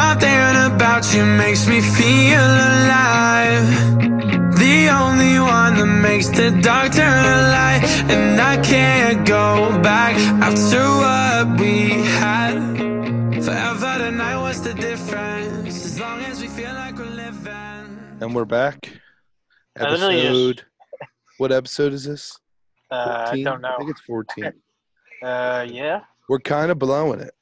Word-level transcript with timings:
Something 0.00 0.56
about 0.72 1.04
you 1.14 1.24
makes 1.26 1.66
me 1.68 1.80
feel 1.82 2.40
alive. 2.70 3.68
The 4.64 4.88
only 5.00 5.38
one 5.38 5.72
that 5.78 5.92
makes 6.08 6.28
the 6.28 6.50
dark 6.62 6.92
turn 6.92 7.22
to 7.28 7.36
light. 7.56 7.82
And 8.14 8.40
I 8.40 8.56
can't 8.62 9.26
go 9.26 9.78
back 9.82 10.16
after 10.46 10.80
what 11.02 11.60
we 11.60 11.90
had. 12.20 12.54
Forever 13.44 13.98
tonight, 13.98 14.38
what's 14.40 14.60
the 14.60 14.72
difference? 14.72 15.84
As 15.84 16.00
long 16.00 16.20
as 16.22 16.40
we 16.40 16.48
feel 16.48 16.72
like 16.72 16.96
we're 16.96 17.04
living. 17.04 18.18
And 18.22 18.34
we're 18.34 18.46
back. 18.46 18.78
I 19.78 19.90
literally 19.90 20.22
just- 20.22 20.26
Episode. 20.28 20.62
What 21.38 21.52
episode 21.52 21.92
is 21.92 22.04
this? 22.04 22.38
Uh, 22.90 23.28
I 23.32 23.42
don't 23.42 23.60
know. 23.60 23.74
I 23.74 23.76
think 23.78 23.90
it's 23.90 24.00
14. 24.06 24.52
Uh, 25.22 25.66
yeah. 25.70 26.00
We're 26.28 26.38
kind 26.40 26.70
of 26.70 26.78
blowing 26.78 27.20
it. 27.20 27.34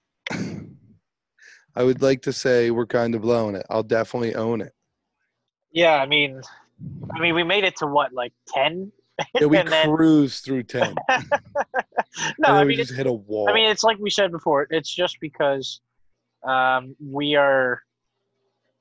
I 1.74 1.82
would 1.82 2.02
like 2.02 2.22
to 2.22 2.32
say 2.32 2.70
we're 2.70 2.86
kind 2.86 3.14
of 3.14 3.22
blowing 3.22 3.54
it. 3.54 3.66
I'll 3.70 3.82
definitely 3.82 4.34
own 4.34 4.60
it. 4.60 4.72
Yeah, 5.70 5.94
I 5.96 6.06
mean, 6.06 6.40
I 7.14 7.20
mean, 7.20 7.34
we 7.34 7.44
made 7.44 7.64
it 7.64 7.76
to 7.76 7.86
what, 7.86 8.12
like 8.12 8.32
ten? 8.48 8.90
Yeah, 9.34 9.46
we 9.46 9.56
And 9.58 9.68
then- 9.68 9.94
cruised 9.94 10.44
through 10.44 10.62
10. 10.64 10.94
no, 11.08 11.14
and 11.14 12.46
I 12.46 12.62
we 12.62 12.68
mean, 12.68 12.76
just 12.78 12.90
it's, 12.90 12.96
hit 12.96 13.06
a 13.06 13.12
wall. 13.12 13.48
I 13.48 13.52
mean, 13.52 13.68
it's 13.68 13.82
like 13.84 13.98
we 13.98 14.10
said 14.10 14.30
before. 14.30 14.66
It's 14.70 14.92
just 14.94 15.18
because 15.20 15.80
um, 16.46 16.94
we 17.04 17.34
are 17.34 17.82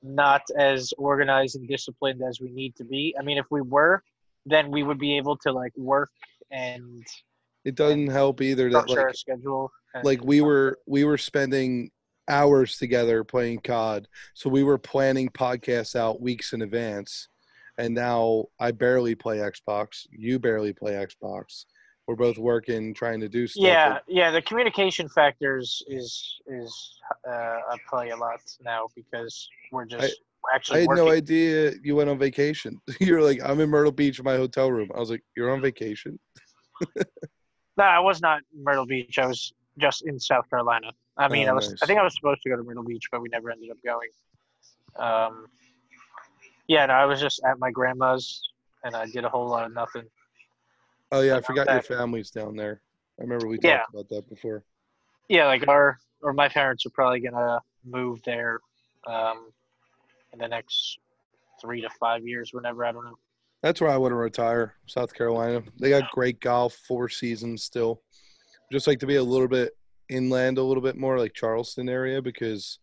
not 0.03 0.41
as 0.57 0.93
organized 0.97 1.55
and 1.55 1.67
disciplined 1.67 2.21
as 2.27 2.39
we 2.39 2.51
need 2.51 2.75
to 2.77 2.83
be. 2.83 3.15
I 3.19 3.23
mean, 3.23 3.37
if 3.37 3.45
we 3.49 3.61
were, 3.61 4.03
then 4.45 4.71
we 4.71 4.83
would 4.83 4.99
be 4.99 5.17
able 5.17 5.37
to 5.37 5.51
like 5.51 5.73
work 5.75 6.09
and 6.51 7.05
it 7.65 7.75
doesn't 7.75 8.07
help 8.07 8.41
either 8.41 8.69
that 8.71 8.89
like 8.89 9.15
schedule. 9.15 9.69
like 10.03 10.23
we 10.23 10.39
were 10.39 10.79
we 10.87 11.03
were 11.03 11.17
spending 11.17 11.91
hours 12.27 12.77
together 12.77 13.23
playing 13.23 13.59
COD. 13.59 14.07
So 14.33 14.49
we 14.49 14.63
were 14.63 14.77
planning 14.77 15.29
podcasts 15.29 15.95
out 15.95 16.21
weeks 16.21 16.53
in 16.53 16.61
advance. 16.61 17.29
And 17.77 17.93
now 17.93 18.45
I 18.59 18.71
barely 18.71 19.15
play 19.15 19.37
Xbox. 19.37 20.07
You 20.11 20.39
barely 20.39 20.73
play 20.73 20.93
Xbox. 20.93 21.65
We're 22.07 22.15
both 22.15 22.37
working, 22.37 22.93
trying 22.93 23.19
to 23.19 23.29
do 23.29 23.47
stuff. 23.47 23.63
Yeah, 23.63 23.99
yeah. 24.07 24.31
The 24.31 24.41
communication 24.41 25.09
factors 25.09 25.83
is 25.87 26.39
is 26.47 26.99
uh, 27.27 27.31
I 27.31 27.77
play 27.89 28.09
a 28.09 28.15
lot 28.15 28.39
now 28.63 28.87
because 28.95 29.47
we're 29.73 29.85
just 29.85 30.15
I 30.49 30.55
actually 30.55 30.77
I 30.77 30.79
had 30.81 30.87
working. 30.87 31.05
no 31.05 31.11
idea 31.11 31.73
you 31.83 31.97
went 31.97 32.09
on 32.09 32.17
vacation. 32.17 32.79
You're 33.01 33.21
like, 33.21 33.39
I'm 33.43 33.59
in 33.59 33.69
Myrtle 33.69 33.91
Beach 33.91 34.19
in 34.19 34.25
my 34.25 34.37
hotel 34.37 34.71
room. 34.71 34.89
I 34.95 34.99
was 34.99 35.09
like, 35.09 35.23
You're 35.35 35.51
on 35.51 35.61
vacation? 35.61 36.17
No, 37.77 37.83
I 37.83 37.99
was 37.99 38.21
not 38.21 38.41
in 38.55 38.63
Myrtle 38.63 38.87
Beach. 38.87 39.19
I 39.19 39.27
was 39.27 39.53
just 39.77 40.05
in 40.07 40.19
South 40.19 40.49
Carolina. 40.49 40.91
I 41.17 41.27
mean, 41.29 41.47
Oh, 41.47 41.51
I 41.51 41.53
was. 41.53 41.69
nice. 41.69 41.79
I 41.81 41.85
think 41.85 41.99
I 41.99 42.03
was 42.03 42.13
supposed 42.15 42.41
to 42.43 42.49
go 42.49 42.55
to 42.57 42.63
Myrtle 42.63 42.83
Beach, 42.83 43.05
but 43.11 43.21
we 43.21 43.29
never 43.29 43.49
ended 43.51 43.71
up 43.71 43.77
going. 43.83 44.09
Um, 44.97 45.47
yeah, 46.67 46.85
no, 46.85 46.93
I 46.93 47.05
was 47.05 47.19
just 47.19 47.41
at 47.45 47.59
my 47.59 47.71
grandma's, 47.71 48.41
and 48.83 48.95
I 48.95 49.05
did 49.05 49.23
a 49.25 49.29
whole 49.29 49.47
lot 49.47 49.65
of 49.65 49.73
nothing. 49.73 50.03
Oh 51.11 51.21
yeah, 51.21 51.37
I 51.37 51.41
forgot 51.41 51.67
not 51.67 51.73
your 51.73 51.81
that- 51.81 51.87
family's 51.87 52.31
down 52.31 52.55
there. 52.55 52.81
I 53.19 53.23
remember 53.23 53.47
we 53.47 53.55
talked 53.57 53.65
Yeah. 53.65 53.83
about 53.93 54.09
that 54.09 54.29
before. 54.29 54.63
Yeah, 55.29 55.45
like 55.45 55.67
our 55.67 55.97
or 56.21 56.33
my 56.33 56.49
parents 56.49 56.85
are 56.85 56.89
probably 56.91 57.19
gonna 57.19 57.59
move 57.85 58.21
there 58.23 58.59
um, 59.05 59.51
in 60.33 60.39
the 60.39 60.47
next 60.47 60.99
three 61.61 61.81
to 61.81 61.89
five 61.99 62.25
years, 62.27 62.53
whenever 62.53 62.85
I 62.85 62.91
don't 62.91 63.05
know. 63.05 63.17
That's 63.63 63.81
where 63.81 63.89
I 63.89 63.97
want 63.97 64.11
to 64.11 64.15
retire, 64.15 64.75
South 64.85 65.13
Carolina. 65.13 65.63
They 65.79 65.89
got 65.89 66.11
great 66.11 66.39
golf, 66.39 66.73
four 66.87 67.09
seasons 67.09 67.63
still. 67.63 68.01
Just 68.71 68.85
like 68.85 68.99
to 68.99 69.07
be 69.07 69.15
a 69.15 69.23
little 69.23 69.47
bit 69.47 69.75
inland, 70.09 70.57
a 70.57 70.63
little 70.63 70.83
bit 70.83 70.95
more 70.97 71.17
like 71.19 71.33
Charleston 71.33 71.89
area 71.89 72.21
because 72.21 72.79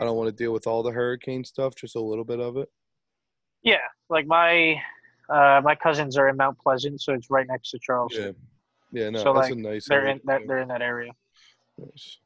I 0.00 0.04
don't 0.04 0.16
want 0.16 0.28
to 0.28 0.32
deal 0.36 0.52
with 0.52 0.66
all 0.66 0.82
the 0.82 0.92
hurricane 0.92 1.44
stuff, 1.44 1.74
just 1.74 1.96
a 1.96 2.00
little 2.00 2.24
bit 2.24 2.40
of 2.40 2.56
it. 2.56 2.68
Yeah, 3.62 3.76
like 4.08 4.26
my 4.26 4.80
uh, 5.28 5.60
my 5.64 5.74
cousins 5.74 6.16
are 6.16 6.28
in 6.28 6.36
Mount 6.36 6.58
Pleasant, 6.58 7.00
so 7.00 7.12
it's 7.12 7.30
right 7.30 7.46
next 7.46 7.70
to 7.70 7.78
Charleston. 7.80 8.34
Yeah. 8.92 9.02
Yeah, 9.04 9.10
no, 9.10 9.18
So, 9.22 9.34
that's 9.34 9.50
like, 9.50 9.58
a 9.58 9.60
nice 9.60 9.86
They're 9.86 10.00
area. 10.00 10.12
in 10.14 10.20
that 10.24 10.40
they're 10.46 10.58
in 10.60 10.68
that 10.68 10.80
area. 10.80 11.12
Nice. 11.76 12.18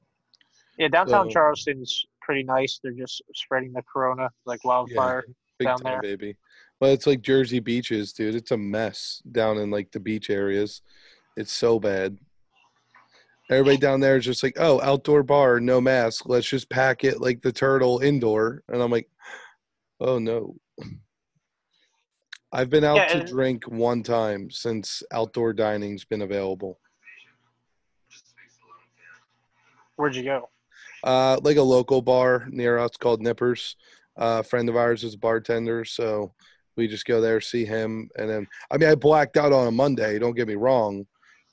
Yeah, 0.79 0.89
downtown 0.89 1.29
So- 1.29 1.33
Charleston's 1.33 2.05
pretty 2.21 2.45
nice. 2.45 2.79
They're 2.83 2.93
just 2.93 3.21
spreading 3.35 3.73
the 3.73 3.83
corona 3.83 4.31
like 4.47 4.65
wildfire. 4.65 5.25
Big 5.59 5.67
down 5.67 5.79
time, 5.79 5.99
there. 6.03 6.17
baby. 6.17 6.37
But 6.79 6.91
it's 6.91 7.07
like 7.07 7.21
Jersey 7.23 7.59
beaches, 7.61 8.12
dude. 8.12 8.35
It's 8.37 8.53
a 8.53 8.57
mess 8.57 9.23
down 9.33 9.59
in 9.59 9.71
like 9.71 9.91
the 9.91 10.01
beach 10.01 10.31
areas. 10.31 10.83
It's 11.37 11.53
so 11.53 11.81
bad. 11.81 12.17
Everybody 13.51 13.77
down 13.77 14.01
there 14.01 14.17
is 14.17 14.25
just 14.25 14.43
like, 14.43 14.57
oh, 14.59 14.81
outdoor 14.81 15.23
bar, 15.23 15.61
no 15.61 15.81
mask. 15.81 16.29
Let's 16.29 16.49
just 16.49 16.71
pack 16.71 17.05
it 17.05 17.21
like 17.21 17.43
the 17.43 17.53
turtle 17.53 17.99
indoor. 17.99 18.63
And 18.69 18.83
I'm 18.83 18.91
like, 18.91 19.09
oh 20.01 20.19
no. 20.19 20.57
I've 22.53 22.71
been 22.71 22.85
out 22.85 22.97
Yeah, 22.97 23.21
to 23.21 23.25
drink 23.25 23.65
one 23.65 24.03
time 24.03 24.51
since 24.51 25.03
outdoor 25.11 25.55
dining's 25.55 26.05
been 26.05 26.23
available. 26.23 26.79
Where'd 29.97 30.15
you 30.15 30.25
go? 30.25 30.51
Uh, 31.03 31.39
like 31.43 31.57
a 31.57 31.63
local 31.63 32.03
bar 32.03 32.47
near 32.51 32.79
us 32.79 32.97
called 32.99 33.23
Nippers. 33.23 33.77
Uh, 34.19 34.39
a 34.41 34.43
friend 34.43 34.69
of 34.69 34.77
ours 34.77 35.03
is 35.05 35.15
a 35.15 35.19
bartender, 35.19 35.85
so 35.85 36.35
we 36.77 36.87
just 36.87 37.07
go 37.07 37.21
there, 37.21 37.41
see 37.41 37.65
him, 37.65 38.11
and 38.17 38.29
then 38.29 38.47
I 38.71 38.77
mean 38.77 38.89
I 38.89 38.95
blacked 38.95 39.37
out 39.37 39.53
on 39.53 39.67
a 39.67 39.73
Monday. 39.73 40.19
Don't 40.19 40.37
get 40.37 40.49
me 40.49 40.55
wrong, 40.55 41.07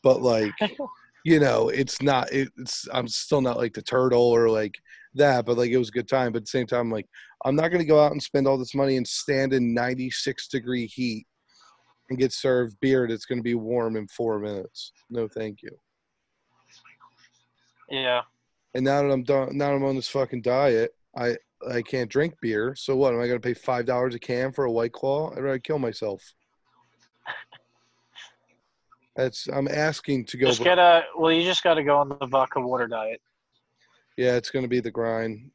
but 0.04 0.22
like 0.22 0.52
you 1.30 1.40
know, 1.40 1.70
it's 1.70 2.02
not. 2.02 2.28
It's 2.32 2.88
I'm 2.92 3.08
still 3.08 3.40
not 3.40 3.58
like 3.58 3.74
the 3.74 3.84
turtle 3.84 4.24
or 4.24 4.50
like 4.50 4.74
that, 5.14 5.46
but 5.46 5.60
like 5.60 5.70
it 5.70 5.78
was 5.78 5.90
a 5.90 5.92
good 5.92 6.08
time. 6.08 6.32
But 6.32 6.38
at 6.38 6.44
the 6.46 6.48
same 6.48 6.66
time, 6.66 6.90
like 6.90 7.06
I'm 7.46 7.56
not 7.56 7.68
gonna 7.68 7.86
go 7.86 8.04
out 8.04 8.14
and 8.14 8.22
spend 8.22 8.48
all 8.48 8.58
this 8.58 8.74
money 8.74 8.98
and 8.98 9.08
stand 9.08 9.54
in 9.54 9.76
96 9.76 10.48
degree 10.48 10.88
heat 10.88 11.28
and 12.10 12.18
get 12.18 12.34
served 12.34 12.80
beer 12.80 13.08
that's 13.08 13.26
gonna 13.26 13.44
be 13.44 13.54
warm 13.54 13.96
in 13.96 14.08
four 14.08 14.40
minutes. 14.40 14.92
No, 15.12 15.28
thank 15.28 15.62
you. 15.62 15.70
Yeah. 17.92 18.22
And 18.74 18.84
now 18.84 19.04
that 19.04 19.12
I'm 19.12 19.24
done, 19.24 19.56
now 19.56 19.68
that 19.68 19.76
I'm 19.76 19.86
on 19.86 19.98
this 19.98 20.10
fucking 20.10 20.42
diet, 20.42 20.94
I 21.16 21.36
I 21.70 21.84
can't 21.84 22.10
drink 22.10 22.34
beer. 22.42 22.74
So 22.76 22.96
what? 22.96 23.14
Am 23.14 23.22
I 23.22 23.28
gonna 23.28 23.40
pay 23.40 23.54
five 23.54 23.86
dollars 23.86 24.16
a 24.16 24.20
can 24.20 24.52
for 24.52 24.66
a 24.66 24.72
White 24.72 24.94
Claw? 24.94 25.32
I'd 25.32 25.44
rather 25.44 25.60
kill 25.60 25.78
myself. 25.78 26.24
That's 29.20 29.48
I'm 29.48 29.68
asking 29.68 30.26
to 30.28 30.38
go. 30.38 30.48
Just 30.48 30.64
get 30.64 30.80
a 30.80 31.04
well. 31.18 31.30
You 31.30 31.44
just 31.44 31.62
got 31.62 31.74
to 31.74 31.84
go 31.84 31.98
on 31.98 32.08
the 32.08 32.26
vodka 32.26 32.62
water 32.62 32.88
diet. 32.88 33.20
yeah, 34.16 34.36
it's 34.36 34.50
gonna 34.50 34.70
be 34.70 34.80
the 34.80 34.92
grind. 34.92 35.52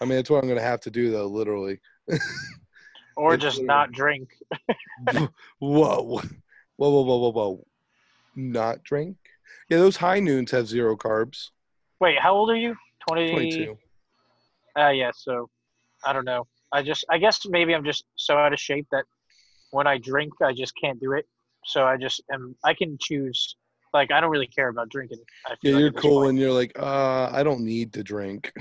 I 0.00 0.06
mean, 0.06 0.16
it's 0.18 0.30
what 0.30 0.42
I'm 0.42 0.48
gonna 0.48 0.62
have 0.62 0.80
to 0.80 0.90
do 0.90 1.10
though, 1.10 1.26
literally. 1.26 1.80
Or 3.16 3.36
just 3.36 3.58
literally- 3.58 3.66
not 3.66 3.92
drink. 3.92 4.30
whoa, 5.60 6.02
whoa, 6.02 6.20
whoa, 6.76 6.90
whoa, 7.02 7.16
whoa, 7.18 7.30
whoa! 7.30 7.66
Not 8.34 8.82
drink? 8.82 9.16
Yeah, 9.68 9.78
those 9.78 9.98
high 9.98 10.18
noons 10.18 10.50
have 10.50 10.66
zero 10.66 10.96
carbs. 10.96 11.50
Wait, 12.00 12.18
how 12.18 12.34
old 12.34 12.50
are 12.50 12.56
you? 12.56 12.74
20, 13.06 13.30
Twenty-two. 13.30 13.78
Uh, 14.76 14.88
yeah, 14.88 15.12
so 15.14 15.48
I 16.04 16.12
don't 16.12 16.24
know. 16.24 16.48
I 16.72 16.82
just, 16.82 17.04
I 17.08 17.18
guess 17.18 17.46
maybe 17.46 17.72
I'm 17.72 17.84
just 17.84 18.04
so 18.16 18.36
out 18.36 18.52
of 18.52 18.58
shape 18.58 18.88
that 18.90 19.04
when 19.70 19.86
I 19.86 19.98
drink, 19.98 20.32
I 20.42 20.52
just 20.52 20.72
can't 20.74 20.98
do 20.98 21.12
it. 21.12 21.28
So 21.66 21.84
I 21.84 21.96
just 21.96 22.22
am, 22.32 22.54
I 22.64 22.74
can 22.74 22.98
choose. 23.00 23.56
Like, 23.92 24.10
I 24.10 24.20
don't 24.20 24.30
really 24.30 24.46
care 24.46 24.68
about 24.68 24.88
drinking. 24.88 25.18
I 25.46 25.50
feel 25.50 25.56
Yeah, 25.62 25.72
like 25.72 25.80
you're 25.80 25.92
cool, 25.92 26.18
point. 26.20 26.30
and 26.30 26.38
you're 26.38 26.52
like, 26.52 26.72
uh, 26.78 27.30
I 27.32 27.42
don't 27.42 27.60
need 27.60 27.92
to 27.94 28.02
drink. 28.02 28.52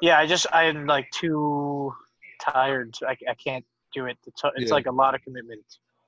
Yeah, 0.00 0.18
I 0.18 0.26
just, 0.26 0.46
I'm 0.52 0.86
like 0.86 1.10
too 1.10 1.92
tired. 2.40 2.94
I, 3.06 3.16
I 3.28 3.34
can't 3.34 3.64
do 3.94 4.06
it. 4.06 4.16
It's, 4.26 4.42
it's 4.56 4.68
Yeah. 4.70 4.74
like 4.74 4.86
a 4.86 4.92
lot 4.92 5.14
of 5.14 5.22
commitment. 5.22 5.62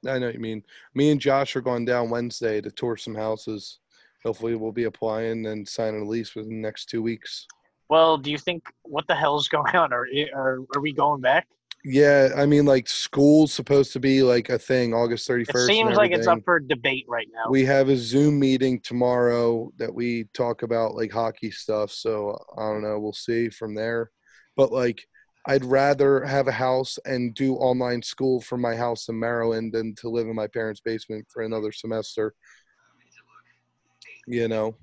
I 0.07 0.19
know 0.19 0.27
what 0.27 0.35
you 0.35 0.41
mean. 0.41 0.63
Me 0.95 1.11
and 1.11 1.21
Josh 1.21 1.55
are 1.55 1.61
going 1.61 1.85
down 1.85 2.11
Wednesday 2.11 2.61
to 2.61 2.71
tour 2.71 2.97
some 2.97 3.15
houses. 3.15 3.79
Hopefully, 4.25 4.55
we'll 4.55 4.73
be 4.73 4.85
applying 4.85 5.47
and 5.47 5.69
signing 5.69 6.03
a 6.03 6.05
lease 6.05 6.35
within 6.35 6.51
the 6.51 6.61
next 6.69 6.87
two 6.87 7.03
weeks. 7.03 7.47
Well, 7.89 8.17
do 8.17 8.31
you 8.31 8.39
think, 8.39 8.65
what 8.85 9.07
the 9.09 9.15
hell's 9.15 9.49
going 9.57 9.75
on? 9.77 9.93
Are, 9.93 10.07
are, 10.35 10.61
are 10.75 10.81
we 10.81 10.93
going 10.93 11.21
back? 11.21 11.49
Yeah, 11.85 12.31
I 12.37 12.47
mean, 12.47 12.65
like 12.65 12.89
school's 12.89 13.53
supposed 13.53 13.93
to 13.95 14.01
be 14.01 14.23
like 14.23 14.51
a 14.51 14.59
thing 14.59 14.95
August 14.95 15.29
31st. 15.29 15.49
It 15.49 15.67
seems 15.67 15.97
like 15.97 16.13
it's 16.13 16.29
up 16.29 16.39
for 16.45 16.61
debate 16.61 17.07
right 17.09 17.27
now. 17.33 17.51
We 17.51 17.65
have 17.65 17.89
a 17.89 17.97
Zoom 17.97 18.39
meeting 18.39 18.79
tomorrow 18.81 19.73
that 19.79 19.93
we 19.93 20.25
talk 20.33 20.63
about 20.63 20.95
like 20.95 21.11
hockey 21.11 21.51
stuff. 21.51 21.91
So 21.91 22.39
I 22.57 22.63
don't 22.63 22.83
know. 22.83 23.01
We'll 23.01 23.13
see 23.13 23.49
from 23.49 23.75
there. 23.75 24.13
But 24.57 24.71
like, 24.71 25.05
I'd 25.47 25.65
rather 25.65 26.25
have 26.25 26.47
a 26.47 26.53
house 26.53 27.01
and 27.05 27.35
do 27.35 27.57
online 27.57 28.01
school 28.01 28.41
from 28.41 28.61
my 28.61 28.77
house 28.77 29.09
in 29.09 29.19
Maryland 29.19 29.73
than 29.73 29.97
to 29.97 30.09
live 30.09 30.29
in 30.29 30.37
my 30.37 30.47
parents' 30.47 30.81
basement 30.81 31.27
for 31.33 31.43
another 31.43 31.73
semester. 31.73 32.33
You 34.29 34.47
know. 34.47 34.77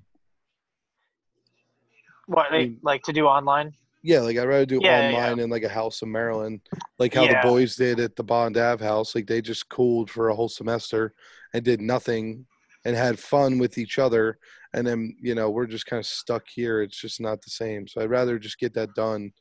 what, 2.26 2.48
they, 2.52 2.66
mean- 2.66 2.80
like 2.84 3.04
to 3.04 3.14
do 3.14 3.26
online? 3.26 3.74
Yeah, 4.02 4.22
like 4.22 4.38
I'd 4.38 4.48
rather 4.48 4.66
do 4.66 4.80
Yeah, 4.82 5.10
yeah. 5.10 5.18
online 5.18 5.40
in 5.40 5.50
like 5.50 5.64
a 5.64 5.70
house 5.70 6.02
in 6.02 6.12
Maryland, 6.12 6.62
like 7.00 7.14
how 7.14 7.24
Yeah. 7.24 7.42
the 7.42 7.48
boys 7.48 7.76
did 7.76 8.00
at 8.00 8.16
the 8.16 8.24
Bond 8.24 8.58
Ave 8.58 8.84
house. 8.84 9.14
Like 9.14 9.28
they 9.28 9.42
just 9.42 9.68
cooled 9.70 10.10
for 10.10 10.30
a 10.30 10.36
whole 10.36 10.48
semester 10.50 11.14
and 11.54 11.64
did 11.66 11.82
nothing 11.82 12.46
and 12.86 12.96
had 12.96 13.20
fun 13.20 13.58
with 13.60 13.78
each 13.78 14.00
other. 14.00 14.38
and 14.76 14.86
then 14.86 15.18
you 15.20 15.34
know 15.34 15.50
we're 15.50 15.66
just 15.66 15.88
kind 15.88 16.00
of 16.00 16.06
stuck 16.06 16.44
here. 16.48 16.84
It's 16.84 17.00
just 17.02 17.20
not 17.20 17.42
the 17.42 17.50
same. 17.50 17.88
So 17.88 18.02
I'd 18.02 18.10
rather 18.12 18.38
just 18.38 18.60
get 18.60 18.72
that 18.76 18.94
done, 18.94 19.34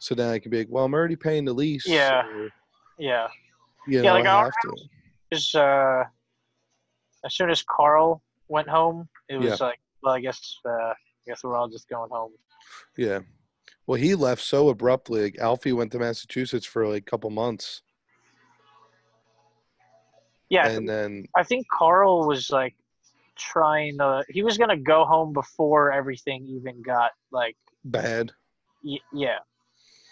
so 0.00 0.12
then 0.16 0.28
I 0.28 0.40
can 0.40 0.50
be 0.50 0.58
like, 0.58 0.66
well, 0.68 0.84
I'm 0.84 0.92
already 0.92 1.14
paying 1.14 1.44
the 1.44 1.52
lease. 1.52 1.86
Yeah. 1.86 2.24
Yeah. 2.98 3.28
you 3.86 4.02
Yeah, 4.02 4.12
like 4.14 4.26
I 4.26 4.40
have 4.42 4.52
to. 4.64 4.76
Just 5.32 5.54
uh, 5.54 6.02
as 7.24 7.34
soon 7.36 7.48
as 7.48 7.62
Carl 7.62 8.22
went 8.48 8.68
home, 8.68 9.08
it 9.28 9.36
was 9.36 9.60
Yeah. 9.60 9.66
like, 9.68 9.78
well, 10.02 10.14
I 10.14 10.20
guess 10.20 10.58
uh, 10.66 10.70
I 10.72 10.94
guess 11.28 11.44
we're 11.44 11.56
all 11.56 11.68
just 11.68 11.88
going 11.88 12.10
home. 12.10 12.32
Yeah. 12.96 13.20
Well, 13.86 14.00
he 14.00 14.14
left 14.14 14.42
so 14.42 14.68
abruptly. 14.68 15.22
Like 15.22 15.38
Alfie 15.38 15.72
went 15.72 15.92
to 15.92 15.98
Massachusetts 15.98 16.66
for 16.66 16.86
like 16.86 17.02
a 17.02 17.10
couple 17.10 17.30
months, 17.30 17.82
Yeah, 20.52 20.68
and 20.68 20.86
then 20.86 21.24
I 21.34 21.42
think 21.44 21.66
Carl 21.68 22.26
was 22.26 22.50
like 22.50 22.76
trying 23.38 23.96
to. 23.98 24.22
He 24.28 24.42
was 24.42 24.58
gonna 24.58 24.76
go 24.76 25.04
home 25.06 25.32
before 25.32 25.90
everything 25.90 26.46
even 26.46 26.82
got 26.82 27.12
like, 27.30 27.56
bad. 27.84 28.32
y- 28.84 28.98
yeah, 29.14 29.38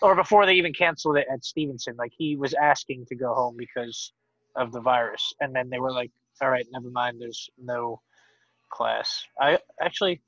or 0.00 0.14
before 0.14 0.46
they 0.46 0.54
even 0.54 0.72
canceled 0.72 1.18
it 1.18 1.26
at 1.30 1.44
Stevenson. 1.44 1.94
Like 1.96 2.12
he 2.16 2.36
was 2.36 2.54
asking 2.54 3.04
to 3.10 3.14
go 3.14 3.34
home 3.34 3.54
because 3.58 4.12
of 4.56 4.72
the 4.72 4.80
virus, 4.80 5.34
and 5.40 5.54
then 5.54 5.68
they 5.68 5.78
were 5.78 5.92
like, 5.92 6.10
"All 6.40 6.48
right, 6.48 6.66
never 6.72 6.90
mind. 6.90 7.20
There's 7.20 7.50
no 7.62 8.00
class." 8.70 9.22
I 9.38 9.58
actually, 9.80 10.22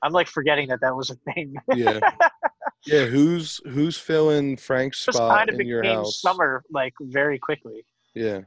I'm 0.00 0.12
like 0.12 0.28
forgetting 0.28 0.68
that 0.68 0.80
that 0.82 0.96
was 0.96 1.10
a 1.10 1.16
thing. 1.32 1.56
Yeah. 1.74 1.98
yeah. 2.86 3.04
Who's 3.06 3.60
who's 3.68 3.96
filling 3.98 4.56
Frank's 4.56 5.04
just 5.04 5.16
spot 5.18 5.36
kind 5.38 5.50
of 5.50 5.60
in 5.60 5.66
your 5.66 5.82
house? 5.82 6.20
summer 6.20 6.62
like 6.70 6.94
very 7.00 7.38
quickly. 7.38 7.84
Yeah. 8.14 8.40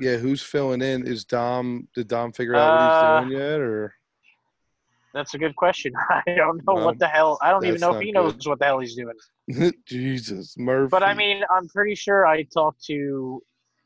Yeah. 0.00 0.16
Who's 0.16 0.42
filling 0.42 0.82
in? 0.82 1.06
Is 1.06 1.24
Dom? 1.24 1.88
Did 1.94 2.08
Dom 2.08 2.32
figure 2.32 2.54
out 2.54 2.72
what 2.72 2.80
Uh, 2.80 3.20
he's 3.20 3.28
doing 3.30 3.40
yet, 3.40 3.60
or? 3.60 3.94
That's 5.14 5.32
a 5.34 5.38
good 5.38 5.56
question. 5.56 5.94
I 6.10 6.22
don't 6.36 6.58
know 6.66 6.74
Well, 6.74 6.84
what 6.86 6.98
the 6.98 7.06
hell. 7.08 7.38
I 7.40 7.50
don't 7.50 7.64
even 7.64 7.80
know 7.80 7.94
if 7.94 8.02
he 8.02 8.12
knows 8.12 8.46
what 8.46 8.58
the 8.58 8.66
hell 8.66 8.80
he's 8.80 8.94
doing. 8.96 9.14
Jesus, 9.86 10.58
Murphy. 10.58 10.90
But 10.90 11.02
I 11.02 11.14
mean, 11.14 11.42
I'm 11.50 11.68
pretty 11.68 11.94
sure 11.94 12.26
I 12.26 12.42
talked 12.42 12.84
to, 12.84 13.42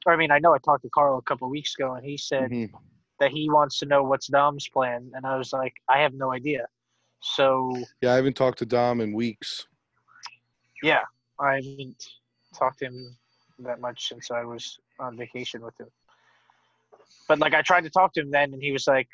or 0.06 0.12
I 0.12 0.16
mean, 0.16 0.32
I 0.32 0.40
know 0.40 0.52
I 0.54 0.58
talked 0.58 0.82
to 0.82 0.90
Carl 0.90 1.18
a 1.18 1.22
couple 1.22 1.46
of 1.46 1.52
weeks 1.52 1.74
ago, 1.78 1.94
and 1.94 2.04
he 2.04 2.16
said 2.16 2.50
Mhm. 2.50 2.70
that 3.20 3.30
he 3.30 3.48
wants 3.48 3.78
to 3.78 3.86
know 3.86 4.02
what's 4.02 4.26
Dom's 4.26 4.66
plan, 4.68 5.12
and 5.14 5.24
I 5.24 5.36
was 5.36 5.52
like, 5.52 5.74
I 5.88 6.00
have 6.00 6.14
no 6.14 6.32
idea. 6.32 6.66
So 7.22 7.82
yeah, 8.00 8.12
I 8.12 8.16
haven't 8.16 8.36
talked 8.36 8.58
to 8.58 8.66
Dom 8.66 9.00
in 9.00 9.12
weeks. 9.12 9.66
yeah, 10.82 11.02
I 11.38 11.56
haven't 11.56 12.02
talked 12.58 12.78
to 12.80 12.86
him 12.86 13.16
that 13.60 13.80
much 13.80 14.08
since 14.08 14.30
I 14.30 14.42
was 14.44 14.78
on 14.98 15.16
vacation 15.16 15.62
with 15.62 15.78
him. 15.78 15.88
But 17.28 17.38
like, 17.38 17.54
I 17.54 17.62
tried 17.62 17.84
to 17.84 17.90
talk 17.90 18.12
to 18.14 18.20
him 18.20 18.30
then, 18.30 18.52
and 18.54 18.62
he 18.62 18.72
was 18.72 18.86
like, 18.86 19.08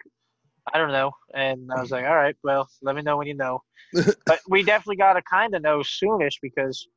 I 0.72 0.78
don't 0.78 0.92
know, 0.92 1.12
and 1.34 1.70
I 1.70 1.80
was 1.80 1.90
like, 1.90 2.04
all 2.04 2.14
right, 2.14 2.36
well, 2.42 2.68
let 2.82 2.96
me 2.96 3.02
know 3.02 3.16
when 3.18 3.26
you 3.26 3.34
know. 3.34 3.62
but 4.26 4.40
we 4.48 4.62
definitely 4.62 4.96
got 4.96 5.14
to 5.14 5.22
kind 5.22 5.54
of 5.54 5.62
know 5.62 5.78
soonish 5.80 6.34
because 6.40 6.88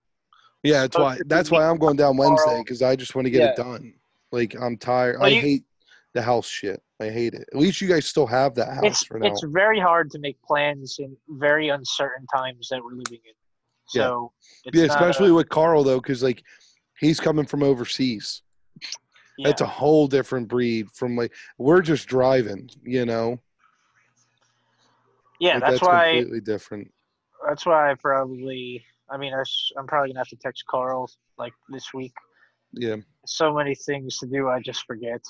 Yeah, 0.63 0.81
that's 0.81 0.97
why. 0.97 1.19
That's 1.25 1.51
why 1.51 1.67
I'm 1.67 1.77
going 1.77 1.97
down 1.97 2.17
Wednesday 2.17 2.59
because 2.59 2.81
I 2.81 2.95
just 2.95 3.15
want 3.15 3.25
to 3.25 3.31
get 3.31 3.41
Yeah. 3.41 3.49
it 3.49 3.55
done. 3.57 3.93
Like 4.31 4.55
I'm 4.59 4.77
tired. 4.77 5.19
Well, 5.19 5.27
I 5.29 5.33
you- 5.33 5.41
hate 5.41 5.63
the 6.13 6.21
house 6.21 6.47
shit. 6.47 6.81
I 6.99 7.09
hate 7.09 7.33
it. 7.33 7.47
At 7.53 7.59
least 7.59 7.81
you 7.81 7.87
guys 7.87 8.05
still 8.05 8.27
have 8.27 8.55
that 8.55 8.73
house 8.73 8.83
it's 8.83 9.03
for 9.03 9.19
now. 9.19 9.27
it's 9.27 9.43
very 9.47 9.79
hard 9.79 10.11
to 10.11 10.19
make 10.19 10.41
plans 10.41 10.97
in 10.99 11.15
very 11.29 11.69
uncertain 11.69 12.25
times 12.27 12.67
that 12.69 12.83
we're 12.83 12.91
living 12.91 13.19
in. 13.25 13.33
Yeah. 13.93 14.03
So 14.03 14.31
it's 14.65 14.77
yeah, 14.77 14.85
especially 14.85 15.29
a- 15.29 15.33
with 15.33 15.49
Carl 15.49 15.83
though, 15.83 15.99
because 15.99 16.21
like 16.23 16.43
he's 16.99 17.19
coming 17.19 17.45
from 17.45 17.63
overseas. 17.63 18.41
yeah. 19.37 19.47
That's 19.47 19.61
a 19.61 19.65
whole 19.67 20.07
different 20.07 20.47
breed 20.47 20.87
from 20.93 21.15
like 21.15 21.33
we're 21.57 21.81
just 21.81 22.07
driving. 22.07 22.69
You 22.83 23.05
know. 23.05 23.39
yeah. 25.39 25.55
Like, 25.55 25.61
that's, 25.61 25.81
why 25.81 26.11
completely 26.13 26.41
different. 26.41 26.91
that's 27.47 27.65
why 27.65 27.91
I 27.91 27.95
probably 27.95 28.83
I 29.09 29.17
mean 29.17 29.33
I 29.33 29.43
sh- 29.43 29.71
I'm 29.77 29.87
probably 29.87 30.09
gonna 30.09 30.19
have 30.19 30.27
to 30.29 30.37
text 30.37 30.65
Carl 30.69 31.09
like 31.37 31.53
this 31.69 31.93
week. 31.93 32.13
Yeah. 32.73 32.97
So 33.25 33.53
many 33.53 33.73
things 33.73 34.17
to 34.19 34.27
do, 34.27 34.49
I 34.49 34.59
just 34.61 34.85
forget. 34.85 35.21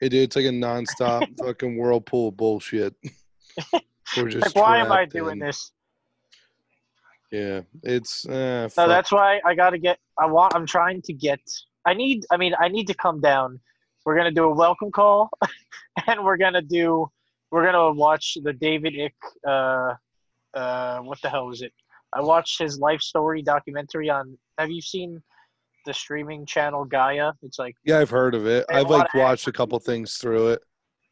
It, 0.00 0.12
it's 0.12 0.36
like 0.36 0.44
a 0.44 0.48
nonstop 0.48 1.38
fucking 1.44 1.76
whirlpool 1.76 2.28
of 2.28 2.36
bullshit. 2.36 2.94
We're 4.16 4.28
just 4.28 4.54
like, 4.54 4.56
why 4.56 4.78
am 4.78 4.92
I 4.92 5.04
doing 5.06 5.40
in. 5.40 5.46
this? 5.46 5.72
Yeah, 7.30 7.62
it's 7.82 8.26
uh, 8.26 8.68
No, 8.76 8.86
that's 8.86 9.10
why 9.10 9.40
I 9.44 9.54
gotta 9.54 9.78
get. 9.78 9.98
I 10.18 10.26
want. 10.26 10.54
I'm 10.54 10.66
trying 10.66 11.02
to 11.02 11.12
get. 11.12 11.40
I 11.84 11.94
need. 11.94 12.24
I 12.30 12.36
mean, 12.36 12.54
I 12.60 12.68
need 12.68 12.86
to 12.88 12.94
come 12.94 13.20
down. 13.20 13.60
We're 14.04 14.16
gonna 14.16 14.30
do 14.30 14.44
a 14.44 14.54
welcome 14.54 14.92
call, 14.92 15.30
and 16.06 16.24
we're 16.24 16.36
gonna 16.36 16.62
do. 16.62 17.10
We're 17.50 17.64
gonna 17.64 17.92
watch 17.92 18.36
the 18.42 18.52
David 18.52 18.94
Icke. 18.94 19.10
Uh, 19.46 20.56
uh, 20.56 21.00
what 21.00 21.20
the 21.22 21.30
hell 21.30 21.50
is 21.50 21.62
it? 21.62 21.72
I 22.12 22.20
watched 22.20 22.58
his 22.60 22.78
life 22.78 23.00
story 23.00 23.42
documentary 23.42 24.10
on. 24.10 24.38
Have 24.58 24.70
you 24.70 24.80
seen 24.80 25.20
the 25.84 25.94
streaming 25.94 26.46
channel 26.46 26.84
Gaia? 26.84 27.32
It's 27.42 27.58
like 27.58 27.74
yeah, 27.84 27.98
I've 27.98 28.10
heard 28.10 28.34
of 28.34 28.46
it. 28.46 28.66
I've 28.68 28.90
like 28.90 29.12
watched 29.14 29.46
a 29.48 29.52
couple 29.52 29.78
things 29.78 30.16
through 30.16 30.48
it. 30.48 30.62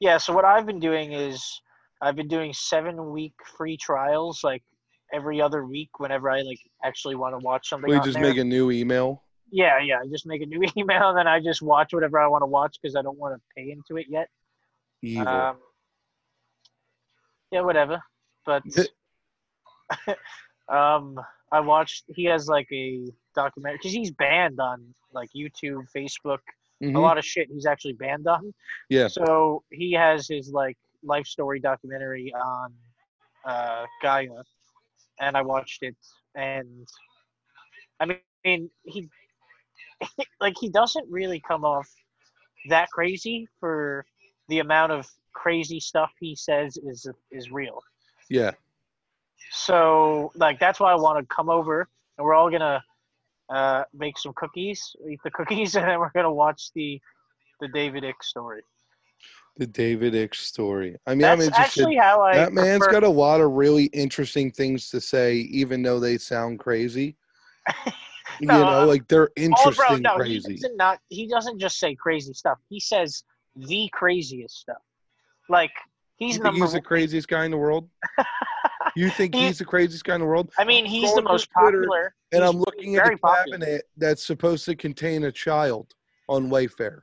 yeah. 0.00 0.18
So 0.18 0.32
what 0.32 0.44
I've 0.44 0.66
been 0.66 0.80
doing 0.80 1.12
is 1.12 1.44
I've 2.00 2.16
been 2.16 2.28
doing 2.28 2.52
seven 2.52 3.10
week 3.10 3.34
free 3.56 3.76
trials 3.76 4.40
like 4.42 4.62
every 5.12 5.40
other 5.40 5.64
week 5.66 5.90
whenever 5.98 6.30
I 6.30 6.40
like 6.42 6.58
actually 6.84 7.14
want 7.14 7.38
to 7.38 7.44
watch 7.44 7.68
something. 7.68 7.90
We 7.90 8.00
just 8.00 8.14
there. 8.14 8.22
make 8.22 8.38
a 8.38 8.44
new 8.44 8.70
email. 8.70 9.22
Yeah, 9.50 9.78
yeah. 9.78 9.98
I 10.02 10.06
just 10.10 10.26
make 10.26 10.42
a 10.42 10.46
new 10.46 10.62
email 10.76 11.10
and 11.10 11.18
then 11.18 11.26
I 11.26 11.40
just 11.40 11.62
watch 11.62 11.92
whatever 11.92 12.18
I 12.18 12.26
want 12.26 12.42
to 12.42 12.46
watch 12.46 12.76
because 12.82 12.96
I 12.96 13.02
don't 13.02 13.18
want 13.18 13.34
to 13.34 13.40
pay 13.56 13.70
into 13.70 14.00
it 14.00 14.06
yet. 14.08 14.28
Evil. 15.02 15.28
Um, 15.28 15.56
yeah, 17.50 17.60
whatever. 17.60 18.02
But 18.46 18.62
um, 20.68 21.20
I 21.52 21.60
watched. 21.60 22.04
He 22.08 22.24
has 22.24 22.48
like 22.48 22.66
a 22.72 23.04
documentary 23.34 23.78
because 23.78 23.92
he's 23.92 24.10
banned 24.10 24.58
on 24.58 24.94
like 25.12 25.30
YouTube, 25.36 25.86
Facebook, 25.94 26.38
Mhm. 26.82 26.96
a 26.96 26.98
lot 26.98 27.18
of 27.18 27.24
shit. 27.24 27.48
He's 27.48 27.66
actually 27.66 27.92
banned 27.92 28.26
on. 28.26 28.52
Yeah. 28.88 29.06
So 29.08 29.62
he 29.70 29.92
has 29.92 30.26
his 30.26 30.50
like 30.50 30.76
life 31.02 31.26
story 31.26 31.60
documentary 31.60 32.32
on 32.34 32.74
uh, 33.44 33.86
Gaia, 34.02 34.42
and 35.20 35.36
I 35.36 35.42
watched 35.42 35.82
it, 35.82 35.96
and 36.34 36.88
I 38.00 38.18
mean 38.44 38.70
he 38.84 39.08
like 40.40 40.54
he 40.58 40.68
doesn't 40.70 41.08
really 41.10 41.40
come 41.40 41.64
off 41.64 41.88
that 42.68 42.88
crazy 42.90 43.48
for 43.60 44.04
the 44.48 44.60
amount 44.60 44.92
of 44.92 45.06
crazy 45.34 45.80
stuff 45.80 46.10
he 46.20 46.34
says 46.34 46.76
is 46.76 47.06
is 47.30 47.50
real. 47.50 47.82
Yeah. 48.30 48.52
So 49.50 50.32
like 50.34 50.58
that's 50.60 50.80
why 50.80 50.92
I 50.92 50.94
want 50.94 51.18
to 51.18 51.34
come 51.34 51.50
over 51.50 51.88
and 52.16 52.24
we're 52.24 52.34
all 52.34 52.50
gonna 52.50 52.82
uh, 53.52 53.84
make 53.92 54.18
some 54.18 54.32
cookies, 54.34 54.94
eat 55.10 55.20
the 55.24 55.30
cookies, 55.30 55.74
and 55.76 55.88
then 55.88 55.98
we're 55.98 56.10
gonna 56.14 56.32
watch 56.32 56.70
the 56.74 57.00
the 57.60 57.68
David 57.68 58.02
Icke 58.04 58.22
story. 58.22 58.62
The 59.58 59.66
David 59.66 60.14
Icke 60.14 60.34
story. 60.34 60.96
I 61.06 61.14
mean, 61.14 61.22
That's 61.22 61.42
I'm 61.42 61.48
interested. 61.48 61.82
actually 61.82 61.96
how 61.96 62.22
I. 62.22 62.34
that 62.34 62.52
man's 62.52 62.78
prefer- 62.80 62.92
got 62.92 63.04
a 63.04 63.08
lot 63.08 63.40
of 63.40 63.52
really 63.52 63.84
interesting 63.86 64.50
things 64.50 64.88
to 64.90 65.00
say, 65.00 65.36
even 65.36 65.82
though 65.82 66.00
they 66.00 66.18
sound 66.18 66.58
crazy. 66.58 67.16
you 68.40 68.48
know, 68.48 68.86
like 68.86 69.06
they're 69.08 69.28
Oh, 69.36 69.36
interesting 69.36 70.02
bro, 70.02 70.16
no, 70.16 70.16
crazy. 70.16 70.34
he 70.34 70.54
doesn't 70.54 70.76
not. 70.76 70.98
He 71.08 71.28
doesn't 71.28 71.58
just 71.58 71.78
say 71.78 71.94
crazy 71.94 72.32
stuff. 72.32 72.58
He 72.68 72.80
says 72.80 73.22
the 73.54 73.88
craziest 73.92 74.58
stuff. 74.58 74.82
Like 75.48 75.72
he's 76.16 76.38
number. 76.40 76.58
he's 76.58 76.72
the 76.72 76.80
craziest 76.80 77.28
guy 77.28 77.44
in 77.44 77.50
the 77.50 77.58
world? 77.58 77.88
You 78.94 79.10
think 79.10 79.34
He- 79.34 79.46
he's 79.46 79.58
the 79.58 79.64
craziest 79.64 80.04
guy 80.04 80.14
in 80.14 80.20
the 80.20 80.26
world? 80.26 80.50
I 80.58 80.64
mean, 80.64 80.84
he's 80.84 81.14
the 81.14 81.22
most 81.22 81.48
Twitter 81.58 81.78
popular. 81.82 82.14
And 82.32 82.42
He's 82.42 82.50
I'm 82.50 82.58
looking 82.58 82.96
at 82.96 83.10
the 83.10 83.16
popular. 83.18 83.58
cabinet 83.58 83.84
that's 83.96 84.24
supposed 84.24 84.64
to 84.66 84.74
contain 84.76 85.24
a 85.24 85.32
child 85.32 85.94
on 86.28 86.48
Wayfair. 86.50 87.00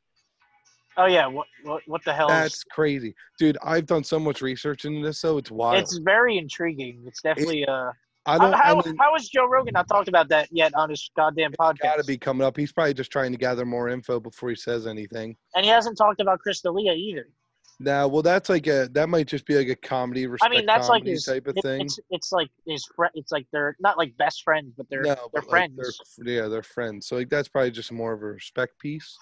Oh 0.98 1.06
yeah, 1.06 1.28
what 1.28 1.48
what 1.64 1.82
what 1.88 2.04
the 2.04 2.14
hell? 2.14 2.28
is- 2.28 2.34
That's 2.34 2.64
crazy, 2.66 3.16
dude. 3.38 3.58
I've 3.64 3.86
done 3.86 4.04
so 4.04 4.20
much 4.20 4.42
research 4.42 4.86
into 4.86 5.06
this, 5.06 5.20
so 5.20 5.38
it's 5.38 5.50
wild. 5.52 5.78
It's 5.80 5.98
very 5.98 6.38
intriguing. 6.38 7.04
It's 7.08 7.22
definitely 7.22 7.66
uh. 7.66 7.92
I 8.26 8.38
don't. 8.38 8.54
How, 8.54 8.80
I 8.80 8.86
mean, 8.86 8.98
how 9.00 9.14
has 9.14 9.28
Joe 9.30 9.48
Rogan 9.48 9.74
not 9.74 9.88
talked 9.88 10.10
about 10.10 10.28
that 10.30 10.50
yet 10.52 10.74
on 10.76 10.90
his 10.90 11.10
goddamn 11.16 11.54
podcast? 11.54 11.80
got 11.80 11.98
to 12.00 12.04
be 12.04 12.18
coming 12.18 12.46
up. 12.46 12.58
He's 12.58 12.72
probably 12.72 12.94
just 12.94 13.12
trying 13.12 13.32
to 13.32 13.38
gather 13.38 13.66
more 13.66 13.88
info 13.90 14.20
before 14.20 14.50
he 14.50 14.56
says 14.56 14.86
anything. 14.88 15.36
And 15.56 15.64
he 15.64 15.72
hasn't 15.72 15.98
talked 15.98 16.20
about 16.20 16.40
Crystalia 16.46 16.96
either. 16.96 17.28
Now, 17.82 18.10
well, 18.10 18.22
that's 18.22 18.50
like 18.50 18.68
a 18.68 18.90
that 18.92 19.08
might 19.08 19.28
just 19.28 19.46
be 19.46 19.56
like 19.56 19.70
a 19.70 19.76
comedy, 19.76 20.28
I 20.42 20.50
mean, 20.50 20.66
that's 20.66 20.90
like 20.90 21.06
his. 21.06 21.24
type 21.24 21.48
of 21.48 21.56
it- 21.56 21.62
thing. 21.62 21.82
It's 21.82 22.00
it's 22.10 22.32
like 22.34 22.50
his 22.66 22.86
friend. 22.94 23.12
It's 23.16 23.32
like 23.32 23.48
they're 23.54 23.78
not 23.80 23.98
like 23.98 24.18
best 24.18 24.44
friends, 24.44 24.74
but 24.76 24.88
they're 24.90 25.02
no, 25.02 25.16
they're 25.16 25.16
but, 25.34 25.44
like, 25.44 25.50
friends. 25.50 26.18
they're, 26.18 26.44
yeah, 26.44 26.48
they're 26.50 26.62
friends. 26.62 27.08
So 27.08 27.16
like 27.16 27.30
that's 27.30 27.48
probably 27.48 27.72
just 27.72 27.92
more 27.94 28.12
of 28.12 28.22
a 28.22 28.26
respect 28.26 28.78
piece. 28.80 29.18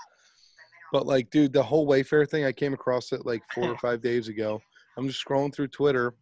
But 0.91 1.05
like, 1.05 1.29
dude, 1.29 1.53
the 1.53 1.61
whole 1.61 1.87
Wayfair 1.87 2.27
thing, 2.27 2.45
I 2.45 2.51
came 2.51 2.73
across 2.73 3.11
it 3.11 3.25
like 3.25 3.43
four 3.53 3.69
or 3.69 3.77
five 3.81 4.01
days 4.01 4.27
ago. 4.27 4.59
I'm 4.97 5.07
just 5.07 5.23
scrolling 5.23 5.53
through 5.53 5.67
Twitter, 5.67 6.15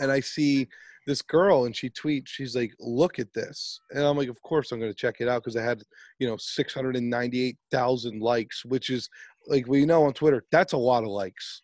and 0.00 0.10
I 0.10 0.20
see 0.20 0.68
this 1.06 1.20
girl, 1.20 1.64
and 1.64 1.76
she 1.76 1.90
tweets, 1.90 2.28
she's 2.28 2.56
like, 2.56 2.72
"Look 2.78 3.18
at 3.18 3.34
this," 3.34 3.80
and 3.90 4.04
I'm 4.04 4.16
like, 4.16 4.28
"Of 4.28 4.40
course 4.40 4.72
I'm 4.72 4.78
going 4.78 4.90
to 4.90 4.96
check 4.96 5.16
it 5.20 5.28
out 5.28 5.42
because 5.42 5.56
I 5.56 5.62
had, 5.62 5.82
you 6.18 6.28
know, 6.28 6.36
698,000 6.38 8.20
likes, 8.22 8.64
which 8.64 8.88
is 8.88 9.10
like 9.46 9.66
we 9.66 9.84
know 9.84 10.04
on 10.04 10.12
Twitter, 10.12 10.44
that's 10.52 10.72
a 10.72 10.76
lot 10.78 11.02
of 11.02 11.08
likes. 11.10 11.62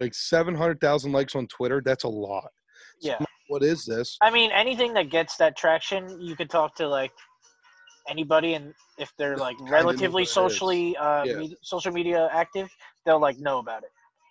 Like 0.00 0.14
seven 0.14 0.54
hundred 0.54 0.80
thousand 0.80 1.12
likes 1.12 1.34
on 1.36 1.46
Twitter. 1.48 1.82
That's 1.84 2.04
a 2.04 2.08
lot. 2.08 2.48
Yeah. 3.00 3.18
What 3.48 3.62
is 3.62 3.84
this? 3.84 4.16
I 4.22 4.30
mean, 4.30 4.50
anything 4.52 4.94
that 4.94 5.10
gets 5.10 5.36
that 5.36 5.56
traction, 5.56 6.20
you 6.20 6.34
could 6.36 6.50
talk 6.50 6.74
to 6.76 6.88
like 6.88 7.12
anybody, 8.08 8.54
and 8.54 8.72
if 8.98 9.12
they're 9.18 9.36
like 9.36 9.56
relatively 9.62 10.08
what 10.12 10.20
it 10.20 10.22
is. 10.24 10.30
socially, 10.32 10.96
uh, 10.96 11.24
Yeah. 11.24 11.36
me- 11.36 11.56
social 11.62 11.92
media 11.92 12.28
active, 12.32 12.68
they'll 13.06 13.20
like 13.20 13.38
know 13.38 13.58
about 13.58 13.82
it. 13.82 13.90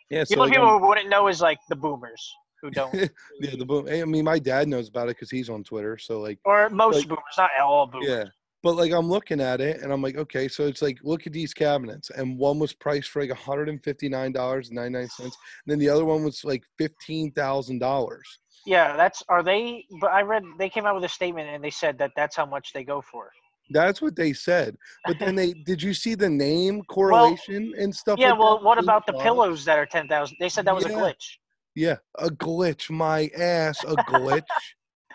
Yeah. 0.09 0.23
So 0.23 0.35
only 0.35 0.49
like, 0.49 0.55
people 0.57 0.67
I'm- 0.69 0.79
who 0.81 0.87
wouldn't 0.87 1.09
know 1.09 1.27
is 1.27 1.41
like 1.41 1.59
the 1.69 1.75
boomers 1.75 2.33
who 2.61 2.69
don't, 2.71 2.93
yeah, 3.39 3.55
the 3.57 3.65
boom. 3.65 3.87
I 3.89 4.03
mean, 4.05 4.25
my 4.25 4.39
dad 4.39 4.67
knows 4.67 4.89
about 4.89 5.05
it 5.09 5.15
because 5.15 5.29
he's 5.29 5.49
on 5.49 5.63
Twitter. 5.63 5.97
So 5.97 6.19
like, 6.21 6.39
or 6.45 6.69
most 6.69 6.97
Like- 6.97 7.07
boomers, 7.09 7.23
not 7.37 7.49
all 7.61 7.87
boomers. 7.87 8.07
yeah. 8.09 8.23
But 8.63 8.77
like, 8.77 8.93
I'm 8.93 9.09
looking 9.09 9.41
at 9.41 9.59
it 9.59 9.81
and 9.81 9.91
I'm 9.91 10.01
like, 10.01 10.15
okay, 10.17 10.47
so 10.47 10.65
it's 10.65 10.81
like, 10.81 10.97
look 11.03 11.27
at 11.27 11.33
these 11.33 11.53
cabinets, 11.53 12.09
and 12.09 12.39
one 12.39 12.59
was 12.59 12.71
priced 12.71 13.09
for 13.09 13.21
like 13.21 13.29
159 13.29 14.31
dollars 14.31 14.69
and 14.69 14.77
99 14.77 15.09
cents, 15.09 15.19
and 15.65 15.71
then 15.71 15.79
the 15.79 15.89
other 15.89 16.05
one 16.05 16.23
was 16.23 16.43
like 16.45 16.63
fifteen 16.77 17.31
thousand 17.33 17.79
dollars. 17.79 18.39
Yeah, 18.65 18.95
that's 18.95 19.21
are 19.27 19.43
they? 19.43 19.85
But 19.99 20.11
I 20.11 20.21
read 20.21 20.43
they 20.57 20.69
came 20.69 20.85
out 20.85 20.95
with 20.95 21.03
a 21.03 21.09
statement 21.09 21.49
and 21.49 21.61
they 21.61 21.69
said 21.69 21.97
that 21.97 22.11
that's 22.15 22.37
how 22.37 22.45
much 22.45 22.71
they 22.73 22.85
go 22.85 23.01
for. 23.01 23.29
That's 23.69 24.01
what 24.01 24.15
they 24.15 24.33
said. 24.33 24.77
But 25.05 25.19
then 25.19 25.35
they 25.35 25.53
did 25.53 25.81
you 25.81 25.93
see 25.93 26.15
the 26.15 26.29
name 26.29 26.83
correlation 26.83 27.73
and 27.77 27.93
stuff? 27.93 28.17
Yeah, 28.17 28.31
like 28.31 28.39
well, 28.39 28.57
that 28.57 28.63
what 28.63 28.77
about 28.77 29.05
the 29.05 29.13
pillows 29.13 29.65
that 29.65 29.77
are 29.77 29.85
ten 29.85 30.07
thousand? 30.07 30.37
They 30.39 30.49
said 30.49 30.65
that 30.65 30.75
was 30.75 30.85
a 30.85 30.89
glitch. 30.89 31.37
Yeah, 31.75 31.97
a 32.19 32.27
glitch, 32.27 32.89
my 32.89 33.29
ass, 33.35 33.83
a 33.83 33.95
glitch. 33.95 34.43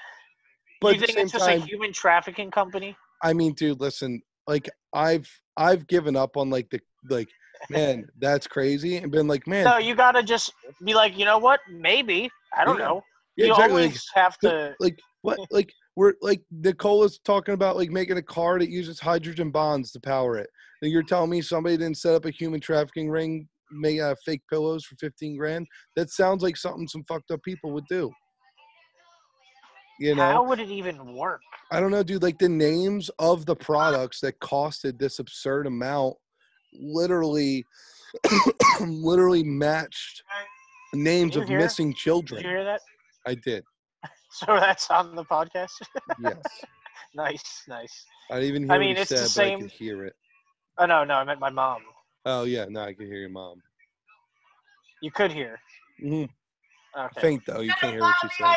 but 0.81 0.95
you 0.95 1.07
think 1.07 1.19
it's 1.19 1.33
just 1.33 1.47
time, 1.47 1.62
a 1.62 1.64
human 1.64 1.93
trafficking 1.93 2.50
company? 2.50 2.97
I 3.22 3.32
mean, 3.32 3.54
dude, 3.54 3.80
listen, 3.80 4.22
like 4.46 4.68
I've 4.94 5.28
I've 5.56 5.87
given 5.87 6.16
up 6.16 6.37
on 6.37 6.50
like 6.50 6.68
the 6.70 6.80
like, 7.10 7.28
man, 7.70 8.06
that's 8.20 8.46
crazy, 8.46 8.96
and 8.96 9.10
been 9.10 9.28
like, 9.28 9.46
man, 9.46 9.64
No, 9.64 9.78
you 9.78 9.94
gotta 9.94 10.22
just 10.22 10.52
be 10.84 10.94
like, 10.94 11.18
you 11.18 11.25
know 11.25 11.38
what? 11.38 11.60
Maybe 11.70 12.30
I 12.56 12.64
don't 12.64 12.78
Yeah. 12.78 12.87
know. 12.87 13.02
yeah, 13.37 13.46
you 13.46 13.52
exactly. 13.52 13.82
always 13.82 14.04
have 14.14 14.38
to. 14.38 14.75
like 14.80 14.98
what 15.22 15.38
like 15.50 15.70
we're 15.96 16.14
like 16.22 16.42
Nikola's 16.50 17.18
talking 17.25 17.54
about 17.54 17.76
like 17.76 17.90
making 17.90 18.18
a 18.18 18.22
car 18.22 18.58
that 18.58 18.70
uses 18.70 19.00
hydrogen 19.00 19.50
bonds 19.50 19.90
to 19.92 20.00
power 20.00 20.37
it. 20.38 20.48
And 20.82 20.92
you're 20.92 21.02
telling 21.02 21.30
me 21.30 21.40
somebody 21.40 21.76
didn't 21.76 21.96
set 21.98 22.14
up 22.14 22.25
a 22.25 22.30
human 22.30 22.60
trafficking 22.60 23.10
ring, 23.10 23.48
make 23.72 24.00
uh, 24.00 24.14
fake 24.25 24.42
pillows 24.48 24.84
for 24.84 24.94
15 25.00 25.37
grand? 25.37 25.66
That 25.96 26.10
sounds 26.10 26.42
like 26.44 26.56
something 26.56 26.87
some 26.87 27.02
fucked 27.08 27.32
up 27.32 27.42
people 27.42 27.72
would 27.72 27.87
do. 27.90 28.12
You 29.99 30.14
know, 30.14 30.23
How 30.23 30.45
would 30.45 30.61
it 30.61 30.69
even 30.71 31.14
work? 31.14 31.40
I 31.73 31.81
don't 31.81 31.90
know, 31.90 32.02
dude. 32.02 32.23
Like 32.23 32.38
the 32.38 32.49
names 32.49 33.11
of 33.19 33.47
the 33.47 33.57
products 33.57 34.21
that 34.21 34.38
costed 34.40 34.99
this 34.99 35.19
absurd 35.19 35.67
amount 35.67 36.14
literally, 36.73 37.64
literally 38.81 39.43
matched 39.43 40.23
names 40.95 41.37
of 41.37 41.49
hear? 41.49 41.59
missing 41.59 41.90
Did 41.90 41.97
children. 41.99 42.43
you 42.43 42.49
hear 42.49 42.64
that? 42.64 42.81
I 43.26 43.35
did. 43.35 43.64
So 44.31 44.47
that's 44.47 44.90
on 44.90 45.17
the 45.17 45.25
podcast. 45.25 45.71
Yes. 46.23 46.37
nice, 47.14 47.62
nice. 47.67 48.05
I 48.31 48.35
didn't 48.35 48.49
even 48.49 48.62
hear 48.64 48.73
I 48.75 48.78
mean, 48.78 48.97
it's 48.97 49.09
the 49.09 49.17
said, 49.17 49.28
but 49.35 49.45
I 49.47 49.49
same- 49.49 49.61
could 49.61 49.71
hear 49.71 50.05
it. 50.05 50.12
Oh 50.76 50.85
no, 50.87 51.02
no, 51.02 51.14
I 51.14 51.25
meant 51.25 51.40
my 51.40 51.49
mom. 51.50 51.81
Oh 52.26 52.45
yeah, 52.45 52.67
no, 52.69 52.83
I 52.83 52.93
can 52.93 53.07
hear 53.07 53.17
your 53.17 53.31
mom. 53.31 53.62
You 55.00 55.11
could 55.11 55.33
hear. 55.33 55.59
hmm 56.00 56.25
Okay. 56.97 57.21
Faint 57.21 57.43
though, 57.47 57.61
you 57.61 57.73
can't 57.81 57.93
hear 57.95 58.02
what 58.02 58.14
she 58.21 58.28
says. 58.28 58.57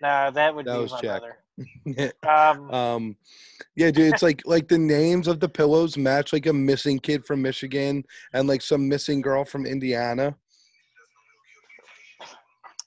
No, 0.00 0.30
that 0.30 0.54
would 0.54 0.66
That 0.66 0.76
be 0.76 0.82
was 0.82 0.92
my 0.92 1.00
Jack. 1.00 1.22
mother. 1.22 1.38
Um, 2.28 2.70
um, 2.72 3.16
yeah, 3.74 3.90
dude, 3.90 4.12
it's 4.12 4.22
like 4.22 4.42
like 4.46 4.68
the 4.68 4.78
names 4.78 5.26
of 5.26 5.40
the 5.40 5.48
pillows 5.48 5.96
match 5.96 6.32
like 6.32 6.46
a 6.46 6.52
missing 6.52 7.00
kid 7.00 7.26
from 7.26 7.42
Michigan 7.42 8.04
and 8.32 8.46
like 8.46 8.62
some 8.62 8.88
missing 8.88 9.20
girl 9.20 9.44
from 9.44 9.66
Indiana. 9.66 10.36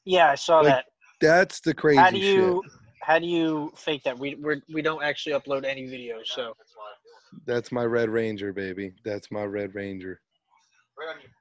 yeah, 0.06 0.30
I 0.32 0.36
saw 0.36 0.60
like, 0.60 0.68
that. 0.68 0.86
That's 1.20 1.60
the 1.60 1.74
crazy 1.74 2.00
How 2.00 2.10
do 2.12 2.18
you 2.18 2.62
shit. 2.63 2.72
how 3.01 3.20
do 3.20 3.25
you 3.27 3.74
fake 3.75 4.03
that? 4.03 4.18
We 4.18 4.36
we're, 4.36 4.62
we 4.74 4.82
don't 4.82 5.03
actually 5.03 5.34
upload 5.34 5.65
any 5.65 5.84
videos, 5.84 6.27
so 6.27 6.53
That's 7.46 7.72
my 7.72 7.84
Red 7.84 8.10
Ranger, 8.10 8.53
baby. 8.53 8.94
That's 9.03 9.30
my 9.32 9.44
Red 9.44 9.75
Ranger. 9.75 10.22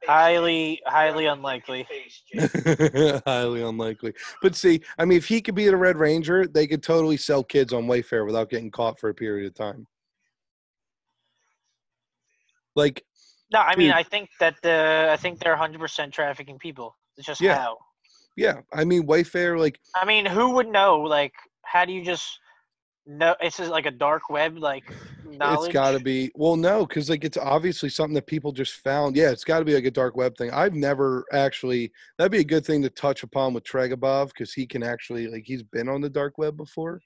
Highly 0.06 0.80
highly 0.86 1.26
unlikely. 1.26 1.86
Highly 3.26 3.62
unlikely. 3.62 4.12
But 4.40 4.54
see, 4.54 4.80
I 4.98 5.04
mean, 5.04 5.18
if 5.18 5.26
he 5.26 5.40
could 5.40 5.54
be 5.54 5.66
the 5.66 5.76
Red 5.76 5.96
Ranger, 5.96 6.46
they 6.46 6.66
could 6.66 6.82
totally 6.82 7.16
sell 7.16 7.42
kids 7.42 7.72
on 7.72 7.86
Wayfair 7.86 8.24
without 8.24 8.50
getting 8.50 8.70
caught 8.70 9.00
for 9.00 9.08
a 9.10 9.14
period 9.14 9.46
of 9.46 9.54
time. 9.54 9.86
Like, 12.76 13.04
No, 13.52 13.60
I 13.60 13.74
mean 13.76 13.88
Dude. 13.88 13.96
I 13.96 14.02
think 14.04 14.30
that 14.38 14.54
the 14.62 15.08
I 15.12 15.16
think 15.16 15.40
they're 15.40 15.56
100% 15.56 16.12
trafficking 16.12 16.58
people. 16.58 16.96
It's 17.16 17.26
just 17.26 17.40
Yeah. 17.40 17.56
how. 17.56 17.78
yeah, 18.36 18.60
I 18.72 18.84
mean, 18.84 19.06
Wayfair, 19.06 19.58
like, 19.58 19.80
I 19.94 20.04
mean, 20.04 20.24
who 20.24 20.50
would 20.50 20.68
know? 20.68 21.00
Like, 21.00 21.34
how 21.64 21.84
do 21.84 21.92
you 21.92 22.04
just 22.04 22.38
know? 23.06 23.34
It's 23.40 23.56
just 23.56 23.70
like 23.70 23.86
a 23.86 23.90
dark 23.90 24.28
web, 24.30 24.58
like 24.58 24.84
knowledge. 25.24 25.68
It's 25.68 25.72
got 25.72 25.92
to 25.92 26.00
be 26.00 26.30
well, 26.34 26.56
no, 26.56 26.86
because 26.86 27.10
like 27.10 27.24
it's 27.24 27.36
obviously 27.36 27.88
something 27.88 28.14
that 28.14 28.26
people 28.26 28.52
just 28.52 28.74
found. 28.74 29.16
Yeah, 29.16 29.30
it's 29.30 29.44
got 29.44 29.58
to 29.60 29.64
be 29.64 29.74
like 29.74 29.84
a 29.84 29.90
dark 29.90 30.16
web 30.16 30.36
thing. 30.36 30.50
I've 30.50 30.74
never 30.74 31.24
actually. 31.32 31.92
That'd 32.18 32.32
be 32.32 32.40
a 32.40 32.44
good 32.44 32.64
thing 32.64 32.82
to 32.82 32.90
touch 32.90 33.22
upon 33.22 33.54
with 33.54 33.64
Tregabov 33.64 34.28
because 34.28 34.52
he 34.52 34.66
can 34.66 34.82
actually 34.82 35.28
like 35.28 35.44
he's 35.46 35.62
been 35.62 35.88
on 35.88 36.00
the 36.00 36.10
dark 36.10 36.38
web 36.38 36.56
before. 36.56 37.00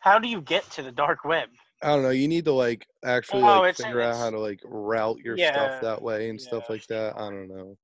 How 0.00 0.18
do 0.18 0.28
you 0.28 0.40
get 0.40 0.68
to 0.72 0.82
the 0.82 0.92
dark 0.92 1.24
web? 1.24 1.48
I 1.82 1.88
don't 1.88 2.02
know. 2.02 2.10
You 2.10 2.28
need 2.28 2.44
to 2.46 2.52
like 2.52 2.86
actually 3.04 3.42
Oh, 3.42 3.60
like 3.60 3.76
figure 3.76 4.00
out 4.00 4.16
how 4.16 4.30
to 4.30 4.38
like 4.38 4.60
route 4.64 5.18
your 5.24 5.36
Yeah. 5.36 5.52
stuff 5.52 5.80
that 5.82 6.02
way 6.02 6.30
and 6.30 6.40
stuff 6.40 6.68
like 6.70 6.86
that. 6.88 7.14
I 7.16 7.30
don't 7.30 7.48
know. 7.48 7.76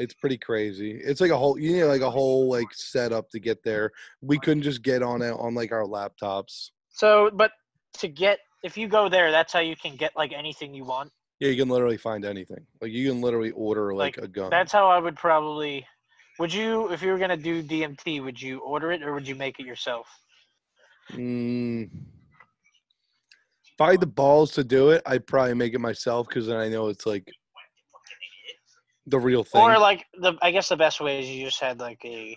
It's 0.00 0.14
pretty 0.14 0.38
crazy. 0.38 0.92
It's 0.92 1.20
like 1.20 1.30
a 1.30 1.36
whole. 1.36 1.58
You 1.58 1.72
need 1.72 1.84
like 1.84 2.00
a 2.00 2.10
whole 2.10 2.48
like 2.48 2.68
setup 2.72 3.28
to 3.30 3.38
get 3.38 3.62
there. 3.62 3.90
We 4.22 4.38
couldn't 4.38 4.62
just 4.62 4.82
get 4.82 5.02
on 5.02 5.20
it 5.20 5.32
on 5.32 5.54
like 5.54 5.72
our 5.72 5.84
laptops. 5.84 6.70
So, 6.88 7.30
but 7.34 7.52
to 7.98 8.08
get 8.08 8.38
if 8.62 8.78
you 8.78 8.88
go 8.88 9.10
there, 9.10 9.30
that's 9.30 9.52
how 9.52 9.60
you 9.60 9.76
can 9.76 9.96
get 9.96 10.12
like 10.16 10.32
anything 10.32 10.74
you 10.74 10.84
want. 10.84 11.12
Yeah, 11.38 11.50
you 11.50 11.56
can 11.56 11.68
literally 11.68 11.98
find 11.98 12.24
anything. 12.24 12.66
Like 12.80 12.92
you 12.92 13.10
can 13.10 13.20
literally 13.20 13.50
order 13.50 13.94
like, 13.94 14.16
Like, 14.16 14.24
a 14.24 14.28
gun. 14.28 14.50
That's 14.50 14.72
how 14.72 14.88
I 14.88 14.98
would 14.98 15.16
probably. 15.16 15.86
Would 16.38 16.52
you, 16.52 16.90
if 16.90 17.02
you 17.02 17.10
were 17.10 17.18
gonna 17.18 17.36
do 17.36 17.62
DMT, 17.62 18.24
would 18.24 18.40
you 18.40 18.60
order 18.60 18.92
it 18.92 19.02
or 19.02 19.12
would 19.12 19.28
you 19.28 19.34
make 19.34 19.60
it 19.60 19.66
yourself? 19.66 20.06
Mm. 21.12 21.90
If 23.64 23.80
I 23.80 23.92
had 23.92 24.00
the 24.00 24.06
balls 24.06 24.52
to 24.52 24.64
do 24.64 24.90
it, 24.90 25.02
I'd 25.04 25.26
probably 25.26 25.54
make 25.54 25.74
it 25.74 25.78
myself 25.78 26.28
because 26.28 26.46
then 26.46 26.56
I 26.56 26.68
know 26.68 26.88
it's 26.88 27.04
like 27.04 27.30
the 29.10 29.18
real 29.18 29.44
thing. 29.44 29.60
Or 29.62 29.78
like 29.78 30.06
the, 30.20 30.34
I 30.42 30.50
guess 30.50 30.68
the 30.68 30.76
best 30.76 31.00
way 31.00 31.20
is 31.20 31.28
you 31.28 31.44
just 31.44 31.60
had 31.60 31.78
like 31.80 32.00
a, 32.04 32.36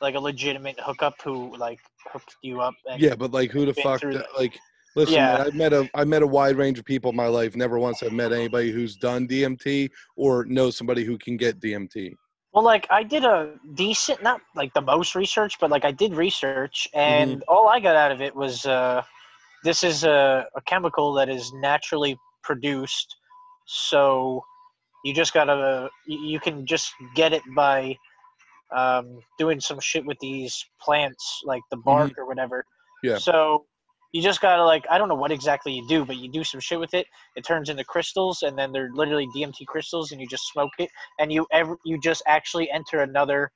like 0.00 0.14
a 0.14 0.20
legitimate 0.20 0.78
hookup 0.80 1.14
who 1.22 1.56
like 1.56 1.80
hooked 2.12 2.36
you 2.42 2.60
up. 2.60 2.74
And, 2.90 3.00
yeah, 3.00 3.14
but 3.14 3.30
like 3.32 3.50
who 3.50 3.64
the 3.66 3.74
fuck? 3.74 4.00
through 4.00 4.12
d- 4.12 4.18
that. 4.18 4.26
Like, 4.38 4.58
listen, 4.96 5.14
Yeah. 5.14 5.36
man, 5.38 5.46
I've 5.46 5.54
met 5.54 5.72
a 5.72 5.88
I 5.94 6.04
met 6.04 6.22
a 6.22 6.26
wide 6.26 6.56
range 6.56 6.78
of 6.78 6.84
people 6.84 7.10
in 7.10 7.16
my 7.16 7.26
life. 7.26 7.54
Never 7.56 7.78
once 7.78 8.00
have 8.00 8.12
met 8.12 8.32
anybody 8.32 8.70
who's 8.72 8.96
done 8.96 9.28
DMT 9.28 9.90
or 10.16 10.44
knows 10.46 10.76
somebody 10.76 11.04
who 11.04 11.16
can 11.18 11.36
get 11.36 11.60
DMT. 11.60 12.14
Well, 12.52 12.64
like 12.64 12.86
I 12.90 13.02
did 13.02 13.24
a 13.24 13.54
decent, 13.74 14.22
not 14.22 14.40
like 14.54 14.72
the 14.74 14.80
most 14.80 15.14
research, 15.16 15.58
but 15.60 15.70
like 15.70 15.84
I 15.84 15.90
did 15.90 16.14
research, 16.14 16.88
Mm-hmm. 16.94 17.00
and 17.32 17.42
all 17.48 17.68
I 17.68 17.80
got 17.80 17.96
out 17.96 18.12
of 18.12 18.20
it 18.20 18.34
was 18.34 18.64
uh, 18.66 19.02
this 19.64 19.82
is 19.82 20.04
a, 20.04 20.46
a 20.56 20.60
chemical 20.62 21.12
that 21.14 21.28
is 21.28 21.52
naturally 21.54 22.16
produced, 22.42 23.16
so 23.66 24.44
you 25.04 25.14
just 25.14 25.32
gotta 25.32 25.88
you, 26.06 26.18
you 26.18 26.40
can 26.40 26.66
just 26.66 26.92
get 27.14 27.32
it 27.32 27.42
by 27.54 27.96
um, 28.74 29.20
doing 29.38 29.60
some 29.60 29.78
shit 29.78 30.04
with 30.04 30.18
these 30.20 30.64
plants, 30.80 31.42
like 31.44 31.62
the 31.70 31.76
bark 31.76 32.12
or 32.18 32.26
whatever. 32.26 32.58
Mm-hmm. 33.04 33.08
Yeah. 33.08 33.18
So 33.18 33.66
you 34.12 34.22
just 34.22 34.40
gotta 34.40 34.64
like 34.64 34.84
I 34.90 34.98
don't 34.98 35.08
know 35.08 35.14
what 35.14 35.30
exactly 35.30 35.72
you 35.72 35.86
do, 35.88 36.04
but 36.04 36.16
you 36.16 36.30
do 36.30 36.42
some 36.42 36.60
shit 36.60 36.80
with 36.80 36.94
it. 36.94 37.06
It 37.36 37.44
turns 37.44 37.68
into 37.68 37.84
crystals, 37.84 38.42
and 38.42 38.58
then 38.58 38.72
they're 38.72 38.90
literally 38.92 39.28
DMT 39.36 39.66
crystals, 39.66 40.12
and 40.12 40.20
you 40.20 40.26
just 40.26 40.48
smoke 40.52 40.72
it 40.78 40.90
and 41.18 41.32
you 41.32 41.46
ever 41.52 41.76
you 41.84 41.98
just 42.00 42.22
actually 42.26 42.70
enter 42.70 43.00
another 43.00 43.50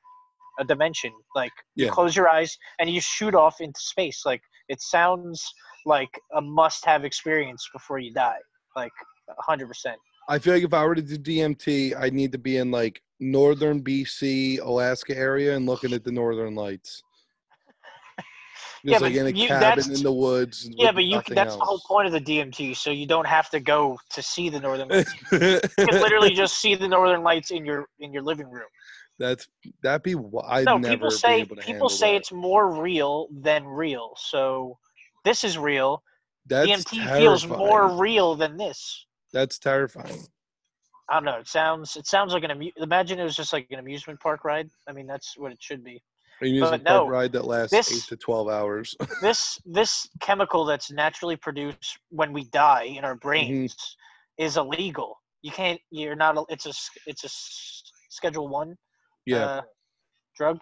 a 0.59 0.65
dimension 0.65 1.13
like 1.35 1.53
you 1.77 1.89
close 1.89 2.17
your 2.17 2.29
eyes 2.29 2.57
and 2.81 2.91
you 2.91 3.01
shoot 3.01 3.35
off 3.35 3.61
into 3.61 3.81
space 3.81 4.23
like 4.27 4.43
it 4.69 4.81
sounds 4.81 5.55
like 5.87 6.11
a 6.35 6.41
must 6.41 6.85
have 6.85 7.05
experience 7.05 7.69
before 7.73 7.99
you 7.99 8.13
die 8.13 8.39
like 8.75 8.91
100% 9.49 9.69
I 10.29 10.39
feel 10.39 10.53
like 10.55 10.63
if 10.65 10.75
I 10.75 10.85
were 10.85 10.95
to 10.95 11.03
do 11.03 11.17
DMT, 11.19 11.97
I'd 11.97 12.13
need 12.13 12.33
to 12.33 12.39
be 12.39 12.59
in 12.59 12.71
like 12.71 13.03
northern 13.19 13.83
BC, 13.83 14.61
Alaska 14.61 15.17
area, 15.17 15.57
and 15.57 15.65
looking 15.67 15.93
at 15.93 16.05
the 16.05 16.13
northern 16.13 16.55
lights. 16.55 17.03
Yeah, 18.85 18.93
Just 18.93 19.03
but 19.03 19.11
like 19.11 19.21
in 19.21 19.27
a 19.27 19.31
you- 19.31 19.49
cabin 19.49 19.93
in 19.93 20.03
the 20.05 20.13
woods. 20.13 20.71
yeah 20.77 20.93
but 20.93 21.03
you 21.03 21.21
that's 21.31 21.57
the 21.57 21.65
whole 21.65 21.81
point 21.81 22.07
of 22.07 22.13
the 22.13 22.21
dmt 22.21 22.77
so 22.77 22.91
you 22.93 23.07
don't 23.09 23.27
have 23.27 23.51
to 23.51 23.59
go 23.59 23.99
to 24.11 24.23
see 24.23 24.49
the 24.51 24.61
northern 24.61 24.87
lights 24.89 25.13
you 25.33 25.39
can 25.85 26.01
literally 26.01 26.33
just 26.33 26.61
see 26.61 26.77
the 26.77 26.87
northern 26.87 27.25
lights 27.25 27.51
in 27.51 27.67
your 27.67 27.87
in 27.99 28.13
your 28.13 28.23
living 28.23 28.49
room 28.49 28.69
That's 29.19 29.49
that'd 29.83 30.05
be. 30.05 30.15
I'd 30.47 30.65
no 30.65 30.79
people 30.79 31.11
say 31.11 31.45
people 31.61 31.89
say 31.89 32.13
that. 32.13 32.19
it's 32.19 32.31
more 32.31 32.81
real 32.81 33.27
than 33.33 33.67
real 33.67 34.13
so 34.17 34.79
this 35.25 35.43
is 35.43 35.59
real 35.59 36.01
That's 36.47 36.85
dmt 36.85 37.17
feels 37.19 37.49
more 37.49 37.99
real 38.01 38.37
than 38.37 38.57
this 38.57 39.07
That's 39.33 39.59
terrifying. 39.59 40.21
I 41.11 41.15
don't 41.15 41.25
know. 41.25 41.39
It 41.39 41.49
sounds 41.49 41.97
it 41.97 42.07
sounds 42.07 42.33
like 42.33 42.45
an 42.45 42.51
amu- 42.51 42.71
imagine 42.77 43.19
it 43.19 43.25
was 43.25 43.37
just 43.37 43.53
like 43.53 43.67
an 43.71 43.79
amusement 43.79 44.21
park 44.21 44.45
ride. 44.45 44.69
I 44.89 44.93
mean, 44.93 45.07
that's 45.07 45.35
what 45.39 45.53
it 45.53 45.59
should 45.61 45.83
be. 45.83 46.03
Amusement 46.43 46.85
no, 46.85 47.01
park 47.01 47.11
ride 47.11 47.33
that 47.33 47.47
lasts 47.47 47.71
this- 47.73 47.93
eight 47.93 48.09
to 48.09 48.17
twelve 48.17 48.49
hours. 48.49 48.95
This 49.23 49.59
this 49.65 50.07
chemical 50.21 50.65
that's 50.65 50.91
naturally 50.91 51.37
produced 51.37 51.99
when 52.11 52.33
we 52.33 52.45
die 52.45 52.85
in 52.85 53.05
our 53.05 53.15
Mm-hmm. 53.15 53.29
brains 53.29 53.97
is 54.39 54.57
illegal. 54.57 55.17
You 55.43 55.51
can't. 55.51 55.81
You're 55.91 56.15
not. 56.17 56.37
It's 56.49 56.67
a 56.67 56.73
it's 57.07 57.25
a 57.25 57.29
Schedule 58.11 58.49
One 58.49 58.77
yeah. 59.27 59.45
uh, 59.45 59.63
drug. 60.37 60.59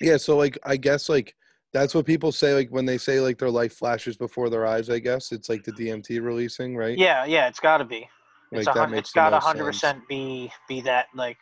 Yeah, 0.00 0.18
so 0.18 0.36
like 0.36 0.58
I 0.64 0.76
guess 0.76 1.08
like 1.08 1.34
that's 1.72 1.94
what 1.94 2.06
people 2.06 2.32
say 2.32 2.54
like 2.54 2.68
when 2.70 2.86
they 2.86 2.98
say 2.98 3.20
like 3.20 3.38
their 3.38 3.50
life 3.50 3.74
flashes 3.74 4.16
before 4.16 4.48
their 4.48 4.66
eyes, 4.66 4.88
I 4.88 4.98
guess. 4.98 5.32
It's 5.32 5.48
like 5.48 5.64
the 5.64 5.72
DMT 5.72 6.22
releasing, 6.22 6.76
right? 6.76 6.96
Yeah, 6.96 7.24
yeah. 7.24 7.48
It's 7.48 7.60
got 7.60 7.78
to 7.78 7.84
be. 7.84 8.08
Like 8.52 8.60
It's 8.60 8.66
a 8.68 8.72
that 8.72 8.80
hun- 8.80 8.90
makes 8.92 9.00
it's 9.00 9.12
got 9.12 9.30
to 9.30 9.36
most 9.36 9.44
hundred 9.44 9.64
sense. 9.64 9.82
percent 9.82 10.08
be 10.08 10.50
be 10.68 10.80
that 10.82 11.06
like. 11.14 11.36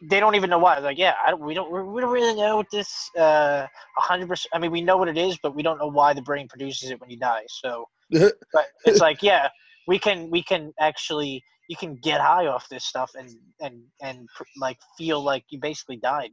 They 0.00 0.20
don't 0.20 0.34
even 0.36 0.48
know 0.48 0.58
why. 0.58 0.78
Like, 0.78 0.96
yeah, 0.96 1.14
I 1.24 1.30
don't, 1.30 1.44
we 1.44 1.52
don't 1.52 1.70
we 1.92 2.00
don't 2.00 2.10
really 2.12 2.34
know 2.34 2.56
what 2.56 2.66
this 2.72 3.10
uh 3.16 3.66
hundred 3.98 4.28
percent. 4.28 4.50
I 4.54 4.58
mean, 4.58 4.70
we 4.70 4.80
know 4.80 4.96
what 4.96 5.08
it 5.08 5.18
is, 5.18 5.38
but 5.42 5.54
we 5.54 5.62
don't 5.62 5.78
know 5.78 5.88
why 5.88 6.14
the 6.14 6.22
brain 6.22 6.48
produces 6.48 6.90
it 6.90 7.00
when 7.00 7.10
you 7.10 7.18
die. 7.18 7.42
So, 7.48 7.86
but 8.10 8.66
it's 8.86 9.00
like, 9.00 9.22
yeah, 9.22 9.48
we 9.86 9.98
can 9.98 10.30
we 10.30 10.42
can 10.42 10.72
actually 10.80 11.44
you 11.70 11.76
can 11.76 11.94
get 12.02 12.20
high 12.20 12.48
off 12.48 12.68
this 12.68 12.84
stuff 12.84 13.12
and 13.16 13.30
and 13.60 13.80
and 14.02 14.28
pr- 14.36 14.42
like 14.60 14.76
feel 14.98 15.22
like 15.22 15.44
you 15.50 15.60
basically 15.60 15.96
died. 15.98 16.30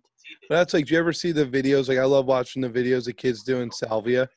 That's 0.50 0.74
like 0.74 0.88
do 0.88 0.96
you 0.96 1.00
ever 1.00 1.14
see 1.14 1.32
the 1.32 1.46
videos? 1.46 1.88
Like 1.88 2.00
I 2.00 2.06
love 2.06 2.26
watching 2.26 2.60
the 2.64 2.70
videos 2.70 3.08
of 3.08 3.18
kids 3.18 3.44
doing 3.44 3.70
salvia. 3.70 4.28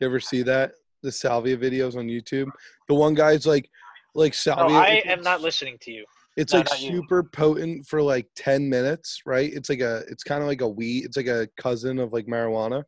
You 0.00 0.06
ever 0.08 0.18
see 0.18 0.42
that? 0.42 0.72
The 1.04 1.12
salvia 1.12 1.56
videos 1.56 1.96
on 1.96 2.08
YouTube? 2.08 2.50
The 2.88 2.94
one 2.94 3.14
guy's 3.14 3.46
like 3.46 3.70
like 4.16 4.32
No, 4.32 4.38
salvia 4.38 4.76
I 4.76 5.02
am 5.06 5.22
not 5.22 5.40
listening 5.40 5.78
to 5.82 5.92
you. 5.92 6.04
It's 6.36 6.52
No, 6.52 6.58
like 6.58 6.70
not 6.70 6.80
you. 6.80 6.96
super 6.96 7.22
potent 7.22 7.86
for 7.86 8.02
like 8.02 8.26
10 8.34 8.68
minutes, 8.68 9.22
right? 9.24 9.52
It's 9.54 9.70
like 9.70 9.80
a 9.80 10.02
it's 10.08 10.24
kind 10.24 10.42
of 10.42 10.48
like 10.48 10.62
a 10.62 10.68
weed, 10.68 11.04
it's 11.04 11.16
like 11.16 11.28
a 11.28 11.48
cousin 11.60 12.00
of 12.00 12.12
like 12.12 12.26
marijuana. 12.26 12.82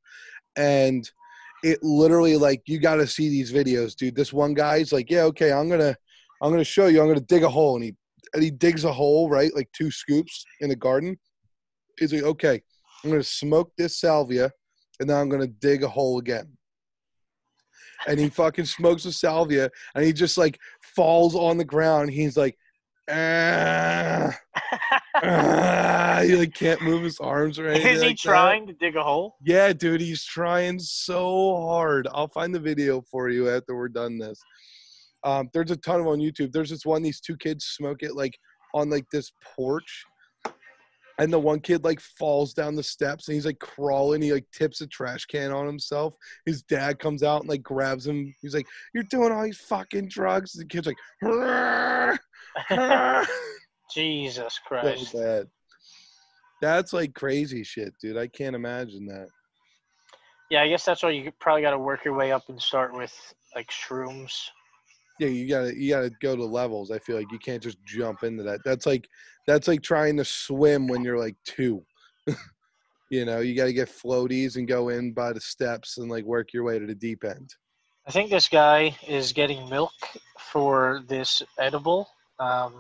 And 0.57 1.09
it 1.63 1.79
literally 1.85 2.37
like 2.37 2.63
you 2.67 2.81
got 2.81 2.97
to 2.97 3.07
see 3.07 3.29
these 3.29 3.53
videos, 3.53 3.95
dude. 3.95 4.17
This 4.17 4.33
one 4.33 4.53
guy's 4.53 4.93
like, 4.93 5.11
"Yeah, 5.11 5.23
okay, 5.23 5.53
I'm 5.53 5.69
going 5.69 5.81
to 5.81 5.97
I'm 6.43 6.51
going 6.51 6.61
to 6.61 6.65
show 6.65 6.87
you. 6.87 7.01
I'm 7.01 7.07
going 7.07 7.19
to 7.19 7.25
dig 7.25 7.45
a 7.45 7.49
hole." 7.49 7.77
And 7.77 7.85
he 7.85 7.95
and 8.35 8.43
he 8.43 8.51
digs 8.51 8.85
a 8.85 8.93
hole, 8.93 9.29
right? 9.29 9.55
Like 9.55 9.71
two 9.73 9.91
scoops 9.91 10.45
in 10.61 10.69
the 10.69 10.77
garden. 10.77 11.19
He's 11.99 12.13
like, 12.13 12.23
"Okay, 12.23 12.63
I'm 13.05 13.11
going 13.11 13.23
to 13.23 13.29
smoke 13.29 13.73
this 13.77 14.01
salvia 14.01 14.51
and 15.01 15.09
then 15.09 15.17
I'm 15.17 15.29
going 15.29 15.43
to 15.43 15.49
dig 15.49 15.83
a 15.83 15.89
hole 15.89 16.19
again." 16.19 16.57
And 18.07 18.21
he 18.21 18.29
fucking 18.29 18.67
smokes 18.67 19.05
the 19.05 19.13
salvia 19.13 19.71
and 19.95 20.05
he 20.05 20.13
just 20.13 20.39
like 20.39 20.59
falls 20.95 21.35
on 21.35 21.59
the 21.59 21.65
ground. 21.65 22.11
He's 22.11 22.37
like, 22.37 22.57
ah, 23.11 24.39
ah, 25.15 26.21
he 26.23 26.37
like 26.37 26.55
can't 26.55 26.83
move 26.83 27.03
his 27.03 27.19
arms 27.21 27.59
or 27.59 27.69
anything. 27.69 27.93
Is 27.93 28.03
he 28.03 28.09
like 28.09 28.17
that. 28.17 28.31
trying 28.31 28.67
to 28.67 28.73
dig 28.73 28.97
a 28.97 29.03
hole? 29.03 29.37
Yeah, 29.45 29.73
dude, 29.73 30.01
he's 30.01 30.25
trying 30.25 30.79
so 30.79 31.57
hard. 31.57 32.09
I'll 32.13 32.29
find 32.29 32.55
the 32.55 32.61
video 32.61 33.03
for 33.11 33.29
you 33.29 33.49
after 33.49 33.77
we're 33.77 33.89
done 33.89 34.19
this. 34.19 34.41
Um, 35.25 35.49
there's 35.53 35.71
a 35.71 35.77
ton 35.77 36.01
of 36.01 36.07
on 36.07 36.19
YouTube. 36.19 36.53
There's 36.53 36.71
this 36.71 36.87
one, 36.87 37.03
these 37.03 37.21
two 37.21 37.37
kids 37.37 37.65
smoke 37.65 38.03
it 38.03 38.15
like 38.15 38.39
on 38.75 38.91
like 38.91 39.07
this 39.13 39.33
porch. 39.57 40.05
And 41.21 41.33
the 41.33 41.39
one 41.39 41.59
kid 41.59 41.83
like 41.83 41.99
falls 42.01 42.55
down 42.55 42.77
the 42.77 42.83
steps 42.83 43.27
and 43.27 43.35
he's 43.35 43.47
like 43.47 43.59
crawling. 43.59 44.23
He 44.23 44.33
like 44.33 44.47
tips 44.53 44.81
a 44.83 44.87
trash 44.87 45.25
can 45.25 45.51
on 45.51 45.67
himself. 45.67 46.15
His 46.47 46.63
dad 46.63 47.01
comes 47.01 47.25
out 47.25 47.41
and 47.41 47.49
like 47.49 47.63
grabs 47.63 48.07
him. 48.07 48.33
He's 48.41 48.55
like, 48.55 48.67
You're 48.95 49.03
doing 49.11 49.33
all 49.33 49.43
these 49.43 49.59
fucking 49.59 50.09
drugs. 50.09 50.53
The 50.53 50.65
kid's 50.65 50.87
like, 50.87 50.97
"Rrrr, 51.25 52.17
rrrr." 52.71 53.27
Jesus 53.93 54.55
so 54.55 54.61
Christ. 54.69 55.13
bad. 55.13 55.47
That's 56.61 56.93
like 56.93 57.15
crazy 57.15 57.65
shit, 57.65 57.95
dude. 58.01 58.17
I 58.17 58.29
can't 58.29 58.55
imagine 58.57 59.07
that. 59.07 59.29
Yeah, 60.51 60.63
I 60.63 60.69
guess 60.69 60.85
that's 60.85 61.03
why 61.03 61.11
you 61.11 61.31
probably 61.41 61.63
got 61.63 61.73
to 61.73 61.79
work 61.79 62.05
your 62.05 62.15
way 62.15 62.33
up 62.33 62.49
and 62.49 62.61
start 62.61 62.95
with 62.95 63.15
like 63.55 63.71
shrooms. 63.71 64.49
Yeah, 65.19 65.29
you 65.29 65.49
gotta 65.49 65.75
you 65.77 65.91
gotta 65.91 66.11
go 66.23 66.37
to 66.37 66.45
levels. 66.45 66.91
I 66.91 66.99
feel 67.01 67.17
like 67.17 67.31
you 67.33 67.39
can't 67.39 67.63
just 67.63 67.79
jump 67.85 68.23
into 68.23 68.43
that. 68.45 68.61
That's 68.65 68.87
like 68.87 69.09
that's 69.47 69.67
like 69.67 69.83
trying 69.83 70.17
to 70.19 70.25
swim 70.25 70.87
when 70.87 71.03
you're 71.03 71.19
like 71.19 71.35
two. 71.45 71.85
you 73.11 73.25
know, 73.25 73.41
you 73.41 73.57
gotta 73.57 73.73
get 73.73 73.89
floaties 73.89 74.57
and 74.57 74.69
go 74.69 74.91
in 74.91 75.13
by 75.13 75.33
the 75.33 75.41
steps 75.41 75.99
and 75.99 76.11
like 76.11 76.25
work 76.25 76.53
your 76.53 76.63
way 76.65 76.79
to 76.79 76.87
the 76.87 76.95
deep 76.95 77.25
end. 77.25 77.51
I 78.07 78.11
think 78.11 78.31
this 78.31 78.49
guy 78.49 78.97
is 79.07 79.33
getting 79.33 79.69
milk 79.69 79.93
for 80.39 81.03
this 81.09 81.43
edible. 81.59 82.09
Um, 82.39 82.75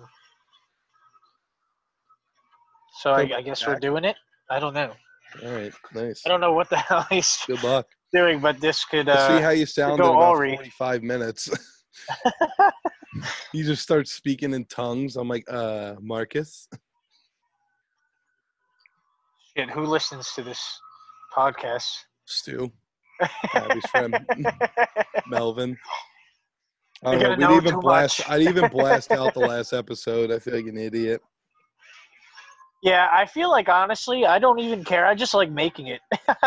so 3.00 3.12
I, 3.12 3.30
I 3.36 3.42
guess 3.42 3.66
we're 3.66 3.78
doing 3.78 4.04
it. 4.04 4.16
I 4.48 4.58
don't 4.60 4.74
know. 4.74 4.92
All 5.44 5.52
right, 5.52 5.72
nice. 5.94 6.22
I 6.24 6.28
don't 6.30 6.40
know 6.40 6.52
what 6.52 6.70
the 6.70 6.76
hell 6.88 7.06
he's 7.10 7.36
Good 7.46 7.62
luck. 7.62 7.86
doing, 8.12 8.40
but 8.40 8.60
this 8.60 8.84
could. 8.84 9.06
Let's 9.06 9.26
see 9.26 9.34
Uh, 9.34 9.42
how 9.42 9.50
you 9.50 9.66
sound 9.66 10.00
in 10.00 10.06
about. 10.06 10.36
45 10.36 11.02
minutes. 11.02 11.50
you 13.52 13.64
just 13.64 13.82
start 13.82 14.08
speaking 14.08 14.54
in 14.54 14.64
tongues. 14.66 15.16
I'm 15.16 15.28
like, 15.28 15.44
uh, 15.48 15.94
Marcus. 16.00 16.68
shit, 19.56 19.70
who 19.70 19.82
listens 19.82 20.32
to 20.34 20.42
this 20.42 20.80
podcast? 21.36 21.88
Stu. 22.26 22.70
Abby's 23.54 23.86
friend. 23.90 24.14
Melvin. 25.28 25.76
I 27.04 27.16
don't 27.16 27.38
know. 27.38 27.54
We'd 27.54 27.66
even 27.66 27.80
blast. 27.80 28.20
much. 28.20 28.28
I'd 28.28 28.42
even 28.42 28.68
blast 28.70 29.10
out 29.12 29.34
the 29.34 29.40
last 29.54 29.72
episode. 29.72 30.30
I 30.30 30.38
feel 30.38 30.54
like 30.54 30.66
an 30.66 30.76
idiot. 30.76 31.20
Yeah, 32.82 33.08
I 33.10 33.26
feel 33.26 33.50
like 33.50 33.68
honestly, 33.68 34.24
I 34.24 34.38
don't 34.38 34.60
even 34.60 34.84
care. 34.84 35.04
I 35.04 35.14
just 35.14 35.34
like 35.34 35.50
making 35.50 35.88
it. 35.88 36.00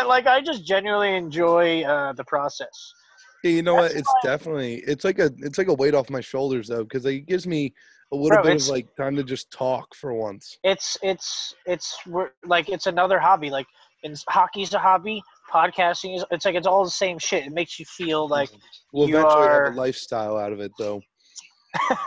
like 0.06 0.26
I 0.26 0.40
just 0.40 0.66
genuinely 0.66 1.14
enjoy 1.14 1.82
uh, 1.82 2.12
the 2.14 2.24
process. 2.24 2.94
Yeah, 3.42 3.50
you 3.50 3.62
know 3.62 3.74
what? 3.74 3.92
That's 3.92 4.00
It's 4.00 4.14
definitely. 4.22 4.76
It's 4.86 5.04
like 5.04 5.18
a. 5.18 5.30
It's 5.38 5.58
like 5.58 5.68
a 5.68 5.74
weight 5.74 5.94
off 5.94 6.10
my 6.10 6.20
shoulders 6.20 6.68
though, 6.68 6.84
because 6.84 7.04
it 7.06 7.26
gives 7.26 7.46
me 7.46 7.74
a 8.12 8.16
little 8.16 8.42
Bro, 8.42 8.44
bit 8.44 8.62
of 8.62 8.68
like 8.68 8.94
time 8.96 9.16
to 9.16 9.24
just 9.24 9.50
talk 9.50 9.94
for 9.94 10.14
once. 10.14 10.58
It's 10.62 10.96
it's 11.02 11.54
it's 11.66 11.96
we're, 12.06 12.30
like 12.44 12.68
it's 12.68 12.86
another 12.86 13.18
hobby. 13.18 13.50
Like 13.50 13.66
in 14.02 14.14
hockey's 14.28 14.72
a 14.74 14.78
hobby. 14.78 15.22
Podcasting 15.50 16.16
is. 16.16 16.24
It's 16.30 16.44
like 16.44 16.54
it's 16.54 16.66
all 16.66 16.84
the 16.84 16.90
same 16.90 17.18
shit. 17.18 17.44
It 17.46 17.52
makes 17.52 17.78
you 17.78 17.84
feel 17.84 18.28
like 18.28 18.50
We'll 18.92 19.08
you 19.08 19.18
eventually 19.18 19.46
are- 19.48 19.64
have 19.64 19.74
a 19.74 19.76
lifestyle 19.76 20.36
out 20.36 20.52
of 20.52 20.60
it 20.60 20.72
though. 20.78 21.02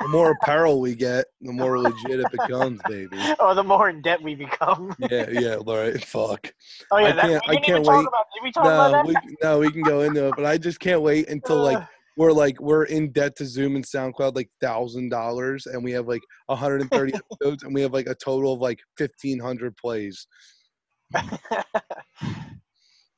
The 0.01 0.07
more 0.09 0.31
apparel 0.31 0.79
we 0.79 0.95
get, 0.95 1.25
the 1.41 1.51
more 1.51 1.79
legit 1.79 2.19
it 2.19 2.31
becomes, 2.31 2.79
baby. 2.87 3.17
oh, 3.39 3.53
the 3.55 3.63
more 3.63 3.89
in 3.89 4.01
debt 4.01 4.21
we 4.21 4.35
become. 4.35 4.95
Yeah, 4.99 5.29
yeah, 5.31 5.55
all 5.55 5.77
right. 5.77 6.03
Fuck. 6.03 6.51
Oh 6.91 6.97
yeah, 6.97 7.07
I 7.09 7.11
can't- 7.21 7.43
we 7.47 7.57
I 7.57 7.59
can't 7.61 7.85
talk 7.85 7.95
wait. 7.95 8.07
about. 8.07 8.25
Did 8.33 8.43
we 8.43 8.51
talk 8.51 8.63
about 8.65 8.91
No, 8.91 9.13
that? 9.13 9.23
we 9.25 9.35
no, 9.41 9.59
we 9.59 9.71
can 9.71 9.83
go 9.83 10.01
into 10.01 10.27
it, 10.27 10.35
but 10.35 10.45
I 10.45 10.57
just 10.57 10.79
can't 10.79 11.01
wait 11.01 11.29
until 11.29 11.61
like 11.61 11.79
we're 12.17 12.31
like 12.31 12.59
we're 12.61 12.83
in 12.85 13.11
debt 13.11 13.35
to 13.37 13.45
Zoom 13.45 13.75
and 13.75 13.83
SoundCloud 13.85 14.35
like 14.35 14.49
thousand 14.61 15.09
dollars, 15.09 15.65
and 15.65 15.83
we 15.83 15.91
have 15.93 16.07
like 16.07 16.21
130 16.47 17.13
episodes, 17.41 17.63
and 17.63 17.73
we 17.73 17.81
have 17.81 17.93
like 17.93 18.07
a 18.07 18.15
total 18.15 18.53
of 18.53 18.59
like 18.59 18.79
1500 18.97 19.75
plays. 19.77 20.27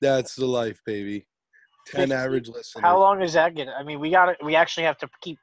That's 0.02 0.36
the 0.36 0.46
life, 0.46 0.80
baby. 0.86 1.26
Ten 1.88 2.12
average 2.12 2.48
listeners. 2.48 2.84
How 2.84 3.00
long 3.00 3.22
is 3.22 3.34
that 3.34 3.56
gonna? 3.56 3.74
I 3.78 3.84
mean, 3.84 4.00
we 4.00 4.12
got 4.12 4.26
to 4.26 4.46
We 4.46 4.56
actually 4.56 4.84
have 4.84 4.98
to 5.00 5.10
keep 5.22 5.40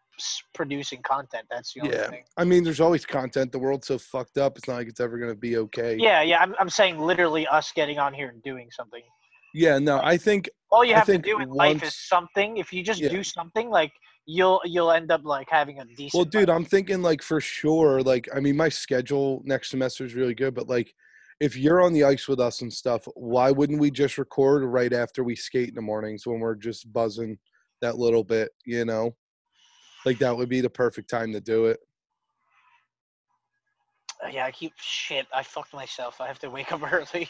producing 0.55 1.03
content. 1.03 1.47
That's 1.51 1.73
the 1.75 1.83
only 1.83 1.97
Yeah. 1.97 2.09
thing. 2.09 2.25
I 2.37 2.45
mean, 2.45 2.65
there's 2.65 2.81
always 2.81 3.05
content. 3.07 3.53
The 3.53 3.59
world's 3.59 3.87
so 3.87 3.99
fucked 3.99 4.39
up. 4.39 4.57
It's 4.57 4.69
not 4.69 4.77
like 4.77 4.89
it's 4.89 5.01
ever 5.01 5.19
gonna 5.19 5.35
be 5.35 5.57
okay. 5.59 5.97
Yeah, 5.99 6.23
yeah. 6.23 6.39
I'm, 6.41 6.55
I'm 6.59 6.71
saying 6.71 6.99
literally 6.99 7.47
us 7.47 7.73
getting 7.73 7.99
on 7.99 8.15
here 8.15 8.29
and 8.29 8.43
doing 8.43 8.69
something. 8.71 9.03
Yeah. 9.55 9.79
No, 9.79 10.01
I 10.03 10.17
think 10.17 10.49
All 10.71 10.85
you 10.85 10.95
have 10.95 11.07
to 11.07 11.19
do 11.19 11.41
in 11.41 11.51
life 11.51 11.83
is 11.83 11.95
something. 11.95 12.57
If 12.57 12.73
you 12.73 12.83
just 12.83 13.01
Yeah. 13.01 13.09
do 13.11 13.23
something, 13.23 13.71
like 13.71 13.93
you'll 14.27 14.61
you'll 14.65 14.91
end 14.91 15.13
up 15.13 15.21
like 15.25 15.49
having 15.51 15.81
a 15.81 15.85
decent. 15.85 16.15
Well, 16.15 16.25
dude, 16.25 16.49
life. 16.49 16.57
I'm 16.57 16.65
thinking 16.65 17.03
like 17.03 17.23
for 17.23 17.41
sure. 17.41 18.03
Like, 18.03 18.29
I 18.35 18.41
mean, 18.41 18.57
my 18.57 18.69
schedule 18.69 19.43
next 19.45 19.71
semester 19.71 20.05
is 20.05 20.15
really 20.15 20.35
good, 20.35 20.55
but 20.55 20.69
like, 20.69 20.93
if 21.41 21.57
you're 21.57 21.83
on 21.83 21.93
the 21.93 22.05
ice 22.05 22.27
with 22.29 22.41
us 22.41 22.63
and 22.63 22.73
stuff, 22.73 23.07
why 23.15 23.51
wouldn't 23.51 23.81
we 23.81 23.91
just 23.91 24.19
record 24.19 24.65
right 24.65 24.93
after 24.93 25.23
we 25.25 25.37
skate 25.37 25.69
in 25.69 25.75
the 25.75 25.83
mornings 25.83 26.27
when 26.27 26.41
we're 26.41 26.55
just 26.55 26.93
buzzing 26.93 27.39
that 27.81 27.99
little 27.99 28.25
bit? 28.25 28.51
You 28.65 28.85
know, 28.85 29.15
like 30.05 30.19
that 30.19 30.37
would 30.37 30.49
be 30.49 30.61
the 30.61 30.71
perfect 30.71 31.09
time 31.09 31.33
to 31.33 31.41
do 31.41 31.67
it. 31.67 31.81
Uh, 34.25 34.29
yeah, 34.29 34.47
I 34.47 34.51
keep 34.51 34.73
shit. 34.77 35.27
I 35.35 35.43
fucked 35.43 35.75
myself. 35.75 36.21
I 36.21 36.27
have 36.27 36.39
to 36.41 36.51
wake 36.51 36.73
up 36.73 36.83
early. 36.93 37.29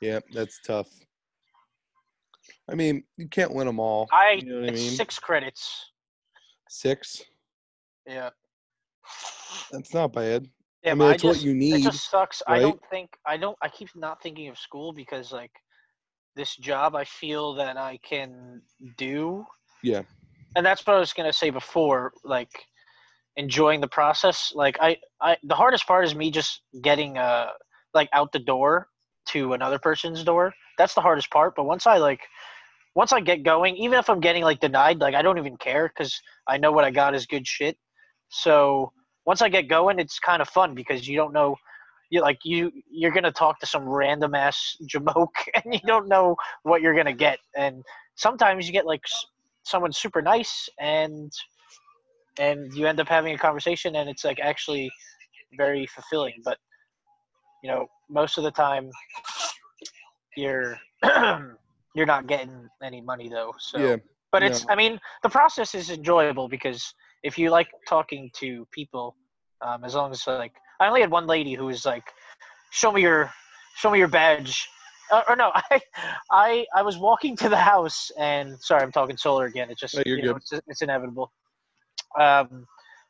Yeah, 0.00 0.20
that's 0.32 0.60
tough. 0.64 0.88
I 2.70 2.74
mean, 2.74 3.02
you 3.16 3.28
can't 3.28 3.54
win 3.54 3.66
them 3.66 3.80
all. 3.80 4.08
I 4.12 4.40
You 4.42 4.44
know 4.46 4.60
what 4.60 4.70
I 4.70 4.72
mean? 4.72 4.90
six 4.90 5.18
credits. 5.18 5.92
Six. 6.68 7.22
Yeah. 8.06 8.30
That's 9.70 9.92
not 9.94 10.12
bad. 10.12 10.46
Yeah, 10.84 10.92
I 10.92 10.94
but 10.94 10.98
mean, 10.98 11.08
I 11.08 11.10
that's 11.12 11.24
what 11.24 11.32
just, 11.34 11.44
you 11.44 11.52
It 11.52 11.56
need. 11.56 11.82
just 11.82 12.10
sucks. 12.10 12.42
I 12.46 12.60
don't 12.60 12.80
think 12.90 13.10
I 13.26 13.36
don't. 13.36 13.58
I 13.62 13.68
keep 13.68 13.88
not 13.96 14.22
thinking 14.22 14.48
of 14.48 14.58
school 14.58 14.92
because 14.92 15.32
like 15.32 15.50
this 16.36 16.56
job, 16.56 16.94
I 16.94 17.04
feel 17.04 17.54
that 17.54 17.76
I 17.76 17.98
can 18.08 18.62
do. 18.96 19.44
Yeah. 19.82 20.02
And 20.58 20.66
that's 20.66 20.84
what 20.84 20.96
I 20.96 20.98
was 20.98 21.12
gonna 21.12 21.32
say 21.32 21.50
before. 21.50 22.12
Like, 22.24 22.50
enjoying 23.38 23.80
the 23.80 23.88
process. 23.88 24.52
Like 24.54 24.76
I, 24.80 24.98
I 25.22 25.36
the 25.44 25.54
hardest 25.54 25.86
part 25.86 26.04
is 26.04 26.14
me 26.14 26.30
just 26.30 26.62
getting 26.82 27.16
uh 27.16 27.50
like 27.94 28.08
out 28.12 28.32
the 28.32 28.40
door 28.40 28.88
to 29.28 29.52
another 29.54 29.78
person's 29.78 30.24
door. 30.24 30.52
That's 30.76 30.94
the 30.94 31.00
hardest 31.00 31.30
part. 31.30 31.54
But 31.56 31.64
once 31.64 31.86
I 31.86 31.98
like 31.98 32.20
once 32.96 33.12
I 33.12 33.20
get 33.20 33.44
going, 33.44 33.76
even 33.76 33.98
if 33.98 34.10
I'm 34.10 34.20
getting 34.20 34.42
like 34.42 34.60
denied, 34.60 34.98
like 34.98 35.14
I 35.14 35.22
don't 35.22 35.38
even 35.38 35.56
care 35.56 35.88
because 35.88 36.20
I 36.48 36.58
know 36.58 36.72
what 36.72 36.84
I 36.84 36.90
got 36.90 37.14
is 37.14 37.26
good 37.26 37.46
shit. 37.46 37.76
So 38.28 38.92
once 39.24 39.40
I 39.40 39.48
get 39.48 39.68
going, 39.68 40.00
it's 40.00 40.18
kind 40.18 40.42
of 40.42 40.48
fun 40.48 40.74
because 40.74 41.06
you 41.06 41.16
don't 41.16 41.32
know 41.32 41.54
you 42.10 42.20
like 42.20 42.38
you 42.42 42.72
you're 42.90 43.12
gonna 43.12 43.30
talk 43.30 43.60
to 43.60 43.66
some 43.66 43.88
random 43.88 44.34
ass 44.34 44.76
jamoke 44.92 45.38
and 45.54 45.72
you 45.72 45.80
don't 45.86 46.08
know 46.08 46.34
what 46.64 46.82
you're 46.82 46.96
gonna 46.96 47.12
get 47.12 47.38
and 47.56 47.84
sometimes 48.16 48.66
you 48.66 48.72
get 48.72 48.86
like 48.86 49.02
someone 49.68 49.92
super 49.92 50.22
nice 50.22 50.68
and 50.80 51.32
and 52.38 52.72
you 52.74 52.86
end 52.86 53.00
up 53.00 53.08
having 53.08 53.34
a 53.34 53.38
conversation 53.38 53.96
and 53.96 54.08
it's 54.08 54.24
like 54.24 54.38
actually 54.40 54.90
very 55.56 55.86
fulfilling 55.86 56.34
but 56.44 56.58
you 57.62 57.70
know 57.70 57.86
most 58.08 58.38
of 58.38 58.44
the 58.44 58.50
time 58.50 58.90
you're 60.36 60.78
you're 61.94 62.06
not 62.06 62.26
getting 62.26 62.68
any 62.82 63.00
money 63.00 63.28
though 63.28 63.52
so 63.58 63.78
Yeah. 63.78 63.96
but 64.32 64.42
it's 64.42 64.64
No. 64.66 64.72
i 64.72 64.76
mean 64.76 64.98
the 65.22 65.28
process 65.28 65.74
is 65.74 65.90
enjoyable 65.90 66.48
because 66.48 66.94
if 67.22 67.38
you 67.38 67.50
like 67.50 67.68
talking 67.88 68.30
to 68.34 68.66
people 68.72 69.16
um, 69.60 69.84
as 69.84 69.94
long 69.94 70.10
as 70.12 70.26
like 70.26 70.52
i 70.80 70.86
only 70.86 71.00
had 71.00 71.10
one 71.10 71.26
lady 71.26 71.54
who 71.54 71.66
was 71.66 71.84
like 71.84 72.04
show 72.70 72.92
me 72.92 73.02
your 73.02 73.30
show 73.76 73.90
me 73.90 73.98
your 73.98 74.08
badge 74.08 74.68
uh, 75.10 75.22
or 75.28 75.36
no 75.36 75.50
i 75.70 75.80
i 76.30 76.66
i 76.74 76.82
was 76.82 76.98
walking 76.98 77.36
to 77.36 77.48
the 77.48 77.56
house 77.56 78.10
and 78.18 78.58
sorry 78.60 78.82
i'm 78.82 78.92
talking 78.92 79.16
solar 79.16 79.46
again 79.46 79.70
it's 79.70 79.80
just 79.80 79.94
No, 79.94 80.02
you're 80.06 80.16
you 80.18 80.24
know, 80.24 80.32
good. 80.32 80.42
it's, 80.52 80.52
it's 80.66 80.82
inevitable 80.82 81.32
um 82.18 82.66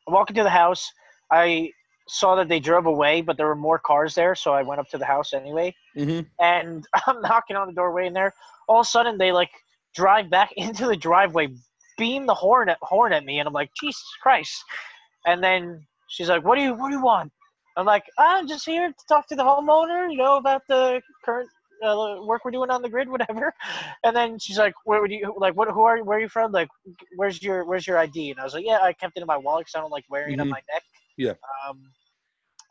i'm 0.07 0.13
walking 0.13 0.35
to 0.35 0.43
the 0.43 0.49
house 0.49 0.91
i 1.31 1.69
saw 2.07 2.35
that 2.35 2.47
they 2.47 2.59
drove 2.59 2.85
away 2.87 3.21
but 3.21 3.37
there 3.37 3.47
were 3.47 3.55
more 3.55 3.79
cars 3.79 4.15
there 4.15 4.35
so 4.35 4.53
i 4.53 4.61
went 4.63 4.79
up 4.79 4.87
to 4.89 4.97
the 4.97 5.05
house 5.05 5.33
anyway 5.33 5.73
hmm 5.95 6.21
and 6.39 6.85
I'm 7.07 7.21
knocking 7.21 7.55
on 7.55 7.67
the 7.67 7.73
doorway 7.73 8.07
in 8.07 8.13
there. 8.13 8.33
All 8.67 8.79
of 8.79 8.85
a 8.85 8.89
sudden, 8.89 9.17
they 9.17 9.31
like 9.31 9.51
drive 9.95 10.29
back 10.29 10.51
into 10.57 10.87
the 10.87 10.95
driveway, 10.95 11.49
beam 11.97 12.25
the 12.25 12.33
horn 12.33 12.69
at, 12.69 12.77
horn 12.81 13.13
at 13.13 13.25
me, 13.25 13.39
and 13.39 13.47
I'm 13.47 13.53
like, 13.53 13.71
Jesus 13.79 14.03
Christ! 14.21 14.63
And 15.25 15.43
then 15.43 15.85
she's 16.09 16.29
like, 16.29 16.43
What 16.43 16.55
do 16.55 16.61
you 16.61 16.73
What 16.73 16.89
do 16.89 16.95
you 16.95 17.03
want? 17.03 17.31
I'm 17.77 17.85
like, 17.85 18.03
I'm 18.17 18.47
just 18.47 18.65
here 18.65 18.89
to 18.89 19.05
talk 19.07 19.27
to 19.27 19.35
the 19.35 19.43
homeowner, 19.43 20.11
you 20.11 20.17
know, 20.17 20.37
about 20.37 20.63
the 20.67 21.01
current 21.23 21.49
uh, 21.83 22.21
work 22.23 22.43
we're 22.45 22.51
doing 22.51 22.69
on 22.69 22.81
the 22.81 22.89
grid, 22.89 23.09
whatever. 23.15 23.53
And 24.03 24.15
then 24.15 24.39
she's 24.39 24.57
like, 24.57 24.73
Where 24.85 25.01
would 25.01 25.11
you 25.11 25.33
like? 25.37 25.55
What? 25.55 25.69
Who 25.69 25.81
are 25.81 25.97
you? 25.97 26.03
Where 26.03 26.17
are 26.17 26.21
you 26.21 26.29
from? 26.29 26.51
Like, 26.51 26.69
where's 27.15 27.41
your 27.41 27.65
Where's 27.65 27.85
your 27.87 27.97
ID? 27.97 28.31
And 28.31 28.39
I 28.39 28.43
was 28.43 28.53
like, 28.53 28.65
Yeah, 28.65 28.79
I 28.81 28.93
kept 28.93 29.17
it 29.17 29.21
in 29.21 29.27
my 29.27 29.37
wallet 29.37 29.61
because 29.65 29.75
I 29.75 29.81
don't 29.81 29.91
like 29.91 30.05
wearing 30.09 30.33
it 30.33 30.39
on 30.39 30.47
Mhm. 30.47 30.51
my 30.51 30.61
neck. 30.73 30.83
Yeah. 31.17 31.33
Um. 31.67 31.91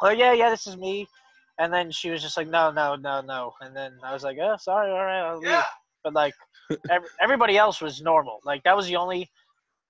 Oh 0.01 0.11
yeah, 0.11 0.33
yeah, 0.33 0.51
this 0.51 0.67
is 0.67 0.77
me. 0.77 1.09
And 1.59 1.73
then 1.73 1.91
she 1.91 2.11
was 2.11 2.23
just 2.23 2.37
like, 2.37 2.47
no, 2.49 2.71
no, 2.71 2.95
no, 2.95 3.21
no. 3.21 3.53
And 3.61 3.75
then 3.75 3.99
I 4.05 4.13
was 4.13 4.23
like, 4.23 4.39
oh, 4.41 4.57
sorry, 4.61 4.93
all 4.93 5.05
right, 5.05 5.23
I'll 5.29 5.39
leave. 5.41 5.61
But 6.05 6.15
like, 6.15 6.35
ev- 6.89 7.03
everybody 7.21 7.59
else 7.59 7.81
was 7.81 8.01
normal. 8.01 8.39
Like 8.45 8.63
that 8.63 8.77
was 8.77 8.87
the 8.87 8.95
only 8.95 9.29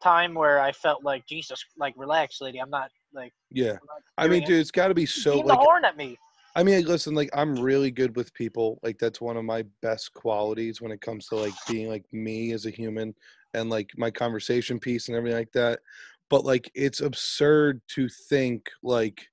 time 0.02 0.32
where 0.32 0.60
I 0.60 0.72
felt 0.72 1.04
like 1.04 1.26
Jesus, 1.26 1.62
like 1.76 1.92
relax, 1.96 2.40
lady. 2.40 2.58
I'm 2.58 2.70
not 2.70 2.90
like. 3.12 3.32
Yeah. 3.50 3.72
I'm 3.72 3.78
not 3.86 4.02
I 4.16 4.28
mean, 4.28 4.42
it." 4.42 4.46
dude, 4.46 4.60
it's 4.60 4.70
got 4.70 4.88
to 4.88 4.94
be 4.94 5.04
so 5.04 5.32
Beam 5.34 5.46
like 5.46 5.58
the 5.58 5.64
horn 5.64 5.84
at 5.84 5.96
me. 5.96 6.18
I 6.58 6.64
mean, 6.64 6.84
listen, 6.86 7.14
like 7.14 7.30
I'm 7.32 7.54
really 7.54 7.92
good 7.92 8.16
with 8.16 8.34
people. 8.34 8.80
Like 8.82 8.98
that's 8.98 9.20
one 9.20 9.36
of 9.36 9.44
my 9.44 9.62
best 9.80 10.12
qualities 10.12 10.80
when 10.80 10.90
it 10.90 11.00
comes 11.00 11.28
to 11.28 11.36
like 11.36 11.54
being 11.68 11.88
like 11.88 12.04
me 12.10 12.50
as 12.50 12.66
a 12.66 12.70
human 12.70 13.14
and 13.54 13.70
like 13.70 13.90
my 13.96 14.10
conversation 14.10 14.80
piece 14.80 15.06
and 15.06 15.16
everything 15.16 15.38
like 15.38 15.52
that. 15.52 15.78
But 16.28 16.44
like 16.44 16.68
it's 16.74 17.00
absurd 17.00 17.80
to 17.90 18.08
think 18.28 18.68
like 18.82 19.24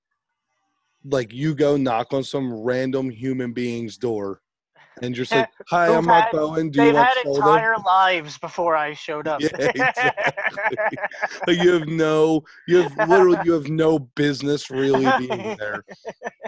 like 1.03 1.33
you 1.33 1.55
go 1.55 1.77
knock 1.77 2.13
on 2.13 2.23
some 2.23 2.53
random 2.53 3.09
human 3.09 3.53
being's 3.53 3.97
door 3.97 4.41
and 5.01 5.13
just 5.13 5.31
like, 5.31 5.49
"Hi, 5.69 5.93
I'm 5.93 6.05
Mark 6.05 6.25
had- 6.25 6.31
Bowen. 6.31 6.69
Do 6.69 6.79
you 6.79 6.85
They've 6.85 6.93
want 6.95 7.07
had 7.07 7.23
soda?" 7.23 7.37
entire 7.39 7.75
lives 7.85 8.37
before 8.37 8.75
I 8.75 8.93
showed 8.93 9.27
up. 9.27 9.41
Yeah, 9.41 9.49
exactly. 9.59 10.97
Like 11.47 11.57
you 11.63 11.73
have 11.73 11.87
no, 11.87 12.43
you 12.67 12.83
have 12.83 13.09
literally, 13.09 13.37
you 13.43 13.53
have 13.53 13.67
no 13.69 13.99
business 13.99 14.69
really 14.69 15.05
being 15.17 15.55
there, 15.57 15.83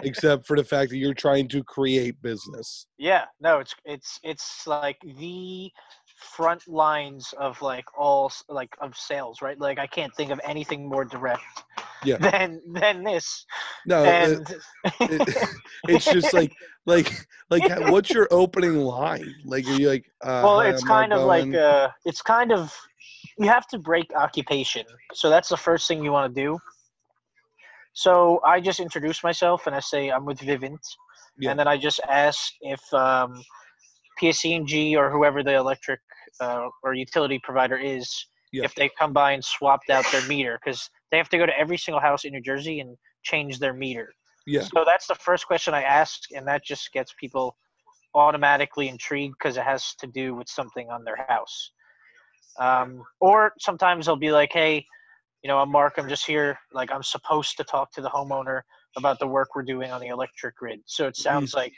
except 0.02 0.46
for 0.46 0.56
the 0.56 0.64
fact 0.64 0.90
that 0.90 0.96
you're 0.98 1.14
trying 1.14 1.48
to 1.48 1.62
create 1.64 2.20
business. 2.22 2.86
Yeah, 2.98 3.24
no, 3.40 3.58
it's 3.58 3.74
it's 3.84 4.18
it's 4.22 4.66
like 4.66 4.98
the 5.02 5.70
front 6.18 6.66
lines 6.68 7.32
of 7.38 7.60
like 7.62 7.84
all 7.96 8.30
like 8.48 8.76
of 8.80 8.96
sales, 8.96 9.40
right? 9.40 9.58
Like 9.58 9.78
I 9.78 9.86
can't 9.86 10.14
think 10.16 10.30
of 10.30 10.40
anything 10.44 10.88
more 10.88 11.04
direct 11.04 11.42
Yeah. 12.04 12.16
than 12.30 12.60
than 12.72 13.04
this. 13.04 13.46
No, 13.86 14.04
and 14.04 14.54
it- 15.00 15.48
it's 15.88 16.10
just 16.10 16.32
like, 16.34 16.52
like, 16.86 17.12
like, 17.50 17.62
what's 17.90 18.10
your 18.10 18.28
opening 18.30 18.76
line? 18.76 19.32
Like, 19.44 19.66
are 19.66 19.72
you 19.72 19.88
like, 19.88 20.10
uh, 20.22 20.42
well, 20.44 20.60
it's 20.60 20.82
kind 20.84 21.12
of 21.12 21.22
like 21.24 21.54
uh, 21.54 21.88
it's 22.04 22.20
kind 22.22 22.52
of 22.52 22.74
you 23.38 23.46
have 23.48 23.66
to 23.68 23.78
break 23.78 24.12
occupation. 24.14 24.84
So 25.14 25.30
that's 25.30 25.48
the 25.48 25.56
first 25.56 25.86
thing 25.88 26.02
you 26.04 26.12
want 26.12 26.34
to 26.34 26.40
do. 26.42 26.58
So 27.92 28.40
I 28.44 28.60
just 28.60 28.80
introduce 28.80 29.22
myself 29.24 29.66
and 29.66 29.74
I 29.74 29.80
say 29.80 30.10
I'm 30.10 30.24
with 30.24 30.38
Vivint, 30.38 30.78
Yeah. 31.38 31.50
and 31.50 31.58
then 31.58 31.66
I 31.66 31.76
just 31.76 32.00
ask 32.08 32.52
if 32.60 32.80
um, 32.94 33.42
PSE&G 34.20 34.96
or 34.96 35.10
whoever 35.10 35.42
the 35.42 35.54
electric 35.54 36.00
uh, 36.40 36.68
or 36.82 36.94
utility 36.94 37.40
provider 37.42 37.76
is, 37.76 38.26
Yeah. 38.52 38.64
if 38.64 38.74
they 38.74 38.90
come 38.98 39.12
by 39.12 39.32
and 39.32 39.44
swapped 39.44 39.90
out 39.90 40.04
their 40.12 40.26
meter 40.26 40.58
because 40.62 40.88
they 41.10 41.16
have 41.16 41.28
to 41.30 41.38
go 41.38 41.46
to 41.46 41.58
every 41.58 41.78
single 41.78 42.00
house 42.00 42.24
in 42.24 42.32
New 42.32 42.40
Jersey 42.40 42.80
and 42.80 42.96
change 43.22 43.58
their 43.58 43.74
meter. 43.74 44.12
yeah, 44.46 44.62
So 44.62 44.84
that's 44.84 45.06
the 45.06 45.14
first 45.14 45.46
question 45.46 45.74
I 45.74 45.82
ask, 45.82 46.20
and 46.34 46.46
that 46.48 46.64
just 46.64 46.92
gets 46.92 47.14
people 47.20 47.56
automatically 48.14 48.88
intrigued 48.88 49.36
because 49.38 49.56
it 49.56 49.64
has 49.64 49.94
to 49.96 50.06
do 50.06 50.34
with 50.34 50.48
something 50.48 50.88
on 50.90 51.04
their 51.04 51.26
house. 51.28 51.72
Um, 52.58 53.04
or 53.20 53.52
sometimes 53.60 54.06
they'll 54.06 54.16
be 54.16 54.32
like, 54.32 54.50
"Hey, 54.52 54.84
you 55.42 55.48
know, 55.48 55.58
I'm 55.58 55.70
Mark. 55.70 55.94
I'm 55.98 56.08
just 56.08 56.26
here. 56.26 56.58
Like, 56.72 56.90
I'm 56.90 57.02
supposed 57.02 57.56
to 57.58 57.64
talk 57.64 57.92
to 57.92 58.00
the 58.00 58.08
homeowner 58.08 58.62
about 58.96 59.18
the 59.18 59.26
work 59.26 59.54
we're 59.54 59.62
doing 59.62 59.90
on 59.92 60.00
the 60.00 60.08
electric 60.08 60.56
grid." 60.56 60.80
So 60.86 61.06
it 61.06 61.16
sounds 61.16 61.54
like 61.54 61.74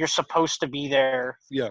you're 0.00 0.08
supposed 0.08 0.60
to 0.60 0.66
be 0.66 0.88
there. 0.88 1.36
Yeah. 1.50 1.68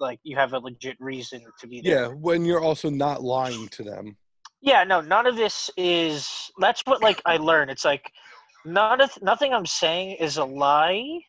Like 0.00 0.18
you 0.22 0.36
have 0.36 0.54
a 0.54 0.58
legit 0.58 0.96
reason 1.00 1.42
to 1.60 1.66
be 1.66 1.82
there. 1.82 2.04
yeah. 2.04 2.06
When 2.08 2.46
you're 2.46 2.62
also 2.62 2.88
not 2.88 3.22
lying 3.22 3.68
to 3.68 3.82
them. 3.82 4.16
Yeah, 4.62 4.84
no, 4.84 5.02
none 5.02 5.26
of 5.26 5.36
this 5.36 5.68
is. 5.76 6.50
That's 6.58 6.80
what 6.86 7.02
like 7.02 7.20
I 7.26 7.36
learned. 7.36 7.70
It's 7.70 7.84
like 7.84 8.10
none 8.64 9.02
of 9.02 9.10
nothing 9.20 9.52
I'm 9.52 9.66
saying 9.66 10.16
is 10.18 10.38
a 10.38 10.44
lie, 10.44 11.20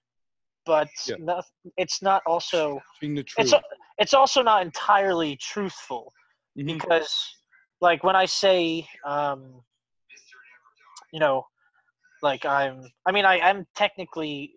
but 0.66 0.88
Yeah. 1.06 1.16
no, 1.20 1.42
it's 1.76 2.02
not 2.02 2.22
also. 2.26 2.80
Being 3.02 3.16
the 3.16 3.24
truth. 3.24 3.44
It's 3.44 3.54
a, 3.54 3.62
it's 3.98 4.14
also 4.14 4.42
not 4.42 4.62
entirely 4.62 5.36
truthful 5.36 6.14
Mhm. 6.58 6.80
because, 6.80 7.14
like, 7.82 8.02
when 8.06 8.16
I 8.16 8.26
say, 8.26 8.88
um, 9.06 9.62
you 11.12 11.20
know, 11.20 11.46
like 12.22 12.46
I'm. 12.46 12.90
I 13.06 13.12
mean, 13.12 13.26
I 13.26 13.40
am 13.40 13.68
technically, 13.76 14.54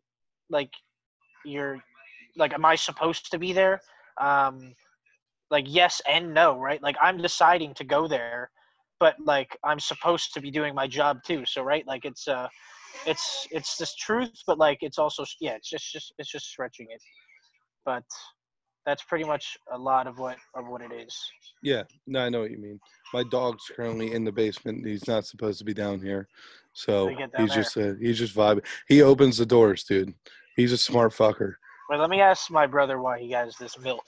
like, 0.48 0.70
you're, 1.44 1.78
like, 2.36 2.52
am 2.54 2.64
I 2.64 2.76
supposed 2.76 3.30
to 3.30 3.38
be 3.38 3.52
there? 3.52 3.80
Um, 4.20 4.74
like 5.52 5.66
yes 5.68 6.00
and 6.10 6.34
no, 6.34 6.58
right? 6.58 6.82
Like 6.82 6.96
I'm 7.00 7.18
deciding 7.18 7.74
to 7.74 7.84
go 7.84 8.08
there, 8.08 8.50
but 8.98 9.14
like 9.24 9.56
I'm 9.62 9.78
supposed 9.78 10.32
to 10.34 10.40
be 10.40 10.50
doing 10.50 10.74
my 10.74 10.88
job 10.88 11.18
too. 11.24 11.44
So 11.46 11.62
right, 11.62 11.86
like 11.86 12.04
it's 12.04 12.26
uh, 12.26 12.48
it's 13.06 13.46
it's 13.52 13.76
this 13.76 13.94
truth, 13.94 14.32
but 14.46 14.58
like 14.58 14.78
it's 14.80 14.98
also 14.98 15.24
yeah, 15.40 15.52
it's 15.52 15.68
just 15.68 15.92
just 15.92 16.14
it's 16.18 16.32
just 16.32 16.46
stretching 16.46 16.86
it. 16.90 17.02
But 17.84 18.04
that's 18.86 19.04
pretty 19.04 19.24
much 19.24 19.56
a 19.72 19.78
lot 19.78 20.06
of 20.06 20.18
what 20.18 20.38
of 20.56 20.66
what 20.66 20.80
it 20.80 20.90
is. 20.90 21.14
Yeah, 21.62 21.82
no, 22.06 22.24
I 22.24 22.30
know 22.30 22.40
what 22.40 22.50
you 22.50 22.58
mean. 22.58 22.80
My 23.12 23.22
dog's 23.30 23.70
currently 23.76 24.14
in 24.14 24.24
the 24.24 24.32
basement. 24.32 24.86
He's 24.86 25.06
not 25.06 25.26
supposed 25.26 25.58
to 25.58 25.64
be 25.64 25.74
down 25.74 26.00
here, 26.00 26.26
so 26.72 27.10
down 27.10 27.30
he's 27.36 27.50
there. 27.50 27.62
just 27.62 27.76
uh, 27.76 27.92
he's 28.00 28.18
just 28.18 28.34
vibing. 28.34 28.64
He 28.88 29.02
opens 29.02 29.36
the 29.36 29.46
doors, 29.46 29.84
dude. 29.84 30.14
He's 30.56 30.72
a 30.72 30.78
smart 30.78 31.12
fucker. 31.12 31.54
Wait, 31.88 31.98
let 31.98 32.10
me 32.10 32.20
ask 32.20 32.50
my 32.50 32.66
brother 32.66 33.00
why 33.00 33.18
he 33.18 33.28
got 33.28 33.48
this 33.58 33.78
milk. 33.78 34.04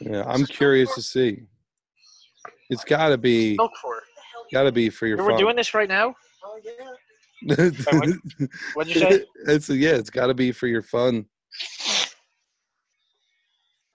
Yeah, 0.00 0.24
I'm 0.26 0.46
curious 0.46 0.94
to 0.94 1.02
see. 1.02 1.42
It's 2.70 2.84
got 2.84 3.08
to 3.08 3.18
be 3.18 3.56
Milk 3.56 3.72
for 3.80 3.96
it. 3.98 4.04
got 4.52 4.64
to 4.64 4.72
be 4.72 4.90
for 4.90 5.06
your 5.06 5.18
We're 5.18 5.30
fun. 5.30 5.38
doing 5.38 5.56
this 5.56 5.74
right 5.74 5.88
now. 5.88 6.14
this. 7.42 7.86
What'd 8.74 8.94
you 8.94 9.00
say? 9.00 9.24
it's 9.46 9.68
yeah, 9.70 9.94
it's 9.94 10.10
got 10.10 10.26
to 10.26 10.34
be 10.34 10.52
for 10.52 10.66
your 10.66 10.82
fun. 10.82 11.24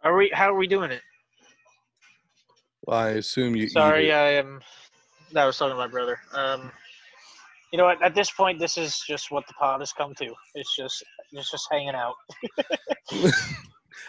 Are 0.04 0.16
we? 0.16 0.32
How 0.34 0.52
are 0.52 0.58
we 0.58 0.68
doing 0.68 0.92
it? 0.92 1.02
Well, 2.86 2.98
I 3.00 3.10
assume 3.12 3.56
you. 3.56 3.64
eat 3.66 3.72
Sorry, 3.72 4.10
it. 4.10 4.14
I 4.14 4.30
am. 4.34 4.60
No, 5.32 5.42
I 5.42 5.46
was 5.46 5.58
talking 5.58 5.74
to 5.74 5.78
my 5.78 5.88
brother. 5.88 6.20
Um, 6.34 6.72
you 7.74 7.78
know 7.80 7.86
what? 7.86 8.02
At 8.04 8.14
this 8.14 8.30
point, 8.30 8.60
this 8.60 8.78
is 8.78 9.02
just 9.08 9.32
what 9.32 9.46
the 9.48 9.54
pod 9.56 9.82
has 9.82 9.92
come 9.92 10.14
to. 10.20 10.28
It's 10.54 10.76
just, 10.76 11.04
it's 11.32 11.50
just 11.50 11.68
hanging 11.72 11.96
out. 11.96 12.14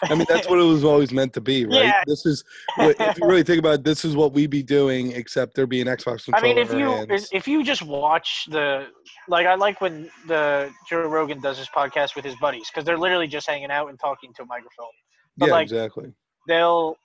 I 0.03 0.15
mean, 0.15 0.27
that's 0.29 0.49
what 0.51 0.59
it 0.59 0.63
was 0.65 0.85
always 0.85 1.13
meant 1.13 1.33
to 1.33 1.41
be, 1.41 1.65
right? 1.65 1.85
Yeah. 1.85 2.03
This 2.07 2.27
is, 2.27 2.45
what- 2.77 2.95
if 3.01 3.19
you 3.19 3.27
really 3.27 3.43
think 3.43 3.61
about 3.61 3.75
it, 3.77 3.85
this 3.85 4.05
is 4.05 4.17
what 4.17 4.35
we 4.35 4.47
be 4.47 4.63
doing, 4.63 5.13
except 5.13 5.55
there 5.55 5.67
be 5.67 5.81
an 5.81 5.87
Xbox 5.89 6.29
I 6.35 6.43
mean, 6.43 6.59
if 6.59 6.75
you 6.75 6.91
hands. 6.91 7.31
if 7.33 7.49
you 7.49 7.65
just 7.65 7.81
watch 7.83 8.45
the 8.51 8.87
like, 9.29 9.47
I 9.47 9.55
like 9.55 9.81
when 9.81 10.11
the 10.27 10.71
Joe 10.91 11.07
Rogan 11.07 11.41
does 11.41 11.57
his 11.57 11.69
podcast 11.69 12.17
with 12.17 12.25
his 12.27 12.35
buddies 12.37 12.69
because 12.71 12.85
they're 12.85 12.99
literally 12.99 13.29
just 13.29 13.47
hanging 13.49 13.71
out 13.71 13.89
and 13.89 13.99
talking 13.99 14.33
to 14.35 14.43
a 14.43 14.47
microphone. 14.47 14.93
but, 15.39 15.47
yeah, 15.47 15.53
like- 15.53 15.63
exactly. 15.63 16.13
They'll 16.49 16.97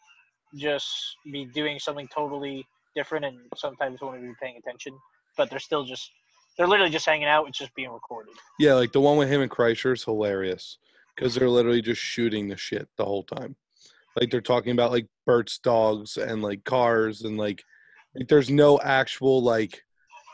just 0.57 0.89
be 1.31 1.45
doing 1.45 1.79
something 1.79 2.07
totally 2.13 2.65
different 2.97 3.23
and 3.23 3.37
sometimes 3.55 4.01
won't 4.01 4.17
even 4.17 4.29
be 4.31 4.35
paying 4.41 4.57
attention, 4.57 4.97
but 5.37 5.49
they're 5.49 5.59
still 5.59 5.85
just 5.85 6.09
they're 6.59 6.67
literally 6.67 6.91
just 6.91 7.05
hanging 7.05 7.29
out. 7.29 7.47
It's 7.47 7.57
just 7.57 7.73
being 7.73 7.89
recorded. 7.89 8.33
Yeah, 8.59 8.73
like 8.73 8.91
the 8.91 8.99
one 8.99 9.17
with 9.17 9.29
him 9.29 9.39
and 9.39 9.49
Kreischer 9.49 9.93
is 9.93 10.03
hilarious 10.03 10.77
because 11.15 11.33
they're 11.33 11.49
literally 11.49 11.81
just 11.81 12.01
shooting 12.01 12.49
the 12.49 12.57
shit 12.57 12.85
the 12.97 13.05
whole 13.05 13.23
time. 13.23 13.55
Like 14.19 14.29
they're 14.29 14.41
talking 14.41 14.73
about 14.73 14.91
like 14.91 15.07
Bert's 15.25 15.57
dogs 15.59 16.17
and 16.17 16.43
like 16.43 16.65
cars 16.65 17.21
and 17.21 17.37
like, 17.37 17.63
like 18.13 18.27
there's 18.27 18.49
no 18.49 18.77
actual 18.81 19.41
like 19.41 19.81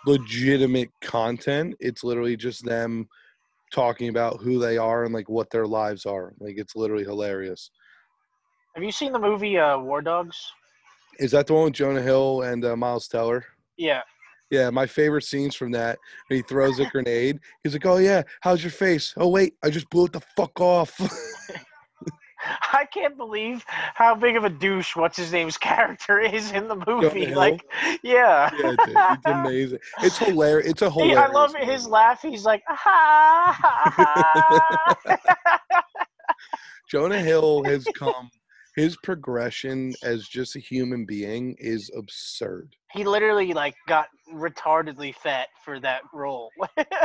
legitimate 0.08 0.90
content. 1.00 1.76
It's 1.80 2.04
literally 2.04 2.36
just 2.36 2.66
them 2.66 3.08
talking 3.72 4.10
about 4.10 4.42
who 4.42 4.58
they 4.58 4.80
are 4.80 5.04
and 5.04 5.14
like 5.14 5.30
what 5.30 5.52
their 5.52 5.68
lives 5.68 6.08
are. 6.08 6.34
Like 6.40 6.56
it's 6.58 6.76
literally 6.76 7.04
hilarious. 7.04 7.70
Have 8.74 8.84
you 8.84 8.92
seen 8.92 9.12
the 9.12 9.20
movie 9.20 9.60
uh, 9.60 9.78
War 9.78 10.02
Dogs? 10.02 10.52
Is 11.20 11.30
that 11.32 11.46
the 11.46 11.54
one 11.54 11.66
with 11.66 11.74
Jonah 11.74 12.02
Hill 12.02 12.42
and 12.42 12.66
uh, 12.66 12.76
Miles 12.76 13.08
Teller? 13.08 13.46
Yeah. 13.78 14.02
Yeah, 14.52 14.70
my 14.70 14.86
favorite 14.86 15.24
scenes 15.24 15.56
from 15.56 15.72
that. 15.72 15.98
When 16.28 16.38
he 16.38 16.44
throws 16.44 16.80
a 16.80 16.86
grenade. 16.92 17.40
He's 17.64 17.74
like, 17.74 17.86
"Oh 17.86 17.98
yeah, 17.98 18.24
how's 18.42 18.64
your 18.64 18.72
face? 18.72 19.14
Oh 19.18 19.28
wait, 19.28 19.56
I 19.64 19.70
just 19.70 19.90
blew 19.90 20.06
it 20.06 20.14
the 20.14 20.22
fuck 20.36 20.60
off." 20.60 21.00
I 22.74 22.86
can't 22.86 23.18
believe 23.18 23.66
how 23.68 24.14
big 24.14 24.36
of 24.36 24.44
a 24.44 24.50
douche 24.50 24.96
what's 24.96 25.18
his 25.18 25.32
name's 25.32 25.58
character 25.58 26.20
is 26.34 26.52
in 26.52 26.68
the 26.68 26.76
movie. 26.88 27.34
Like, 27.34 27.66
yeah. 28.04 28.52
yeah, 28.60 28.76
dude, 28.76 28.80
it's 28.80 29.26
amazing. 29.26 29.80
It's 30.02 30.18
hilarious. 30.18 30.70
It's 30.70 30.82
a 30.82 30.92
hilarious. 30.92 31.18
I 31.18 31.28
love 31.28 31.56
his 31.56 31.88
laugh. 31.88 32.22
He's 32.22 32.46
like, 32.46 32.62
ah, 32.70 33.58
ha, 33.60 34.96
ha." 35.06 35.82
Jonah 36.90 37.20
Hill 37.20 37.64
has 37.64 37.84
come. 37.96 38.30
His 38.76 38.98
progression 39.04 39.94
as 40.04 40.28
just 40.28 40.56
a 40.56 40.60
human 40.60 41.06
being 41.06 41.56
is 41.60 41.90
absurd. 41.98 42.76
he 42.94 43.04
literally 43.04 43.54
like 43.54 43.76
got 43.88 44.08
retardedly 44.34 45.14
fat 45.16 45.48
for 45.64 45.80
that 45.80 46.02
role. 46.14 46.50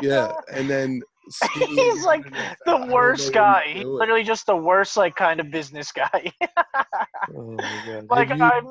Yeah, 0.03 0.33
and 0.53 0.69
then 0.69 1.01
skinny 1.29 1.75
He's 1.75 2.05
like 2.05 2.25
the 2.67 2.73
I 2.73 2.89
worst 2.89 3.33
guy. 3.33 3.65
he's 3.67 3.77
He's 3.79 3.85
literally 3.87 4.25
just 4.25 4.47
the 4.47 4.57
worst 4.57 4.97
like 4.97 5.15
kind 5.15 5.39
of 5.41 5.51
business 5.51 5.93
guy. 5.93 6.33
Oh 7.37 7.53
my 7.53 7.83
god! 7.87 8.07
like 8.11 8.29
Have 8.29 8.39
you- 8.39 8.45
I'm 8.45 8.67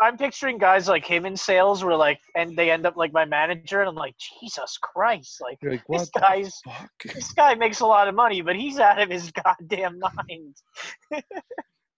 I'm 0.00 0.16
picturing 0.18 0.58
guys 0.58 0.88
like 0.88 1.06
him 1.06 1.24
in 1.24 1.36
sales 1.36 1.84
where 1.84 1.96
like 1.96 2.18
and 2.34 2.56
they 2.56 2.70
end 2.70 2.84
up 2.86 2.96
like 2.96 3.12
my 3.12 3.24
manager 3.24 3.80
and 3.80 3.88
I'm 3.88 3.94
like, 3.94 4.14
Jesus 4.40 4.76
Christ, 4.82 5.38
like 5.40 5.58
like, 5.62 5.82
this 5.88 6.10
guy's 6.18 6.52
fuck? 6.64 6.90
this 7.14 7.32
guy 7.32 7.54
makes 7.54 7.80
a 7.80 7.86
lot 7.86 8.08
of 8.08 8.14
money, 8.14 8.40
but 8.42 8.56
he's 8.56 8.78
out 8.78 9.00
of 9.00 9.08
his 9.10 9.30
goddamn 9.44 9.98
mind. 10.00 10.54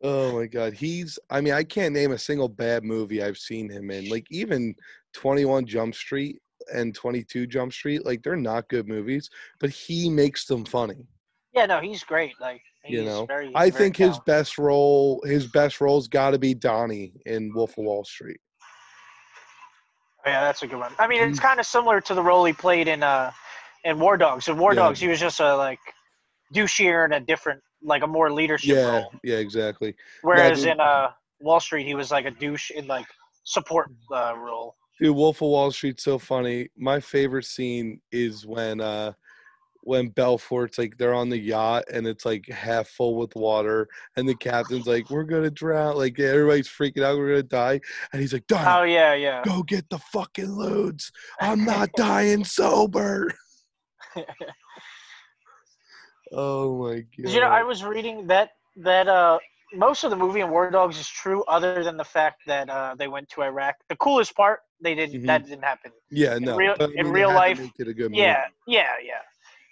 Oh 0.03 0.39
my 0.39 0.47
god, 0.47 0.75
he's. 0.75 1.19
I 1.31 1.41
mean, 1.41 1.55
I 1.55 1.65
can't 1.65 1.95
name 1.95 2.13
a 2.13 2.19
single 2.19 2.49
bad 2.49 2.85
movie 2.85 3.23
I've 3.23 3.39
seen 3.39 3.69
him 3.69 3.91
in. 3.91 4.09
Like 4.09 4.27
even 4.31 4.75
Twenty 5.13 5.45
One 5.45 5.67
Jump 5.67 5.95
Street 5.95 6.37
and 6.73 6.95
Twenty 6.95 7.25
Two 7.25 7.47
Jump 7.47 7.73
Street, 7.73 8.05
like 8.07 8.23
they're 8.23 8.37
not 8.37 8.69
good 8.69 8.87
movies, 8.87 9.29
but 9.59 9.71
he 9.71 10.09
makes 10.09 10.47
them 10.47 10.65
funny. 10.65 11.09
Yeah, 11.53 11.67
no, 11.67 11.81
he's 11.81 12.05
great. 12.05 12.35
Like 12.41 12.63
he's 12.85 13.01
You 13.01 13.05
know, 13.05 13.27
very, 13.27 13.51
I 13.57 13.71
very 13.71 13.85
think 13.85 13.97
his 13.97 14.21
best 14.21 14.57
role, 14.59 15.21
his 15.25 15.47
best 15.49 15.81
role's 15.81 16.07
got 16.07 16.31
to 16.31 16.39
be 16.39 16.55
Donnie 16.55 17.13
in 17.27 17.53
Wolf 17.53 17.77
of 17.79 17.85
Wall 17.85 18.05
Street. 18.05 18.39
Yeah, 20.27 20.43
that's 20.43 20.63
a 20.63 20.67
good 20.67 20.79
one. 20.79 20.93
I 20.99 21.09
mean, 21.09 21.23
it's 21.23 21.41
kind 21.41 21.59
of 21.59 21.67
similar 21.67 22.01
to 22.03 22.15
the 22.15 22.23
role 22.23 22.45
he 22.45 22.53
played 22.53 22.87
in 22.87 23.03
uh 23.03 23.31
in 23.85 23.99
War 23.99 24.17
Dogs. 24.17 24.47
In 24.47 24.59
War 24.59 24.75
Yeah. 24.75 24.83
Dogs, 24.83 25.01
he 25.01 25.09
was 25.09 25.19
just 25.19 25.41
a 25.41 25.57
like 25.57 25.81
douchier 26.55 27.05
in 27.05 27.13
a 27.13 27.21
different, 27.21 27.63
like 27.83 28.03
a 28.03 28.07
more 28.07 28.31
leadership 28.33 28.77
Yeah, 28.77 28.91
role. 28.91 29.13
yeah, 29.23 29.37
exactly. 29.37 29.95
Whereas 30.23 30.65
in 30.65 30.81
uh 30.81 31.11
Wall 31.41 31.61
Street, 31.61 31.87
he 31.87 31.95
was 31.95 32.11
like 32.11 32.27
a 32.27 32.31
douche 32.31 32.71
in 32.71 32.87
like 32.87 33.07
support 33.45 33.91
uh, 34.13 34.35
role. 34.37 34.77
Dude, 35.01 35.15
Wolf 35.15 35.37
of 35.37 35.49
Wall 35.49 35.71
Street's 35.71 36.03
so 36.03 36.19
funny. 36.19 36.69
My 36.77 36.99
favorite 36.99 37.45
scene 37.45 38.01
is 38.11 38.45
when 38.47 38.81
uh 38.81 39.13
when 39.83 40.09
Belfort's 40.11 40.77
like 40.77 40.99
they're 40.99 41.15
on 41.15 41.31
the 41.31 41.39
yacht 41.39 41.85
and 41.91 42.07
it's 42.07 42.27
like 42.27 42.47
half 42.49 42.89
full 42.89 43.15
with 43.15 43.35
water 43.37 43.89
and 44.17 44.29
the 44.29 44.35
captain's 44.35 44.87
like, 44.87 45.09
We're 45.09 45.23
gonna 45.23 45.51
drown, 45.51 45.97
like 45.97 46.19
everybody's 46.19 46.69
freaking 46.69 47.03
out, 47.05 47.17
we're 47.17 47.29
gonna 47.31 47.43
die. 47.45 47.81
And 48.13 48.21
he's 48.21 48.33
like, 48.33 48.47
done. 48.49 48.67
Oh 48.67 48.83
yeah, 48.83 49.15
yeah. 49.15 49.43
go 49.45 49.63
get 49.63 49.89
the 49.89 49.99
fucking 49.99 50.51
loads. 50.51 51.11
I'm 51.41 51.65
not 51.65 51.91
dying 51.97 52.45
sober. 52.45 53.33
oh 56.33 56.77
my 56.85 56.97
god. 57.01 57.33
You 57.33 57.41
know, 57.41 57.49
I 57.49 57.63
was 57.63 57.85
reading 57.85 58.27
that 58.29 58.51
that 58.77 59.09
uh 59.09 59.39
most 59.75 60.03
of 60.05 60.11
the 60.11 60.17
movie 60.17 60.41
in 60.41 60.51
War 60.51 60.71
Dogs 60.71 60.99
is 60.99 61.09
true, 61.09 61.45
other 61.45 61.83
than 61.85 61.97
the 61.97 62.05
fact 62.05 62.41
that 62.47 62.69
uh 62.71 62.95
they 62.99 63.09
went 63.09 63.29
to 63.31 63.43
Iraq. 63.43 63.77
The 63.89 63.97
coolest 63.97 64.35
part, 64.35 64.61
they 64.83 64.95
didn't. 64.95 65.23
Mhm. 65.23 65.27
That 65.27 65.45
didn't 65.47 65.65
happen. 65.65 65.93
yeah, 66.11 66.39
no. 66.39 66.57
real- 66.57 66.75
in 66.75 66.91
mean, 67.05 67.09
real 67.09 67.33
life, 67.33 67.61
make 67.61 67.79
a 67.79 67.85
good 67.93 68.11
movie. 68.11 68.23
Yeah, 68.23 68.45
yeah, 68.67 68.93
yeah. 69.03 69.21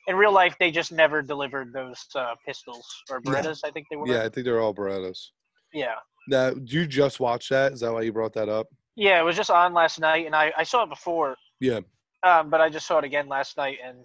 In 0.09 0.15
real 0.17 0.33
life, 0.33 0.55
they 0.61 0.71
just 0.71 0.93
never 0.93 1.21
delivered 1.23 1.73
those 1.73 2.07
uh, 2.15 2.35
pistols 2.47 2.87
or. 3.11 3.21
Berettas. 3.21 3.61
I 3.65 3.71
think 3.73 3.87
they 3.91 3.97
were. 3.97 4.07
Yeah, 4.07 4.23
I 4.23 4.29
think 4.29 4.45
they're 4.45 4.61
all 4.61 4.73
Berettas. 4.75 5.31
yeah, 5.73 5.95
Now, 6.29 6.51
did 6.51 6.73
you 6.73 6.87
just 6.87 7.19
watch 7.19 7.49
that? 7.49 7.73
Is 7.73 7.81
that 7.81 7.93
why 7.93 8.03
you 8.03 8.13
brought 8.13 8.33
that 8.35 8.49
up? 8.49 8.67
yeah. 8.95 9.19
It 9.21 9.25
was 9.25 9.35
just 9.37 9.51
on 9.51 9.73
last 9.75 9.99
night, 9.99 10.25
and 10.27 10.35
I, 10.37 10.53
I 10.57 10.63
saw 10.63 10.85
it 10.85 10.91
before, 10.91 11.37
Yeah. 11.61 11.81
um, 12.23 12.51
but 12.51 12.61
I 12.61 12.69
just 12.69 12.87
saw 12.87 12.99
it 12.99 13.05
again 13.05 13.29
last 13.29 13.57
night, 13.57 13.79
and 13.85 13.99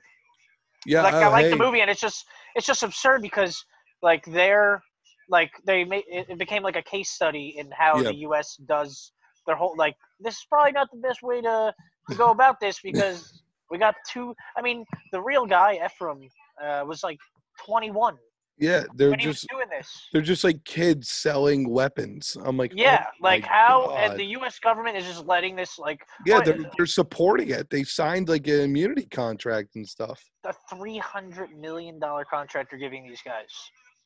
Yeah. 0.86 1.04
like 1.04 1.13
I 1.13 1.28
oh, 1.28 1.32
like 1.32 1.50
the 1.50 1.58
movie, 1.58 1.82
and 1.82 1.89
it's 1.89 2.02
just 2.02 2.26
it's 2.56 2.65
just 2.65 2.84
absurd 2.84 3.22
because 3.22 3.63
like 4.02 4.26
they're 4.26 4.82
like 5.30 5.52
they 5.65 5.84
made 5.84 6.04
it, 6.08 6.28
it 6.30 6.38
became 6.39 6.63
like 6.63 6.76
a 6.76 6.84
case 6.84 7.10
study 7.12 7.56
in 7.58 7.70
how 7.72 7.98
Yeah. 7.98 8.10
the 8.10 8.15
U.S. 8.28 8.58
does 8.67 9.12
their 9.48 9.56
whole 9.56 9.76
like 9.78 9.96
this 10.20 10.36
is 10.36 10.46
probably 10.50 10.72
not 10.72 10.89
the 10.91 11.00
best 11.00 11.22
way 11.22 11.41
to 11.41 11.74
to 12.10 12.15
go 12.15 12.32
about 12.32 12.60
this 12.60 12.80
because 12.84 13.41
we 13.70 13.78
got 13.78 13.96
two. 14.12 14.34
I 14.58 14.62
mean, 14.62 14.86
the 15.12 15.22
real 15.22 15.46
guy 15.46 15.80
Efraim 15.80 16.28
uh, 16.63 16.84
was 16.86 17.04
like 17.04 17.17
21 17.65 18.17
Yeah, 18.62 18.84
they're 18.93 19.10
when 19.10 19.19
he 19.19 19.28
was 19.28 19.38
just 19.38 19.50
doing 19.50 19.65
this. 19.69 20.08
they're 20.13 20.21
just 20.21 20.43
like 20.43 20.63
kids 20.63 21.10
selling 21.10 21.67
weapons. 21.67 22.38
I'm 22.45 22.58
like, 22.58 22.71
Yeah, 22.76 23.06
oh 23.08 23.13
like 23.19 23.43
how 23.43 23.95
and 23.97 24.17
the 24.19 24.26
U.S. 24.38 24.60
government 24.60 24.95
is 24.95 25.06
just 25.06 25.26
letting 25.26 25.56
this 25.56 25.80
like 25.80 26.06
yeah, 26.26 26.36
what- 26.36 26.45
they're 26.45 26.60
they're 26.78 26.86
supporting 26.86 27.50
it. 27.50 27.69
They 27.71 27.84
signed 27.84 28.30
like 28.30 28.47
an 28.47 28.62
immunity 28.62 29.08
contract 29.08 29.76
and 29.76 29.88
stuff. 29.88 30.24
a 30.45 30.54
three 30.69 31.00
hundred 31.00 31.58
million 31.58 32.00
dollar 32.00 32.24
contract 32.24 32.71
you're 32.71 32.80
giving 32.80 33.08
these 33.08 33.21
guys. 33.26 33.50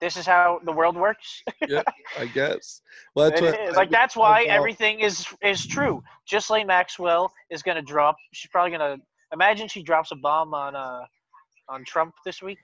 This 0.01 0.17
is 0.17 0.25
how 0.25 0.59
the 0.65 0.71
world 0.71 0.95
works. 0.97 1.41
Yeah, 1.67 1.83
I 2.17 2.25
guess. 2.33 2.81
Well, 3.15 3.29
that's 3.29 3.41
what. 3.41 3.59
I 3.59 3.69
like 3.71 3.89
that's 3.91 4.15
why 4.15 4.43
everything 4.43 4.99
is 5.01 5.25
is 5.41 5.65
true. 5.65 6.01
Ghislaine 6.29 6.67
Maxwell 6.67 7.31
is 7.49 7.61
gonna 7.61 7.81
drop. 7.81 8.15
She's 8.33 8.49
probably 8.51 8.71
gonna 8.71 8.97
imagine 9.33 9.67
she 9.67 9.83
drops 9.83 10.11
a 10.11 10.15
bomb 10.15 10.53
on 10.53 10.75
uh 10.75 11.01
on 11.67 11.83
Trump 11.85 12.13
this 12.25 12.41
week, 12.41 12.59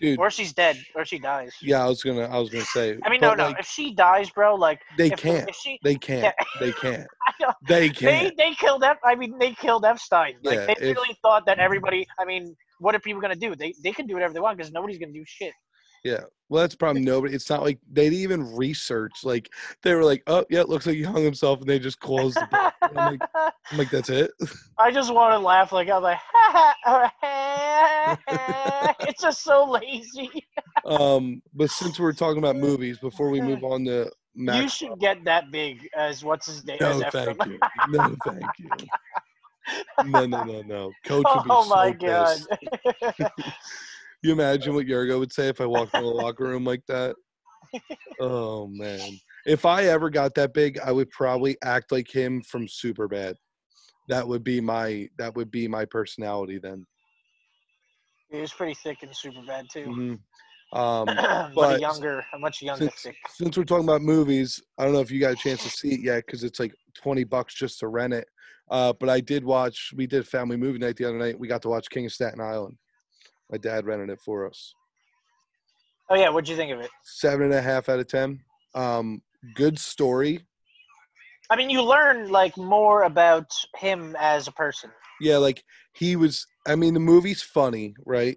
dude. 0.00 0.18
or 0.18 0.30
she's 0.30 0.52
dead, 0.52 0.76
or 0.94 1.04
she 1.04 1.18
dies. 1.18 1.52
Yeah, 1.62 1.84
I 1.84 1.88
was 1.88 2.02
gonna 2.02 2.22
I 2.22 2.38
was 2.38 2.50
gonna 2.50 2.64
say. 2.64 2.98
I 3.04 3.10
mean, 3.10 3.20
no, 3.20 3.34
no. 3.34 3.48
like, 3.48 3.60
if 3.60 3.66
she 3.66 3.94
dies, 3.94 4.30
bro, 4.30 4.54
like 4.54 4.80
they 4.96 5.12
if, 5.12 5.18
can't. 5.18 5.48
if 5.48 5.56
she, 5.56 5.78
They 5.82 5.94
can't. 5.96 6.22
Yeah. 6.24 6.32
They 6.60 6.72
can't. 6.72 7.06
They 7.68 7.88
can't. 7.88 8.00
they 8.00 8.32
they 8.36 8.54
killed 8.54 8.82
Ep- 8.82 8.98
I 9.04 9.14
mean, 9.14 9.38
they 9.38 9.52
killed 9.52 9.84
Epstein. 9.84 10.34
Like 10.42 10.56
Yeah, 10.56 10.66
they 10.74 10.90
if- 10.90 10.98
thought 11.22 11.46
that 11.46 11.58
everybody. 11.60 12.06
I 12.18 12.24
mean, 12.24 12.56
what 12.80 12.94
are 12.96 12.98
people 12.98 13.20
gonna 13.20 13.36
do? 13.36 13.54
They 13.54 13.74
they 13.84 13.92
can 13.92 14.06
do 14.06 14.14
whatever 14.14 14.32
they 14.34 14.40
want 14.40 14.56
because 14.56 14.72
nobody's 14.72 14.98
gonna 14.98 15.12
do 15.12 15.24
shit. 15.26 15.52
Well, 16.48 16.62
that's 16.62 16.74
problem. 16.74 17.04
Nobody. 17.04 17.34
It's 17.34 17.50
not 17.50 17.62
like 17.62 17.78
they 17.90 18.04
didn't 18.04 18.20
even 18.20 18.56
research. 18.56 19.22
Like 19.22 19.50
they 19.82 19.94
were 19.94 20.04
like, 20.04 20.22
oh 20.26 20.44
yeah, 20.48 20.60
it 20.60 20.68
looks 20.68 20.86
like 20.86 20.96
he 20.96 21.02
hung 21.02 21.22
himself, 21.22 21.60
and 21.60 21.68
they 21.68 21.78
just 21.78 22.00
closed 22.00 22.40
the 22.40 22.46
book. 22.46 22.72
I'm 22.96 23.04
like, 23.04 23.20
I'm 23.70 23.78
like, 23.78 23.90
that's 23.90 24.08
it. 24.08 24.30
I 24.78 24.92
just 24.92 25.12
want 25.12 25.34
to 25.34 25.38
laugh 25.38 25.72
like 25.72 25.90
I'm 25.90 26.02
like, 26.02 26.18
it's 29.08 29.20
just 29.20 29.42
so 29.42 29.68
lazy. 29.68 30.30
um, 30.84 31.42
but 31.52 31.68
since 31.68 31.98
we're 31.98 32.12
talking 32.12 32.38
about 32.38 32.56
movies, 32.56 32.98
before 32.98 33.28
we 33.28 33.40
move 33.40 33.64
on 33.64 33.84
to 33.86 34.10
Max, 34.36 34.62
You 34.62 34.88
should 34.88 35.00
get 35.00 35.24
that 35.24 35.50
big 35.50 35.88
as 35.96 36.24
what's 36.24 36.46
his 36.46 36.64
name? 36.64 36.78
no, 36.80 37.02
thank 37.10 37.44
you. 37.44 37.58
No, 37.88 38.14
thank 38.24 38.52
you. 38.58 38.70
No, 40.04 40.26
no, 40.26 40.44
no, 40.44 40.62
no. 40.62 40.92
Coach 41.04 41.26
would 41.34 41.44
be 41.44 41.50
Oh 41.50 41.64
so 41.64 41.74
my 41.74 41.90
god. 41.90 42.38
You 44.22 44.32
imagine 44.32 44.74
what 44.74 44.86
Yurgo 44.86 45.18
would 45.18 45.32
say 45.32 45.48
if 45.48 45.60
I 45.60 45.66
walked 45.66 45.94
in 45.94 46.02
the 46.02 46.08
locker 46.08 46.44
room 46.44 46.64
like 46.64 46.82
that? 46.88 47.16
Oh 48.20 48.66
man. 48.66 49.18
If 49.46 49.66
I 49.66 49.84
ever 49.84 50.08
got 50.10 50.34
that 50.34 50.54
big, 50.54 50.78
I 50.80 50.90
would 50.90 51.10
probably 51.10 51.56
act 51.62 51.92
like 51.92 52.10
him 52.10 52.42
from 52.42 52.66
Superbad. 52.66 53.34
That 54.08 54.26
would 54.26 54.42
be 54.42 54.60
my 54.60 55.08
that 55.18 55.36
would 55.36 55.50
be 55.50 55.68
my 55.68 55.84
personality 55.84 56.58
then. 56.58 56.86
he 58.30 58.40
was 58.40 58.52
pretty 58.52 58.74
thick 58.82 59.02
and 59.02 59.14
super 59.14 59.42
bad 59.46 59.66
too. 59.70 59.86
Mhm. 59.86 60.18
Um, 60.78 61.06
but, 61.06 61.18
a 61.18 61.52
but 61.54 61.80
younger, 61.80 62.24
a 62.32 62.38
much 62.38 62.62
younger 62.62 62.84
since, 62.84 63.02
thick. 63.02 63.16
since 63.28 63.56
we're 63.56 63.64
talking 63.64 63.84
about 63.84 64.02
movies, 64.02 64.60
I 64.78 64.84
don't 64.84 64.94
know 64.94 65.00
if 65.00 65.10
you 65.10 65.20
got 65.20 65.32
a 65.34 65.36
chance 65.36 65.62
to 65.62 65.70
see 65.70 65.92
it 65.94 66.00
yet 66.00 66.24
because 66.26 66.42
it's 66.42 66.58
like 66.58 66.74
twenty 66.96 67.24
bucks 67.24 67.54
just 67.54 67.78
to 67.80 67.88
rent 67.88 68.14
it. 68.14 68.26
Uh, 68.70 68.92
but 68.98 69.08
I 69.10 69.20
did 69.20 69.44
watch. 69.44 69.92
We 69.94 70.06
did 70.06 70.26
family 70.26 70.56
movie 70.56 70.78
night 70.78 70.96
the 70.96 71.04
other 71.04 71.18
night. 71.18 71.38
We 71.38 71.48
got 71.48 71.62
to 71.62 71.68
watch 71.68 71.88
King 71.90 72.06
of 72.06 72.12
Staten 72.12 72.40
Island. 72.40 72.76
My 73.50 73.58
dad 73.58 73.86
rented 73.86 74.10
it 74.10 74.20
for 74.20 74.46
us. 74.46 74.74
Oh 76.10 76.14
yeah, 76.14 76.28
what'd 76.30 76.48
you 76.48 76.56
think 76.56 76.72
of 76.72 76.80
it? 76.80 76.90
Seven 77.04 77.46
and 77.46 77.54
a 77.54 77.62
half 77.62 77.88
out 77.88 77.98
of 77.98 78.06
ten. 78.06 78.40
Um, 78.74 79.22
good 79.54 79.78
story. 79.78 80.46
I 81.50 81.56
mean, 81.56 81.70
you 81.70 81.82
learn 81.82 82.30
like 82.30 82.56
more 82.56 83.04
about 83.04 83.50
him 83.76 84.16
as 84.18 84.48
a 84.48 84.52
person. 84.52 84.90
Yeah, 85.20 85.38
like 85.38 85.62
he 85.94 86.16
was. 86.16 86.46
I 86.66 86.76
mean, 86.76 86.94
the 86.94 87.00
movie's 87.00 87.42
funny, 87.42 87.94
right? 88.04 88.36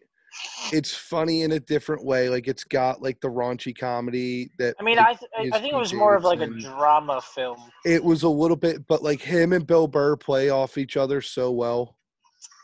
It's 0.72 0.96
funny 0.96 1.42
in 1.42 1.52
a 1.52 1.60
different 1.60 2.06
way. 2.06 2.30
Like 2.30 2.48
it's 2.48 2.64
got 2.64 3.02
like 3.02 3.20
the 3.20 3.28
raunchy 3.28 3.78
comedy 3.78 4.50
that. 4.60 4.76
I 4.80 4.84
mean, 4.84 4.98
I 4.98 5.14
th- 5.14 5.54
I 5.54 5.60
think 5.60 5.74
it 5.74 5.78
was 5.78 5.94
more 5.94 6.16
of 6.16 6.24
like 6.24 6.40
a 6.40 6.48
drama 6.48 7.22
film. 7.22 7.60
It 7.86 8.04
was 8.04 8.24
a 8.24 8.30
little 8.30 8.56
bit, 8.56 8.88
but 8.88 9.04
like 9.04 9.22
him 9.22 9.52
and 9.52 9.68
Bill 9.68 9.88
Burr 9.88 10.16
play 10.16 10.50
off 10.50 10.78
each 10.78 10.96
other 10.96 11.22
so 11.22 11.52
well. 11.52 11.98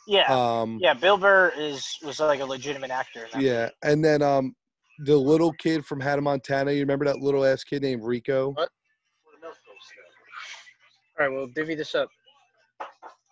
Yeah, 0.07 0.33
Um, 0.33 0.79
yeah. 0.81 0.93
Bill 0.93 1.17
Burr 1.17 1.51
is 1.57 1.97
was 2.03 2.19
like 2.21 2.39
a 2.39 2.45
legitimate 2.45 2.91
actor. 2.91 3.25
In 3.25 3.27
that 3.33 3.41
yeah, 3.41 3.69
and 3.83 4.03
then 4.03 4.21
um, 4.21 4.55
the 4.99 5.17
little 5.17 5.51
kid 5.53 5.85
from 5.85 5.99
Hannah 5.99 6.21
Montana. 6.21 6.71
You 6.71 6.79
remember 6.79 7.05
that 7.05 7.17
little 7.17 7.43
ass 7.43 7.63
kid 7.63 7.81
named 7.81 8.03
Rico? 8.03 8.51
What? 8.51 8.69
All 11.19 11.27
right, 11.27 11.35
well, 11.35 11.47
divvy 11.47 11.75
this 11.75 11.93
up. 11.95 12.09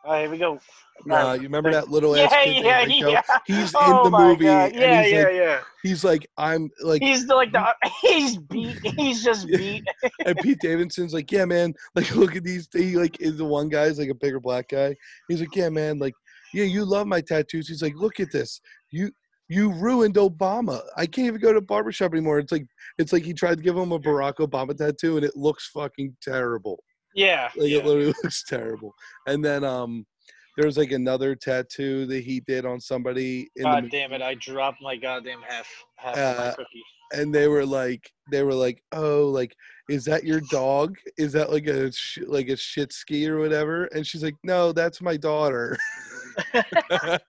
All 0.03 0.11
right, 0.13 0.21
here 0.21 0.29
we 0.29 0.37
go. 0.37 0.59
Nah, 1.05 1.33
you 1.33 1.43
remember 1.43 1.71
that 1.71 1.89
little 1.89 2.15
Yeah, 2.15 2.23
ass 2.23 2.33
kid 2.43 2.63
yeah, 2.63 2.77
named 2.77 2.91
Rico? 2.91 3.11
yeah. 3.11 3.21
He's 3.45 3.73
oh 3.75 4.05
in 4.05 4.11
the 4.11 4.17
movie, 4.17 4.45
God. 4.45 4.71
Yeah, 4.73 5.03
he's 5.03 5.11
yeah, 5.11 5.23
like, 5.23 5.33
yeah. 5.33 5.59
he's 5.83 6.03
like, 6.03 6.27
I'm 6.37 6.69
like, 6.81 7.01
He's 7.01 7.27
the, 7.27 7.35
like 7.35 7.51
the 7.51 7.73
he's 8.01 8.37
beat. 8.37 8.77
He's 8.97 9.23
just 9.23 9.47
beat. 9.47 9.83
and 10.25 10.37
Pete 10.37 10.59
Davidson's 10.61 11.13
like, 11.13 11.31
yeah, 11.31 11.45
man, 11.45 11.73
like 11.95 12.15
look 12.15 12.35
at 12.35 12.43
these. 12.43 12.67
He 12.73 12.97
like 12.97 13.19
is 13.21 13.37
the 13.37 13.45
one 13.45 13.69
guy's 13.69 13.99
like 13.99 14.09
a 14.09 14.15
bigger 14.15 14.39
black 14.39 14.69
guy. 14.69 14.95
He's 15.27 15.39
like, 15.39 15.55
yeah, 15.55 15.69
man, 15.69 15.99
like, 15.99 16.13
yeah, 16.55 16.63
you 16.63 16.85
love 16.85 17.05
my 17.07 17.21
tattoos. 17.21 17.67
He's 17.67 17.81
like, 17.83 17.95
look 17.95 18.19
at 18.19 18.31
this, 18.31 18.59
you. 18.91 19.11
You 19.47 19.71
ruined 19.73 20.15
Obama. 20.15 20.81
I 20.97 21.05
can't 21.05 21.27
even 21.27 21.39
go 21.39 21.53
to 21.53 21.61
barbershop 21.61 22.13
anymore. 22.13 22.39
It's 22.39 22.51
like 22.51 22.65
it's 22.97 23.13
like 23.13 23.21
he 23.23 23.31
tried 23.31 23.57
to 23.59 23.63
give 23.63 23.77
him 23.77 23.91
a 23.91 23.99
Barack 23.99 24.37
Obama 24.37 24.75
tattoo 24.75 25.17
and 25.17 25.23
it 25.23 25.35
looks 25.35 25.69
fucking 25.71 26.17
terrible. 26.19 26.79
Yeah. 27.13 27.49
Like 27.55 27.69
yeah. 27.69 27.77
it 27.77 27.85
literally 27.85 28.07
looks 28.23 28.43
terrible. 28.43 28.91
And 29.27 29.45
then 29.45 29.63
um 29.63 30.03
there's 30.57 30.79
like 30.79 30.91
another 30.93 31.35
tattoo 31.35 32.07
that 32.07 32.23
he 32.23 32.39
did 32.47 32.65
on 32.65 32.79
somebody 32.81 33.41
in 33.55 33.63
the 33.65 33.69
God 33.69 33.83
movie, 33.83 33.91
damn 33.95 34.13
it! 34.13 34.23
I 34.23 34.33
dropped 34.33 34.81
my 34.81 34.95
goddamn 34.95 35.43
half 35.47 35.67
half 35.97 36.17
of 36.17 36.37
my 36.39 36.43
Uh, 36.45 36.55
cookie. 36.55 36.83
and 37.13 37.31
they 37.35 37.47
were 37.47 37.67
like 37.67 38.09
they 38.31 38.41
were 38.41 38.55
like, 38.55 38.81
"Oh, 38.93 39.25
like 39.27 39.53
is 39.91 40.05
that 40.05 40.23
your 40.23 40.41
dog? 40.49 40.95
Is 41.19 41.31
that 41.33 41.51
like 41.51 41.67
a 41.67 41.91
sh- 41.91 42.17
like 42.25 42.49
a 42.49 42.57
shit 42.57 42.91
ski 42.91 43.29
or 43.29 43.37
whatever?" 43.37 43.85
And 43.93 44.07
she's 44.07 44.23
like, 44.23 44.37
"No, 44.43 44.71
that's 44.71 45.03
my 45.03 45.17
daughter." 45.17 45.77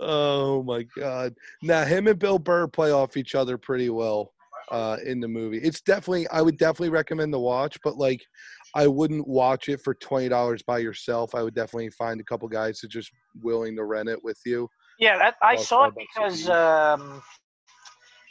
oh 0.00 0.62
my 0.62 0.82
god. 0.96 1.34
Now 1.62 1.84
him 1.84 2.06
and 2.06 2.18
Bill 2.18 2.38
Burr 2.38 2.66
play 2.68 2.90
off 2.90 3.16
each 3.16 3.34
other 3.34 3.58
pretty 3.58 3.90
well 3.90 4.32
uh 4.70 4.96
in 5.04 5.20
the 5.20 5.28
movie. 5.28 5.58
It's 5.58 5.80
definitely 5.80 6.28
I 6.28 6.42
would 6.42 6.58
definitely 6.58 6.90
recommend 6.90 7.32
the 7.32 7.40
watch, 7.40 7.78
but 7.82 7.96
like 7.96 8.20
I 8.74 8.86
wouldn't 8.86 9.26
watch 9.26 9.68
it 9.68 9.80
for 9.80 9.94
twenty 9.94 10.28
dollars 10.28 10.62
by 10.62 10.78
yourself. 10.78 11.34
I 11.34 11.42
would 11.42 11.54
definitely 11.54 11.90
find 11.90 12.20
a 12.20 12.24
couple 12.24 12.48
guys 12.48 12.80
that 12.80 12.88
just 12.88 13.10
willing 13.42 13.76
to 13.76 13.84
rent 13.84 14.08
it 14.08 14.22
with 14.22 14.38
you. 14.46 14.68
Yeah, 14.98 15.18
that 15.18 15.36
I 15.42 15.56
saw 15.56 15.86
it 15.86 15.94
because 15.96 16.48
um, 16.48 17.22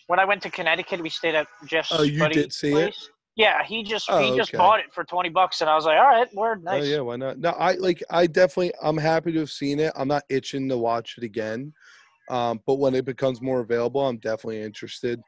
when 0.08 0.20
I 0.20 0.26
went 0.26 0.42
to 0.44 0.52
Connecticut, 0.52 1.02
we 1.02 1.10
stayed 1.10 1.36
at 1.36 1.48
Jeff's 1.66 1.92
Oh, 1.92 2.04
you 2.04 2.28
did 2.30 2.54
see 2.54 2.74
it? 2.74 2.96
Yeah, 3.40 3.64
he 3.64 3.84
just 3.84 4.10
Oh, 4.10 4.20
he 4.20 4.36
just 4.36 4.50
okay. 4.50 4.58
bought 4.58 4.82
it 4.82 4.94
for 4.94 5.06
twenty 5.06 5.30
bucks, 5.30 5.62
and 5.62 5.70
I 5.70 5.76
was 5.76 5.86
like, 5.86 5.98
all 5.98 6.10
right, 6.10 6.28
word, 6.36 6.62
nice. 6.62 6.84
Oh 6.84 6.86
yeah, 6.86 7.00
why 7.00 7.16
not? 7.16 7.40
No, 7.40 7.52
I 7.52 7.76
like 7.76 8.04
I 8.10 8.28
definitely 8.28 8.74
I'm 8.84 8.98
happy 8.98 9.32
to 9.32 9.40
have 9.40 9.50
seen 9.50 9.80
it. 9.80 9.94
I'm 9.96 10.10
not 10.10 10.24
itching 10.28 10.68
to 10.68 10.78
watch 10.78 11.16
it 11.18 11.24
again. 11.24 11.72
Um, 12.30 12.60
but 12.68 12.80
when 12.80 12.94
it 12.96 13.06
becomes 13.06 13.42
more 13.42 13.62
available, 13.62 14.06
I'm 14.06 14.18
definitely 14.18 14.62
interested 14.62 15.22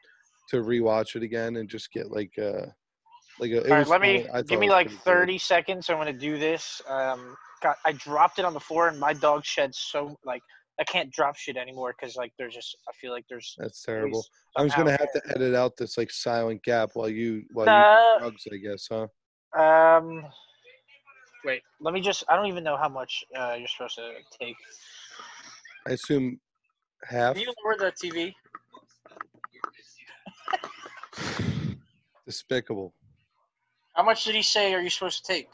to 0.50 0.58
rewatch 0.58 1.16
it 1.16 1.24
again 1.24 1.56
and 1.56 1.70
just 1.70 1.90
get 1.94 2.12
like 2.12 2.34
uh 2.38 2.66
like 3.40 3.52
a, 3.52 3.64
All 3.72 3.78
right, 3.78 3.88
let 3.88 4.02
me. 4.02 4.28
Give 4.46 4.60
me 4.60 4.70
like 4.70 4.88
pretty 4.88 4.98
good. 4.98 5.04
thirty 5.06 5.38
seconds. 5.38 5.90
I'm 5.90 5.96
gonna 5.96 6.12
do 6.12 6.38
this. 6.38 6.82
Um, 6.90 7.38
got 7.64 7.78
I 7.86 7.94
dropped 7.94 8.40
it 8.40 8.46
on 8.46 8.54
the 8.54 8.60
floor, 8.60 8.90
and 8.90 9.00
my 9.00 9.14
dog 9.14 9.46
shed 9.46 9.74
so 9.74 10.18
like 10.26 10.42
I 10.80 10.84
can't 10.84 11.12
drop 11.12 11.36
shit 11.36 11.58
anymore 11.58 11.94
because 12.00 12.16
like 12.16 12.32
there's 12.38 12.56
just 12.56 12.76
I 12.88 12.92
feel 12.94 13.12
like 13.12 13.26
there's 13.30 13.56
That's 13.58 13.84
terrible. 13.84 14.26
I'm 14.56 14.68
just 14.68 14.78
gonna 14.78 14.92
have 14.92 15.12
to 15.14 15.22
edit 15.30 15.54
out 15.54 15.78
this 15.78 15.98
like 15.98 16.12
silent 16.12 16.64
gap 16.64 16.92
while 16.94 17.10
you 17.10 17.44
while 17.52 17.68
Nah. 17.68 18.14
you 18.16 18.20
drugs, 18.20 18.48
I 18.52 18.58
guess, 18.58 18.88
huh? 18.92 19.08
Um, 19.60 20.26
wait, 21.44 21.62
let 21.82 21.94
me 21.94 22.02
just. 22.02 22.24
I 22.30 22.36
don't 22.36 22.48
even 22.48 22.64
know 22.64 22.78
how 22.78 22.90
much 22.90 23.24
uh, 23.38 23.56
you're 23.58 23.68
supposed 23.68 23.96
to 23.96 24.14
take. 24.40 24.56
I 25.88 25.92
assume 25.92 26.40
half. 27.04 27.36
Can 27.36 27.44
you 27.44 27.54
lower 27.64 27.78
the 27.78 27.92
TV? 27.92 28.34
Despicable. 32.26 32.94
How 33.96 34.04
much 34.04 34.24
did 34.24 34.36
he 34.36 34.42
say? 34.42 34.74
Are 34.74 34.82
you 34.82 34.90
supposed 34.90 35.26
to 35.26 35.34
take? 35.34 35.50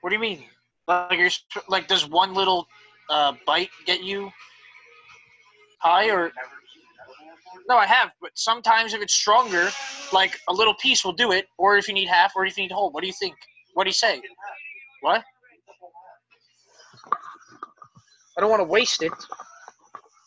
What 0.00 0.10
do 0.10 0.16
you 0.16 0.20
mean? 0.20 0.44
Like 0.88 1.18
you're 1.18 1.30
like 1.68 1.86
does 1.88 2.08
one 2.08 2.34
little 2.34 2.66
uh, 3.08 3.34
bite 3.46 3.70
get 3.86 4.02
you 4.02 4.30
high 5.80 6.10
or? 6.10 6.32
No, 7.68 7.76
I 7.76 7.86
have, 7.86 8.10
but 8.20 8.30
sometimes 8.34 8.92
if 8.92 9.00
it's 9.00 9.14
stronger, 9.14 9.68
like 10.12 10.38
a 10.48 10.52
little 10.52 10.74
piece 10.74 11.04
will 11.04 11.12
do 11.12 11.30
it, 11.32 11.46
or 11.58 11.76
if 11.76 11.86
you 11.86 11.94
need 11.94 12.08
half, 12.08 12.32
or 12.34 12.44
if 12.44 12.56
you 12.56 12.64
need 12.64 12.72
whole. 12.72 12.90
What 12.90 13.02
do 13.02 13.06
you 13.06 13.12
think? 13.12 13.36
What 13.74 13.84
do 13.84 13.88
you 13.88 13.94
say? 13.94 14.20
What? 15.02 15.22
I 18.36 18.40
don't 18.40 18.50
want 18.50 18.60
to 18.60 18.64
waste 18.64 19.02
it. 19.02 19.12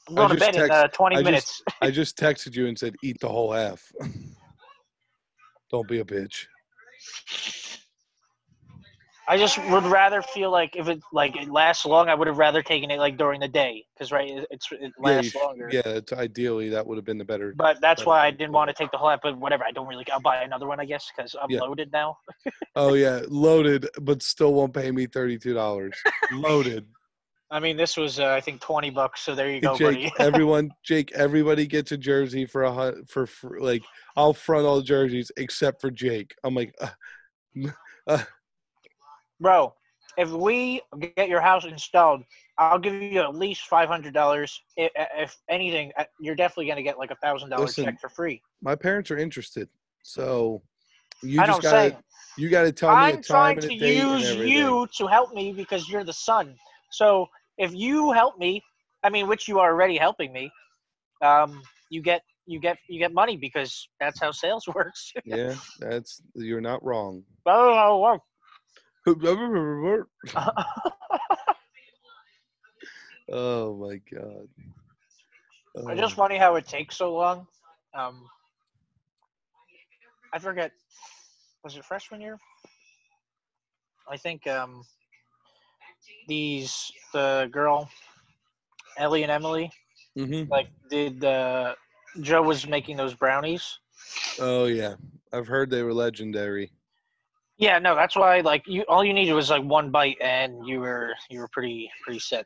I'm 0.07 0.15
going 0.15 0.29
to 0.29 0.35
just 0.35 0.53
bed 0.53 0.63
in 0.63 0.71
uh, 0.71 0.87
20 0.87 1.15
I 1.15 1.19
just- 1.19 1.25
minutes. 1.25 1.61
I 1.81 1.91
just 1.91 2.17
texted 2.17 2.55
you 2.55 2.67
and 2.67 2.77
said 2.77 2.95
eat 3.03 3.19
the 3.19 3.27
whole 3.27 3.51
half. 3.51 3.91
Don't 5.71 5.87
be 5.87 5.99
a 5.99 6.05
bitch. 6.05 6.45
I 9.27 9.37
just 9.37 9.57
would 9.69 9.85
rather 9.85 10.21
feel 10.21 10.51
like 10.51 10.75
if 10.75 10.87
it 10.87 10.99
like 11.11 11.35
it 11.35 11.49
lasts 11.49 11.85
long, 11.85 12.09
I 12.09 12.15
would 12.15 12.27
have 12.27 12.37
rather 12.37 12.61
taken 12.61 12.91
it 12.91 12.99
like 12.99 13.17
during 13.17 13.39
the 13.39 13.47
day 13.47 13.85
because 13.95 14.11
right, 14.11 14.45
it's 14.51 14.67
it 14.71 14.93
Yeah, 15.03 15.21
lasts 15.21 15.31
sh- 15.31 15.35
longer. 15.35 15.69
yeah, 15.71 15.81
it's 15.85 16.13
ideally 16.13 16.69
that 16.69 16.85
would 16.85 16.97
have 16.97 17.05
been 17.05 17.17
the 17.17 17.25
better. 17.25 17.53
But 17.57 17.81
that's 17.81 18.01
better 18.01 18.09
why 18.09 18.25
I 18.27 18.31
didn't 18.31 18.51
want 18.53 18.69
to 18.69 18.73
take 18.73 18.91
the 18.91 18.97
whole 18.97 19.09
app. 19.09 19.21
But 19.23 19.37
whatever, 19.37 19.63
I 19.63 19.71
don't 19.71 19.87
really. 19.87 20.05
I'll 20.11 20.19
buy 20.19 20.43
another 20.43 20.67
one, 20.67 20.79
I 20.79 20.85
guess, 20.85 21.11
because 21.15 21.35
I'm 21.41 21.49
Yeah. 21.49 21.61
loaded 21.61 21.91
now. 21.91 22.17
Oh 22.75 22.93
yeah, 22.93 23.21
loaded, 23.29 23.87
but 24.01 24.21
still 24.21 24.53
won't 24.53 24.73
pay 24.73 24.91
me 24.91 25.07
thirty 25.07 25.37
two 25.37 25.53
dollars. 25.53 25.95
loaded. 26.29 26.85
I 27.51 27.59
mean, 27.59 27.77
this 27.77 27.95
was 27.95 28.19
uh, 28.19 28.29
I 28.31 28.41
think 28.41 28.59
twenty 28.61 28.89
bucks. 28.89 29.21
So 29.21 29.33
there 29.33 29.49
you 29.49 29.61
go, 29.61 29.77
Jake, 29.77 30.03
buddy. 30.03 30.11
everyone, 30.19 30.71
Jake, 30.83 31.11
everybody 31.13 31.67
gets 31.67 31.91
a 31.93 31.97
jersey 31.97 32.45
for 32.45 32.63
a 32.63 32.93
for, 33.07 33.25
for 33.25 33.59
like 33.61 33.83
I'll 34.15 34.33
front 34.33 34.65
all 34.65 34.77
the 34.77 34.83
jerseys 34.83 35.31
except 35.37 35.79
for 35.81 35.89
Jake. 35.89 36.35
I'm 36.43 36.53
like, 36.55 36.75
uh, 38.07 38.23
Bro, 39.39 39.73
if 40.17 40.31
we 40.31 40.81
get 41.15 41.27
your 41.29 41.41
house 41.41 41.65
installed, 41.65 42.23
I'll 42.57 42.79
give 42.79 42.93
you 43.01 43.19
at 43.21 43.35
least 43.35 43.67
five 43.67 43.89
hundred 43.89 44.13
dollars. 44.13 44.61
If, 44.77 44.91
if 44.95 45.37
anything, 45.49 45.91
uh, 45.97 46.05
you're 46.19 46.35
definitely 46.35 46.67
gonna 46.67 46.83
get 46.83 46.97
like 46.97 47.11
a 47.11 47.15
thousand 47.15 47.49
dollar 47.49 47.67
check 47.67 47.99
for 47.99 48.09
free. 48.09 48.41
my 48.61 48.75
parents 48.75 49.11
are 49.11 49.17
interested, 49.17 49.67
so 50.03 50.61
you 51.21 51.41
I 51.41 51.47
just 51.47 51.61
gotta 51.61 51.89
saying. 51.89 51.97
you 52.37 52.49
gotta 52.49 52.71
tell 52.71 52.95
me 52.95 52.95
I'm 52.95 53.21
trying 53.21 53.59
to 53.59 53.73
use 53.73 54.35
you 54.35 54.87
to 54.97 55.07
help 55.07 55.33
me 55.33 55.51
because 55.51 55.89
you're 55.89 56.05
the 56.05 56.13
son. 56.13 56.55
So 56.91 57.27
if 57.57 57.73
you 57.73 58.11
help 58.11 58.37
me, 58.37 58.61
I 59.03 59.09
mean, 59.09 59.27
which 59.27 59.47
you 59.47 59.59
are 59.59 59.71
already 59.71 59.97
helping 59.97 60.31
me, 60.31 60.49
um, 61.21 61.61
you 61.89 62.01
get 62.01 62.21
you 62.45 62.59
get 62.59 62.77
you 62.87 62.99
get 62.99 63.13
money 63.13 63.35
because 63.35 63.89
that's 63.99 64.19
how 64.21 64.31
sales 64.31 64.65
works. 64.75 65.11
Yeah, 65.25 65.55
that's 65.79 66.21
you're 66.35 66.61
not 66.61 66.83
wrong. 66.83 67.23
oh, 67.45 68.19
Oh 73.31 73.75
my 73.75 73.97
god. 74.11 74.47
I 75.87 75.95
just 75.95 76.15
Oh, 76.15 76.15
funny 76.15 76.37
how 76.37 76.55
it 76.55 76.67
takes 76.67 76.97
so 76.97 77.13
long. 77.13 77.47
Um, 77.93 78.27
I 80.33 80.39
forget. 80.39 80.71
Was 81.63 81.75
it 81.75 81.85
freshman 81.85 82.21
year? 82.21 82.37
I 84.09 84.17
think 84.17 84.47
um, 84.47 84.83
these 86.27 86.91
the 87.13 87.49
girl 87.51 87.89
Ellie 88.97 89.23
and 89.23 89.31
Emily 89.31 89.71
mhm. 90.15 90.49
like 90.49 90.67
did 90.89 91.23
uh, 91.23 91.75
Joe 92.21 92.41
was 92.41 92.67
making 92.67 92.97
those 92.97 93.13
brownies. 93.13 93.79
Oh 94.39 94.65
yeah, 94.65 94.95
I've 95.31 95.47
heard 95.47 95.69
they 95.69 95.83
were 95.83 95.93
legendary. 95.93 96.71
Yeah, 97.57 97.79
no, 97.79 97.95
that's 97.95 98.15
why 98.15 98.41
like 98.41 98.63
you 98.67 98.83
all 98.89 99.03
you 99.03 99.13
needed 99.13 99.33
was 99.33 99.49
like 99.49 99.63
one 99.63 99.89
bite 99.89 100.17
and 100.21 100.67
you 100.67 100.79
were 100.81 101.13
you 101.29 101.39
were 101.39 101.47
pretty 101.51 101.89
pretty 102.03 102.19
set. 102.19 102.45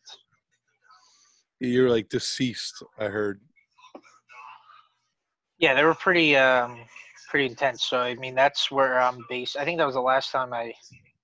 You're 1.60 1.90
like 1.90 2.10
deceased. 2.10 2.84
I 2.98 3.06
heard. 3.06 3.42
Yeah, 5.58 5.74
they 5.74 5.84
were 5.84 5.96
pretty 5.96 6.38
um, 6.38 6.80
pretty 7.30 7.48
intense. 7.48 7.86
So 7.86 8.00
I 8.00 8.16
mean, 8.16 8.36
that's 8.36 8.70
where 8.72 9.00
I'm 9.00 9.26
based. 9.30 9.58
I 9.58 9.66
think 9.66 9.80
that 9.80 9.86
was 9.86 9.96
the 9.96 10.02
last 10.02 10.32
time 10.32 10.54
I 10.54 10.74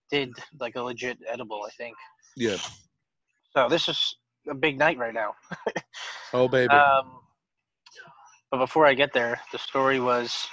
did 0.09 0.33
like 0.59 0.75
a 0.75 0.81
legit 0.81 1.19
edible. 1.27 1.61
I 1.65 1.69
think. 1.77 1.95
Yeah. 2.35 2.57
So 3.55 3.69
this 3.69 3.87
is 3.87 4.17
a 4.49 4.55
big 4.55 4.77
night 4.77 4.97
right 4.97 5.13
now. 5.13 5.35
Oh 6.33 6.49
baby. 6.49 6.73
Um, 6.73 7.19
but 8.51 8.57
before 8.57 8.85
I 8.85 8.93
get 8.93 9.13
there, 9.13 9.39
the 9.53 9.57
story 9.57 10.01
was, 10.01 10.47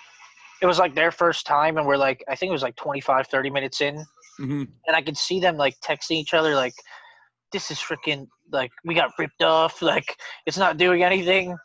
it 0.62 0.66
was 0.66 0.78
like 0.78 0.94
their 0.94 1.10
first 1.10 1.44
time, 1.46 1.76
and 1.76 1.86
we're 1.86 1.96
like, 1.96 2.24
I 2.28 2.36
think 2.36 2.50
it 2.50 2.52
was 2.52 2.62
like 2.62 2.76
25, 2.76 3.26
30 3.26 3.50
minutes 3.50 3.80
in, 3.80 4.04
hmm 4.38 4.64
and 4.86 4.96
I 4.96 5.02
could 5.02 5.16
see 5.16 5.38
them 5.40 5.56
like 5.56 5.74
texting 5.80 6.16
each 6.16 6.34
other, 6.34 6.54
like, 6.54 6.74
this 7.52 7.70
is 7.70 7.78
freaking 7.78 8.26
like 8.50 8.70
we 8.84 8.94
got 8.94 9.10
ripped 9.18 9.42
off, 9.42 9.82
like 9.92 10.16
it's 10.46 10.58
not 10.58 10.78
doing 10.78 11.02
anything, 11.02 11.56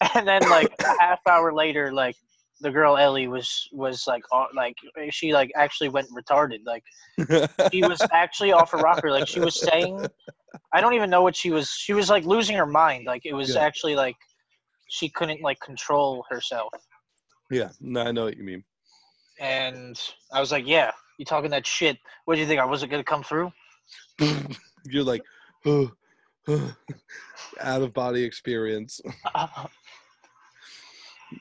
and 0.14 0.26
then 0.26 0.48
like 0.48 0.68
a 0.84 1.02
half 1.02 1.20
hour 1.28 1.52
later, 1.52 1.92
like 1.92 2.16
the 2.60 2.70
girl 2.70 2.96
Ellie 2.96 3.28
was 3.28 3.68
was 3.72 4.04
like 4.06 4.22
uh, 4.32 4.46
like 4.54 4.74
she 5.10 5.32
like 5.32 5.50
actually 5.56 5.88
went 5.88 6.08
retarded, 6.10 6.60
like 6.66 6.82
she 7.72 7.82
was 7.82 8.04
actually 8.12 8.52
off 8.52 8.72
her 8.72 8.78
rocker, 8.78 9.10
like 9.10 9.26
she 9.28 9.40
was 9.40 9.62
saying, 9.62 10.08
I 10.74 10.80
don't 10.80 10.94
even 10.94 11.10
know 11.10 11.22
what 11.22 11.36
she 11.36 11.50
was. 11.50 11.68
She 11.70 11.92
was 11.92 12.10
like 12.10 12.24
losing 12.24 12.56
her 12.56 12.66
mind, 12.66 13.06
like 13.06 13.22
it 13.24 13.34
was 13.34 13.54
Yeah. 13.54 13.62
actually 13.62 13.94
like 13.94 14.16
she 14.88 15.08
couldn't 15.08 15.42
like 15.42 15.58
control 15.60 16.24
herself. 16.30 16.72
Yeah. 17.50 17.70
No, 17.80 18.02
I 18.02 18.12
know 18.12 18.24
what 18.24 18.36
you 18.36 18.44
mean. 18.44 18.64
And 19.38 20.00
I 20.32 20.40
was 20.40 20.50
like, 20.52 20.66
"Yeah, 20.66 20.92
you 21.18 21.24
talking 21.24 21.50
that 21.50 21.66
shit? 21.66 21.98
What 22.24 22.34
do 22.34 22.40
you 22.40 22.46
think? 22.46 22.60
I 22.60 22.64
wasn't 22.64 22.90
gonna 22.90 23.04
come 23.04 23.22
through?" 23.22 23.52
You're 24.84 25.04
like, 25.04 25.22
oh 25.64 25.90
out 27.60 27.82
of 27.82 27.92
body 27.92 28.22
experience. 28.24 29.00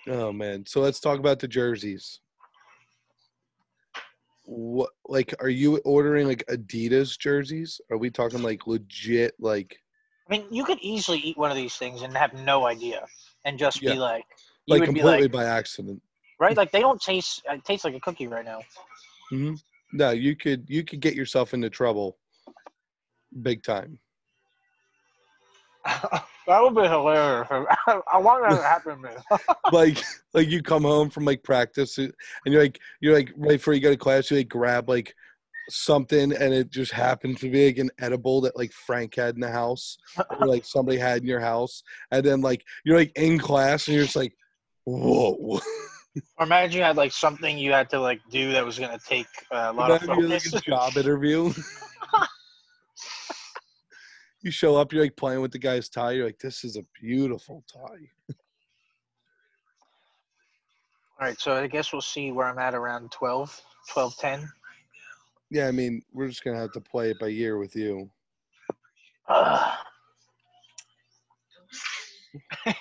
Oh 0.08 0.32
man. 0.32 0.66
So 0.66 0.82
let's 0.82 1.00
talk 1.00 1.20
about 1.20 1.38
the 1.38 1.48
jerseys. 1.48 2.20
What 4.44 4.90
like 5.08 5.36
are 5.40 5.50
you 5.50 5.78
ordering 5.86 6.28
like 6.28 6.44
Adidas 6.50 7.18
jerseys? 7.20 7.80
Are 7.92 7.98
we 7.98 8.10
talking 8.10 8.42
like 8.42 8.66
legit 8.66 9.36
like 9.40 9.78
I 10.28 10.32
mean, 10.38 10.48
you 10.50 10.66
could 10.66 10.80
easily 10.82 11.20
eat 11.20 11.38
one 11.38 11.52
of 11.52 11.56
these 11.56 11.76
things 11.76 12.02
and 12.02 12.18
have 12.18 12.34
no 12.34 12.66
idea, 12.66 13.06
and 13.46 13.60
just 13.60 13.80
Yeah. 13.82 13.94
be 13.94 14.00
like, 14.00 14.26
like 14.68 14.82
would 14.82 14.94
be 14.94 15.00
completely 15.00 15.24
like, 15.24 15.32
by 15.32 15.46
accident? 15.46 16.02
right? 16.40 16.58
Like 16.58 16.72
they 16.72 16.82
don't 16.82 17.02
taste. 17.02 17.44
It 17.50 17.64
tastes 17.66 17.86
like 17.86 17.96
a 17.96 18.00
cookie 18.00 18.28
right 18.28 18.46
now. 18.46 18.62
hmm 19.30 19.54
No, 19.94 20.12
you 20.12 20.36
could 20.36 20.66
you 20.68 20.84
could 20.84 21.00
get 21.00 21.16
yourself 21.16 21.54
into 21.54 21.70
trouble 21.70 22.18
big 23.42 23.64
time. 23.64 24.00
that 25.86 26.62
would 26.62 26.76
be 26.76 26.88
hilarious. 26.88 27.48
I 27.52 28.18
want 28.18 28.44
that 28.44 28.56
to 28.56 28.64
happen 28.64 29.02
to 29.02 29.10
me. 29.10 29.16
like 29.72 30.04
like 30.34 30.50
you 30.50 30.62
come 30.62 30.84
home 30.84 31.10
from 31.10 31.26
like 31.26 31.44
practice 31.44 31.98
and 31.98 32.14
you're 32.46 32.62
like 32.62 32.80
you're 33.02 33.14
like 33.14 33.32
right 33.36 33.52
before 33.52 33.74
you 33.74 33.80
go 33.80 33.92
to 33.92 33.98
class 33.98 34.32
you 34.32 34.38
like 34.38 34.50
grab 34.50 34.90
like 34.90 35.14
something 35.70 36.32
and 36.32 36.54
it 36.54 36.70
just 36.70 36.92
happened 36.92 37.38
to 37.40 37.50
be 37.50 37.68
like 37.68 37.80
an 37.80 37.90
edible 38.00 38.40
that 38.40 38.56
like 38.56 38.72
Frank 38.72 39.16
had 39.16 39.34
in 39.34 39.42
the 39.42 39.50
house 39.50 39.98
or 40.40 40.48
like 40.48 40.64
somebody 40.64 40.98
had 40.98 41.22
in 41.22 41.28
your 41.28 41.40
house 41.40 41.82
and 42.12 42.24
then 42.24 42.42
like 42.42 42.64
you're 42.84 42.98
like 42.98 43.12
in 43.16 43.40
class 43.40 43.88
and 43.88 43.96
you're 43.96 44.06
just 44.06 44.16
like 44.16 44.36
whoa 44.86 45.60
Or 46.38 46.46
imagine 46.46 46.78
you 46.80 46.84
had 46.84 46.96
like 46.98 47.12
something 47.12 47.58
you 47.58 47.72
had 47.74 47.90
to 47.90 48.00
like 48.00 48.22
do 48.32 48.52
that 48.54 48.66
was 48.66 48.80
gonna 48.80 49.00
take 49.06 49.28
uh, 49.52 49.68
a 49.70 49.74
lot 49.74 49.92
of 49.92 50.02
Imagine 50.04 50.30
like 50.30 50.42
focus. 50.42 50.54
a 50.54 50.62
job 50.62 50.94
interview 50.98 51.52
you 54.42 54.52
show 54.52 54.76
up 54.76 54.94
you're 54.94 55.04
like 55.04 55.16
playing 55.18 55.42
with 55.42 55.52
the 55.52 55.60
guy's 55.60 55.90
tie 55.90 56.12
you're 56.12 56.26
like 56.26 56.40
this 56.40 56.64
is 56.64 56.78
a 56.78 56.84
beautiful 57.02 57.64
tie 57.72 58.10
All 61.18 61.26
right, 61.28 61.40
so 61.40 61.56
I 61.56 61.68
guess 61.68 61.94
we'll 61.94 62.02
see 62.02 62.34
where 62.34 62.46
I'm 62.46 62.60
at 62.60 62.76
around 62.76 63.10
12, 63.12 63.62
12, 63.94 64.18
10. 64.18 64.50
yeah 65.50 65.68
I 65.68 65.72
mean 65.72 66.02
we're 66.14 66.28
just 66.28 66.44
gonna 66.44 66.60
have 66.60 66.74
to 66.74 66.82
play 66.82 67.10
it 67.12 67.20
by 67.20 67.28
year 67.28 67.58
with 67.58 67.76
you 67.76 68.10
Ugh. 69.28 69.78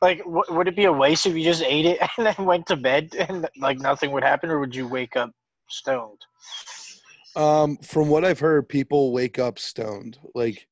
like, 0.00 0.18
w- 0.18 0.44
would 0.50 0.68
it 0.68 0.76
be 0.76 0.84
a 0.84 0.92
waste 0.92 1.26
if 1.26 1.34
you 1.36 1.44
just 1.44 1.62
ate 1.62 1.86
it 1.86 1.98
and 2.16 2.26
then 2.26 2.46
went 2.46 2.66
to 2.66 2.76
bed 2.76 3.14
and 3.18 3.48
like 3.58 3.78
nothing 3.78 4.12
would 4.12 4.22
happen, 4.22 4.50
or 4.50 4.58
would 4.58 4.74
you 4.74 4.86
wake 4.86 5.16
up 5.16 5.30
stoned? 5.68 6.20
Um, 7.36 7.76
from 7.78 8.08
what 8.08 8.24
I've 8.24 8.40
heard, 8.40 8.68
people 8.68 9.12
wake 9.12 9.38
up 9.38 9.58
stoned. 9.58 10.18
Like, 10.34 10.66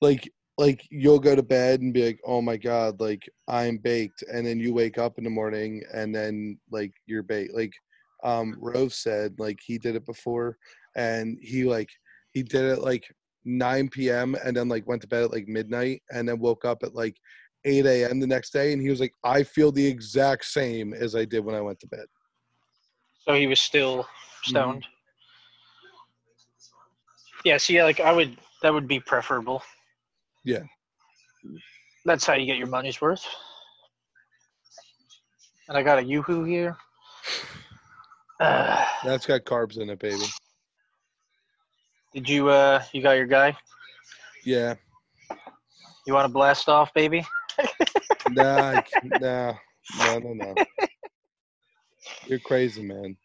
like, 0.00 0.30
like 0.58 0.86
you'll 0.90 1.18
go 1.18 1.36
to 1.36 1.42
bed 1.42 1.80
and 1.80 1.92
be 1.92 2.06
like, 2.06 2.20
"Oh 2.26 2.40
my 2.40 2.56
god, 2.56 3.00
like 3.00 3.28
I'm 3.48 3.76
baked," 3.76 4.24
and 4.32 4.46
then 4.46 4.58
you 4.58 4.72
wake 4.72 4.96
up 4.96 5.18
in 5.18 5.24
the 5.24 5.30
morning 5.30 5.82
and 5.92 6.14
then 6.14 6.58
like 6.70 6.92
you're 7.04 7.22
baked. 7.22 7.54
Like, 7.54 7.72
um, 8.24 8.56
Rove 8.58 8.94
said, 8.94 9.38
like 9.38 9.58
he 9.64 9.76
did 9.76 9.96
it 9.96 10.06
before, 10.06 10.56
and 10.96 11.38
he 11.42 11.64
like 11.64 11.90
he 12.32 12.42
did 12.42 12.64
it 12.64 12.80
like 12.80 13.04
9 13.44 13.88
p.m. 13.90 14.34
and 14.44 14.56
then 14.56 14.68
like 14.68 14.86
went 14.88 15.02
to 15.02 15.08
bed 15.08 15.24
at 15.24 15.32
like 15.32 15.46
midnight 15.46 16.02
and 16.10 16.28
then 16.28 16.38
woke 16.38 16.64
up 16.64 16.82
at 16.82 16.94
like 16.94 17.16
8 17.66 17.84
a.m. 17.84 18.20
the 18.20 18.26
next 18.26 18.52
day, 18.52 18.72
and 18.72 18.80
he 18.80 18.88
was 18.88 19.00
like, 19.00 19.12
"I 19.24 19.42
feel 19.42 19.72
the 19.72 19.84
exact 19.84 20.46
same 20.46 20.94
as 20.94 21.14
I 21.14 21.24
did 21.24 21.44
when 21.44 21.54
I 21.54 21.60
went 21.60 21.80
to 21.80 21.86
bed." 21.88 22.06
So 23.26 23.34
he 23.34 23.46
was 23.46 23.60
still 23.60 24.06
stoned. 24.44 24.86
Yeah, 27.44 27.58
see, 27.58 27.82
like 27.82 28.00
I 28.00 28.12
would, 28.12 28.38
that 28.62 28.72
would 28.72 28.88
be 28.88 29.00
preferable. 29.00 29.62
Yeah. 30.44 30.62
That's 32.04 32.24
how 32.24 32.34
you 32.34 32.46
get 32.46 32.56
your 32.56 32.68
money's 32.68 33.00
worth. 33.00 33.24
And 35.68 35.76
I 35.76 35.82
got 35.82 35.98
a 35.98 36.04
yoo-hoo 36.04 36.44
here. 36.44 36.76
Uh, 38.40 38.84
That's 39.04 39.26
got 39.26 39.44
carbs 39.44 39.78
in 39.78 39.90
it, 39.90 39.98
baby. 39.98 40.22
did 42.14 42.28
you, 42.28 42.48
uh, 42.48 42.82
you 42.92 43.02
got 43.02 43.12
your 43.12 43.26
guy? 43.26 43.56
Yeah. 44.44 44.74
You 46.06 46.14
want 46.14 46.26
to 46.26 46.32
blast 46.32 46.68
off, 46.68 46.94
baby? 46.94 47.24
Nah, 48.28 48.80
nah, 49.02 49.54
no, 49.98 50.18
no, 50.18 50.32
no. 50.32 50.54
You're 52.26 52.40
crazy, 52.40 52.82
man. 52.82 53.16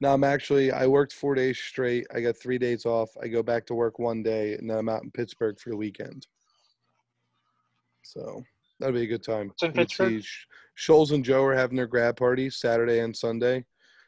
No, 0.00 0.12
I'm 0.12 0.24
actually. 0.24 0.72
I 0.72 0.86
worked 0.86 1.12
four 1.12 1.34
days 1.34 1.58
straight. 1.58 2.06
I 2.14 2.20
got 2.20 2.36
three 2.36 2.58
days 2.58 2.84
off. 2.84 3.10
I 3.22 3.28
go 3.28 3.42
back 3.42 3.66
to 3.66 3.74
work 3.74 3.98
one 3.98 4.22
day, 4.22 4.54
and 4.54 4.68
then 4.68 4.76
I'm 4.76 4.88
out 4.88 5.04
in 5.04 5.10
Pittsburgh 5.10 5.58
for 5.58 5.70
the 5.70 5.76
weekend. 5.76 6.26
So 8.02 8.42
that'll 8.78 8.94
be 8.94 9.04
a 9.04 9.06
good 9.06 9.22
time. 9.22 9.50
It's 9.52 9.62
in 9.62 9.72
Pittsburgh? 9.72 10.22
see 10.22 10.28
Sh- 10.74 10.90
and 11.12 11.24
Joe 11.24 11.44
are 11.44 11.54
having 11.54 11.76
their 11.76 11.86
grad 11.86 12.16
parties 12.16 12.58
Saturday 12.58 12.98
and 12.98 13.16
Sunday. 13.16 13.64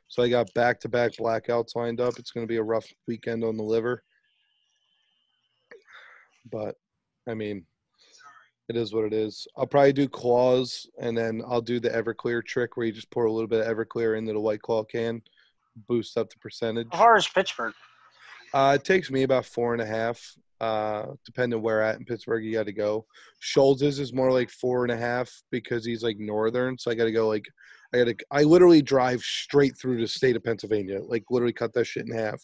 So 0.09 0.23
I 0.23 0.29
got 0.29 0.53
back-to-back 0.55 1.13
blackouts 1.13 1.75
lined 1.75 2.01
up. 2.01 2.19
It's 2.19 2.31
going 2.31 2.47
to 2.47 2.51
be 2.51 2.59
a 2.59 2.63
rough 2.63 2.87
weekend 3.09 3.43
on 3.43 3.57
the 3.57 3.63
liver, 3.63 4.03
but 6.51 6.77
I 7.29 7.35
mean, 7.35 7.65
it 8.69 8.77
is 8.77 8.93
what 8.93 9.05
it 9.05 9.13
is. 9.13 9.47
I'll 9.57 9.67
probably 9.67 9.93
do 9.93 10.09
claws, 10.09 10.89
and 10.99 11.17
then 11.17 11.43
I'll 11.47 11.61
do 11.61 11.81
the 11.81 11.91
Everclear 11.91 12.45
trick 12.45 12.77
where 12.77 12.87
you 12.87 12.93
just 12.93 13.11
pour 13.11 13.27
a 13.27 13.33
little 13.33 13.49
bit 13.49 13.67
of 13.67 13.77
Everclear 13.77 14.17
into 14.17 14.33
the 14.33 14.41
White 14.41 14.63
Claw 14.63 14.85
can, 14.85 15.21
boost 15.89 16.17
up 16.17 16.31
the 16.31 16.39
percentage. 16.39 16.89
How 16.93 16.99
far 16.99 17.17
is 17.17 17.29
Pittsburgh? 17.29 17.75
Uh, 18.53 18.79
it 18.81 18.85
takes 18.85 19.11
me 19.11 19.25
about 19.25 19.45
four 19.45 19.73
and 19.73 19.83
a 19.83 19.87
half, 19.87 20.35
uh, 20.61 21.07
depending 21.27 21.61
where 21.61 21.83
at 21.83 21.99
in 21.99 22.05
Pittsburgh 22.05 22.45
you 22.45 22.53
got 22.53 22.67
to 22.67 22.73
go. 22.73 23.05
Schultz's 23.41 23.99
is 23.99 24.13
more 24.13 24.33
like 24.33 24.49
four 24.49 24.85
and 24.85 24.93
a 24.93 24.97
half 24.97 25.31
because 25.51 25.85
he's 25.85 26.03
like 26.03 26.19
northern, 26.19 26.79
so 26.79 26.91
I 26.91 26.95
got 26.95 27.05
to 27.05 27.13
go 27.13 27.29
like 27.29 27.47
I 27.95 27.99
got 27.99 28.05
to. 28.07 28.17
I 28.31 28.43
literally 28.43 28.83
drive 28.83 29.21
straight 29.23 29.79
through 29.79 30.01
the 30.01 30.09
state 30.09 30.35
of 30.37 30.43
Pennsylvania, 30.45 31.01
like 31.03 31.25
literally 31.31 31.53
cut 31.53 31.73
that 31.75 31.85
shit 31.87 32.07
in 32.07 32.13
half, 32.13 32.43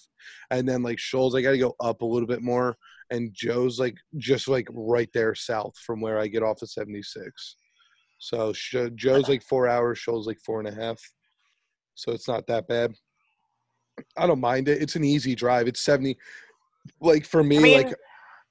and 0.50 0.68
then 0.68 0.82
like 0.82 0.98
Shoals, 0.98 1.34
I 1.34 1.42
got 1.42 1.50
to 1.50 1.58
go 1.58 1.74
up 1.80 2.02
a 2.02 2.06
little 2.06 2.28
bit 2.28 2.40
more, 2.42 2.76
and 3.10 3.34
Joe's 3.34 3.80
like 3.80 3.96
just 4.16 4.46
like 4.48 4.68
right 4.70 5.10
there 5.12 5.34
south 5.34 5.76
from 5.76 6.00
where 6.00 6.18
I 6.18 6.28
get 6.28 6.44
off 6.44 6.62
at 6.62 6.68
seventy 6.68 7.02
six. 7.02 7.56
So 8.18 8.52
Sh- 8.52 8.76
Joe's 8.94 9.28
like 9.28 9.42
four 9.42 9.66
hours, 9.66 9.98
Schultz 9.98 10.26
like 10.26 10.38
four 10.38 10.60
and 10.60 10.68
a 10.68 10.74
half, 10.74 11.00
so 11.96 12.12
it's 12.12 12.28
not 12.28 12.46
that 12.46 12.68
bad. 12.68 12.94
I 14.16 14.26
don't 14.26 14.40
mind 14.40 14.68
it. 14.68 14.80
It's 14.80 14.94
an 14.96 15.04
easy 15.04 15.34
drive. 15.34 15.66
It's 15.66 15.80
seventy. 15.80 16.16
Like 17.00 17.26
for 17.26 17.42
me, 17.42 17.58
I 17.58 17.60
mean, 17.60 17.82
like 17.86 17.94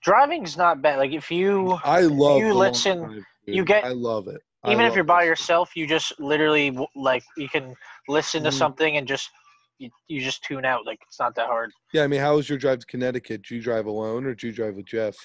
driving's 0.04 0.58
not 0.58 0.82
bad. 0.82 0.98
Like 0.98 1.12
if 1.14 1.32
you, 1.32 1.78
I 1.84 2.02
love. 2.02 2.40
you 2.40 2.54
listen- 2.54 3.04
drive, 3.04 3.24
you 3.46 3.64
get- 3.64 3.86
I 3.86 3.90
love 3.94 4.28
it. 4.28 4.42
Even 4.68 4.86
if 4.86 4.94
you're 4.96 5.04
by 5.06 5.24
yourself, 5.24 5.72
you 5.76 5.88
just 5.88 6.20
literally 6.20 6.78
like 6.96 7.24
you 7.38 7.48
can 7.48 7.76
listen 8.10 8.44
to 8.44 8.50
Mhm. 8.50 8.54
something 8.54 8.98
and 8.98 9.08
just 9.08 9.30
you, 9.78 9.90
you 10.08 10.22
just 10.22 10.44
tune 10.44 10.66
out. 10.66 10.86
Like 10.86 11.00
it's 11.08 11.20
not 11.20 11.34
that 11.36 11.48
hard. 11.48 11.72
Yeah, 11.94 12.04
I 12.04 12.08
mean, 12.08 12.20
how 12.20 12.36
was 12.36 12.50
your 12.50 12.58
drive 12.58 12.80
to 12.80 12.86
Connecticut? 12.86 13.44
do 13.44 13.56
you 13.56 13.62
drive 13.62 13.86
alone 13.86 14.26
or 14.26 14.36
do 14.36 14.48
you 14.48 14.54
drive 14.54 14.76
with 14.76 14.86
Jeff? 14.86 15.16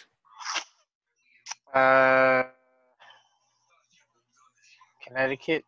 Uh, 1.74 2.44
Connecticut. 5.06 5.64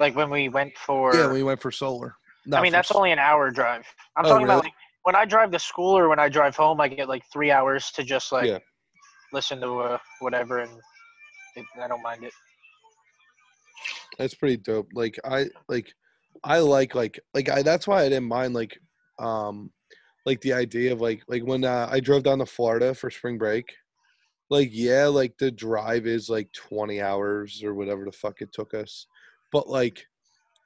Like 0.00 0.16
when 0.16 0.30
we 0.30 0.48
went 0.48 0.76
for. 0.78 1.14
yeah, 1.14 1.30
we 1.32 1.42
went 1.42 1.60
for 1.60 1.70
solar. 1.70 2.16
I 2.52 2.62
mean, 2.62 2.72
that's 2.72 2.90
s- 2.90 2.96
only 2.96 3.12
an 3.12 3.18
hour 3.18 3.50
drive. 3.50 3.86
I'm 4.16 4.24
Oh, 4.24 4.28
talking 4.30 4.44
about 4.44 4.64
like 4.64 4.72
when 5.02 5.14
I 5.14 5.24
drive 5.24 5.50
to 5.52 5.58
school 5.58 5.96
or 5.96 6.08
when 6.08 6.18
I 6.18 6.28
drive 6.28 6.56
home, 6.56 6.80
I 6.80 6.88
get 6.88 7.08
like 7.08 7.22
three 7.32 7.50
hours 7.50 7.90
to 7.92 8.02
just 8.02 8.32
like 8.32 8.46
Yeah. 8.48 8.58
listen 9.32 9.60
to 9.60 9.80
uh, 9.80 9.98
whatever, 10.20 10.60
and 10.60 10.70
I 11.82 11.88
don't 11.88 12.02
mind 12.02 12.24
it. 12.24 12.32
That's 14.18 14.34
pretty 14.34 14.56
dope. 14.56 14.88
Like 14.94 15.18
I 15.24 15.46
like 15.68 15.92
I 16.44 16.60
like 16.60 16.94
like 16.94 17.20
like 17.34 17.48
I 17.48 17.62
that's 17.62 17.86
why 17.86 18.02
I 18.02 18.08
didn't 18.08 18.28
mind 18.28 18.54
like 18.54 18.78
um 19.18 19.70
like 20.24 20.40
the 20.40 20.52
idea 20.52 20.92
of 20.92 21.00
like 21.00 21.22
like 21.28 21.42
when 21.42 21.64
uh, 21.64 21.88
I 21.90 22.00
drove 22.00 22.24
down 22.24 22.38
to 22.38 22.46
Florida 22.46 22.94
for 22.94 23.10
spring 23.10 23.38
break. 23.38 23.64
Like 24.50 24.70
yeah, 24.72 25.06
like 25.06 25.36
the 25.38 25.50
drive 25.50 26.06
is 26.06 26.28
like 26.28 26.52
20 26.52 27.00
hours 27.00 27.62
or 27.64 27.74
whatever 27.74 28.04
the 28.04 28.12
fuck 28.12 28.40
it 28.40 28.52
took 28.52 28.74
us. 28.74 29.06
But 29.52 29.68
like 29.68 30.04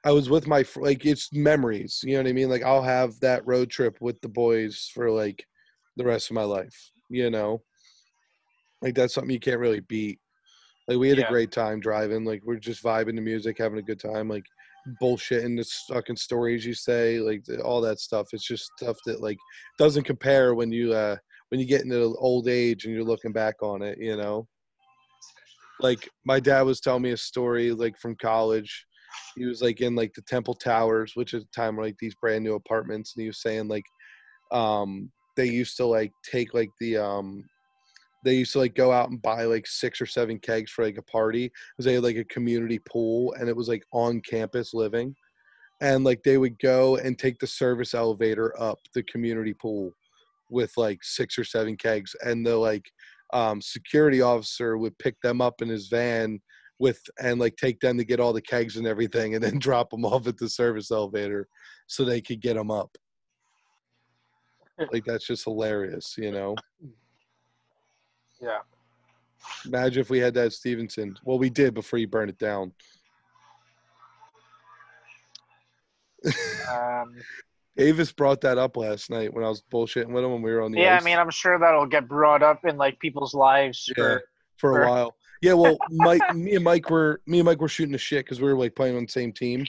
I 0.03 0.11
was 0.11 0.29
with 0.29 0.47
my 0.47 0.65
like 0.77 1.05
it's 1.05 1.31
memories, 1.31 2.01
you 2.03 2.13
know 2.13 2.23
what 2.23 2.29
I 2.29 2.33
mean? 2.33 2.49
Like 2.49 2.63
I'll 2.63 2.81
have 2.83 3.19
that 3.19 3.45
road 3.45 3.69
trip 3.69 3.97
with 4.01 4.19
the 4.21 4.29
boys 4.29 4.89
for 4.93 5.11
like 5.11 5.45
the 5.97 6.05
rest 6.05 6.29
of 6.29 6.35
my 6.35 6.43
life, 6.43 6.91
you 7.09 7.29
know? 7.29 7.61
Like 8.81 8.95
that's 8.95 9.13
something 9.13 9.31
you 9.31 9.39
can't 9.39 9.59
really 9.59 9.81
beat. 9.81 10.19
Like 10.87 10.97
we 10.97 11.09
had 11.09 11.19
Yeah. 11.19 11.25
a 11.25 11.29
great 11.29 11.51
time 11.51 11.79
driving. 11.79 12.25
Like 12.25 12.41
we're 12.43 12.57
just 12.57 12.83
vibing 12.83 13.15
to 13.15 13.21
music, 13.21 13.57
having 13.57 13.79
a 13.79 13.83
good 13.83 13.99
time. 13.99 14.27
Like 14.27 14.45
bullshitting 15.01 15.57
the 15.57 15.93
fucking 15.93 16.15
stories 16.15 16.65
you 16.65 16.73
say, 16.73 17.19
like 17.19 17.43
all 17.63 17.81
that 17.81 17.99
stuff. 17.99 18.27
It's 18.33 18.47
just 18.47 18.71
stuff 18.77 18.97
that 19.05 19.21
like 19.21 19.37
doesn't 19.77 20.03
compare 20.03 20.55
when 20.55 20.71
you 20.71 20.93
uh 20.93 21.17
when 21.49 21.59
you 21.59 21.67
get 21.67 21.81
into 21.83 22.15
old 22.17 22.47
age 22.47 22.85
and 22.85 22.93
you're 22.93 23.03
looking 23.03 23.31
back 23.31 23.55
on 23.61 23.81
it. 23.81 23.97
You 23.99 24.17
know, 24.17 24.47
like 25.79 26.09
my 26.25 26.39
dad 26.39 26.61
was 26.61 26.79
telling 26.79 27.03
me 27.03 27.11
a 27.11 27.17
story 27.17 27.71
like 27.71 27.97
from 27.97 28.15
college. 28.15 28.85
He 29.35 29.45
was 29.45 29.61
like 29.61 29.81
in 29.81 29.95
like 29.95 30.13
the 30.13 30.21
Temple 30.23 30.53
Towers, 30.55 31.13
which 31.15 31.33
at 31.33 31.41
the 31.41 31.47
time 31.55 31.75
were 31.75 31.83
like 31.83 31.97
these 31.99 32.15
brand 32.15 32.43
new 32.43 32.55
apartments, 32.55 33.13
and 33.15 33.21
he 33.21 33.27
was 33.27 33.41
saying 33.41 33.67
like 33.67 33.85
um 34.51 35.11
they 35.37 35.45
used 35.45 35.77
to 35.77 35.85
like 35.85 36.11
take 36.29 36.53
like 36.53 36.69
the 36.79 36.97
um 36.97 37.43
they 38.23 38.35
used 38.35 38.53
to 38.53 38.59
like 38.59 38.75
go 38.75 38.91
out 38.91 39.09
and 39.09 39.21
buy 39.21 39.43
like 39.45 39.65
six 39.67 39.99
or 39.99 40.05
seven 40.05 40.39
kegs 40.39 40.71
for 40.71 40.83
like 40.85 40.97
a 40.97 41.03
party 41.03 41.51
because 41.71 41.85
they 41.85 41.93
had 41.93 42.03
like 42.03 42.17
a 42.17 42.23
community 42.25 42.79
pool 42.79 43.33
and 43.39 43.49
it 43.49 43.55
was 43.55 43.67
like 43.67 43.83
on 43.91 44.21
campus 44.21 44.73
living 44.73 45.15
and 45.81 46.03
like 46.03 46.21
they 46.23 46.37
would 46.37 46.57
go 46.59 46.97
and 46.97 47.17
take 47.17 47.39
the 47.39 47.47
service 47.47 47.93
elevator 47.93 48.53
up 48.61 48.79
the 48.93 49.03
community 49.03 49.53
pool 49.53 49.91
with 50.49 50.71
like 50.77 50.99
six 51.03 51.37
or 51.37 51.43
seven 51.43 51.75
kegs 51.75 52.15
and 52.23 52.45
the 52.45 52.55
like 52.55 52.85
um, 53.33 53.61
security 53.61 54.21
officer 54.21 54.77
would 54.77 54.97
pick 54.99 55.19
them 55.21 55.41
up 55.41 55.61
in 55.61 55.69
his 55.69 55.87
van 55.87 56.39
with 56.79 57.01
and 57.21 57.39
like 57.39 57.55
take 57.55 57.79
them 57.79 57.97
to 57.97 58.03
get 58.03 58.19
all 58.19 58.33
the 58.33 58.41
kegs 58.41 58.77
and 58.77 58.85
everything 58.85 59.35
and 59.35 59.43
then 59.43 59.57
drop 59.59 59.89
them 59.89 60.05
off 60.05 60.27
at 60.27 60.37
the 60.37 60.49
service 60.49 60.91
elevator 60.91 61.47
so 61.87 62.03
they 62.03 62.21
could 62.21 62.41
get 62.41 62.55
them 62.55 62.71
up. 62.71 62.95
Like 64.91 65.05
that's 65.05 65.27
just 65.27 65.43
hilarious 65.43 66.15
you 66.17 66.31
know 66.31 66.55
Yeah. 68.41 68.59
Imagine 69.65 70.01
if 70.01 70.09
we 70.09 70.19
had 70.19 70.33
that 70.35 70.53
Stevenson. 70.53 71.17
Well, 71.23 71.39
we 71.39 71.49
did 71.49 71.73
before 71.73 71.99
you 71.99 72.07
burned 72.07 72.29
it 72.29 72.37
down. 72.37 72.71
Um, 76.71 77.15
Avis 77.77 78.11
brought 78.11 78.41
that 78.41 78.57
up 78.57 78.77
last 78.77 79.09
night 79.09 79.33
when 79.33 79.43
I 79.43 79.49
was 79.49 79.63
bullshitting 79.71 80.09
with 80.09 80.23
him 80.23 80.31
when 80.31 80.41
we 80.41 80.51
were 80.51 80.61
on 80.61 80.71
the 80.71 80.79
yeah, 80.79 80.97
I 80.99 81.03
mean, 81.03 81.17
I'm 81.17 81.29
sure 81.29 81.57
that'll 81.57 81.85
get 81.85 82.07
brought 82.07 82.43
up 82.43 82.65
in 82.65 82.77
like 82.77 82.99
people's 82.99 83.33
lives 83.33 83.87
Yeah. 83.89 84.03
for 84.03 84.23
for 84.57 84.83
a 84.83 84.89
while. 84.89 85.15
Yeah, 85.41 85.53
well, 85.53 85.77
Mike, 85.89 86.35
me 86.35 86.55
and 86.55 86.63
Mike 86.63 86.89
were 86.89 87.21
me 87.25 87.39
and 87.39 87.45
Mike 87.45 87.61
were 87.61 87.69
shooting 87.69 87.93
the 87.93 87.97
shit 87.97 88.25
because 88.25 88.41
we 88.41 88.51
were 88.51 88.59
like 88.59 88.75
playing 88.75 88.97
on 88.97 89.05
the 89.05 89.11
same 89.11 89.31
team. 89.31 89.65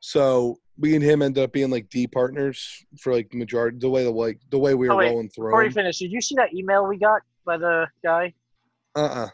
So 0.00 0.58
me 0.78 0.94
and 0.94 1.02
him 1.02 1.20
ended 1.20 1.42
up 1.42 1.52
being 1.52 1.70
like 1.70 1.88
D 1.90 2.06
partners 2.06 2.84
for 2.98 3.12
like 3.12 3.34
majority 3.34 3.78
the 3.78 3.90
way 3.90 4.04
the 4.04 4.10
like 4.10 4.38
the 4.50 4.58
way 4.58 4.74
we 4.74 4.86
were 4.88 4.94
Oh, 4.94 4.98
wait, 4.98 5.08
rolling 5.10 5.28
through. 5.28 5.48
Before 5.48 5.64
you 5.64 5.70
finish, 5.72 5.98
did 5.98 6.12
you 6.12 6.20
see 6.20 6.36
that 6.36 6.54
email 6.54 6.86
we 6.86 6.96
got 6.96 7.22
by 7.46 7.56
the 7.56 7.86
guy? 8.04 8.34
Uh 8.94 9.00
uh 9.04 9.28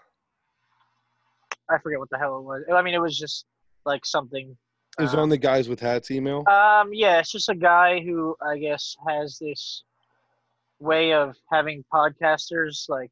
I 1.71 1.79
forget 1.79 1.99
what 1.99 2.11
the 2.11 2.19
hell 2.19 2.39
it 2.39 2.43
was. 2.43 2.63
I 2.73 2.83
mean, 2.83 2.95
it 2.95 3.01
was 3.01 3.19
just 3.19 3.47
like 3.85 4.05
something. 4.05 4.57
It 4.99 5.03
was 5.03 5.15
um, 5.15 5.21
on 5.21 5.29
the 5.31 5.39
guys 5.39 5.69
with 5.69 5.81
hats 5.81 6.11
email. 6.11 6.45
Um, 6.49 6.91
yeah, 6.93 7.19
it's 7.19 7.33
just 7.33 7.49
a 7.49 7.55
guy 7.55 8.01
who 8.01 8.37
I 8.47 8.59
guess 8.59 8.95
has 9.09 9.39
this 9.39 9.85
way 10.79 11.13
of 11.15 11.37
having 11.51 11.85
podcasters 11.93 12.89
like 12.89 13.11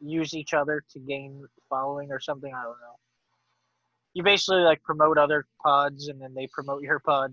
use 0.00 0.34
each 0.34 0.54
other 0.54 0.82
to 0.90 0.98
gain 0.98 1.44
following 1.68 2.10
or 2.10 2.18
something. 2.18 2.52
I 2.52 2.62
don't 2.62 2.70
know. 2.70 2.96
You 4.14 4.24
basically 4.24 4.62
like 4.62 4.82
promote 4.82 5.18
other 5.18 5.46
pods 5.62 6.08
and 6.08 6.20
then 6.20 6.34
they 6.34 6.48
promote 6.52 6.82
your 6.82 6.98
pod. 6.98 7.32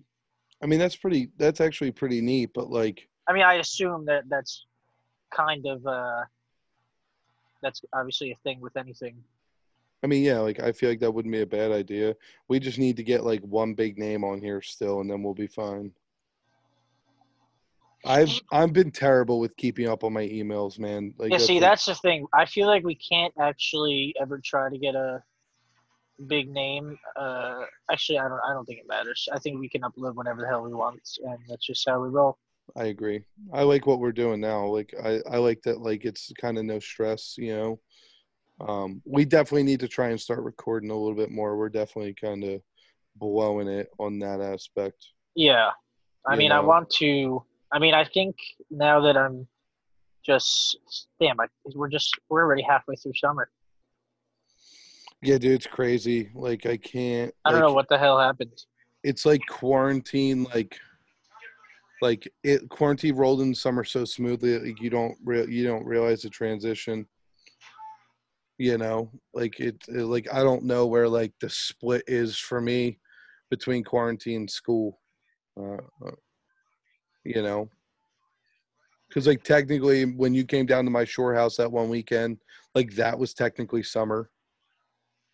I 0.62 0.68
mean, 0.68 0.80
that's 0.80 0.96
pretty. 0.96 1.30
That's 1.38 1.62
actually 1.62 1.92
pretty 1.92 2.22
neat. 2.22 2.52
But 2.54 2.70
like, 2.70 3.08
I 3.28 3.34
mean, 3.34 3.44
I 3.44 3.56
assume 3.56 4.06
that 4.06 4.24
that's 4.30 4.66
kind 5.34 5.66
of 5.66 5.86
uh, 5.88 6.24
that's 7.62 7.82
obviously 7.94 8.32
a 8.32 8.36
thing 8.44 8.60
with 8.62 8.78
anything. 8.78 9.24
I 10.04 10.08
mean, 10.08 10.24
yeah, 10.24 10.40
like 10.40 10.60
I 10.60 10.72
feel 10.72 10.90
like 10.90 11.00
that 11.00 11.12
wouldn't 11.12 11.32
be 11.32 11.42
a 11.42 11.46
bad 11.46 11.72
idea. 11.72 12.16
We 12.48 12.60
just 12.60 12.78
need 12.78 12.98
to 12.98 13.04
get 13.04 13.24
like 13.24 13.42
one 13.42 13.74
big 13.74 13.98
name 13.98 14.24
on 14.24 14.42
here 14.42 14.62
still, 14.62 15.02
and 15.02 15.10
then 15.10 15.24
we'll 15.24 15.34
be 15.34 15.48
fine. 15.48 15.92
I've 18.06 18.30
I've 18.52 18.74
been 18.74 18.92
terrible 18.92 19.40
with 19.40 19.56
keeping 19.58 19.88
up 19.90 20.04
on 20.04 20.14
my 20.14 20.28
emails, 20.28 20.78
man. 20.80 21.14
Like, 21.18 21.32
yeah, 21.32 21.40
see, 21.40 21.54
like- 21.56 21.62
that's 21.62 21.86
the 21.86 21.96
thing. 21.96 22.28
I 22.34 22.46
feel 22.46 22.68
like 22.68 22.84
we 22.84 22.96
can't 22.96 23.34
actually 23.40 24.14
ever 24.22 24.40
try 24.44 24.70
to 24.70 24.78
get 24.78 24.96
a 24.96 25.24
big 26.28 26.50
name. 26.50 26.98
Uh, 27.16 27.64
actually, 27.92 28.20
I 28.20 28.30
don't. 28.30 28.40
I 28.48 28.54
don't 28.54 28.66
think 28.66 28.80
it 28.80 28.88
matters. 28.88 29.28
I 29.34 29.40
think 29.40 29.60
we 29.60 29.68
can 29.68 29.82
upload 29.82 30.16
whenever 30.16 30.42
the 30.42 30.48
hell 30.48 30.62
we 30.62 30.74
want, 30.74 31.02
and 31.26 31.40
that's 31.50 31.66
just 31.66 31.88
how 31.88 32.02
we 32.02 32.10
roll. 32.10 32.38
I 32.76 32.86
agree. 32.86 33.24
I 33.54 33.64
like 33.64 33.88
what 33.88 34.00
we're 34.00 34.12
doing 34.12 34.42
now. 34.42 34.66
Like 34.66 34.94
I, 35.04 35.22
I 35.30 35.38
like 35.38 35.62
that 35.64 35.82
like 35.82 36.06
it's 36.06 36.32
kind 36.40 36.58
of 36.58 36.66
no 36.66 36.80
stress, 36.80 37.36
you 37.38 37.56
know. 37.56 37.80
Um, 38.60 39.02
we 39.06 39.24
definitely 39.24 39.64
need 39.64 39.80
to 39.82 39.88
try 39.88 40.10
and 40.10 40.20
start 40.20 40.44
recording 40.44 40.90
a 40.90 40.96
little 40.96 41.16
bit 41.16 41.32
more. 41.32 41.58
We're 41.58 41.70
definitely 41.70 42.16
kind 42.20 42.44
of 42.44 42.62
blowing 43.16 43.68
it 43.68 43.90
on 44.00 44.20
that 44.20 44.42
aspect. 44.42 45.08
Yeah, 45.36 45.70
I 46.26 46.34
You 46.34 46.40
mean, 46.40 46.52
I 46.52 46.60
want 46.60 46.90
to. 46.98 47.44
I 47.72 47.80
mean, 47.80 47.94
I 47.94 48.06
think 48.06 48.36
now 48.72 49.00
that 49.02 49.18
I'm 49.18 49.48
just 50.26 50.78
damn, 51.20 51.40
I, 51.40 51.48
we're 51.76 51.90
just 51.90 52.12
we're 52.30 52.44
already 52.44 52.64
halfway 52.64 52.96
through 52.96 53.14
summer. 53.16 53.50
Yeah, 55.22 55.38
dude, 55.38 55.54
it's 55.54 55.68
crazy. 55.68 56.30
Like 56.34 56.66
I 56.66 56.78
can't. 56.78 57.34
I 57.46 57.52
don't 57.52 57.62
like, 57.62 57.70
know 57.70 57.74
what 57.74 57.90
the 57.90 57.98
hell 57.98 58.20
happened. 58.20 58.54
It's 59.04 59.26
like 59.26 59.42
quarantine. 59.48 60.44
Like, 60.44 60.80
like 62.02 62.32
it 62.44 62.68
quarantine 62.70 63.16
rolled 63.16 63.42
in 63.42 63.54
summer 63.56 63.84
so 63.84 64.06
smoothly. 64.06 64.60
Like 64.60 64.82
you 64.82 64.90
don't 64.90 65.16
real 65.24 65.50
you 65.50 65.66
don't 65.66 65.86
realize 65.86 66.22
the 66.22 66.30
transition. 66.30 67.08
You 68.58 68.78
know, 68.78 69.12
like 69.34 69.60
it, 69.60 69.76
it. 69.88 70.04
Like 70.04 70.28
I 70.32 70.44
don't 70.44 70.64
know 70.64 70.86
where 70.86 71.08
like 71.08 71.34
the 71.42 71.50
split 71.50 72.04
is 72.08 72.38
for 72.38 72.62
me 72.62 73.00
between 73.50 73.84
quarantine 73.84 74.42
and 74.42 74.50
school. 74.50 75.00
Uh, 75.60 75.78
uh, 76.06 76.12
you 77.24 77.42
know, 77.42 77.70
because 79.08 79.28
like 79.28 79.44
technically, 79.44 80.06
when 80.06 80.34
you 80.34 80.46
came 80.46 80.66
down 80.66 80.86
to 80.86 80.92
my 80.92 81.04
shore 81.04 81.34
house 81.34 81.58
that 81.58 81.72
one 81.72 81.90
weekend, 81.90 82.38
like 82.76 82.94
that 82.96 83.18
was 83.18 83.34
technically 83.34 83.84
summer. 83.84 84.30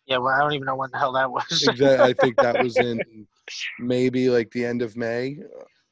Yeah, 0.06 0.18
well, 0.18 0.34
I 0.34 0.40
don't 0.40 0.52
even 0.52 0.66
know 0.66 0.76
when 0.76 0.90
the 0.90 0.98
hell 0.98 1.12
that 1.12 1.30
was. 1.30 1.44
I 1.78 2.12
think 2.12 2.36
that 2.36 2.58
was 2.58 2.76
in 2.78 3.26
maybe 3.78 4.28
like 4.28 4.50
the 4.50 4.64
end 4.64 4.82
of 4.82 4.96
May, 4.96 5.38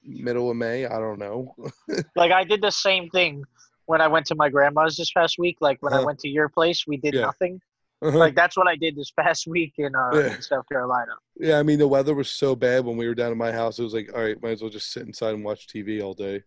middle 0.04 0.50
of 0.50 0.56
May. 0.56 0.86
I 0.86 0.98
don't 0.98 1.18
know. 1.18 1.54
like 2.16 2.32
I 2.32 2.44
did 2.44 2.60
the 2.62 2.70
same 2.70 3.08
thing 3.10 3.44
when 3.86 4.00
I 4.00 4.08
went 4.08 4.26
to 4.26 4.34
my 4.34 4.48
grandma's 4.48 4.96
this 4.96 5.12
past 5.12 5.36
week. 5.38 5.58
Like 5.60 5.78
when 5.82 5.92
I 5.92 5.96
Uh-huh. 5.96 6.06
went 6.06 6.18
to 6.20 6.28
your 6.28 6.48
place, 6.48 6.86
we 6.86 6.96
did 6.96 7.14
Yeah. 7.14 7.22
nothing. 7.22 7.60
Like 8.00 8.34
that's 8.34 8.56
what 8.56 8.66
I 8.66 8.74
did 8.76 8.96
this 8.96 9.12
past 9.12 9.46
week 9.46 9.74
in, 9.78 9.94
uh, 9.94 10.10
Yeah. 10.14 10.34
in 10.34 10.42
South 10.42 10.68
Carolina. 10.70 11.12
yeah, 11.36 11.58
I 11.58 11.62
mean 11.62 11.78
the 11.78 11.86
weather 11.88 12.14
was 12.14 12.30
so 12.30 12.56
bad 12.56 12.84
when 12.84 12.96
we 12.96 13.06
were 13.06 13.14
down 13.14 13.30
at 13.30 13.36
my 13.36 13.52
house. 13.52 13.78
It 13.78 13.84
was 13.84 13.94
like, 13.94 14.10
all 14.14 14.22
right, 14.22 14.40
might 14.42 14.50
as 14.50 14.62
well 14.62 14.70
just 14.70 14.92
sit 14.92 15.06
inside 15.06 15.34
and 15.34 15.44
watch 15.44 15.66
TV 15.68 16.02
all 16.02 16.14
day. 16.14 16.42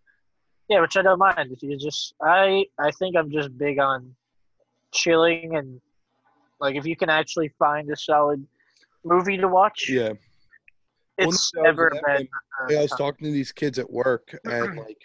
Yeah, 0.67 0.81
which 0.81 0.97
I 0.97 1.01
don't 1.03 1.19
mind. 1.19 1.51
If 1.51 1.61
you 1.63 1.77
just, 1.77 2.13
I, 2.21 2.65
I 2.79 2.91
think 2.91 3.15
I'm 3.15 3.31
just 3.31 3.55
big 3.57 3.79
on 3.79 4.15
chilling 4.93 5.55
and 5.55 5.79
like 6.59 6.75
if 6.75 6.85
you 6.85 6.95
can 6.95 7.09
actually 7.09 7.49
find 7.59 7.89
a 7.91 7.95
solid 7.97 8.45
movie 9.03 9.37
to 9.37 9.47
watch, 9.47 9.89
Yeah. 9.89 10.13
Well, 11.17 11.29
it's 11.29 11.51
was 11.53 11.63
never 11.63 11.87
a 11.87 11.97
at 11.97 12.03
bad. 12.03 12.17
one- 12.19 12.71
Yeah, 12.71 12.79
I 12.79 12.81
was 12.83 12.91
talking 12.91 13.25
to 13.25 13.31
these 13.31 13.51
kids 13.51 13.79
at 13.79 13.89
work, 13.89 14.37
and 14.43 14.77
like, 14.77 14.97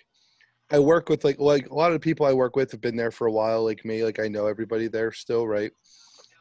I 0.70 0.78
work 0.78 1.08
with 1.08 1.24
like 1.24 1.38
like 1.38 1.68
a 1.68 1.74
lot 1.74 1.88
of 1.88 1.94
the 1.94 2.00
people 2.00 2.26
I 2.26 2.32
work 2.32 2.56
with 2.56 2.70
have 2.72 2.80
been 2.80 2.96
there 2.96 3.10
for 3.10 3.26
a 3.26 3.32
while, 3.32 3.64
like 3.64 3.84
me. 3.84 4.04
Like 4.04 4.20
I 4.20 4.28
know 4.28 4.46
everybody 4.46 4.88
there 4.88 5.12
still, 5.12 5.46
right? 5.46 5.70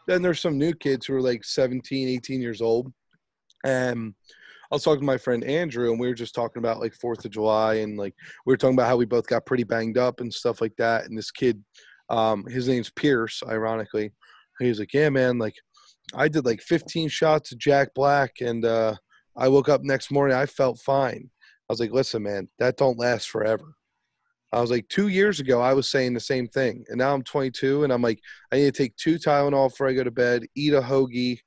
Then 0.08 0.22
there's 0.22 0.40
some 0.40 0.58
new 0.58 0.74
kids 0.74 1.06
who 1.06 1.16
are 1.16 1.22
like 1.22 1.44
17, 1.44 2.08
18 2.08 2.42
years 2.42 2.62
old, 2.62 2.92
and 3.64 4.14
I 4.72 4.76
was 4.76 4.84
talking 4.84 5.02
to 5.02 5.06
my 5.06 5.18
friend 5.18 5.44
Andrew, 5.44 5.92
and 5.92 6.00
we 6.00 6.08
were 6.08 6.14
just 6.14 6.36
talking 6.36 6.60
about 6.60 6.80
like 6.80 6.94
Fourth 6.94 7.26
of 7.26 7.32
July, 7.32 7.76
and 7.76 7.98
like 7.98 8.14
we 8.46 8.54
were 8.54 8.58
talking 8.58 8.76
about 8.76 8.88
how 8.88 8.98
we 8.98 9.06
both 9.06 9.28
got 9.28 9.46
pretty 9.46 9.64
banged 9.64 9.98
up 9.98 10.20
and 10.22 10.34
stuff 10.34 10.62
like 10.62 10.76
that. 10.78 11.06
And 11.06 11.18
this 11.18 11.32
kid, 11.32 11.64
um, 12.10 12.46
his 12.48 12.68
name's 12.68 12.90
Pierce, 12.92 13.42
ironically, 13.48 14.12
he 14.60 14.68
was 14.70 14.80
like, 14.80 14.94
"Yeah, 14.94 15.10
man, 15.10 15.38
like 15.38 15.56
I 16.16 16.28
did 16.28 16.46
like 16.46 16.62
15 16.62 17.10
shots 17.10 17.52
of 17.52 17.58
Jack 17.60 17.90
Black, 17.96 18.32
and 18.42 18.64
uh, 18.66 18.96
I 19.40 19.48
woke 19.48 19.70
up 19.70 19.82
next 19.84 20.12
morning, 20.12 20.38
I 20.38 20.46
felt 20.46 20.80
fine." 20.80 21.30
I 21.70 21.74
was 21.74 21.80
like, 21.80 21.92
"Listen, 21.92 22.24
man, 22.24 22.50
that 22.60 22.78
don't 22.78 23.00
last 23.00 23.30
forever." 23.30 23.76
I 24.52 24.62
was 24.62 24.72
like, 24.72 24.88
two 24.90 25.10
years 25.10 25.40
ago, 25.40 25.62
I 25.62 25.74
was 25.74 25.92
saying 25.92 26.14
the 26.14 26.20
same 26.20 26.48
thing. 26.48 26.84
And 26.90 26.98
now 26.98 27.14
I'm 27.14 27.22
22 27.22 27.84
and 27.84 27.94
I'm 27.94 28.02
like, 28.02 28.20
I 28.52 28.58
need 28.58 28.64
to 28.64 28.72
take 28.72 28.96
two 28.96 29.16
Tylenol 29.16 29.70
before 29.70 29.88
I 29.88 29.94
go 29.94 30.04
to 30.04 30.10
bed, 30.12 30.48
eat 30.56 30.74
a 30.74 30.82
hoagie, 30.82 31.38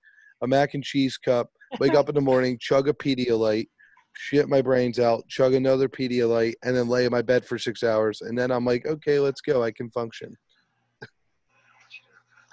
a 0.43 0.47
mac 0.47 0.75
and 0.75 0.85
cheese 0.85 1.17
cup, 1.17 1.51
wake 1.81 1.95
up 1.95 2.09
in 2.09 2.15
the 2.15 2.21
morning, 2.21 2.59
chug 2.61 2.89
a 2.89 2.93
Pedialyte, 2.93 3.69
shit 4.13 4.49
my 4.49 4.63
brains 4.63 5.01
out, 5.01 5.27
chug 5.29 5.55
another 5.55 5.89
Pedialyte, 5.89 6.55
and 6.63 6.77
then 6.77 6.89
lay 6.89 7.05
in 7.05 7.11
my 7.11 7.23
bed 7.23 7.45
for 7.45 7.59
six 7.59 7.83
hours. 7.83 8.21
And 8.21 8.39
then 8.39 8.53
I'm 8.53 8.65
like, 8.65 8.87
okay, 8.87 9.19
let's 9.19 9.41
go. 9.41 9.65
I 9.65 9.73
can 9.73 9.91
function. 9.91 10.37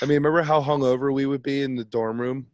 I 0.00 0.06
mean, 0.06 0.16
remember 0.16 0.42
how 0.42 0.60
hungover 0.60 1.12
we 1.12 1.26
would 1.26 1.42
be 1.42 1.62
in 1.62 1.76
the 1.76 1.84
dorm 1.84 2.20
room? 2.20 2.46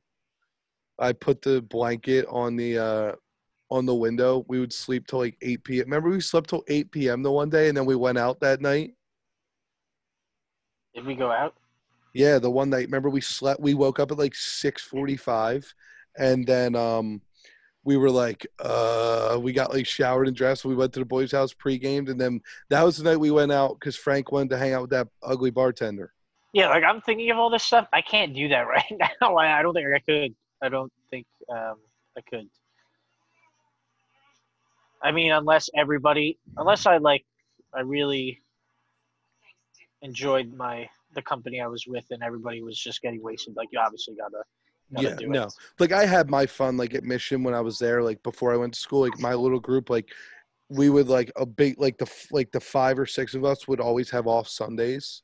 I 0.98 1.12
put 1.12 1.42
the 1.42 1.60
blanket 1.62 2.26
on 2.28 2.56
the 2.56 2.78
uh 2.78 3.12
on 3.70 3.86
the 3.86 3.94
window. 3.94 4.44
We 4.48 4.60
would 4.60 4.72
sleep 4.72 5.06
till 5.06 5.20
like 5.20 5.36
8 5.42 5.64
p.m. 5.64 5.84
Remember 5.86 6.10
we 6.10 6.20
slept 6.20 6.50
till 6.50 6.64
8 6.68 6.90
p.m. 6.90 7.22
the 7.22 7.32
one 7.32 7.50
day 7.50 7.68
and 7.68 7.76
then 7.76 7.86
we 7.86 7.96
went 7.96 8.18
out 8.18 8.40
that 8.40 8.60
night? 8.60 8.94
Did 10.94 11.06
we 11.06 11.14
go 11.14 11.30
out? 11.30 11.54
Yeah, 12.12 12.38
the 12.38 12.50
one 12.50 12.70
night. 12.70 12.86
Remember 12.86 13.10
we 13.10 13.20
slept 13.20 13.60
we 13.60 13.74
woke 13.74 13.98
up 13.98 14.12
at 14.12 14.18
like 14.18 14.34
6:45 14.34 15.74
and 16.16 16.46
then 16.46 16.76
um 16.76 17.20
we 17.82 17.96
were 17.96 18.10
like 18.10 18.46
uh 18.60 19.38
we 19.40 19.52
got 19.52 19.72
like 19.72 19.86
showered 19.86 20.28
and 20.28 20.36
dressed. 20.36 20.64
We 20.64 20.76
went 20.76 20.92
to 20.92 21.00
the 21.00 21.04
boys' 21.04 21.32
house 21.32 21.52
pre-gamed 21.52 22.08
and 22.08 22.20
then 22.20 22.40
that 22.70 22.82
was 22.84 22.98
the 22.98 23.04
night 23.04 23.18
we 23.18 23.32
went 23.32 23.50
out 23.50 23.80
cuz 23.80 23.96
Frank 23.96 24.30
wanted 24.30 24.50
to 24.50 24.58
hang 24.58 24.72
out 24.72 24.82
with 24.82 24.90
that 24.90 25.08
ugly 25.22 25.50
bartender. 25.50 26.12
Yeah, 26.52 26.68
like 26.68 26.84
I'm 26.84 27.00
thinking 27.00 27.32
of 27.32 27.38
all 27.38 27.50
this 27.50 27.64
stuff. 27.64 27.88
I 27.92 28.00
can't 28.00 28.32
do 28.32 28.48
that 28.48 28.60
right 28.68 28.92
now. 29.20 29.36
I 29.36 29.58
I 29.58 29.62
don't 29.62 29.74
think 29.74 29.88
I 29.92 29.98
could. 29.98 30.36
I 30.62 30.68
don't 30.68 30.92
think 31.10 31.26
um, 31.50 31.76
I 32.16 32.20
could. 32.28 32.48
I 35.02 35.12
mean, 35.12 35.32
unless 35.32 35.68
everybody, 35.76 36.38
unless 36.56 36.86
I 36.86 36.96
like, 36.96 37.24
I 37.74 37.80
really 37.80 38.40
enjoyed 40.02 40.52
my 40.54 40.88
the 41.14 41.22
company 41.22 41.60
I 41.60 41.66
was 41.66 41.86
with, 41.86 42.04
and 42.10 42.22
everybody 42.22 42.62
was 42.62 42.78
just 42.78 43.02
getting 43.02 43.22
wasted. 43.22 43.54
Like, 43.56 43.68
you 43.70 43.78
obviously 43.78 44.14
gotta, 44.14 44.42
gotta 44.94 45.22
yeah, 45.22 45.28
no. 45.28 45.44
it. 45.44 45.54
Like 45.78 45.92
I 45.92 46.06
had 46.06 46.30
my 46.30 46.46
fun 46.46 46.76
like 46.76 46.94
at 46.94 47.04
Mission 47.04 47.42
when 47.42 47.54
I 47.54 47.60
was 47.60 47.78
there. 47.78 48.02
Like 48.02 48.22
before 48.22 48.52
I 48.52 48.56
went 48.56 48.74
to 48.74 48.80
school, 48.80 49.00
like 49.00 49.18
my 49.18 49.34
little 49.34 49.60
group, 49.60 49.90
like 49.90 50.08
we 50.70 50.90
would 50.90 51.08
like 51.08 51.30
a 51.36 51.46
big 51.46 51.78
like 51.78 51.98
the 51.98 52.10
like 52.30 52.50
the 52.52 52.60
five 52.60 52.98
or 52.98 53.06
six 53.06 53.34
of 53.34 53.44
us 53.44 53.68
would 53.68 53.80
always 53.80 54.10
have 54.10 54.26
off 54.26 54.48
Sundays. 54.48 55.22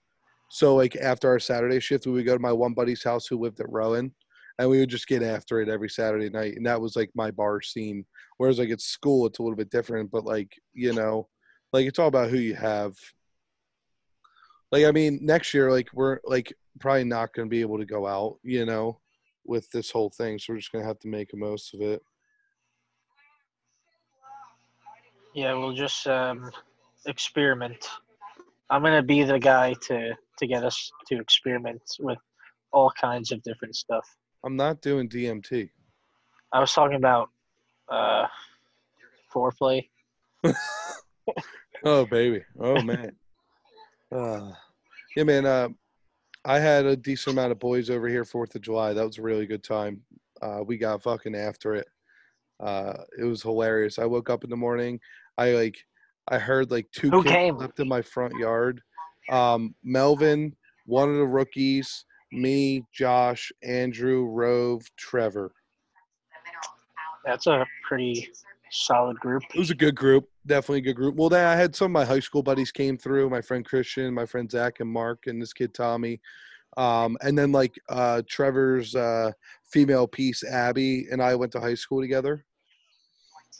So 0.50 0.74
like 0.74 0.96
after 0.96 1.28
our 1.28 1.38
Saturday 1.38 1.80
shift, 1.80 2.06
we 2.06 2.12
would 2.12 2.26
go 2.26 2.34
to 2.34 2.42
my 2.42 2.52
one 2.52 2.74
buddy's 2.74 3.04
house 3.04 3.26
who 3.26 3.38
lived 3.38 3.60
at 3.60 3.70
Rowan, 3.70 4.12
and 4.60 4.68
we 4.68 4.78
would 4.78 4.90
just 4.90 5.06
get 5.06 5.22
after 5.22 5.62
it 5.62 5.70
every 5.70 5.88
Saturday 5.88 6.28
night. 6.28 6.54
And 6.54 6.66
that 6.66 6.80
was 6.80 6.94
like 6.94 7.10
my 7.14 7.30
bar 7.30 7.62
scene. 7.62 8.04
Whereas 8.36 8.58
like 8.58 8.68
at 8.68 8.82
school, 8.82 9.26
it's 9.26 9.38
a 9.38 9.42
little 9.42 9.56
bit 9.56 9.70
different. 9.70 10.10
But 10.10 10.26
like 10.26 10.52
you 10.74 10.92
know, 10.92 11.28
like 11.72 11.86
it's 11.86 11.98
all 11.98 12.08
about 12.08 12.28
who 12.28 12.36
you 12.36 12.54
have. 12.54 12.94
Like 14.70 14.84
I 14.84 14.92
mean, 14.92 15.18
next 15.22 15.54
year, 15.54 15.70
like 15.70 15.88
we're 15.94 16.20
like 16.24 16.52
probably 16.78 17.04
not 17.04 17.32
going 17.32 17.48
to 17.48 17.50
be 17.50 17.62
able 17.62 17.78
to 17.78 17.86
go 17.86 18.06
out. 18.06 18.36
You 18.42 18.66
know, 18.66 19.00
with 19.46 19.66
this 19.70 19.90
whole 19.90 20.10
thing, 20.10 20.38
so 20.38 20.52
we're 20.52 20.58
just 20.58 20.72
gonna 20.72 20.84
have 20.84 21.00
to 21.00 21.08
make 21.08 21.30
the 21.30 21.38
most 21.38 21.72
of 21.72 21.80
it. 21.80 22.02
Yeah, 25.34 25.54
we'll 25.54 25.72
just 25.72 26.06
um, 26.06 26.50
experiment. 27.06 27.88
I'm 28.68 28.82
gonna 28.82 29.02
be 29.02 29.22
the 29.22 29.38
guy 29.38 29.74
to 29.88 30.14
to 30.36 30.46
get 30.46 30.64
us 30.64 30.92
to 31.06 31.18
experiment 31.18 31.82
with 31.98 32.18
all 32.72 32.92
kinds 33.00 33.32
of 33.32 33.42
different 33.42 33.74
stuff. 33.74 34.06
I'm 34.44 34.56
not 34.56 34.80
doing 34.80 35.08
DMT. 35.08 35.70
I 36.52 36.60
was 36.60 36.72
talking 36.72 36.96
about 36.96 37.30
uh, 37.88 38.26
foreplay. 39.32 39.88
Oh 41.84 42.04
baby. 42.04 42.44
Oh 42.58 42.82
man. 42.82 43.12
uh, 44.12 44.52
yeah, 45.16 45.24
man. 45.24 45.46
Uh, 45.46 45.68
I 46.44 46.58
had 46.58 46.86
a 46.86 46.96
decent 46.96 47.34
amount 47.34 47.52
of 47.52 47.58
boys 47.58 47.90
over 47.90 48.08
here 48.08 48.24
Fourth 48.24 48.54
of 48.54 48.62
July. 48.62 48.92
That 48.92 49.06
was 49.06 49.18
a 49.18 49.22
really 49.22 49.46
good 49.46 49.64
time. 49.64 50.02
Uh, 50.42 50.60
we 50.64 50.76
got 50.76 51.02
fucking 51.02 51.34
after 51.34 51.74
it. 51.74 51.86
Uh, 52.58 52.94
it 53.18 53.24
was 53.24 53.42
hilarious. 53.42 53.98
I 53.98 54.04
woke 54.04 54.30
up 54.30 54.44
in 54.44 54.50
the 54.50 54.56
morning. 54.56 55.00
I 55.38 55.52
like. 55.52 55.78
I 56.28 56.38
heard 56.38 56.70
like 56.70 56.86
two 56.92 57.10
Who 57.10 57.22
kids 57.22 57.34
came? 57.34 57.56
left 57.56 57.80
in 57.80 57.88
my 57.88 58.02
front 58.02 58.34
yard. 58.36 58.82
Um, 59.30 59.74
Melvin, 59.82 60.54
one 60.86 61.08
of 61.08 61.16
the 61.16 61.26
rookies, 61.26 62.04
me, 62.32 62.84
Josh, 62.92 63.52
Andrew, 63.62 64.26
Rove, 64.26 64.82
Trevor. 64.96 65.52
That's 67.24 67.46
a 67.46 67.66
pretty 67.86 68.30
solid 68.70 69.18
group. 69.18 69.42
It 69.54 69.58
was 69.58 69.70
a 69.70 69.74
good 69.74 69.94
group, 69.94 70.28
definitely 70.46 70.78
a 70.78 70.82
good 70.82 70.96
group. 70.96 71.16
Well, 71.16 71.28
then 71.28 71.46
I 71.46 71.56
had 71.56 71.74
some 71.74 71.86
of 71.86 71.90
my 71.92 72.04
high 72.04 72.20
school 72.20 72.42
buddies 72.42 72.72
came 72.72 72.96
through. 72.96 73.28
My 73.30 73.40
friend 73.40 73.64
Christian, 73.64 74.14
my 74.14 74.26
friend 74.26 74.50
Zach 74.50 74.80
and 74.80 74.90
Mark, 74.90 75.26
and 75.26 75.40
this 75.40 75.52
kid 75.52 75.74
Tommy. 75.74 76.20
Um, 76.76 77.16
and 77.20 77.36
then 77.36 77.52
like 77.52 77.74
uh, 77.88 78.22
Trevor's 78.28 78.94
uh, 78.94 79.32
female 79.72 80.06
piece, 80.06 80.44
Abby, 80.44 81.06
and 81.10 81.22
I 81.22 81.34
went 81.34 81.52
to 81.52 81.60
high 81.60 81.74
school 81.74 82.00
together. 82.00 82.44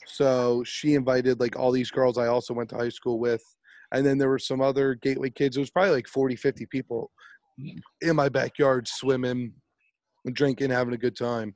So 0.05 0.63
she 0.65 0.95
invited 0.95 1.39
like 1.39 1.57
all 1.57 1.71
these 1.71 1.91
girls 1.91 2.17
I 2.17 2.27
also 2.27 2.53
went 2.53 2.69
to 2.69 2.77
high 2.77 2.89
school 2.89 3.19
with. 3.19 3.43
And 3.91 4.05
then 4.05 4.17
there 4.17 4.29
were 4.29 4.39
some 4.39 4.61
other 4.61 4.95
Gateway 4.95 5.29
kids. 5.29 5.57
It 5.57 5.59
was 5.59 5.69
probably 5.69 5.91
like 5.91 6.07
40, 6.07 6.37
50 6.37 6.65
people 6.67 7.11
in 8.01 8.15
my 8.15 8.29
backyard 8.29 8.87
swimming, 8.87 9.53
and 10.25 10.35
drinking, 10.35 10.69
having 10.69 10.93
a 10.93 10.97
good 10.97 11.15
time. 11.15 11.55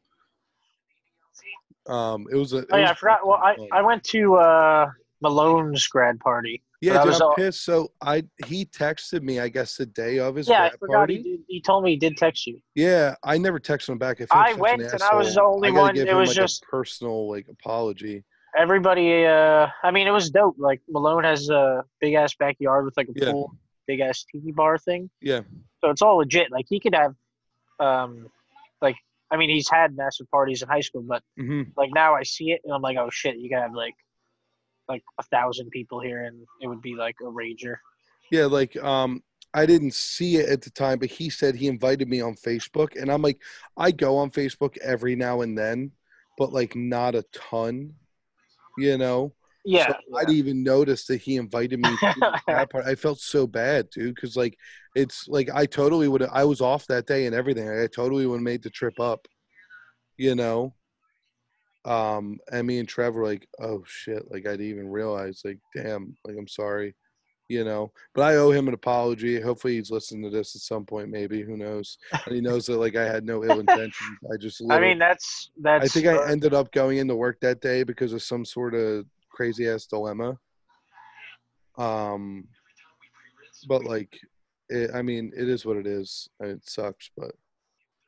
Um, 1.88 2.26
it 2.32 2.36
was 2.36 2.54
a. 2.54 2.60
it 2.60 2.68
Oh 2.72 2.78
yeah, 2.78 2.84
was 2.84 2.92
I 2.92 2.94
forgot. 2.96 3.28
Well, 3.28 3.40
I. 3.44 3.56
I 3.72 3.82
went 3.82 4.04
to 4.06 4.36
uh, 4.36 4.88
Malone's 5.22 5.88
grad 5.88 6.20
party. 6.20 6.64
Yeah, 6.82 6.98
dude, 6.98 7.08
was 7.08 7.22
I'm 7.22 7.34
pissed. 7.36 7.64
So 7.64 7.92
I 8.02 8.24
he 8.46 8.66
texted 8.66 9.22
me, 9.22 9.40
I 9.40 9.50
guess, 9.50 9.76
the 9.76 9.86
day 9.86 10.20
of 10.20 10.36
his 10.36 10.48
Yeah, 10.48 10.70
grad 10.70 10.80
party. 10.92 11.18
He, 11.18 11.24
did, 11.24 11.40
he 11.48 11.62
told 11.62 11.84
me 11.84 11.92
he 11.92 11.98
did 11.98 12.18
text 12.18 12.46
you. 12.48 12.60
Yeah, 12.76 13.16
I 13.24 13.38
never 13.38 13.60
texted 13.60 13.90
him 13.90 13.98
back. 13.98 14.20
I, 14.32 14.50
I 14.52 14.54
went 14.54 14.82
an 14.82 14.90
and 14.92 15.02
I 15.04 15.16
was 15.16 15.36
the 15.36 15.44
only 15.44 15.72
one- 15.72 15.96
it 15.98 16.14
was 16.14 16.30
like, 16.30 16.36
just- 16.36 16.64
a 16.64 16.68
personal 16.68 17.30
like 17.30 17.48
apology. 17.50 18.24
Everybody, 18.58 19.26
uh, 19.26 19.68
I 19.84 19.92
mean, 19.92 20.08
it 20.08 20.12
was 20.12 20.30
dope. 20.30 20.56
Like 20.58 20.80
Malone 20.90 21.26
has 21.26 21.50
a 21.50 21.84
big 22.00 22.14
ass 22.14 22.34
backyard 22.36 22.86
with 22.86 22.96
like 22.96 23.10
a 23.10 23.12
Yeah. 23.14 23.32
pool, 23.32 23.52
big 23.88 24.00
ass 24.00 24.26
tiki 24.32 24.52
bar 24.52 24.78
thing. 24.78 25.10
Yeah, 25.22 25.42
So 25.84 25.90
it's 25.90 26.02
all 26.02 26.18
legit. 26.18 26.52
Like 26.52 26.66
he 26.68 26.80
could 26.80 26.96
have, 26.96 27.14
um, 27.80 28.30
like 28.82 28.96
I 29.32 29.38
mean, 29.38 29.50
he's 29.50 29.70
had 29.70 29.96
massive 29.96 30.30
parties 30.32 30.62
in 30.62 30.68
high 30.68 30.82
school, 30.82 31.02
but 31.02 31.24
hmm 31.38 31.64
like 31.78 31.92
now 31.94 32.16
I 32.16 32.24
see 32.24 32.52
it 32.52 32.62
and 32.64 32.74
I'm 32.74 32.82
like, 32.82 32.98
oh 32.98 33.10
shit, 33.10 33.38
you 33.38 33.50
could 33.50 33.60
have 33.60 33.74
like, 33.74 33.96
like 34.88 35.04
a 35.20 35.24
thousand 35.24 35.72
people 35.72 36.00
here 36.00 36.24
and 36.26 36.46
it 36.62 36.68
would 36.68 36.82
be 36.82 36.96
like 36.96 37.16
a 37.22 37.26
rager. 37.26 37.76
yeah. 38.32 38.46
Like 38.46 38.76
um, 38.84 39.24
I 39.54 39.66
didn't 39.66 39.94
see 39.94 40.38
it 40.38 40.50
at 40.50 40.62
the 40.62 40.70
time, 40.70 41.00
but 41.00 41.10
he 41.10 41.30
said 41.30 41.56
he 41.56 41.68
invited 41.68 42.08
me 42.08 42.22
on 42.22 42.36
Facebook, 42.36 43.00
and 43.02 43.12
I'm 43.12 43.22
like, 43.22 43.42
I 43.78 43.92
go 43.92 44.18
on 44.18 44.30
Facebook 44.30 44.78
every 44.80 45.16
now 45.16 45.42
and 45.42 45.58
then, 45.58 45.92
but 46.38 46.52
like 46.54 46.76
not 46.76 47.16
a 47.16 47.24
ton, 47.34 47.94
you 48.78 48.98
know. 48.98 49.34
Yeah. 49.66 49.88
So 49.88 49.96
I 50.16 50.22
didn't 50.22 50.38
even 50.38 50.64
notice 50.64 51.06
that 51.08 51.22
he 51.22 51.38
invited 51.38 51.80
me 51.80 51.90
to 51.90 52.14
the 52.20 52.42
grad 52.46 52.70
party. 52.72 52.90
I 52.90 52.96
felt 52.96 53.20
so 53.20 53.48
bad, 53.48 53.90
dude, 53.90 54.14
because 54.14 54.36
like 54.36 54.58
it's 54.96 55.28
like 55.28 55.50
I 55.54 55.66
totally 55.66 56.08
would. 56.08 56.24
I 56.24 56.44
was 56.44 56.62
off 56.62 56.86
that 56.88 57.08
day 57.08 57.26
and 57.26 57.36
everything. 57.36 57.68
I 57.68 57.88
totally 57.88 58.28
would 58.28 58.36
have 58.36 58.44
made 58.44 58.64
the 58.64 58.70
trip 58.70 59.00
up, 59.00 59.28
you 60.18 60.36
know. 60.36 60.76
Um, 61.84 62.40
and 62.52 62.66
me 62.66 62.80
and 62.80 62.88
Trevor 62.88 63.24
like, 63.24 63.48
oh 63.60 63.84
shit, 63.86 64.24
like 64.32 64.48
I 64.48 64.52
didn't 64.52 64.70
even 64.70 64.90
realize, 64.90 65.42
like, 65.44 65.60
damn, 65.76 66.16
like 66.24 66.36
I'm 66.38 66.48
sorry, 66.48 66.96
you 67.48 67.64
know. 67.64 67.92
But 68.14 68.24
I 68.24 68.36
owe 68.36 68.52
him 68.52 68.68
an 68.68 68.74
apology. 68.76 69.42
Hopefully 69.42 69.76
he's 69.76 69.92
listening 69.92 70.24
to 70.24 70.36
this 70.36 70.56
at 70.56 70.62
some 70.62 70.86
point, 70.86 71.10
maybe. 71.10 71.42
Who 71.42 71.58
knows? 71.58 71.98
And 72.26 72.36
he 72.36 72.42
knows 72.42 72.68
that 72.68 72.78
like 72.78 72.96
I 72.96 73.06
had 73.06 73.26
no 73.26 73.44
ill 73.44 73.60
intentions. 73.60 74.18
I 74.32 74.38
just. 74.38 74.64
I 74.70 74.80
mean, 74.80 75.00
that's 75.00 75.50
that's. 75.60 75.86
I 75.86 75.88
think 75.88 76.06
I 76.06 76.18
uh, 76.18 76.26
ended 76.26 76.54
up 76.54 76.72
going 76.72 77.00
into 77.00 77.16
work 77.16 77.40
that 77.42 77.62
day 77.62 77.84
because 77.84 78.14
of 78.14 78.22
some 78.22 78.46
sort 78.46 78.76
of 78.76 79.06
crazy 79.36 79.68
ass 79.70 79.86
dilemma. 79.86 80.38
Um, 81.78 82.48
but 83.68 83.84
like, 83.84 84.18
it, 84.70 84.92
I 84.94 85.02
mean, 85.02 85.32
it 85.36 85.50
is 85.50 85.66
what 85.66 85.78
it 85.78 85.86
is. 85.86 86.28
and 86.40 86.52
It 86.52 86.68
sucks, 86.68 87.12
but 87.18 87.32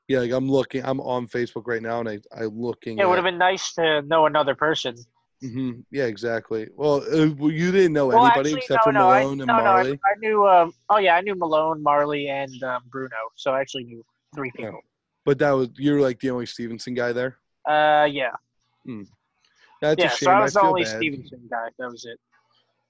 yeah, 0.08 0.20
like 0.20 0.32
I'm 0.32 0.50
looking, 0.50 0.84
I'm 0.86 1.02
on 1.02 1.28
Facebook 1.28 1.64
right 1.66 1.82
now, 1.82 2.00
and 2.00 2.08
I 2.08 2.20
I 2.36 2.46
looking. 2.46 2.98
Yeah, 2.98 3.04
it 3.06 3.10
would 3.10 3.18
have 3.18 3.26
been 3.26 3.38
nice 3.38 3.74
to 3.74 4.02
know 4.04 4.26
another 4.26 4.56
person. 4.56 4.96
Mm-hmm. 5.44 5.82
Yeah, 5.92 6.06
exactly. 6.06 6.68
Well, 6.76 7.04
uh, 7.14 7.30
well, 7.38 7.52
you 7.52 7.72
didn't 7.72 7.94
know 7.94 8.08
Well, 8.08 8.26
anybody 8.26 8.50
actually, 8.50 8.62
except 8.62 8.86
no, 8.88 8.90
for 8.90 8.94
no, 8.94 9.10
I, 9.10 9.22
Malone 9.22 9.42
and 9.42 9.48
no, 9.48 9.58
no, 9.58 9.64
I, 9.64 9.64
Marley. 9.64 10.00
I 10.06 10.20
knew. 10.20 10.48
Um, 10.48 10.74
oh 10.90 10.98
yeah, 10.98 11.16
I 11.16 11.22
knew 11.22 11.36
Malone, 11.36 11.84
Marley, 11.84 12.30
and 12.30 12.64
um, 12.64 12.84
Bruno. 12.90 13.16
So 13.36 13.52
I 13.52 13.62
actually 13.62 13.84
knew 13.84 14.04
three 14.34 14.52
Yeah. 14.58 14.68
people. 14.68 14.82
But 15.26 15.40
that 15.40 15.52
was 15.52 15.70
you're 15.78 16.02
like 16.02 16.20
the 16.22 16.32
only 16.32 16.46
Stevenson 16.46 16.94
guy 16.94 17.12
there. 17.12 17.36
Uh, 17.68 18.06
yeah, 18.10 18.32
That's 19.82 20.00
yeah. 20.00 20.08
a 20.08 20.10
shame. 20.10 20.26
So 20.26 20.32
I 20.32 20.42
was 20.42 20.54
the 20.54 20.60
feel 20.60 20.70
only 20.70 20.84
bad. 20.84 20.98
Stevenson 20.98 21.42
guy. 21.50 21.70
That 21.80 21.92
was 21.92 22.06
it. 22.06 22.20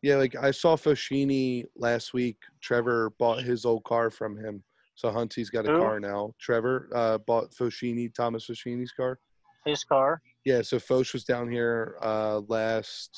Yeah, 0.02 0.16
like 0.16 0.36
I 0.36 0.52
saw 0.52 0.76
Foschini 0.76 1.66
last 1.76 2.14
week. 2.14 2.38
Trevor 2.62 3.12
bought 3.18 3.44
his 3.44 3.66
old 3.66 3.84
car 3.84 4.10
from 4.10 4.38
him. 4.38 4.64
So 4.96 5.10
Huntsy's 5.10 5.50
got 5.50 5.68
a 5.68 5.72
Who? 5.72 5.80
car 5.80 6.00
now. 6.00 6.34
Trevor 6.40 6.90
uh, 6.94 7.18
bought 7.20 7.52
Foschini, 7.52 8.14
Thomas 8.14 8.48
Foschini's 8.48 8.92
car. 8.92 9.20
His 9.66 9.84
car. 9.84 10.22
Yeah, 10.46 10.62
so 10.62 10.80
Foch 10.80 11.14
was 11.14 11.24
down 11.24 11.52
here 11.52 11.98
uh, 12.02 12.42
last 12.48 13.10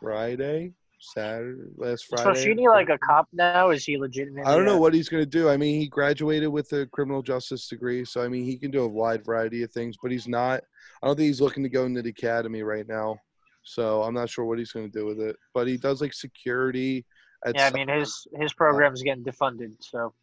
Friday. 0.00 0.72
Saturday, 1.02 1.62
last 1.76 2.06
Friday. 2.06 2.30
Is. 2.30 2.46
Foschini 2.46 2.66
like 2.68 2.88
a 2.88 2.98
cop 2.98 3.26
now? 3.32 3.70
Is 3.70 3.84
he 3.84 3.98
legitimately? 3.98 4.50
I 4.50 4.54
don't 4.54 4.64
know 4.64 4.78
what 4.78 4.94
he's 4.94 5.08
going 5.08 5.22
to 5.22 5.28
do. 5.28 5.48
I 5.48 5.56
mean, 5.56 5.80
he 5.80 5.88
graduated 5.88 6.48
with 6.48 6.72
a 6.72 6.86
criminal 6.86 7.22
justice 7.22 7.68
degree, 7.68 8.04
so 8.04 8.22
I 8.22 8.28
mean, 8.28 8.44
he 8.44 8.56
can 8.56 8.70
do 8.70 8.82
a 8.82 8.88
wide 8.88 9.24
variety 9.24 9.64
of 9.64 9.72
things. 9.72 9.96
But 10.00 10.12
he's 10.12 10.28
not. 10.28 10.62
I 11.02 11.06
don't 11.06 11.16
think 11.16 11.26
he's 11.26 11.40
looking 11.40 11.62
to 11.64 11.68
go 11.68 11.84
into 11.84 12.02
the 12.02 12.10
academy 12.10 12.62
right 12.62 12.86
now. 12.86 13.18
So 13.64 14.02
I'm 14.02 14.14
not 14.14 14.30
sure 14.30 14.44
what 14.44 14.58
he's 14.58 14.72
going 14.72 14.90
to 14.90 14.98
do 14.98 15.06
with 15.06 15.20
it. 15.20 15.36
But 15.54 15.66
he 15.66 15.76
does 15.76 16.00
like 16.00 16.12
security. 16.12 17.04
At 17.44 17.56
Yeah, 17.56 17.68
I 17.68 17.70
mean 17.72 17.88
his 17.88 18.26
his 18.38 18.52
program 18.52 18.92
program's 18.94 19.02
getting 19.02 19.24
defunded. 19.24 19.74
So 19.80 20.14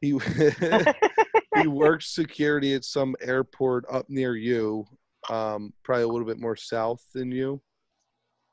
he 0.00 0.18
he 1.62 1.68
works 1.68 2.14
security 2.14 2.74
at 2.74 2.84
some 2.84 3.14
airport 3.20 3.84
up 3.90 4.06
near 4.08 4.36
you, 4.36 4.84
um, 5.30 5.72
probably 5.82 6.04
a 6.04 6.08
little 6.08 6.26
bit 6.26 6.40
more 6.40 6.56
south 6.56 7.04
than 7.14 7.30
you. 7.30 7.60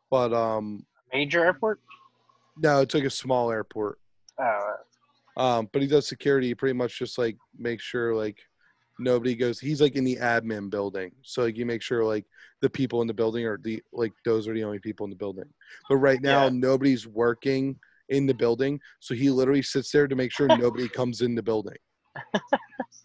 But 0.10 0.34
um, 0.34 0.86
major 1.14 1.44
airport. 1.44 1.80
no, 2.58 2.82
it's 2.82 2.94
like 2.94 3.06
a 3.06 3.10
small 3.10 3.52
airport. 3.52 3.98
Oh, 4.40 4.74
Um, 5.38 5.70
but 5.72 5.82
he 5.82 5.88
does 5.88 6.08
security. 6.08 6.48
He 6.48 6.56
pretty 6.56 6.74
much 6.74 7.00
just 7.00 7.18
like 7.18 7.38
makes 7.58 7.84
sure 7.84 8.16
like 8.16 8.38
nobody 9.02 9.36
goes. 9.36 9.60
He's 9.60 9.82
like 9.82 9.96
in 9.96 10.04
the 10.04 10.18
admin 10.18 10.70
building, 10.70 11.12
so 11.24 11.44
like 11.44 11.58
you 11.58 11.66
make 11.66 11.82
sure 11.82 12.04
like 12.04 12.26
the 12.62 12.70
people 12.70 13.02
in 13.02 13.08
the 13.08 13.14
building 13.14 13.46
are 13.46 13.58
the 13.62 13.82
like 13.92 14.14
those 14.26 14.48
are 14.48 14.54
the 14.54 14.64
only 14.64 14.80
people 14.80 15.04
in 15.06 15.10
the 15.10 15.16
building. 15.16 15.46
But 15.90 15.98
right 15.98 16.22
now 16.22 16.44
Yeah. 16.46 16.50
nobody's 16.54 17.08
working 17.08 17.78
in 18.10 18.26
the 18.26 18.34
building, 18.34 18.80
so 19.00 19.14
he 19.14 19.30
literally 19.30 19.62
sits 19.62 19.92
there 19.92 20.08
to 20.08 20.16
make 20.16 20.32
sure 20.32 20.48
nobody 20.48 20.88
comes 21.00 21.22
in 21.22 21.36
the 21.36 21.44
building. 21.44 21.78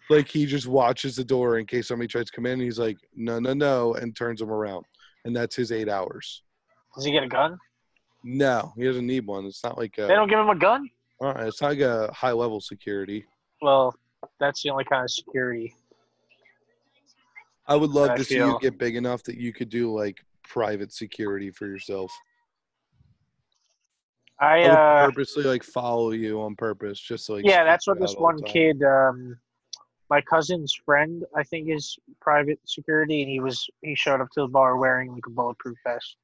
like 0.09 0.27
he 0.27 0.45
just 0.45 0.67
watches 0.67 1.15
the 1.15 1.23
door 1.23 1.57
in 1.59 1.65
case 1.65 1.87
somebody 1.87 2.07
tries 2.07 2.27
to 2.27 2.31
come 2.33 2.45
in. 2.45 2.53
And 2.53 2.61
he's 2.61 2.79
like, 2.79 2.97
no, 3.15 3.39
no, 3.39 3.53
no, 3.53 3.93
and 3.95 4.15
turns 4.15 4.39
them 4.39 4.49
around, 4.51 4.85
and 5.25 5.35
that's 5.35 5.55
his 5.55 5.71
eight 5.71 5.89
hours. 5.89 6.43
does 6.95 7.05
he 7.05 7.11
get 7.11 7.23
a 7.23 7.27
gun? 7.27 7.57
No, 8.23 8.73
he 8.77 8.83
doesn't 8.83 9.05
need 9.07 9.25
one. 9.25 9.45
It's 9.45 9.63
not 9.63 9.77
like 9.77 9.97
a, 9.97 10.07
They 10.07 10.15
don't 10.15 10.29
give 10.29 10.39
him 10.39 10.49
a 10.49 10.55
gun. 10.55 10.89
uh, 11.21 11.33
it's 11.39 11.61
not 11.61 11.69
like 11.69 11.79
a 11.79 12.11
high 12.13 12.31
level 12.31 12.59
security. 12.59 13.25
Well, 13.61 13.93
that's 14.39 14.61
the 14.63 14.69
only 14.71 14.83
kind 14.83 15.03
of 15.03 15.11
security. 15.11 15.73
I 17.67 17.75
would 17.75 17.91
love 17.91 18.11
I 18.11 18.17
to 18.17 18.23
see 18.23 18.35
you 18.35 18.57
get 18.61 18.77
big 18.77 18.95
enough 18.95 19.23
that 19.23 19.37
you 19.37 19.51
could 19.51 19.69
do 19.69 19.93
like 19.93 20.23
private 20.43 20.93
security 20.93 21.51
for 21.51 21.65
yourself. 21.67 22.11
I 24.39 24.61
I 24.61 24.69
uh, 24.69 25.05
purposely 25.05 25.43
like 25.43 25.63
follow 25.63 26.11
you 26.11 26.41
on 26.41 26.55
purpose, 26.55 26.99
just 26.99 27.25
so, 27.25 27.33
like 27.33 27.45
yeah, 27.45 27.63
that's 27.63 27.87
what 27.87 27.99
this 27.99 28.15
one 28.15 28.41
kid, 28.43 28.83
um, 28.83 29.37
my 30.09 30.21
cousin's 30.21 30.73
friend, 30.85 31.25
I 31.35 31.43
think, 31.43 31.69
is 31.69 31.97
private 32.21 32.59
security, 32.65 33.21
and 33.21 33.31
he 33.31 33.39
was 33.39 33.67
he 33.81 33.95
showed 33.95 34.21
up 34.21 34.29
to 34.31 34.41
the 34.41 34.47
bar 34.47 34.77
wearing 34.77 35.11
like 35.11 35.25
a 35.25 35.31
bulletproof 35.31 35.77
vest. 35.85 36.17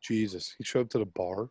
Jesus, 0.00 0.54
he 0.58 0.64
showed 0.64 0.86
up 0.86 0.90
to 0.90 0.98
the 0.98 1.06
bar. 1.06 1.48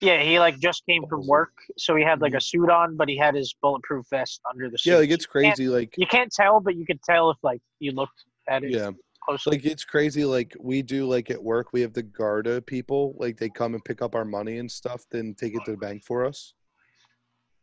Yeah, 0.00 0.22
he 0.22 0.38
like 0.38 0.58
just 0.60 0.86
came 0.86 1.04
from 1.08 1.26
work, 1.26 1.52
so 1.76 1.96
he 1.96 2.04
had 2.04 2.20
like 2.20 2.34
a 2.34 2.40
suit 2.40 2.70
on, 2.70 2.96
but 2.96 3.08
he 3.08 3.16
had 3.16 3.34
his 3.34 3.54
bulletproof 3.60 4.06
vest 4.10 4.40
under 4.48 4.70
the 4.70 4.78
suit. 4.78 4.90
Yeah, 4.90 4.96
like 4.98 5.10
it's 5.10 5.24
You 5.24 5.30
crazy. 5.30 5.68
Like 5.68 5.94
You 5.96 6.06
can't 6.06 6.32
tell, 6.32 6.60
but 6.60 6.76
you 6.76 6.86
could 6.86 7.02
tell 7.02 7.30
if 7.30 7.38
like 7.42 7.60
you 7.80 7.90
looked 7.92 8.24
at 8.48 8.62
it 8.62 8.70
yeah, 8.70 8.90
closely. 9.24 9.56
like 9.56 9.66
it's 9.66 9.84
crazy. 9.84 10.24
Like 10.24 10.54
we 10.60 10.82
do 10.82 11.06
like 11.06 11.30
at 11.30 11.42
work, 11.42 11.72
we 11.72 11.80
have 11.80 11.94
the 11.94 12.04
Garda 12.04 12.62
people. 12.62 13.16
Like 13.18 13.38
they 13.38 13.48
come 13.48 13.74
and 13.74 13.84
pick 13.84 14.00
up 14.00 14.14
our 14.14 14.24
money 14.24 14.58
and 14.58 14.70
stuff, 14.70 15.04
then 15.10 15.34
take 15.34 15.54
it 15.54 15.64
to 15.64 15.72
the 15.72 15.76
bank 15.76 16.04
for 16.04 16.24
us. 16.24 16.54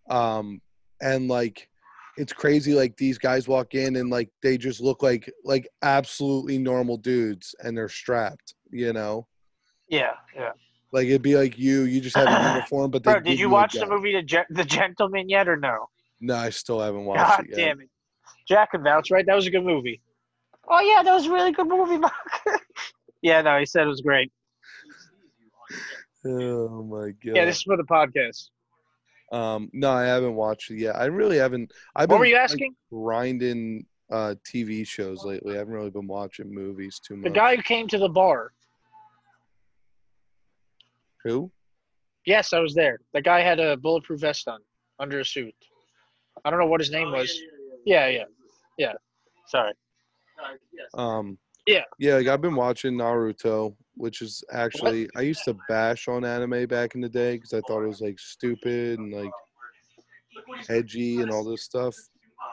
Um, 0.09 0.61
and 1.01 1.29
like 1.29 1.69
it's 2.17 2.33
crazy. 2.33 2.73
Like 2.73 2.97
these 2.97 3.17
guys 3.17 3.47
walk 3.47 3.75
in 3.75 3.95
and 3.95 4.09
like 4.09 4.29
they 4.43 4.57
just 4.57 4.81
look 4.81 5.01
like 5.01 5.31
like 5.45 5.69
absolutely 5.83 6.57
normal 6.57 6.97
dudes, 6.97 7.55
and 7.63 7.77
they're 7.77 7.87
strapped. 7.87 8.55
You 8.71 8.91
know. 8.91 9.27
yeah, 9.87 10.15
yeah. 10.35 10.51
Like 10.91 11.07
it'd 11.07 11.21
be 11.21 11.35
like 11.35 11.57
you, 11.57 11.83
you 11.83 11.99
just 12.01 12.15
have 12.15 12.27
a 12.27 12.49
uniform, 12.53 12.91
but 12.91 13.03
they 13.03 13.11
Bro, 13.11 13.21
did 13.21 13.39
you 13.39 13.49
watch 13.49 13.73
the 13.73 13.85
movie 13.85 14.13
the, 14.13 14.21
Gen- 14.23 14.45
the 14.49 14.63
Gentlemen 14.63 15.27
yet 15.29 15.47
or 15.47 15.57
no? 15.57 15.87
No, 16.21 16.35
I 16.35 16.49
still 16.49 16.79
haven't 16.79 17.05
watched 17.05 17.19
God 17.37 17.39
it 17.45 17.49
yet. 17.49 17.55
damn 17.57 17.81
it, 17.81 17.89
Jack 18.47 18.69
and 18.73 18.83
vouch, 18.83 19.11
right? 19.11 19.25
That 19.25 19.35
was 19.35 19.45
a 19.47 19.51
good 19.51 19.63
movie. 19.65 20.01
Oh 20.67 20.79
yeah, 20.79 21.03
that 21.03 21.13
was 21.13 21.25
a 21.27 21.31
really 21.31 21.51
good 21.51 21.67
movie, 21.67 21.97
Mark. 22.05 22.13
yeah, 23.21 23.41
no, 23.41 23.59
he 23.59 23.65
said 23.65 23.83
it 23.85 23.89
was 23.89 24.01
great. 24.01 24.31
Oh 26.25 26.83
my 26.83 27.11
god. 27.11 27.35
Yeah, 27.35 27.45
this 27.45 27.57
is 27.57 27.63
for 27.63 27.77
the 27.77 27.83
podcast. 27.83 28.49
um, 29.31 29.69
no, 29.73 29.91
I 29.91 30.05
haven't 30.05 30.35
watched 30.35 30.71
it 30.71 30.77
yet. 30.79 30.95
I 30.95 31.05
really 31.05 31.37
haven't. 31.37 31.71
I've 31.95 32.09
What 32.09 32.15
been 32.15 32.19
were 32.19 32.25
you 32.25 32.35
like, 32.35 32.43
asking? 32.45 32.75
grinding 32.91 33.85
uh, 34.11 34.35
TV 34.47 34.87
shows 34.87 35.23
lately. 35.23 35.55
I 35.55 35.59
haven't 35.59 35.73
really 35.73 35.91
been 35.91 36.07
watching 36.07 36.53
movies 36.53 36.99
too 37.05 37.15
much. 37.17 37.25
The 37.25 37.29
guy 37.35 37.55
who 37.55 37.61
came 37.61 37.87
to 37.89 37.97
the 37.97 38.09
bar. 38.09 38.53
Who? 41.25 41.51
Yes, 42.25 42.53
I 42.53 42.59
was 42.59 42.73
there. 42.73 42.99
The 43.13 43.21
guy 43.21 43.41
had 43.41 43.59
a 43.59 43.75
bulletproof 43.75 44.21
vest 44.21 44.47
on 44.47 44.59
under 44.99 45.19
a 45.19 45.25
suit. 45.25 45.53
I 46.45 46.49
don't 46.49 46.59
know 46.59 46.67
what 46.67 46.79
his 46.79 46.91
name 46.91 47.11
was. 47.11 47.37
Yeah, 47.85 48.07
yeah, 48.07 48.23
yeah. 48.77 48.93
Sorry. 49.47 49.73
Um, 50.93 51.37
Yeah. 51.67 51.83
yeah. 51.99 52.15
Like 52.15 52.27
I've 52.27 52.41
been 52.41 52.55
watching 52.55 52.93
Naruto, 52.93 53.75
which 53.95 54.21
is 54.21 54.43
actually 54.51 55.09
I 55.15 55.21
used 55.21 55.43
to 55.45 55.55
bash 55.67 56.07
on 56.07 56.23
anime 56.25 56.67
back 56.67 56.95
in 56.95 57.01
the 57.01 57.09
day 57.09 57.35
because 57.35 57.53
I 57.53 57.61
thought 57.61 57.83
it 57.83 57.87
was 57.87 58.01
like 58.01 58.19
stupid 58.19 58.99
and 58.99 59.13
like 59.13 59.31
edgy 60.69 61.21
and 61.21 61.31
all 61.31 61.43
this 61.43 61.63
stuff. 61.63 61.95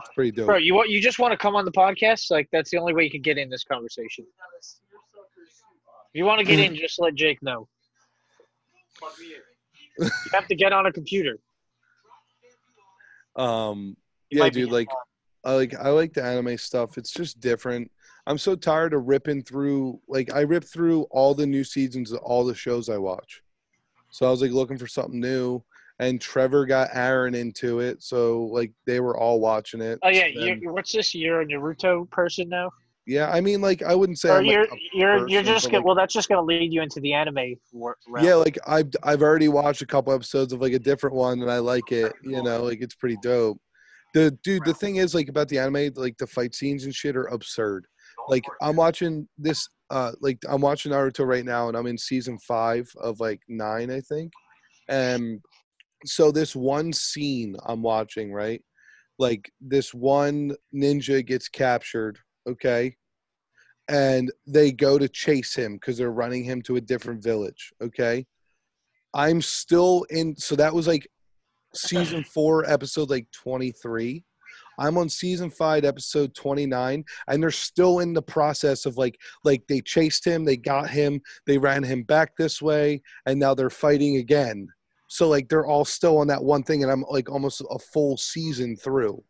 It's 0.00 0.10
pretty 0.14 0.32
dope. 0.32 0.46
Bro, 0.46 0.58
you 0.58 0.74
want 0.74 0.90
you 0.90 1.00
just 1.00 1.18
want 1.18 1.32
to 1.32 1.36
come 1.36 1.54
on 1.56 1.64
the 1.64 1.72
podcast? 1.72 2.30
Like 2.30 2.48
that's 2.52 2.70
the 2.70 2.78
only 2.78 2.94
way 2.94 3.04
you 3.04 3.10
can 3.10 3.22
get 3.22 3.38
in 3.38 3.48
this 3.48 3.64
conversation. 3.64 4.26
If 6.14 6.18
you 6.18 6.24
want 6.24 6.40
to 6.40 6.44
get 6.44 6.58
in, 6.58 6.74
just 6.74 7.00
let 7.00 7.14
Jake 7.14 7.42
know. 7.42 7.68
You 9.98 10.11
have 10.32 10.46
to 10.48 10.55
get 10.55 10.72
on 10.72 10.86
a 10.86 10.92
computer. 10.92 11.38
Um, 13.36 13.96
You 14.30 14.42
yeah, 14.42 14.50
dude. 14.50 14.70
Like, 14.70 14.88
I 15.44 15.55
like 15.55 15.74
I 15.74 15.88
like 15.90 16.12
the 16.12 16.22
anime 16.22 16.57
stuff. 16.59 16.98
It's 16.98 17.11
just 17.12 17.40
different. 17.40 17.90
I'm 18.26 18.38
so 18.38 18.55
tired 18.55 18.94
of 18.94 19.07
ripping 19.09 19.42
through. 19.42 20.00
Like, 20.09 20.32
I 20.32 20.40
rip 20.40 20.64
through 20.64 21.03
all 21.11 21.34
the 21.34 21.46
new 21.46 21.64
seasons 21.64 22.12
of 22.12 22.20
all 22.20 22.44
the 22.44 22.55
shows 22.55 22.88
I 22.88 22.98
watch. 22.98 23.42
So 24.11 24.26
I 24.26 24.30
was 24.30 24.42
like 24.42 24.53
looking 24.53 24.78
for 24.78 24.86
something 24.86 25.18
new, 25.20 25.62
and 25.98 26.20
Trevor 26.20 26.66
got 26.66 26.90
Aaron 26.92 27.34
into 27.34 27.80
it. 27.80 28.03
So 28.03 28.44
like 28.44 28.72
they 28.86 29.00
were 29.00 29.16
all 29.18 29.40
watching 29.40 29.80
it. 29.80 29.98
Oh 30.03 30.09
yeah, 30.11 30.26
And- 30.26 30.70
what's 30.70 30.92
this? 30.92 31.14
You're 31.14 31.40
a 31.40 31.46
Naruto 31.46 32.09
person 32.11 32.48
now, 32.48 32.70
yeah. 33.07 33.30
I 33.30 33.40
mean, 33.40 33.61
like 33.61 33.82
I 33.82 33.94
wouldn't 33.94 34.18
say 34.18 34.28
or 34.30 34.38
I'm, 34.38 34.44
you're 34.44 34.64
a 34.64 34.68
you're 34.92 35.28
you're 35.28 35.42
just 35.42 35.66
gonna, 35.66 35.78
like- 35.78 35.86
well, 35.86 35.94
that's 35.94 36.14
just 36.14 36.28
gonna 36.28 36.42
lead 36.42 36.72
you 36.72 36.82
into 36.82 37.00
the 37.00 37.12
anime 37.12 37.55
realm. 37.72 37.94
Yeah, 38.20 38.34
like 38.34 38.59
I've 38.66 38.90
I've 39.03 39.22
already 39.22 39.48
watched 39.48 39.82
a 39.82 39.86
couple 39.86 40.12
episodes 40.12 40.53
of 40.53 40.61
like 40.61 40.72
a 40.72 40.78
different 40.78 41.16
one 41.16 41.40
and 41.42 41.50
I 41.50 41.59
like 41.59 41.90
it. 41.92 42.12
You 42.22 42.42
know, 42.42 42.62
like 42.64 42.80
it's 42.80 42.94
pretty 42.94 43.16
dope. 43.22 43.59
The 44.14 44.30
dude, 44.44 44.64
the 44.64 44.74
thing 44.74 44.96
is 44.96 45.14
like 45.14 45.28
about 45.28 45.48
the 45.48 45.59
anime, 45.59 45.92
like 45.96 46.16
the 46.18 46.26
fight 46.26 46.55
scenes 46.55 46.84
and 46.84 46.94
shit 46.94 47.16
are 47.16 47.26
absurd. 47.26 47.86
Like 48.28 48.44
I'm 48.61 48.76
watching 48.76 49.26
this, 49.38 49.66
uh, 49.90 50.12
like 50.20 50.38
I'm 50.48 50.61
watching 50.61 50.92
Naruto 50.92 51.26
right 51.26 51.44
now, 51.44 51.68
and 51.68 51.76
I'm 51.76 51.86
in 51.86 51.96
season 51.98 52.38
five 52.46 52.88
of 53.00 53.20
like 53.20 53.40
nine, 53.48 53.90
I 53.90 54.00
think. 54.00 54.32
And 54.88 55.40
so 56.05 56.30
this 56.30 56.55
one 56.55 56.92
scene 56.92 57.57
I'm 57.66 57.82
watching, 57.82 58.32
right? 58.32 58.62
Like 59.18 59.50
this 59.61 59.94
one 59.94 60.55
ninja 60.74 61.24
gets 61.24 61.48
captured, 61.48 62.18
okay, 62.49 62.97
and 63.88 64.30
they 64.47 64.72
go 64.72 64.99
to 64.99 65.09
chase 65.09 65.55
him 65.55 65.74
because 65.74 65.99
they're 65.99 66.12
running 66.12 66.45
him 66.45 66.62
to 66.62 66.76
a 66.76 66.80
different 66.80 67.22
village, 67.22 67.72
okay. 67.82 68.26
I'm 69.14 69.43
still 69.43 70.07
in, 70.11 70.36
so 70.36 70.57
that 70.57 70.72
was 70.72 70.86
like 70.86 71.07
season 71.74 72.24
four, 72.34 72.68
episode 72.68 73.11
like 73.11 73.26
23. 73.32 74.24
I'm 74.78 74.97
on 74.97 75.09
season 75.09 75.51
five, 75.51 75.84
episode 75.84 76.34
29, 76.34 77.05
and 77.28 77.43
they're 77.43 77.51
still 77.51 78.01
in 78.01 78.14
the 78.14 78.22
process 78.22 78.86
of 78.86 78.97
like, 78.97 79.18
like 79.45 79.62
they 79.68 79.80
chased 79.80 80.24
him, 80.24 80.45
they 80.45 80.57
got 80.57 80.88
him, 80.88 81.20
they 81.47 81.59
ran 81.59 81.82
him 81.82 82.05
back 82.05 82.36
this 82.36 82.62
way, 82.62 83.03
and 83.26 83.38
now 83.38 83.55
they're 83.55 83.70
fighting 83.70 84.16
again. 84.16 84.66
So 85.09 85.28
like 85.28 85.49
they're 85.49 85.66
all 85.66 85.84
still 85.84 86.18
on 86.18 86.26
that 86.28 86.43
one 86.43 86.62
thing, 86.62 86.82
and 86.82 86.90
I'm 86.90 87.05
like 87.11 87.30
almost 87.30 87.62
a 87.70 87.78
full 87.78 88.16
season 88.16 88.76
through, 88.76 89.22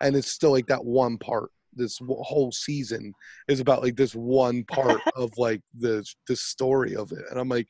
and 0.00 0.16
it's 0.16 0.30
still 0.30 0.50
like 0.50 0.66
that 0.68 0.84
one 0.84 1.18
part. 1.18 1.50
This 1.76 1.98
whole 2.00 2.50
season 2.52 3.12
is 3.48 3.60
about 3.60 3.82
like 3.82 3.96
this 3.96 4.14
one 4.14 4.64
part 4.64 5.00
of 5.16 5.30
like 5.36 5.60
the 5.78 6.04
the 6.26 6.36
story 6.36 6.96
of 6.96 7.12
it, 7.12 7.24
and 7.30 7.38
I'm 7.38 7.48
like, 7.48 7.68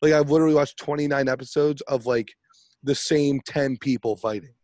like 0.00 0.12
I've 0.12 0.30
literally 0.30 0.54
watched 0.54 0.78
29 0.78 1.28
episodes 1.28 1.80
of 1.82 2.06
like 2.06 2.32
the 2.82 2.94
same 2.94 3.40
10 3.46 3.76
people 3.78 4.16
fighting. 4.16 4.54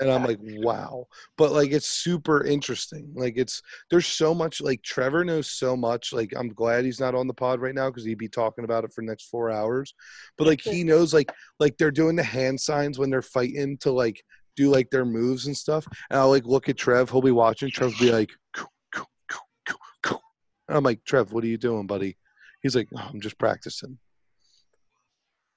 and 0.00 0.10
I'm 0.10 0.24
like, 0.24 0.38
wow. 0.42 1.06
But 1.38 1.52
like 1.52 1.72
it's 1.72 1.88
super 1.88 2.44
interesting. 2.44 3.12
Like 3.14 3.34
it's 3.36 3.62
there's 3.90 4.06
so 4.06 4.34
much 4.34 4.60
like 4.60 4.82
Trevor 4.82 5.24
knows 5.24 5.50
so 5.50 5.76
much. 5.76 6.12
Like 6.12 6.32
I'm 6.36 6.48
glad 6.48 6.84
he's 6.84 7.00
not 7.00 7.14
on 7.14 7.26
the 7.26 7.34
pod 7.34 7.60
right 7.60 7.74
now 7.74 7.88
because 7.88 8.04
he'd 8.04 8.18
be 8.18 8.28
talking 8.28 8.64
about 8.64 8.84
it 8.84 8.92
for 8.92 9.02
the 9.02 9.06
next 9.06 9.28
four 9.28 9.50
hours. 9.50 9.94
But 10.36 10.46
like 10.46 10.60
he 10.60 10.84
knows 10.84 11.14
like 11.14 11.32
like 11.58 11.78
they're 11.78 11.90
doing 11.90 12.16
the 12.16 12.22
hand 12.22 12.60
signs 12.60 12.98
when 12.98 13.10
they're 13.10 13.22
fighting 13.22 13.78
to 13.78 13.90
like 13.90 14.22
do 14.56 14.70
like 14.70 14.90
their 14.90 15.04
moves 15.04 15.46
and 15.46 15.56
stuff. 15.56 15.86
And 16.10 16.18
I'll 16.18 16.30
like 16.30 16.44
look 16.46 16.68
at 16.68 16.76
Trev, 16.76 17.10
he'll 17.10 17.22
be 17.22 17.30
watching, 17.30 17.70
Trev 17.70 17.92
will 17.92 18.06
be 18.06 18.12
like, 18.12 18.30
and 20.68 20.76
I'm 20.76 20.84
like, 20.84 21.04
Trev, 21.04 21.32
what 21.32 21.44
are 21.44 21.48
you 21.48 21.58
doing, 21.58 21.86
buddy? 21.86 22.16
He's 22.62 22.76
like, 22.76 22.88
"Oh, 22.96 23.08
I'm 23.12 23.20
just 23.20 23.38
practicing. 23.38 23.98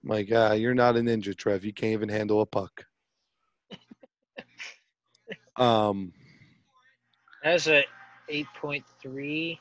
I'm 0.03 0.09
like, 0.09 0.29
God, 0.29 0.53
you're 0.53 0.73
not 0.73 0.97
a 0.97 0.99
ninja, 0.99 1.35
Trev. 1.37 1.63
You 1.63 1.73
can't 1.73 1.93
even 1.93 2.09
handle 2.09 2.41
a 2.41 2.45
puck. 2.45 2.85
um, 5.57 6.11
That's 7.43 7.67
a 7.67 7.85
eight 8.29 8.47
point 8.59 8.83
three. 9.01 9.59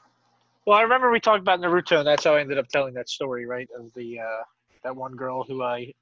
Well, 0.67 0.79
I 0.79 0.83
remember 0.83 1.11
we 1.11 1.21
talked 1.21 1.41
about 1.41 1.61
Naruto, 1.61 1.99
and 1.99 2.07
that's 2.07 2.25
how 2.25 2.35
I 2.35 2.41
ended 2.41 2.59
up 2.59 2.69
telling 2.69 2.95
that 2.95 3.09
story, 3.09 3.45
right? 3.45 3.69
Of 3.79 3.93
the 3.95 4.21
uh, 4.21 4.43
that 4.83 4.97
one 4.97 5.13
girl 5.13 5.45
who 5.45 5.63
I, 5.63 5.93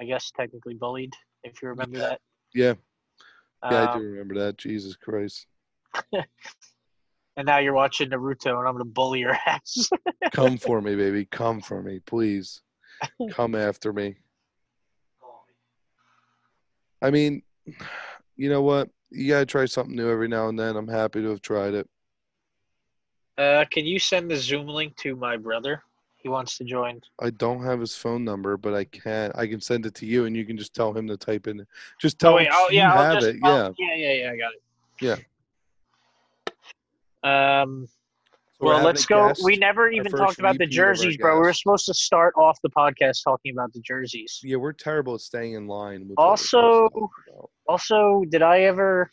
I 0.00 0.04
guess 0.04 0.32
technically 0.36 0.74
bullied, 0.74 1.14
if 1.44 1.62
you 1.62 1.68
remember 1.68 1.98
Yeah. 1.98 2.08
that. 2.08 2.20
Yeah, 2.54 2.74
yeah, 3.70 3.82
I 3.82 3.94
Um, 3.94 4.00
do 4.00 4.06
remember 4.06 4.34
that. 4.40 4.56
Jesus 4.58 4.96
Christ. 4.96 5.46
And 7.36 7.46
now 7.46 7.58
you're 7.58 7.72
watching 7.72 8.10
Naruto, 8.10 8.58
and 8.58 8.68
I'm 8.68 8.74
gonna 8.74 8.84
bully 8.84 9.20
your 9.20 9.32
ass. 9.46 9.88
Come 10.32 10.58
for 10.58 10.82
me, 10.82 10.94
baby. 10.96 11.24
Come 11.24 11.60
for 11.60 11.80
me, 11.80 12.00
please. 12.00 12.60
Come 13.30 13.54
after 13.54 13.92
me. 13.92 14.16
I 17.00 17.10
mean, 17.10 17.42
you 18.36 18.50
know 18.50 18.60
what? 18.62 18.90
You 19.10 19.28
gotta 19.28 19.46
try 19.46 19.64
something 19.64 19.96
new 19.96 20.10
every 20.10 20.28
now 20.28 20.48
and 20.48 20.58
then. 20.58 20.76
I'm 20.76 20.88
happy 20.88 21.22
to 21.22 21.30
have 21.30 21.40
tried 21.40 21.72
it. 21.74 21.88
uh, 23.38 23.64
can 23.70 23.86
you 23.86 23.98
send 23.98 24.30
the 24.30 24.36
Zoom 24.36 24.66
link 24.66 24.96
to 24.96 25.16
my 25.16 25.36
brother? 25.38 25.82
He 26.22 26.28
wants 26.28 26.58
to 26.58 26.64
join. 26.64 27.00
I 27.18 27.30
don't 27.30 27.64
have 27.64 27.80
his 27.80 27.96
phone 27.96 28.24
number, 28.24 28.58
but 28.58 28.74
I 28.74 28.84
can. 28.84 29.32
I 29.34 29.46
can 29.46 29.60
send 29.60 29.86
it 29.86 29.94
to 29.96 30.06
you, 30.06 30.26
and 30.26 30.36
you 30.36 30.44
can 30.44 30.58
just 30.58 30.74
tell 30.74 30.92
him 30.92 31.06
to 31.08 31.16
type 31.16 31.46
in. 31.46 31.66
Just 31.98 32.18
tell 32.18 32.32
oh 32.32 32.36
wait, 32.36 32.48
him 32.48 32.52
oh 32.54 32.68
yeah, 32.70 32.92
I'll 32.92 33.02
have 33.02 33.14
just, 33.20 33.26
it. 33.28 33.36
I'll- 33.42 33.74
Yeah. 33.78 33.94
yeah, 33.94 33.94
yeah, 33.96 34.12
yeah, 34.12 34.30
I 34.32 34.36
got 34.36 34.52
it. 34.52 35.24
Yeah. 37.24 37.62
Um. 37.62 37.86
So 38.58 38.66
well, 38.66 38.84
let's 38.84 39.06
go. 39.06 39.32
We 39.42 39.56
never 39.56 39.88
even 39.88 40.12
talked 40.12 40.38
about 40.38 40.58
the 40.58 40.64
repeat 40.66 40.78
of 40.78 40.84
our 40.84 40.92
jerseys, 40.92 41.16
bro. 41.16 41.34
We 41.36 41.40
were 41.40 41.52
supposed 41.54 41.86
to 41.86 41.94
start 41.94 42.34
off 42.36 42.58
the 42.62 42.68
podcast 42.68 43.24
talking 43.24 43.52
about 43.52 43.72
the 43.72 43.80
jerseys. 43.80 44.38
Yeah, 44.44 44.56
we're 44.56 44.74
terrible 44.74 45.14
at 45.14 45.22
staying 45.22 45.54
in 45.54 45.66
line. 45.66 46.06
With 46.06 46.16
what 46.16 46.28
we're 46.32 46.36
supposed 46.36 46.50
to 46.92 47.00
Also- 47.00 47.50
Also, 47.66 48.24
did 48.28 48.42
I 48.42 48.60
ever? 48.62 49.10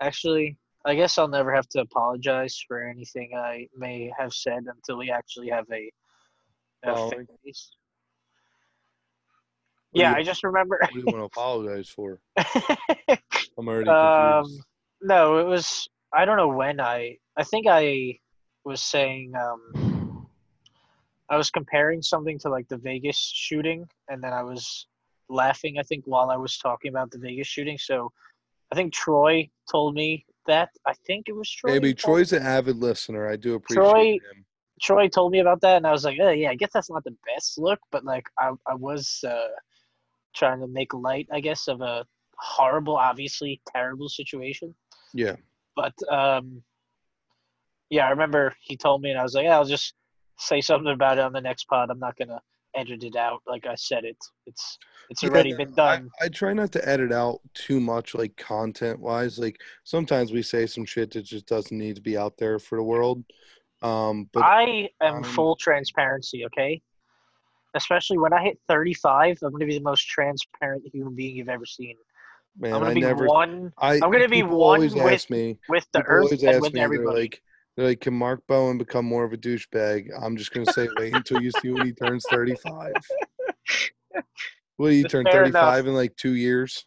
Actually, 0.00 0.56
I 0.86 0.94
guess 0.94 1.18
I'll 1.18 1.26
never 1.26 1.52
have 1.52 1.68
to 1.70 1.80
apologize 1.80 2.62
for 2.66 2.80
anything 2.80 3.32
I 3.36 3.66
may 3.76 4.12
have 4.16 4.32
said 4.32 4.64
until 4.72 4.98
we 4.98 5.10
actually 5.10 5.48
have 5.48 5.66
a. 5.72 5.90
a 6.84 7.10
face. 7.44 7.72
Yeah, 9.92 10.10
you- 10.12 10.16
I 10.18 10.22
just 10.22 10.44
remember. 10.44 10.78
What 10.80 10.92
do 10.92 11.00
you 11.00 11.06
want 11.06 11.18
to 11.22 11.24
apologize 11.24 11.88
for? 11.88 12.20
I'm 13.58 13.66
already 13.68 13.90
um, 13.90 14.44
confused. 14.44 14.64
no, 15.02 15.38
it 15.38 15.46
was. 15.46 15.88
I 16.12 16.24
don't 16.24 16.36
know 16.36 16.48
when 16.48 16.80
I. 16.80 17.18
I 17.36 17.42
think 17.42 17.66
I 17.68 18.18
was 18.64 18.80
saying. 18.80 19.34
Um, 19.34 20.28
I 21.28 21.36
was 21.36 21.50
comparing 21.50 22.02
something 22.02 22.38
to 22.40 22.48
like 22.48 22.68
the 22.68 22.76
Vegas 22.76 23.18
shooting, 23.18 23.88
and 24.08 24.22
then 24.22 24.32
I 24.32 24.44
was 24.44 24.86
laughing. 25.28 25.78
I 25.80 25.82
think 25.82 26.04
while 26.06 26.30
I 26.30 26.36
was 26.36 26.56
talking 26.58 26.90
about 26.90 27.10
the 27.10 27.18
Vegas 27.18 27.48
shooting. 27.48 27.76
So, 27.76 28.12
I 28.70 28.76
think 28.76 28.92
Troy 28.92 29.48
told 29.68 29.94
me 29.94 30.24
that. 30.46 30.70
I 30.86 30.94
think 31.06 31.28
it 31.28 31.34
was 31.34 31.50
Troy. 31.50 31.72
Maybe 31.72 31.94
Troy's 31.94 32.32
an 32.32 32.42
avid 32.42 32.76
listener. 32.76 33.28
I 33.28 33.36
do 33.36 33.54
appreciate 33.54 33.82
Troy- 33.82 34.12
him. 34.12 34.44
Troy 34.80 35.08
told 35.08 35.32
me 35.32 35.38
about 35.38 35.60
that, 35.62 35.78
and 35.78 35.86
I 35.86 35.92
was 35.92 36.04
like, 36.04 36.18
oh, 36.20 36.30
yeah, 36.30 36.50
I 36.50 36.54
guess 36.54 36.70
that's 36.72 36.90
not 36.90 37.02
the 37.04 37.16
best 37.26 37.58
look, 37.58 37.78
but 37.90 38.04
like 38.04 38.26
I, 38.38 38.50
I 38.66 38.74
was 38.74 39.24
uh, 39.26 39.48
trying 40.34 40.60
to 40.60 40.66
make 40.66 40.92
light, 40.92 41.26
I 41.32 41.40
guess, 41.40 41.66
of 41.66 41.80
a 41.80 42.04
horrible, 42.38 42.96
obviously 42.96 43.60
terrible 43.72 44.08
situation. 44.08 44.74
Yeah. 45.14 45.36
But 45.74 45.94
um, 46.10 46.62
yeah, 47.88 48.06
I 48.06 48.10
remember 48.10 48.54
he 48.60 48.76
told 48.76 49.02
me, 49.02 49.10
and 49.10 49.18
I 49.18 49.22
was 49.22 49.34
like, 49.34 49.44
yeah, 49.44 49.56
I'll 49.56 49.64
just 49.64 49.94
say 50.38 50.60
something 50.60 50.92
about 50.92 51.18
it 51.18 51.24
on 51.24 51.32
the 51.32 51.40
next 51.40 51.64
pod. 51.64 51.90
I'm 51.90 51.98
not 51.98 52.16
gonna 52.16 52.40
edit 52.76 53.02
it 53.04 53.16
out 53.16 53.42
like 53.46 53.66
I 53.66 53.74
said 53.74 54.04
it. 54.04 54.16
It's 54.46 54.78
it's 55.08 55.24
already 55.24 55.52
no, 55.52 55.58
been 55.58 55.74
done. 55.74 56.10
I 56.20 56.28
try 56.28 56.52
not 56.52 56.72
to 56.72 56.88
edit 56.88 57.12
out 57.12 57.40
too 57.54 57.80
much, 57.80 58.14
like 58.14 58.36
content 58.36 58.98
wise. 59.00 59.38
Like 59.38 59.60
sometimes 59.84 60.32
we 60.32 60.42
say 60.42 60.66
some 60.66 60.84
shit 60.84 61.12
that 61.12 61.22
just 61.22 61.46
doesn't 61.46 61.76
need 61.76 61.96
to 61.96 62.02
be 62.02 62.16
out 62.16 62.36
there 62.36 62.58
for 62.58 62.76
the 62.76 62.82
world. 62.82 63.24
Um, 63.82 64.28
but 64.32 64.42
I 64.42 64.88
am 65.00 65.16
um, 65.16 65.22
full 65.22 65.56
transparency, 65.56 66.44
okay? 66.46 66.80
Especially 67.74 68.18
when 68.18 68.32
I 68.32 68.42
hit 68.42 68.58
35, 68.68 69.38
I'm 69.42 69.52
gonna 69.52 69.66
be 69.66 69.78
the 69.78 69.84
most 69.84 70.08
transparent 70.08 70.84
human 70.92 71.14
being 71.14 71.36
you've 71.36 71.48
ever 71.48 71.66
seen. 71.66 71.96
man, 72.58 72.72
I'm 72.72 72.80
gonna 72.80 72.90
I 72.90 72.94
be 72.94 73.00
never. 73.00 73.26
one 73.26 73.72
I 73.78 73.94
I'm 73.94 74.10
gonna 74.10 74.28
be 74.28 74.42
one 74.42 74.80
with 74.80 75.30
me. 75.30 75.58
with 75.68 75.86
the 75.92 76.02
earth 76.02 76.32
and 76.42 76.60
with. 76.62 76.74
Everybody. 76.74 77.20
like, 77.20 77.42
they're 77.76 77.86
like, 77.86 78.00
can 78.00 78.14
Mark 78.14 78.42
Bowen 78.46 78.78
become 78.78 79.04
more 79.04 79.24
of 79.24 79.32
a 79.32 79.36
douchebag? 79.36 80.08
I'm 80.20 80.36
just 80.36 80.52
gonna 80.52 80.66
say, 80.66 80.88
wait 80.98 81.12
until 81.14 81.40
you 81.40 81.50
see 81.50 81.70
when 81.70 81.84
he 81.84 81.92
turns 81.92 82.24
35. 82.30 82.94
Will 84.78 84.92
you 84.92 85.02
That's 85.02 85.12
turn 85.12 85.24
fair 85.24 85.44
35 85.44 85.86
in 85.88 85.94
like 85.94 86.16
two 86.16 86.34
years? 86.34 86.86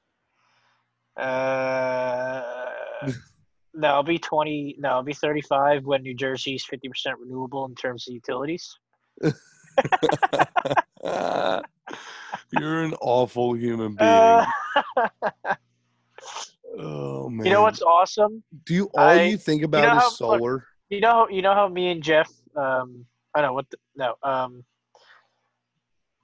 Uh, 1.17 2.41
no, 3.73 3.87
I'll 3.87 4.03
be 4.03 4.17
20. 4.19 4.77
No, 4.79 4.89
I'll 4.89 5.03
be 5.03 5.13
35 5.13 5.85
when 5.85 6.01
New 6.03 6.13
Jersey's 6.15 6.65
50% 6.65 7.13
renewable 7.19 7.65
in 7.65 7.75
terms 7.75 8.07
of 8.07 8.13
utilities. 8.13 8.77
You're 12.51 12.83
an 12.83 12.93
awful 13.01 13.53
human 13.53 13.95
being. 13.95 14.09
Uh, 14.09 14.45
oh 16.79 17.29
man. 17.29 17.45
you 17.45 17.51
know 17.51 17.61
what's 17.63 17.81
awesome? 17.81 18.43
Do 18.65 18.73
you 18.73 18.85
all 18.93 19.07
I- 19.09 19.23
you 19.23 19.37
think 19.37 19.63
about 19.63 19.81
know 19.83 19.95
is 19.97 20.01
how- 20.01 20.07
look, 20.09 20.15
solar? 20.39 20.65
You 20.89 21.01
know, 21.01 21.27
you 21.29 21.41
know 21.41 21.53
how 21.53 21.67
me 21.67 21.89
and 21.91 22.01
Jeff. 22.01 22.29
Um, 22.55 23.05
I 23.35 23.41
know 23.41 23.53
what. 23.53 23.69
The, 23.69 23.77
no, 23.95 24.15
um, 24.23 24.63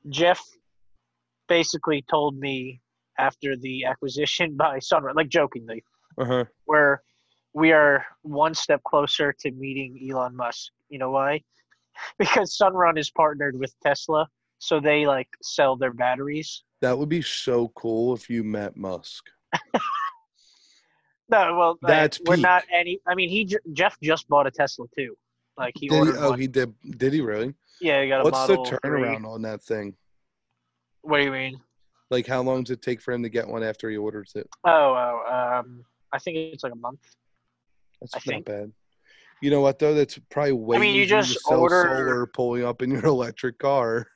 Jeff 0.09 0.41
basically 1.47 2.03
told 2.09 2.37
me 2.37 2.81
after 3.19 3.55
the 3.55 3.85
acquisition 3.85 4.55
by 4.57 4.79
Sunrun, 4.79 5.15
like 5.15 5.29
jokingly, 5.29 5.83
Uh-huh. 6.17 6.45
where 6.65 7.01
we 7.53 7.71
are 7.71 8.05
one 8.23 8.53
step 8.53 8.81
closer 8.83 9.33
to 9.39 9.51
meeting 9.51 10.09
Elon 10.09 10.35
Musk. 10.35 10.71
You 10.89 10.99
know 10.99 11.11
why? 11.11 11.41
Because 12.17 12.57
Sunrun 12.61 12.97
is 12.97 13.09
partnered 13.09 13.57
with 13.57 13.73
Tesla, 13.81 14.27
so 14.57 14.81
they 14.81 15.05
like 15.05 15.29
sell 15.41 15.77
their 15.77 15.93
batteries. 15.93 16.63
That 16.81 16.97
would 16.97 17.07
be 17.07 17.21
so 17.21 17.69
cool 17.69 18.13
if 18.13 18.29
you 18.29 18.43
met 18.43 18.75
Musk. 18.75 19.23
No, 21.29 21.55
well, 21.57 21.79
like, 21.81 21.89
That's 21.89 22.19
we're 22.25 22.35
peak. 22.35 22.43
not 22.43 22.63
any. 22.73 22.99
I 23.07 23.15
mean, 23.15 23.29
he 23.29 23.49
Jeff 23.73 23.97
just 24.01 24.27
bought 24.29 24.45
a 24.47 24.51
Tesla 24.51 24.85
too. 24.97 25.15
Like 25.57 25.73
he 25.77 25.87
Did 25.87 26.07
he, 26.07 26.13
oh, 26.19 26.29
one. 26.31 26.39
he 26.39 26.47
did. 26.47 26.73
Did 26.97 27.13
he 27.13 27.21
really? 27.21 27.53
yeah, 27.81 28.01
he 28.03 28.09
got 28.09 28.21
a 28.21 28.23
What's 28.23 28.45
the 28.47 28.55
Model 28.55 28.65
3. 28.65 28.77
turnaround 28.83 29.25
on 29.25 29.41
that 29.43 29.61
thing? 29.63 29.95
What 31.01 31.17
do 31.17 31.23
you 31.23 31.31
mean? 31.31 31.59
Like, 32.11 32.27
how 32.27 32.41
long 32.41 32.63
does 32.63 32.71
it 32.71 32.81
take 32.81 33.01
for 33.01 33.13
him 33.13 33.23
to 33.23 33.29
get 33.29 33.47
one 33.47 33.63
after 33.63 33.89
he 33.89 33.97
orders 33.97 34.33
it? 34.35 34.47
Oh, 34.63 34.69
oh, 34.71 35.59
um, 35.59 35.83
I 36.11 36.19
think 36.19 36.37
it's 36.37 36.63
like 36.63 36.73
a 36.73 36.77
month. 36.77 36.99
That's 38.01 38.13
I 38.15 38.17
not 38.17 38.23
think- 38.25 38.45
bad. 38.45 38.71
You 39.41 39.51
know 39.51 39.61
what 39.61 39.79
though? 39.79 39.93
That's 39.93 40.17
probably 40.31 40.53
way 40.53 40.77
mean, 40.79 40.95
you 40.95 41.05
just 41.05 41.37
order- 41.47 41.83
solar 41.83 42.25
pulling 42.27 42.63
up 42.63 42.81
in 42.81 42.89
your 42.89 43.05
electric 43.05 43.59
car. 43.59 44.07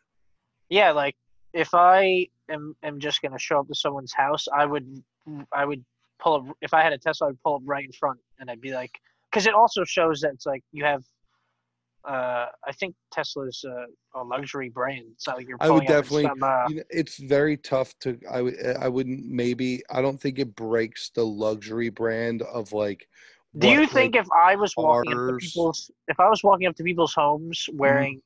Yeah, 0.70 0.92
like 0.92 1.16
if 1.54 1.74
I 1.74 2.28
am 2.50 2.76
am 2.84 3.00
just 3.00 3.22
gonna 3.22 3.38
show 3.38 3.60
up 3.60 3.68
to 3.68 3.76
someone's 3.76 4.14
house, 4.14 4.48
I 4.56 4.66
would 4.66 5.04
I 5.54 5.66
would 5.66 5.84
pull 6.20 6.36
up 6.36 6.58
if 6.62 6.74
I 6.74 6.82
had 6.84 6.94
a 6.94 6.98
Tesla, 6.98 7.30
I'd 7.30 7.42
pull 7.44 7.56
up 7.56 7.62
right 7.66 7.86
in 7.86 7.92
front, 7.92 8.20
and 8.40 8.50
I'd 8.50 8.62
be 8.62 8.74
like, 8.74 8.92
because 9.32 9.48
it 9.48 9.54
also 9.54 9.84
shows 9.84 10.22
that 10.22 10.32
it's 10.34 10.46
like 10.46 10.64
you 10.72 10.84
have. 10.86 11.04
Uh, 12.08 12.46
I 12.66 12.72
think 12.80 12.96
Tesla's 13.12 13.64
a, 13.68 14.20
a 14.20 14.24
luxury 14.24 14.70
brand. 14.70 15.04
It's 15.12 15.28
not 15.28 15.36
like 15.38 15.48
you're. 15.50 15.58
I 15.60 15.70
would 15.70 15.86
pulling 15.86 15.88
up 15.88 15.90
in 15.90 16.02
definitely- 16.02 16.24
Some, 16.24 16.44
uh, 16.44 16.70
You 16.70 16.76
know, 16.78 16.84
it's 16.90 17.18
very 17.18 17.58
tough 17.58 17.94
to. 18.00 18.18
I 18.32 18.42
would. 18.42 18.56
I 18.80 18.88
wouldn't. 18.88 19.26
Maybe. 19.26 19.84
I 19.92 20.02
don't 20.02 20.20
think 20.20 20.40
it 20.40 20.56
breaks 20.56 21.12
the 21.14 21.26
luxury 21.26 21.90
brand 21.90 22.42
of 22.44 22.72
like. 22.72 23.06
do 23.58 23.68
what, 23.68 23.74
you 23.74 23.82
like, 23.82 23.92
think 23.92 24.16
if 24.16 24.28
I 24.32 24.56
was 24.56 24.74
walking 24.78 25.12
up 25.12 25.28
to 25.28 25.38
people's 25.38 25.92
if 26.08 26.20
I 26.20 26.30
was 26.30 26.42
walking 26.42 26.68
up 26.68 26.76
to 26.78 26.84
people's 26.84 27.14
homes 27.14 27.66
Mm-hmm. 27.70 27.78
wearing 27.78 28.22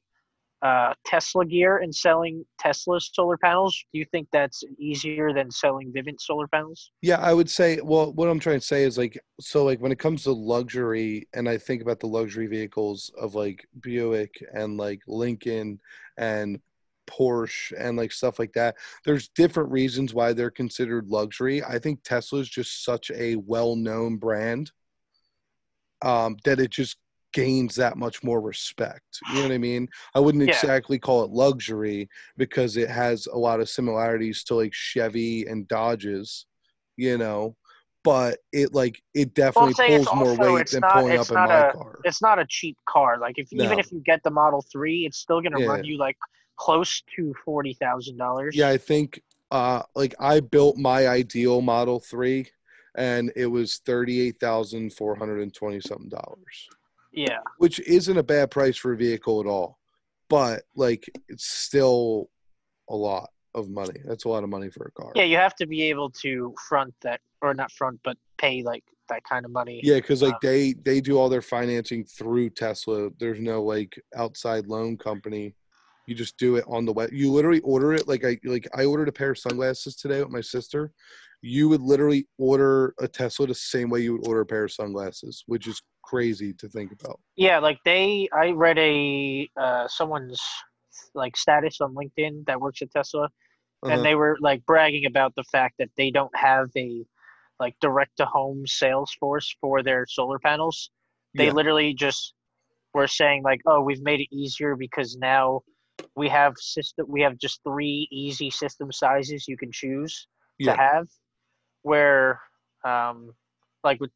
uh, 0.63 0.93
Tesla 1.05 1.45
gear 1.45 1.79
and 1.79 1.93
selling 1.93 2.45
Tesla 2.57 2.99
solar 3.01 3.37
panels, 3.37 3.83
do 3.93 3.99
you 3.99 4.05
think 4.11 4.29
that's 4.31 4.63
easier 4.79 5.33
than 5.33 5.51
selling 5.51 5.91
Vivint 5.91 6.21
solar 6.21 6.47
panels? 6.47 6.91
Yeah, 7.01 7.19
I 7.19 7.33
would 7.33 7.49
say. 7.49 7.81
Well, 7.83 8.13
what 8.13 8.29
I'm 8.29 8.39
trying 8.39 8.61
to 8.61 8.65
say 8.65 8.83
is 8.83 8.97
like, 8.97 9.19
so 9.41 9.65
like 9.65 9.81
when 9.81 9.91
it 9.91 9.99
comes 9.99 10.23
to 10.23 10.31
luxury, 10.31 11.27
and 11.33 11.49
I 11.49 11.57
think 11.57 11.81
about 11.81 11.99
the 11.99 12.07
luxury 12.07 12.47
vehicles 12.47 13.11
of 13.19 13.35
like 13.35 13.67
Buick 13.81 14.33
and 14.53 14.77
like 14.77 15.01
Lincoln 15.05 15.81
and 16.17 16.59
Porsche 17.07 17.73
and 17.77 17.97
like 17.97 18.13
stuff 18.13 18.39
like 18.39 18.53
that. 18.53 18.75
There's 19.03 19.27
different 19.27 19.69
reasons 19.69 20.13
why 20.13 20.31
they're 20.31 20.49
considered 20.49 21.09
luxury. 21.09 21.61
I 21.61 21.77
think 21.77 22.03
Tesla's 22.03 22.49
just 22.49 22.85
such 22.85 23.11
a 23.11 23.35
well-known 23.35 24.15
brand 24.15 24.71
um, 26.01 26.37
that 26.45 26.59
it 26.59 26.69
just 26.69 26.97
gains 27.33 27.75
that 27.75 27.97
much 27.97 28.23
more 28.23 28.39
respect. 28.41 29.19
You 29.29 29.35
know 29.35 29.41
what 29.43 29.51
I 29.51 29.57
mean? 29.69 29.87
I 30.15 30.19
wouldn't 30.19 30.43
Yeah. 30.47 30.51
exactly 30.55 30.97
call 30.99 31.23
it 31.23 31.31
luxury 31.31 32.07
because 32.37 32.77
it 32.77 32.89
has 32.89 33.27
a 33.27 33.37
lot 33.37 33.59
of 33.59 33.69
similarities 33.69 34.43
to 34.45 34.55
like 34.55 34.73
Chevy 34.73 35.45
and 35.47 35.67
Dodges, 35.67 36.45
you 36.95 37.17
know, 37.17 37.55
but 38.03 38.39
it 38.51 38.73
like 38.73 39.01
it 39.13 39.33
definitely 39.33 39.73
pulls 39.73 40.07
more 40.13 40.29
also- 40.29 40.53
weight 40.53 40.61
it's 40.61 40.71
than 40.73 40.81
not- 40.81 40.93
pulling 40.93 41.17
up 41.19 41.27
in 41.29 41.35
my 41.35 41.67
a- 41.69 41.73
car. 41.73 41.99
It's 42.05 42.21
not 42.21 42.39
a 42.39 42.45
cheap 42.47 42.77
car. 42.87 43.17
Like 43.19 43.37
if 43.37 43.51
even 43.51 43.79
if 43.79 43.91
you 43.91 44.01
get 44.05 44.21
the 44.23 44.31
Model 44.31 44.63
Three, 44.71 45.05
it's 45.05 45.17
still 45.17 45.41
gonna 45.41 45.65
run 45.65 45.83
you 45.83 45.97
like 45.97 46.17
close 46.57 47.01
to 47.15 47.33
forty 47.43 47.73
thousand 47.73 48.17
dollars. 48.17 48.55
Yeah, 48.55 48.69
I 48.69 48.77
think 48.77 49.21
uh 49.51 49.81
like 49.95 50.13
I 50.19 50.39
built 50.39 50.77
my 50.77 51.07
ideal 51.07 51.61
Model 51.61 51.99
3 51.99 52.47
and 52.95 53.31
it 53.35 53.47
was 53.47 53.77
38,420 53.85 55.79
something 55.81 56.09
dollars, 56.09 56.69
Yeah. 57.13 57.39
which 57.59 57.79
isn't 57.81 58.17
a 58.17 58.23
bad 58.23 58.51
price 58.51 58.75
for 58.75 58.93
a 58.93 58.97
vehicle 58.97 59.39
at 59.39 59.45
all. 59.45 59.79
But 60.29 60.63
like 60.75 61.05
it's 61.29 61.45
still 61.45 62.29
a 62.89 62.95
lot 62.95 63.29
of 63.55 63.69
money. 63.69 63.99
That's 64.05 64.25
a 64.25 64.29
lot 64.29 64.43
of 64.43 64.49
money 64.49 64.69
for 64.69 64.85
a 64.85 65.01
car. 65.01 65.11
Yeah, 65.15 65.23
you 65.23 65.37
have 65.37 65.55
to 65.57 65.67
be 65.67 65.83
able 65.83 66.09
to 66.21 66.53
front 66.67 66.93
that, 67.01 67.21
or 67.41 67.53
not 67.53 67.71
front, 67.71 67.99
but 68.03 68.17
pay 68.37 68.63
like 68.63 68.83
that 69.09 69.23
kind 69.25 69.45
of 69.45 69.51
money. 69.51 69.79
Yeah, 69.83 69.95
because 69.95 70.21
like 70.21 70.33
Um, 70.33 70.39
they 70.41 70.73
they 70.73 71.01
do 71.01 71.17
all 71.17 71.29
their 71.29 71.41
financing 71.41 72.03
through 72.05 72.51
Tesla. 72.51 73.09
There's 73.19 73.39
no 73.39 73.61
like 73.63 73.99
outside 74.15 74.67
loan 74.67 74.97
company. 74.97 75.55
You 76.07 76.15
just 76.15 76.37
do 76.37 76.55
it 76.55 76.65
on 76.67 76.85
the 76.85 76.93
web. 76.93 77.13
You 77.13 77.31
literally 77.31 77.61
order 77.61 77.93
it 77.93 78.07
like 78.07 78.25
I 78.25 78.39
like 78.43 78.67
I 78.75 78.85
ordered 78.85 79.09
a 79.09 79.13
pair 79.13 79.31
of 79.31 79.37
sunglasses 79.37 79.95
today 79.95 80.19
with 80.21 80.31
my 80.31 80.41
sister. 80.41 80.91
You 81.41 81.69
would 81.69 81.81
literally 81.81 82.27
order 82.37 82.95
a 82.99 83.07
Tesla 83.07 83.47
the 83.47 83.55
same 83.55 83.89
way 83.89 84.01
you 84.01 84.13
would 84.13 84.27
order 84.27 84.41
a 84.41 84.45
pair 84.45 84.63
of 84.63 84.71
sunglasses, 84.71 85.43
which 85.45 85.67
is 85.67 85.81
crazy 86.13 86.53
to 86.53 86.67
think 86.67 86.91
about. 86.91 87.19
Yeah, 87.35 87.59
like 87.59 87.79
they, 87.83 88.29
I 88.33 88.51
read 88.51 88.77
a 88.77 89.49
uh, 89.59 89.87
someone's 89.87 90.41
like 91.15 91.35
status 91.35 91.81
on 91.81 91.95
LinkedIn 91.95 92.45
that 92.45 92.61
works 92.61 92.81
at 92.81 92.91
Tesla, 92.91 93.29
Uh-huh. 93.83 93.93
and 93.93 94.05
they 94.05 94.15
were 94.15 94.37
like 94.41 94.65
bragging 94.65 95.05
about 95.05 95.33
the 95.35 95.43
fact 95.51 95.75
that 95.79 95.89
they 95.97 96.11
don't 96.11 96.35
have 96.35 96.69
a 96.77 97.03
like 97.59 97.75
direct 97.81 98.17
to 98.17 98.25
home 98.25 98.65
sales 98.67 99.11
force 99.19 99.55
for 99.61 99.81
their 99.83 100.05
solar 100.07 100.39
panels. 100.39 100.91
They 101.37 101.45
Yeah. 101.45 101.53
literally 101.53 101.93
just 101.93 102.33
were 102.93 103.07
saying 103.07 103.43
like, 103.43 103.61
"Oh, 103.65 103.81
we've 103.81 104.01
made 104.03 104.21
it 104.21 104.29
easier 104.35 104.75
because 104.75 105.17
now 105.17 105.61
we 106.15 106.29
have 106.29 106.53
system 106.57 107.05
we 107.09 107.21
have 107.21 107.37
just 107.39 107.61
three 107.63 108.07
easy 108.11 108.49
system 108.51 108.91
sizes 108.91 109.47
you 109.47 109.57
can 109.57 109.71
choose 109.71 110.27
Yeah. 110.59 110.73
to 110.73 110.77
have." 110.77 111.07
Where 111.81 112.39
um 112.85 113.33
like 113.83 113.99
with 113.99 114.11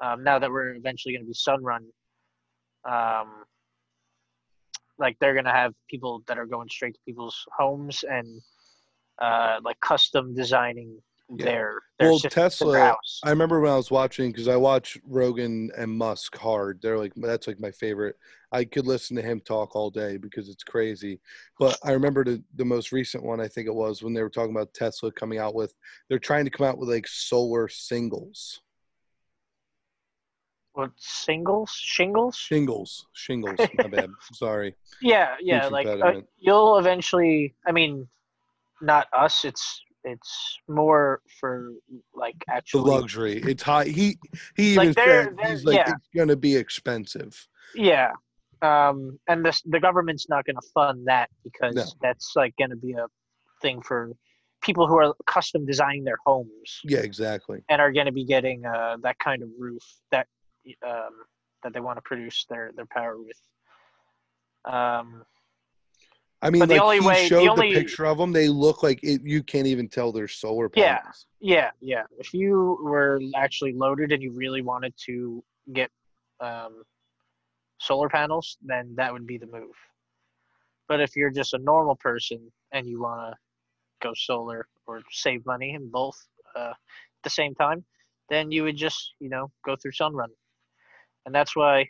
um, 0.00 0.22
now 0.24 0.38
that 0.38 0.50
we're 0.50 0.74
eventually 0.74 1.14
going 1.14 1.24
to 1.24 1.28
be 1.28 1.34
Sunrun, 1.34 1.84
um, 2.84 3.44
like 4.98 5.16
they're 5.20 5.34
going 5.34 5.44
to 5.44 5.52
have 5.52 5.74
people 5.88 6.22
that 6.26 6.38
are 6.38 6.46
going 6.46 6.68
straight 6.68 6.94
to 6.94 7.00
people's 7.06 7.44
homes 7.56 8.04
and 8.08 8.40
uh, 9.20 9.58
like 9.64 9.78
custom 9.80 10.34
designing 10.34 11.00
Yeah. 11.30 11.44
their 11.44 11.80
their 11.98 12.08
Well, 12.10 12.20
Tesla- 12.20 12.72
their 12.72 12.84
house. 12.86 13.20
I 13.24 13.30
remember 13.30 13.60
when 13.60 13.72
I 13.72 13.76
was 13.76 13.90
watching 13.90 14.30
because 14.30 14.46
I 14.48 14.54
watch 14.56 14.96
Rogan 15.04 15.70
and 15.76 15.90
Musk 15.90 16.36
hard. 16.36 16.80
They're 16.80 16.96
like 16.98 17.12
that's 17.16 17.48
like 17.48 17.58
my 17.58 17.72
favorite. 17.72 18.16
I 18.52 18.64
could 18.64 18.86
listen 18.86 19.16
to 19.16 19.22
him 19.22 19.40
talk 19.40 19.74
all 19.74 19.90
day 19.90 20.16
because 20.16 20.48
it's 20.48 20.62
crazy. 20.62 21.20
But 21.58 21.76
I 21.82 21.90
remember 21.92 22.24
the 22.24 22.42
the 22.54 22.64
most 22.64 22.92
recent 22.92 23.24
one 23.24 23.40
I 23.40 23.48
think 23.48 23.66
it 23.66 23.74
was 23.74 24.02
when 24.02 24.14
they 24.14 24.22
were 24.22 24.30
talking 24.30 24.54
about 24.54 24.72
Tesla 24.74 25.10
coming 25.10 25.38
out 25.38 25.54
with 25.54 25.74
they're 26.08 26.18
trying 26.20 26.44
to 26.44 26.50
come 26.50 26.66
out 26.66 26.78
with 26.78 26.88
like 26.88 27.08
solar 27.08 27.68
singles. 27.68 28.60
What 30.78 30.92
singles, 30.96 31.72
shingles? 31.74 32.36
Shingles. 32.36 33.06
Shingles. 33.12 33.58
My 33.78 33.88
bad. 33.88 34.10
Sorry. 34.32 34.76
Yeah, 35.02 35.34
yeah. 35.40 35.66
Like 35.66 35.88
uh, 35.88 36.20
you'll 36.38 36.78
eventually. 36.78 37.56
I 37.66 37.72
mean, 37.72 38.06
not 38.80 39.08
us. 39.12 39.44
It's 39.44 39.82
it's 40.04 40.58
more 40.68 41.20
for 41.40 41.72
like 42.14 42.36
The 42.46 42.52
actually. 42.54 42.90
luxury. 42.92 43.42
It's 43.44 43.64
high. 43.64 43.86
He 43.86 44.18
he 44.54 44.76
Like, 44.76 44.90
even 44.90 44.94
said 44.94 45.36
he's 45.48 45.64
like 45.64 45.78
yeah. 45.78 45.90
it's 45.94 46.08
gonna 46.16 46.36
be 46.36 46.54
expensive. 46.54 47.48
Yeah. 47.74 48.12
Um, 48.62 49.18
and 49.28 49.44
this 49.44 49.60
the 49.66 49.80
government's 49.80 50.28
not 50.28 50.44
going 50.44 50.56
to 50.62 50.68
fund 50.72 51.08
that 51.08 51.28
because 51.42 51.74
No. 51.74 51.84
that's 52.00 52.34
like 52.36 52.54
going 52.56 52.70
to 52.70 52.76
be 52.76 52.92
a 52.92 53.06
thing 53.62 53.82
for 53.82 54.12
people 54.62 54.86
who 54.86 54.96
are 54.96 55.12
custom 55.26 55.66
designing 55.66 56.04
their 56.04 56.18
homes 56.24 56.80
Yeah, 56.84 56.98
exactly. 57.00 57.62
and 57.68 57.80
are 57.80 57.90
going 57.92 58.06
to 58.06 58.12
be 58.12 58.24
getting 58.24 58.64
uh, 58.64 58.96
that 59.02 59.18
kind 59.20 59.42
of 59.44 59.48
roof 59.58 59.82
that 60.10 60.26
um, 60.86 61.10
that 61.62 61.72
they 61.72 61.80
want 61.80 61.96
to 61.96 62.02
produce 62.02 62.44
their 62.48 62.72
their 62.76 62.86
power 62.86 63.16
with. 63.18 63.38
Um, 64.64 65.24
I 66.40 66.50
mean, 66.50 66.60
But 66.60 66.68
the 66.68 66.80
only 66.82 67.00
he 67.00 67.06
way- 67.06 67.22
the 67.22 67.28
showed 67.28 67.42
the, 67.44 67.48
only- 67.50 67.74
picture 67.74 68.06
of 68.06 68.16
them. 68.18 68.32
They 68.32 68.48
look 68.48 68.82
like 68.82 69.00
it, 69.02 69.22
you 69.24 69.42
can't 69.42 69.66
even 69.66 69.88
tell 69.88 70.12
they're 70.12 70.28
solar 70.28 70.70
Yeah. 70.74 70.98
panels. 70.98 71.26
yeah, 71.40 71.70
yeah. 71.80 72.04
If 72.18 72.32
you 72.32 72.78
were 72.82 73.20
actually 73.34 73.72
loaded 73.72 74.12
and 74.12 74.22
you 74.22 74.30
really 74.32 74.62
wanted 74.62 74.94
to 75.06 75.42
get 75.72 75.90
um, 76.40 76.84
solar 77.80 78.08
panels, 78.08 78.56
then 78.62 78.94
that 78.96 79.12
would 79.12 79.26
be 79.26 79.36
the 79.38 79.46
move. 79.48 79.74
But 80.86 81.00
if 81.00 81.16
you're 81.16 81.30
just 81.30 81.54
a 81.54 81.58
normal 81.58 81.96
person 81.96 82.52
and 82.72 82.86
you 82.86 83.00
want 83.00 83.32
to 83.32 83.36
go 84.00 84.12
solar 84.14 84.68
or 84.86 85.02
save 85.10 85.44
money 85.44 85.74
in 85.74 85.90
both 85.90 86.16
uh, 86.56 86.70
at 86.70 86.76
the 87.24 87.30
same 87.30 87.54
time, 87.56 87.84
then 88.30 88.52
you 88.52 88.62
would 88.62 88.76
just, 88.76 89.14
you 89.18 89.28
know, 89.28 89.50
go 89.66 89.74
through 89.74 89.92
Sunrun. 89.92 90.28
And 91.28 91.34
that's 91.34 91.54
why 91.54 91.86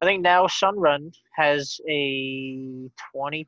I 0.00 0.06
think 0.06 0.22
now 0.22 0.48
Sunrun 0.48 1.12
has 1.36 1.80
a 1.88 2.90
20% 3.14 3.46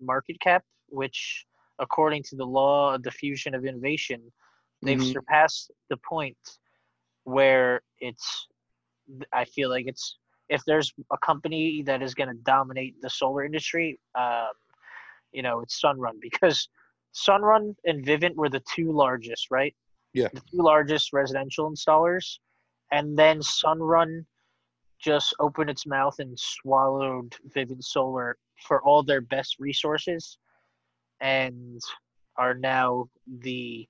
market 0.00 0.40
cap, 0.40 0.64
which, 0.88 1.46
according 1.78 2.24
to 2.24 2.34
the 2.34 2.44
law 2.44 2.96
of 2.96 3.02
diffusion 3.04 3.54
of 3.54 3.64
innovation, 3.64 4.32
they've 4.82 4.98
Mhm. 4.98 5.12
surpassed 5.12 5.70
the 5.90 5.96
point 5.98 6.36
where 7.22 7.82
it's, 8.00 8.48
I 9.32 9.44
feel 9.44 9.70
like 9.70 9.86
it's, 9.86 10.18
if 10.48 10.64
there's 10.64 10.92
a 11.12 11.18
company 11.18 11.84
that 11.84 12.02
is 12.02 12.14
going 12.14 12.30
to 12.30 12.42
dominate 12.42 13.00
the 13.00 13.10
solar 13.10 13.44
industry, 13.44 14.00
um, 14.16 14.50
you 15.30 15.42
know, 15.42 15.60
it's 15.60 15.80
Sunrun 15.80 16.20
because 16.20 16.68
Sunrun 17.14 17.76
and 17.84 18.04
Vivint 18.04 18.34
were 18.34 18.48
the 18.48 18.64
two 18.74 18.90
largest, 18.90 19.52
right? 19.52 19.76
Yeah. 20.14 20.30
The 20.32 20.40
two 20.40 20.62
largest 20.62 21.12
residential 21.12 21.70
installers. 21.70 22.40
And 22.90 23.16
then 23.16 23.38
Sunrun 23.38 24.26
just 25.04 25.34
opened 25.38 25.68
its 25.70 25.86
mouth 25.86 26.18
and 26.18 26.38
swallowed 26.38 27.34
Vivint 27.54 27.84
Solar 27.84 28.36
for 28.66 28.82
all 28.82 29.02
their 29.02 29.20
best 29.20 29.56
resources 29.58 30.38
and 31.20 31.80
are 32.36 32.54
now 32.54 33.08
the 33.40 33.86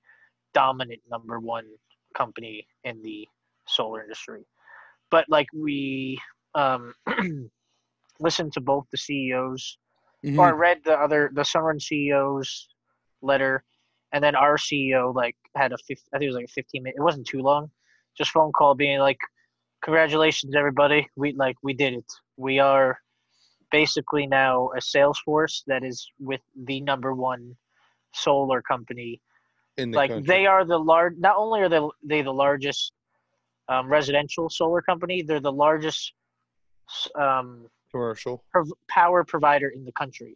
dominant 0.53 1.01
number 1.09 1.39
one 1.39 1.65
company 2.15 2.67
in 2.83 3.01
the 3.01 3.27
solar 3.67 4.01
industry. 4.03 4.45
But 5.09 5.25
like 5.29 5.47
we 5.53 6.19
um, 6.53 6.93
listened 8.19 8.53
to 8.53 8.61
both 8.61 8.85
the 8.91 8.97
CEOs 8.97 9.77
Mhm. 10.23 10.39
or 10.39 10.47
I 10.47 10.51
read 10.51 10.81
the 10.83 10.93
other 10.93 11.29
the 11.33 11.43
Sunrun 11.43 11.79
CEO's 11.79 12.67
letter, 13.21 13.63
and 14.11 14.23
then 14.23 14.35
our 14.35 14.57
CEO 14.57 15.13
like 15.13 15.35
had 15.55 15.71
a 15.71 15.75
I 15.75 16.17
think 16.17 16.23
it 16.23 16.27
was 16.27 16.35
like 16.35 16.45
a 16.45 16.59
fifteen 16.59 16.81
minute. 16.81 16.95
It 16.97 17.03
wasn't 17.03 17.27
too 17.27 17.41
long, 17.41 17.69
just 18.17 18.31
phone 18.31 18.51
call 18.51 18.73
being 18.73 18.99
like, 18.99 19.19
"Congratulations, 19.85 20.55
everybody! 20.55 21.07
We 21.15 21.33
like 21.33 21.57
we 21.61 21.73
did 21.73 21.93
it. 21.93 22.11
We 22.37 22.57
are 22.57 22.99
basically 23.71 24.25
now 24.25 24.71
a 24.75 24.81
sales 24.81 25.19
force 25.23 25.63
that 25.67 25.83
is 25.83 26.09
with 26.19 26.41
the 26.65 26.81
number 26.81 27.13
one 27.13 27.55
solar 28.13 28.61
company. 28.63 29.21
in 29.77 29.91
the 29.91 29.97
Like 29.97 30.09
country. 30.09 30.27
they 30.27 30.47
are 30.47 30.65
the 30.65 30.79
large. 30.79 31.13
Not 31.17 31.35
only 31.37 31.61
are 31.61 31.69
they 31.69 31.81
they 32.03 32.21
the 32.23 32.33
largest 32.33 32.93
um, 33.69 33.87
residential 33.87 34.49
solar 34.49 34.81
company, 34.81 35.21
they're 35.21 35.39
the 35.39 35.51
largest." 35.51 36.13
Um, 37.15 37.67
commercial. 37.91 38.43
prov- 38.51 38.73
power 38.89 39.23
provider 39.23 39.69
in 39.69 39.85
the 39.85 39.91
country. 39.91 40.35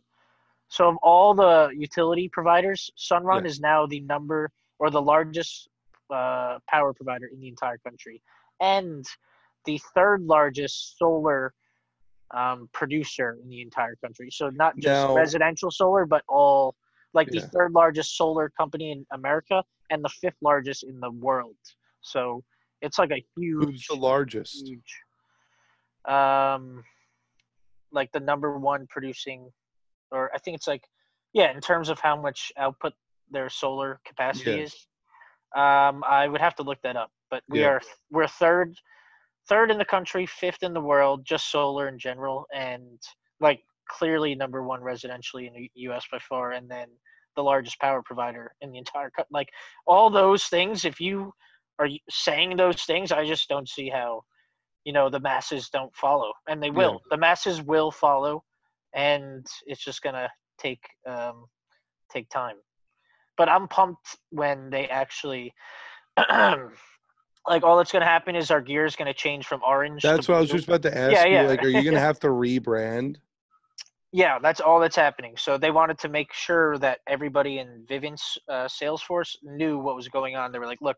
So 0.68 0.90
of 0.90 0.98
all 0.98 1.34
the 1.34 1.70
utility 1.76 2.30
providers, 2.30 2.92
Sunrun 2.98 3.42
Yeah. 3.42 3.48
is 3.52 3.60
now 3.60 3.88
the 3.88 4.02
number 4.02 4.52
or 4.78 4.92
the 4.92 5.02
largest 5.02 5.70
uh, 6.12 6.60
power 6.68 6.94
provider 6.94 7.26
in 7.34 7.40
the 7.40 7.48
entire 7.48 7.80
country, 7.80 8.22
and 8.60 9.06
the 9.66 9.80
third 9.94 10.24
largest 10.24 10.98
solar 10.98 11.54
um, 12.32 12.70
producer 12.74 13.38
in 13.42 13.50
the 13.50 13.62
entire 13.62 13.96
country. 14.04 14.30
So 14.32 14.50
not 14.50 14.76
just 14.78 15.08
Now- 15.08 15.16
residential 15.16 15.72
solar, 15.72 16.06
but 16.06 16.24
all 16.28 16.76
like 17.14 17.28
the 17.30 17.42
third 17.42 17.72
largest 17.74 18.16
solar 18.16 18.50
company 18.50 18.92
in 18.92 19.06
America 19.12 19.64
and 19.90 20.04
the 20.04 20.10
fifth 20.10 20.38
largest 20.42 20.84
in 20.84 21.00
the 21.00 21.10
world. 21.10 21.56
So 22.02 22.44
it's 22.82 23.00
like 23.00 23.10
a 23.12 23.26
huge 23.36 23.66
Who's 23.66 23.88
the 23.90 23.96
largest? 23.96 24.68
huge. 24.68 25.02
Um, 26.06 26.84
like 27.92 28.12
the 28.12 28.20
number 28.20 28.58
one 28.60 28.86
producing, 28.90 29.52
or 30.12 30.30
I 30.34 30.38
think 30.38 30.56
it's 30.56 30.68
like, 30.68 30.84
yeah, 31.34 31.52
in 31.52 31.62
terms 31.62 31.90
of 31.90 32.00
how 32.00 32.16
much 32.20 32.52
output 32.58 32.94
their 33.32 33.50
solar 33.50 34.00
capacity 34.06 34.52
Yeah. 34.52 34.58
is. 34.58 34.88
Um, 35.56 36.04
I 36.08 36.28
would 36.28 36.42
have 36.42 36.56
to 36.58 36.64
look 36.64 36.80
that 36.84 36.96
up, 36.96 37.12
but 37.32 37.44
we 37.50 37.62
Yeah. 37.62 37.70
are 37.70 37.82
we're 38.12 38.28
third, 38.28 38.76
third 39.50 39.72
in 39.72 39.78
the 39.78 39.86
country, 39.86 40.26
fifth 40.26 40.64
in 40.64 40.74
the 40.74 40.82
world, 40.82 41.26
just 41.26 41.52
solar 41.52 41.90
in 41.90 41.98
general, 41.98 42.46
and 42.54 43.02
like 43.42 43.62
clearly 43.90 44.36
number 44.36 44.64
one 44.64 44.82
residentially 44.82 45.48
in 45.48 45.54
the 45.54 45.72
U.S. 45.76 46.06
by 46.12 46.20
far, 46.20 46.52
and 46.52 46.70
then 46.70 46.88
the 47.36 47.44
largest 47.44 47.80
power 47.80 48.02
provider 48.04 48.54
in 48.62 48.72
the 48.72 48.78
entire 48.78 49.10
co- 49.10 49.24
like 49.32 49.50
all 49.88 50.10
those 50.10 50.46
things. 50.46 50.86
If 50.86 51.02
you 51.02 51.34
are 51.80 51.90
saying 52.10 52.56
those 52.56 52.84
things, 52.84 53.12
I 53.12 53.26
just 53.26 53.50
don't 53.50 53.68
see 53.68 53.90
how, 53.90 54.22
you 54.86 54.94
know, 54.94 55.10
the 55.10 55.20
masses 55.20 55.70
don't 55.70 55.94
follow, 55.96 56.32
and 56.48 56.62
they 56.62 56.70
will. 56.70 57.02
The 57.10 57.18
masses 57.18 57.62
will 57.62 57.92
follow, 57.92 58.44
and 58.94 59.46
it's 59.66 59.84
just 59.84 60.02
gonna 60.02 60.30
take 60.60 60.84
um, 61.08 61.46
take 62.12 62.30
time. 62.30 62.58
But 63.38 63.50
I'm 63.50 63.68
pumped 63.68 64.18
when 64.32 64.70
they 64.70 64.88
actually 64.88 65.54
like 67.50 67.64
all 67.64 67.78
that's 67.78 67.92
gonna 67.92 68.06
happen 68.06 68.36
is 68.36 68.52
our 68.52 68.62
gear 68.62 68.86
is 68.86 68.96
gonna 68.96 69.14
change 69.14 69.46
from 69.48 69.62
orange. 69.68 70.02
That's 70.04 70.28
to 70.28 70.32
what 70.32 70.38
I 70.38 70.42
was 70.42 70.50
just 70.52 70.68
about 70.68 70.84
to 70.84 70.98
ask 70.98 71.14
Yeah, 71.14 71.26
you. 71.26 71.34
yeah. 71.34 71.42
Like, 71.44 71.64
are 71.64 71.68
you 71.68 71.84
gonna 71.84 72.00
have 72.10 72.20
to 72.22 72.28
rebrand? 72.28 73.18
Yeah, 74.12 74.40
that's 74.40 74.60
all 74.60 74.80
that's 74.80 74.96
happening. 74.96 75.36
So 75.38 75.58
they 75.58 75.72
wanted 75.72 76.00
to 76.00 76.10
make 76.10 76.34
sure 76.34 76.78
that 76.80 77.00
everybody 77.08 77.60
in 77.60 77.86
Vivint's 77.90 78.38
uh, 78.50 78.68
sales 78.68 79.02
force 79.04 79.36
knew 79.44 79.78
what 79.78 79.96
was 79.96 80.08
going 80.08 80.36
on. 80.36 80.52
They 80.52 80.60
were 80.60 80.66
like, 80.66 80.82
"Look, 80.82 80.98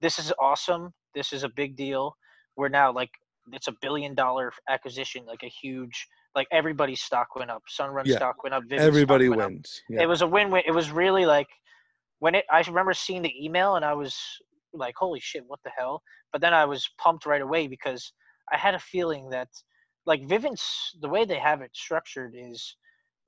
this 0.00 0.18
is 0.18 0.32
awesome. 0.40 0.92
This 1.14 1.32
is 1.32 1.42
a 1.44 1.48
big 1.48 1.76
deal. 1.76 2.14
We're 2.56 2.68
now 2.68 2.92
like 2.92 3.10
it's 3.52 3.66
a 3.68 3.74
billion 3.80 4.14
dollar 4.14 4.52
acquisition, 4.68 5.24
like 5.26 5.42
a 5.42 5.48
huge 5.48 6.06
like 6.34 6.46
everybody's 6.52 7.00
stock 7.00 7.34
went 7.34 7.50
up. 7.50 7.62
Sunrun 7.80 8.02
Yeah. 8.04 8.16
stock 8.16 8.42
went 8.44 8.54
up. 8.54 8.62
Vivint 8.70 8.78
Everybody 8.80 9.26
stock 9.26 9.36
went 9.36 9.42
up. 9.42 9.50
wins. 9.50 9.82
Yeah. 9.88 10.02
It 10.02 10.06
was 10.08 10.22
a 10.22 10.26
win-win. 10.26 10.62
It 10.66 10.72
was 10.72 10.90
really 10.90 11.24
like 11.26 11.48
when 12.20 12.34
it. 12.36 12.44
I 12.52 12.60
remember 12.68 12.92
seeing 12.94 13.22
the 13.22 13.32
email 13.44 13.74
and 13.76 13.84
I 13.84 13.94
was 13.94 14.16
like, 14.78 14.94
"Holy 14.96 15.20
shit, 15.20 15.44
what 15.46 15.60
the 15.64 15.70
hell!" 15.76 16.02
But 16.32 16.40
then 16.40 16.54
I 16.54 16.64
was 16.64 16.88
pumped 16.98 17.26
right 17.26 17.42
away 17.42 17.68
because 17.68 18.12
I 18.52 18.56
had 18.56 18.74
a 18.74 18.78
feeling 18.78 19.28
that 19.30 19.48
like 20.06 20.26
Vivint's 20.28 20.96
the 21.00 21.08
way 21.08 21.24
they 21.24 21.38
have 21.38 21.60
it 21.62 21.70
structured 21.74 22.34
is 22.36 22.76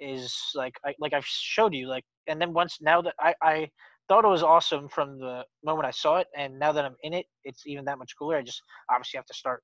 is 0.01 0.35
like 0.55 0.75
I, 0.85 0.95
like 0.99 1.13
I've 1.13 1.27
showed 1.27 1.75
you 1.75 1.89
like 1.89 2.05
and 2.27 2.41
then 2.41 2.53
once 2.55 2.79
now 2.81 3.03
that 3.03 3.15
I 3.21 3.35
I 3.43 3.71
thought 4.09 4.25
it 4.25 4.29
was 4.29 4.43
awesome 4.43 4.89
from 4.89 5.19
the 5.19 5.45
moment 5.63 5.87
I 5.87 5.91
saw 5.91 6.19
it 6.19 6.27
and 6.37 6.59
now 6.59 6.73
that 6.73 6.85
I'm 6.85 6.97
in 7.03 7.13
it 7.15 7.27
it's 7.45 7.67
even 7.67 7.85
that 7.85 7.99
much 7.99 8.13
cooler 8.19 8.37
I 8.37 8.43
just 8.43 8.63
obviously 8.91 9.19
have 9.19 9.27
to 9.27 9.35
start 9.35 9.63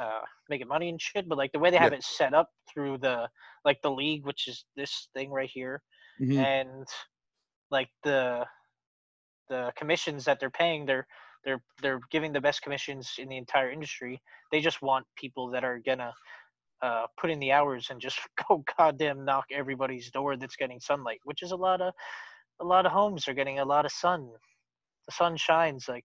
uh 0.00 0.20
making 0.50 0.68
money 0.68 0.88
and 0.90 1.00
shit 1.00 1.28
but 1.28 1.38
like 1.38 1.52
the 1.52 1.58
way 1.58 1.70
they 1.70 1.78
have 1.78 1.92
Yeah. 1.92 1.98
it 1.98 2.04
set 2.04 2.34
up 2.34 2.48
through 2.72 2.98
the 2.98 3.28
like 3.64 3.78
the 3.82 3.90
league 3.90 4.26
which 4.26 4.46
is 4.46 4.64
this 4.76 5.08
thing 5.14 5.30
right 5.30 5.50
here 5.52 5.82
Mhm. 6.20 6.36
and 6.38 6.86
like 7.70 7.88
the 8.04 8.44
the 9.48 9.72
commissions 9.76 10.24
that 10.24 10.38
they're 10.40 10.50
paying 10.50 10.86
they're 10.86 11.06
they're 11.44 11.62
they're 11.80 12.00
giving 12.10 12.32
the 12.32 12.40
best 12.40 12.62
commissions 12.62 13.14
in 13.18 13.28
the 13.28 13.36
entire 13.36 13.70
industry 13.70 14.20
they 14.50 14.60
just 14.60 14.82
want 14.82 15.06
people 15.16 15.50
that 15.50 15.64
are 15.64 15.80
gonna 15.84 16.12
uh, 16.82 17.06
put 17.16 17.30
in 17.30 17.38
the 17.38 17.52
hours 17.52 17.88
and 17.90 18.00
just 18.00 18.18
go 18.48 18.64
goddamn 18.78 19.24
knock 19.24 19.44
everybody's 19.52 20.10
door 20.10 20.36
that's 20.36 20.56
getting 20.56 20.80
sunlight 20.80 21.20
which 21.24 21.42
is 21.42 21.52
a 21.52 21.56
lot 21.56 21.80
of 21.80 21.92
a 22.60 22.64
lot 22.64 22.86
of 22.86 22.92
homes 22.92 23.28
are 23.28 23.34
getting 23.34 23.58
a 23.58 23.64
lot 23.64 23.84
of 23.84 23.92
sun 23.92 24.28
the 25.06 25.12
sun 25.12 25.36
shines 25.36 25.88
like 25.88 26.04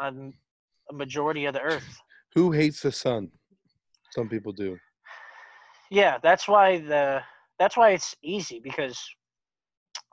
on 0.00 0.32
a 0.90 0.94
majority 0.94 1.44
of 1.46 1.54
the 1.54 1.60
earth 1.60 1.98
Who 2.34 2.50
hates 2.52 2.80
the 2.80 2.92
sun? 2.92 3.28
Some 4.10 4.28
people 4.28 4.52
do. 4.52 4.78
yeah 5.90 6.18
that's 6.22 6.48
why 6.48 6.78
the 6.78 7.20
that's 7.58 7.76
why 7.76 7.90
it's 7.90 8.16
easy 8.22 8.60
because 8.62 8.98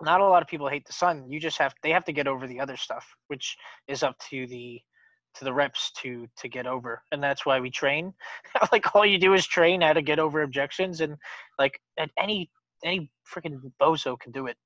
not 0.02 0.22
a 0.22 0.26
lot 0.26 0.41
of 0.41 0.47
people 0.47 0.68
hate 0.68 0.86
the 0.86 0.93
sun. 0.93 1.30
You 1.30 1.39
just 1.39 1.58
have 1.58 1.74
they 1.84 1.91
have 1.91 2.06
to 2.06 2.14
get 2.14 2.28
over 2.28 2.47
the 2.47 2.60
other 2.60 2.78
stuff 2.78 3.06
which 3.28 3.58
is 3.88 4.04
up 4.04 4.18
to 4.30 4.47
the 4.47 4.82
to 5.36 5.45
the 5.45 5.54
reps 5.54 5.91
to 6.02 6.28
to 6.38 6.47
get 6.47 6.68
over. 6.68 7.02
And 7.12 7.22
that's 7.22 7.45
why 7.45 7.60
we 7.60 7.70
train. 7.70 8.14
Like 8.72 8.95
all 8.95 9.06
you 9.06 9.18
do 9.18 9.34
is 9.34 9.45
train 9.47 9.82
how 9.82 9.93
to 9.93 10.02
get 10.02 10.20
over 10.20 10.41
objections 10.41 11.02
and 11.02 11.16
like 11.58 11.80
and 11.97 12.12
any 12.18 12.50
any 12.84 13.12
freaking 13.32 13.60
bozo 13.82 14.20
can 14.20 14.32
do 14.32 14.47
it. 14.47 14.58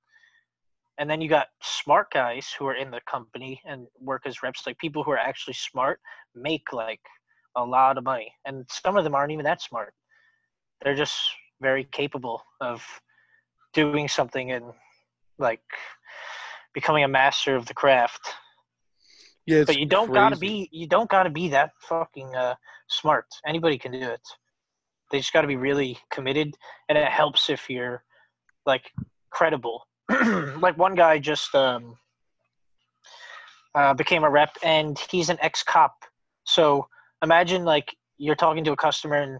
And 0.99 1.09
then 1.09 1.21
you 1.21 1.29
got 1.29 1.47
smart 1.61 2.11
guys 2.11 2.53
who 2.57 2.67
are 2.67 2.75
in 2.75 2.91
the 2.91 3.01
company 3.09 3.59
and 3.65 3.87
work 3.99 4.23
as 4.25 4.43
reps 4.43 4.67
like 4.67 4.77
people 4.77 5.03
who 5.03 5.11
are 5.11 5.17
actually 5.17 5.55
smart 5.55 5.99
make 6.35 6.71
like 6.71 7.01
a 7.55 7.63
lot 7.63 7.97
of 7.97 8.03
money. 8.03 8.31
And 8.45 8.65
some 8.69 8.95
of 8.95 9.03
them 9.03 9.15
aren't 9.15 9.31
even 9.31 9.45
that 9.45 9.61
smart. 9.61 9.93
They're 10.81 10.95
just 10.95 11.15
very 11.61 11.85
capable 11.85 12.43
of 12.61 12.83
doing 13.73 14.07
something 14.07 14.51
and 14.51 14.65
like 15.37 15.61
becoming 16.73 17.03
a 17.03 17.07
master 17.07 17.55
of 17.55 17.65
the 17.65 17.73
craft. 17.73 18.33
Yeah, 19.45 19.63
but 19.65 19.77
you 19.77 19.85
don't 19.85 20.13
gotta 20.13 20.37
be 20.37 20.69
you 20.71 20.87
don't 20.87 21.09
gotta 21.09 21.29
be 21.29 21.49
that 21.49 21.71
fucking 21.81 22.33
uh, 22.35 22.55
smart. 22.87 23.25
Anybody 23.45 23.77
can 23.77 23.91
do 23.91 23.99
it. 23.99 24.21
They 25.11 25.19
just 25.19 25.33
gotta 25.33 25.47
be 25.47 25.57
really 25.57 25.97
committed 26.11 26.55
and 26.87 26.97
it 26.97 27.09
helps 27.09 27.49
if 27.49 27.69
you're 27.69 28.03
like 28.65 28.91
credible. 29.29 29.87
Like 30.59 30.77
one 30.77 30.95
guy 30.95 31.19
just 31.19 31.53
um 31.55 31.95
uh, 33.75 33.93
became 33.93 34.23
a 34.23 34.29
rep 34.29 34.55
and 34.63 34.97
he's 35.11 35.29
an 35.29 35.37
ex-cop. 35.41 35.95
So 36.45 36.87
imagine 37.21 37.65
like 37.65 37.95
you're 38.17 38.35
talking 38.35 38.63
to 38.63 38.71
a 38.71 38.77
customer 38.77 39.15
and 39.15 39.39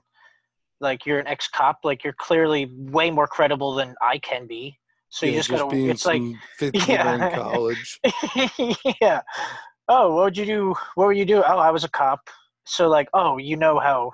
like 0.82 1.06
you're 1.06 1.20
an 1.20 1.28
ex-cop 1.28 1.80
like 1.84 2.04
you're 2.04 2.16
clearly 2.18 2.70
way 2.72 3.10
more 3.12 3.28
credible 3.28 3.74
than 3.74 3.96
i 4.02 4.18
can 4.18 4.48
be 4.48 4.78
so 5.14 5.28
you 5.28 5.34
Yeah, 5.34 5.39
just, 5.41 5.51
gotta 5.51 5.76
it's 5.76 6.05
like 6.07 6.24
Yeah. 6.88 7.03
year 7.03 7.14
in 7.14 7.36
college. 7.36 7.99
yeah. 8.99 9.22
Oh, 9.88 10.16
what 10.16 10.24
would 10.24 10.38
you 10.38 10.45
do? 10.45 10.74
What 10.95 11.05
were 11.05 11.14
you 11.14 11.24
do? 11.24 11.43
Oh, 11.45 11.59
I 11.59 11.70
was 11.70 11.84
a 11.84 11.89
cop. 11.89 12.20
So 12.66 12.89
like, 12.89 13.09
oh, 13.14 13.38
you 13.38 13.55
know 13.55 13.78
how, 13.78 14.14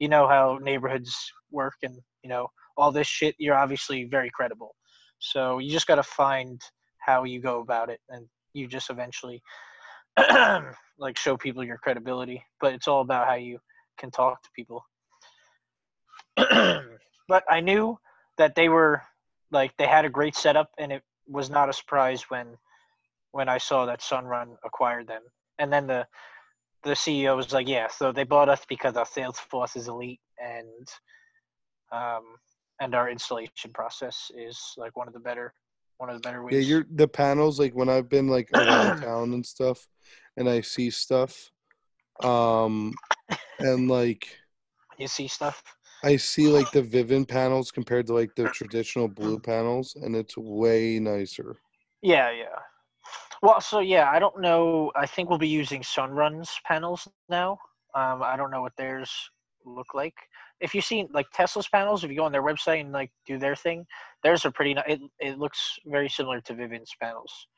you 0.00 0.08
know 0.08 0.28
how 0.28 0.58
neighborhoods 0.60 1.16
work, 1.50 1.76
and 1.82 1.96
you 2.22 2.28
know 2.28 2.48
all 2.76 2.92
this 2.92 3.06
shit. 3.06 3.34
You're 3.38 3.56
obviously 3.56 4.04
very 4.04 4.30
credible. 4.34 4.74
So 5.18 5.60
you 5.60 5.70
just 5.70 5.86
got 5.86 5.94
to 5.94 6.02
find 6.02 6.60
how 6.98 7.24
you 7.24 7.40
go 7.40 7.60
about 7.60 7.88
it, 7.88 8.00
and 8.10 8.26
you 8.52 8.68
just 8.68 8.90
eventually 8.90 9.40
like 10.98 11.16
show 11.16 11.38
people 11.38 11.64
your 11.64 11.78
credibility. 11.78 12.44
But 12.60 12.74
it's 12.74 12.86
all 12.86 13.00
about 13.00 13.28
how 13.28 13.36
you 13.36 13.58
can 13.96 14.10
talk 14.10 14.42
to 14.42 14.50
people. 14.54 14.84
but 16.36 17.44
I 17.48 17.60
knew 17.60 17.98
that 18.36 18.54
they 18.54 18.68
were 18.68 19.00
like 19.54 19.74
they 19.78 19.86
had 19.86 20.04
a 20.04 20.10
great 20.10 20.34
setup, 20.34 20.68
and 20.78 20.92
it 20.92 21.02
was 21.26 21.48
not 21.48 21.70
a 21.70 21.72
surprise 21.72 22.24
when 22.28 22.58
when 23.30 23.48
I 23.48 23.58
saw 23.58 23.86
that 23.86 24.00
Sunrun 24.00 24.56
acquired 24.64 25.06
them. 25.06 25.22
And 25.58 25.72
then 25.72 25.86
the 25.86 26.06
the 26.82 26.90
CEO 26.90 27.34
was 27.36 27.52
like, 27.52 27.68
"Yeah, 27.68 27.88
so 27.88 28.12
they 28.12 28.24
bought 28.24 28.50
us 28.50 28.60
because 28.68 28.96
our 28.96 29.06
sales 29.06 29.38
force 29.38 29.76
is 29.76 29.88
elite 29.88 30.20
and 30.38 30.88
um 31.92 32.36
and 32.80 32.94
our 32.94 33.08
installation 33.08 33.72
process 33.72 34.30
is 34.36 34.74
like 34.76 34.96
one 34.96 35.06
of 35.06 35.14
the 35.14 35.20
better 35.20 35.54
one 35.96 36.10
of 36.10 36.16
the 36.16 36.26
better 36.28 36.42
ways." 36.42 36.54
Yeah, 36.54 36.68
you're 36.68 36.86
the 36.90 37.08
panels 37.08 37.58
like 37.58 37.74
when 37.74 37.88
I've 37.88 38.10
been 38.10 38.28
like 38.28 38.50
around 38.52 39.00
town 39.02 39.32
and 39.32 39.46
stuff, 39.46 39.86
and 40.36 40.48
I 40.48 40.60
see 40.60 40.90
stuff, 40.90 41.50
um, 42.22 42.92
and 43.60 43.88
like 43.88 44.36
you 44.98 45.06
see 45.06 45.28
stuff. 45.28 45.62
I 46.04 46.16
see 46.16 46.48
like 46.48 46.70
the 46.70 46.82
Vivint 46.94 47.28
panels 47.28 47.70
compared 47.70 48.06
to 48.08 48.14
like 48.14 48.34
the 48.34 48.48
traditional 48.58 49.08
blue 49.08 49.38
panels, 49.38 49.96
and 49.96 50.14
it's 50.14 50.36
way 50.36 50.98
nicer. 50.98 51.56
Yeah, 52.02 52.30
yeah. 52.30 52.58
Well, 53.42 53.60
so 53.60 53.80
yeah, 53.80 54.10
I 54.10 54.18
don't 54.18 54.40
know. 54.40 54.92
I 54.94 55.06
think 55.06 55.28
we'll 55.28 55.38
be 55.38 55.48
using 55.48 55.82
Sunrun's 55.82 56.50
panels 56.66 57.08
now. 57.28 57.58
Um, 57.94 58.22
I 58.22 58.36
don't 58.36 58.50
know 58.50 58.62
what 58.62 58.76
theirs 58.76 59.10
look 59.64 59.94
like. 59.94 60.14
If 60.60 60.74
you 60.74 60.80
see 60.80 61.06
like 61.12 61.26
Tesla's 61.32 61.68
panels, 61.68 62.04
if 62.04 62.10
you 62.10 62.16
go 62.16 62.24
on 62.24 62.32
their 62.32 62.42
website 62.42 62.80
and 62.80 62.92
like 62.92 63.10
do 63.26 63.38
their 63.38 63.56
thing, 63.56 63.86
theirs 64.22 64.44
are 64.44 64.50
pretty. 64.50 64.76
It 64.86 65.00
it 65.18 65.38
looks 65.38 65.78
very 65.86 66.08
similar 66.08 66.40
to 66.42 66.54
Vivint's 66.54 66.94
panels. 67.00 67.48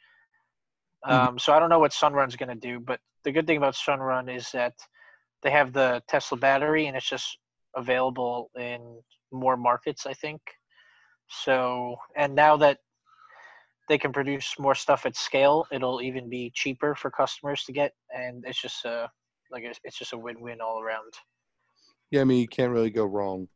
Mhm. 1.06 1.10
Um, 1.10 1.39
so 1.39 1.52
I 1.52 1.59
don't 1.60 1.68
know 1.68 1.78
what 1.78 1.93
Sunrun's 1.93 2.36
gonna 2.36 2.55
do, 2.55 2.81
but 2.81 3.01
the 3.24 3.32
good 3.32 3.47
thing 3.47 3.56
about 3.56 3.74
Sunrun 3.74 4.35
is 4.35 4.51
that 4.52 4.74
they 5.43 5.51
have 5.51 5.73
the 5.73 6.02
Tesla 6.09 6.39
battery, 6.39 6.86
and 6.86 6.97
it's 6.97 7.09
just 7.09 7.39
available 7.77 8.51
in 8.59 9.01
more 9.32 9.57
markets, 9.57 10.07
I 10.07 10.15
think. 10.15 10.40
So, 11.28 11.97
and 12.16 12.35
now 12.35 12.57
that 12.59 12.78
they 13.89 13.98
can 13.98 14.12
produce 14.12 14.59
more 14.59 14.74
stuff 14.74 15.07
at 15.07 15.16
scale, 15.16 15.66
it'll 15.70 16.03
even 16.03 16.28
be 16.28 16.51
cheaper 16.55 16.94
for 16.94 17.11
customers 17.11 17.65
to 17.65 17.73
get, 17.73 17.93
and 18.15 18.44
it's 18.47 18.61
just 18.61 18.85
a 18.85 19.11
like 19.51 19.62
it's, 19.65 19.98
just 19.98 20.12
a 20.12 20.19
win-win 20.19 20.61
all 20.61 20.81
around. 20.81 21.12
Yeah, 22.11 22.23
I 22.23 22.24
mean 22.24 22.40
you 22.40 22.48
can't 22.48 22.73
really 22.73 22.90
go 22.90 23.05
wrong. 23.05 23.48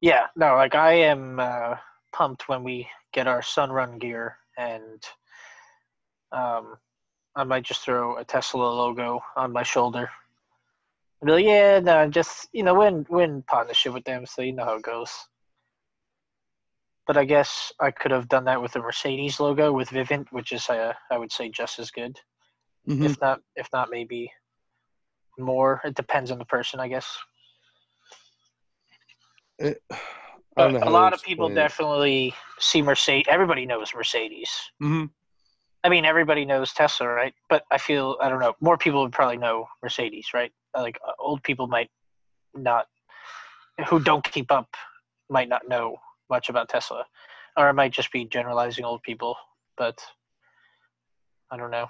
Yeah, 0.00 0.26
no, 0.36 0.54
like 0.54 0.76
I 0.76 0.92
am 0.92 1.40
uh, 1.40 1.74
pumped 2.12 2.48
when 2.48 2.62
we 2.62 2.88
get 3.12 3.26
our 3.26 3.40
Sunrun 3.40 3.98
gear, 3.98 4.36
and 4.56 5.02
um, 6.30 6.76
I 7.34 7.44
might 7.44 7.64
just 7.64 7.82
throw 7.82 8.18
a 8.18 8.24
Tesla 8.24 8.62
logo 8.62 9.20
on 9.36 9.52
my 9.52 9.64
shoulder. 9.64 10.10
Be 11.24 11.32
like, 11.32 11.44
yeah, 11.44 11.80
no, 11.80 12.08
just 12.08 12.48
you 12.52 12.62
know, 12.62 12.74
we're 12.74 12.86
in, 12.88 13.06
we're 13.08 13.24
in 13.24 13.42
partnership 13.42 13.92
with 13.92 14.04
them, 14.04 14.24
so 14.24 14.40
you 14.42 14.52
know 14.52 14.64
how 14.64 14.76
it 14.76 14.82
goes. 14.82 15.12
But 17.06 17.16
I 17.16 17.24
guess 17.24 17.72
I 17.80 17.90
could 17.90 18.10
have 18.12 18.28
done 18.28 18.44
that 18.44 18.62
with 18.62 18.72
the 18.72 18.80
Mercedes 18.80 19.40
logo 19.40 19.72
with 19.72 19.88
Vivint, 19.90 20.26
which 20.30 20.52
is 20.52 20.68
uh, 20.70 20.92
I 21.10 21.18
would 21.18 21.32
say 21.32 21.48
just 21.48 21.78
as 21.80 21.90
good, 21.90 22.20
Mhm. 22.86 23.04
if 23.04 23.20
not 23.20 23.40
if 23.56 23.68
not 23.72 23.90
maybe 23.90 24.30
more. 25.38 25.80
It 25.84 25.94
depends 25.94 26.30
on 26.30 26.38
the 26.38 26.44
person, 26.44 26.78
I 26.78 26.88
guess. 26.88 27.18
It- 29.58 29.82
I 30.56 30.62
don't 30.64 30.72
know 30.72 30.88
a 30.88 30.90
lot 30.90 31.12
of 31.12 31.22
people 31.22 31.48
it. 31.48 31.54
definitely 31.54 32.34
see 32.58 32.82
Mercedes. 32.82 33.26
Everybody 33.28 33.64
knows 33.64 33.94
Mercedes. 33.94 34.50
Mhm. 34.82 35.10
I 35.84 35.88
mean, 35.88 36.04
everybody 36.04 36.44
knows 36.44 36.72
Tesla, 36.74 37.06
right? 37.08 37.34
But 37.48 37.64
I 37.70 37.78
feel 37.78 38.18
I 38.20 38.28
don't 38.28 38.40
know. 38.40 38.54
More 38.60 38.76
people 38.76 39.02
would 39.02 39.12
probably 39.12 39.36
know 39.36 39.68
Mercedes, 39.82 40.34
right? 40.34 40.52
Like 40.74 40.98
uh, 41.06 41.12
old 41.18 41.42
people 41.42 41.66
might 41.66 41.90
not, 42.54 42.86
who 43.88 44.00
don't 44.00 44.24
keep 44.24 44.50
up, 44.50 44.68
might 45.30 45.48
not 45.48 45.68
know 45.68 45.96
much 46.30 46.48
about 46.48 46.68
Tesla, 46.68 47.04
or 47.56 47.68
it 47.68 47.74
might 47.74 47.92
just 47.92 48.12
be 48.12 48.24
generalizing 48.24 48.84
old 48.84 49.02
people. 49.02 49.36
But 49.76 49.98
I 51.50 51.56
don't 51.56 51.70
know. 51.70 51.86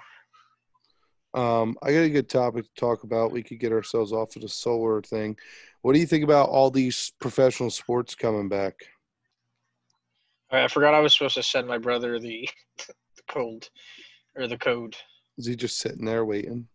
Um, 1.33 1.77
I 1.83 1.91
got 1.91 1.99
a 1.99 2.09
good 2.09 2.29
topic 2.29 2.65
to 2.65 2.79
talk 2.79 3.03
about. 3.03 3.31
We 3.31 3.43
could 3.43 3.59
get 3.59 3.71
ourselves 3.71 4.11
off 4.11 4.35
of 4.35 4.41
the 4.41 4.49
solar 4.49 5.01
thing. 5.01 5.37
What 5.81 5.93
do 5.93 5.99
you 5.99 6.07
think 6.07 6.23
about 6.23 6.49
all 6.49 6.71
these 6.71 7.13
professional 7.19 7.69
sports 7.69 8.15
coming 8.15 8.49
back? 8.49 8.73
All 10.51 10.57
right, 10.57 10.65
I 10.65 10.67
forgot 10.67 10.95
I 10.95 10.99
was 10.99 11.13
supposed 11.13 11.35
to 11.35 11.43
send 11.43 11.67
my 11.67 11.77
brother 11.77 12.19
the 12.19 12.49
the 12.87 13.23
code 13.29 13.67
or 14.35 14.47
the 14.47 14.57
code. 14.57 14.95
Is 15.37 15.45
he 15.45 15.55
just 15.55 15.77
sitting 15.77 16.05
there 16.05 16.25
waiting? 16.25 16.67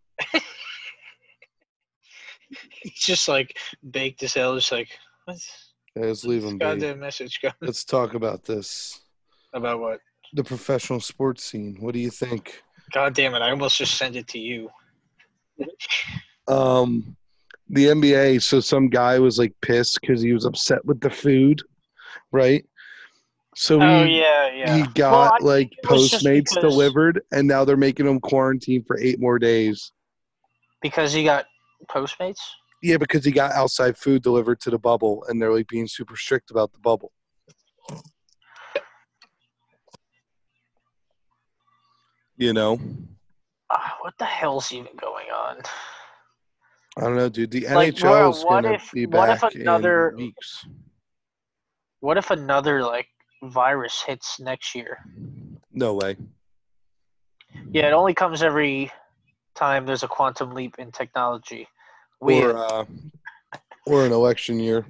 He's 2.81 2.93
just 2.93 3.27
like 3.27 3.57
baked 3.91 4.23
as 4.23 4.33
hell. 4.33 4.55
Just 4.55 4.71
like 4.71 4.89
what's 5.25 5.71
Yeah, 5.95 6.05
let's 6.05 6.23
leave 6.25 6.43
him 6.43 6.57
be. 6.57 6.65
goddamn 6.65 6.99
message 6.99 7.39
coming 7.41 7.55
Let's 7.61 7.83
talk 7.83 8.13
about 8.13 8.43
this. 8.43 9.01
about 9.53 9.79
what? 9.79 9.99
The 10.33 10.43
professional 10.43 10.99
sports 10.99 11.43
scene. 11.43 11.77
What 11.79 11.93
do 11.93 11.99
you 11.99 12.09
think? 12.09 12.61
God 12.93 13.13
damn 13.15 13.33
it! 13.35 13.41
I 13.41 13.49
almost 13.51 13.77
just 13.77 13.95
sent 13.97 14.15
it 14.15 14.27
to 14.29 14.39
you. 14.39 14.69
Um, 16.47 17.15
the 17.69 17.85
NBA. 17.85 18.41
So 18.41 18.59
some 18.59 18.89
guy 18.89 19.19
was 19.19 19.39
like 19.39 19.53
pissed 19.61 19.99
because 20.01 20.21
he 20.21 20.33
was 20.33 20.45
upset 20.45 20.83
with 20.85 20.99
the 21.01 21.09
food, 21.09 21.61
right? 22.31 22.65
So 23.55 23.81
Oh 23.81 24.03
he, 24.03 24.19
yeah, 24.19 24.51
yeah. 24.53 24.75
he 24.77 24.83
got 24.93 25.41
I 25.41 25.45
like 25.45 25.69
think 25.69 25.79
it 25.83 25.89
was 25.89 26.09
just 26.11 26.25
Postmates 26.25 26.53
because- 26.53 26.61
delivered, 26.73 27.21
and 27.31 27.47
now 27.47 27.63
they're 27.65 27.77
making 27.77 28.05
him 28.07 28.19
quarantine 28.19 28.83
for 28.83 28.99
eight 28.99 29.19
more 29.19 29.39
days. 29.39 29.91
because 30.81 31.13
he 31.13 31.23
got 31.23 31.45
Postmates. 31.85 32.39
Yeah, 32.81 32.97
because 32.97 33.23
he 33.25 33.31
got 33.31 33.51
outside 33.53 33.97
food 33.97 34.21
delivered 34.21 34.59
to 34.61 34.69
the 34.69 34.77
bubble, 34.79 35.23
and 35.27 35.41
they're 35.41 35.53
like 35.53 35.67
being 35.67 35.87
super 35.87 36.15
strict 36.15 36.51
about 36.51 36.71
the 36.73 36.79
bubble. 36.79 37.11
You 42.37 42.53
know, 42.53 42.79
Ah, 43.71 43.97
what 44.01 44.13
the 44.19 44.25
hell's 44.25 44.71
even 44.71 44.91
going 44.97 45.27
on? 45.31 45.57
I 46.97 47.01
don't 47.01 47.15
know, 47.15 47.29
dude. 47.29 47.49
The 47.51 47.67
Like, 47.67 47.95
NHL 47.95 48.29
is 48.31 48.43
gonna 48.43 48.73
if- 48.73 48.91
be 48.91 49.05
what 49.07 49.29
if 49.29 49.41
back 49.41 49.55
another- 49.55 50.09
in 50.09 50.17
weeks. 50.17 50.65
What 52.01 52.17
if 52.17 52.29
another 52.29 52.83
like 52.83 53.09
virus 53.41 54.01
hits 54.03 54.39
next 54.39 54.75
year? 54.75 55.03
No 55.71 55.95
way. 55.95 56.17
Yeah, 57.71 57.87
it 57.87 57.93
only 57.93 58.13
comes 58.13 58.43
every 58.43 58.91
time 59.55 59.85
there's 59.85 60.03
a 60.03 60.07
quantum 60.07 60.51
leap 60.53 60.77
in 60.77 60.91
technology. 60.91 61.67
Or 62.33 62.57
uh, 62.57 62.85
or 63.85 64.05
an 64.05 64.11
election 64.11 64.59
year. 64.59 64.85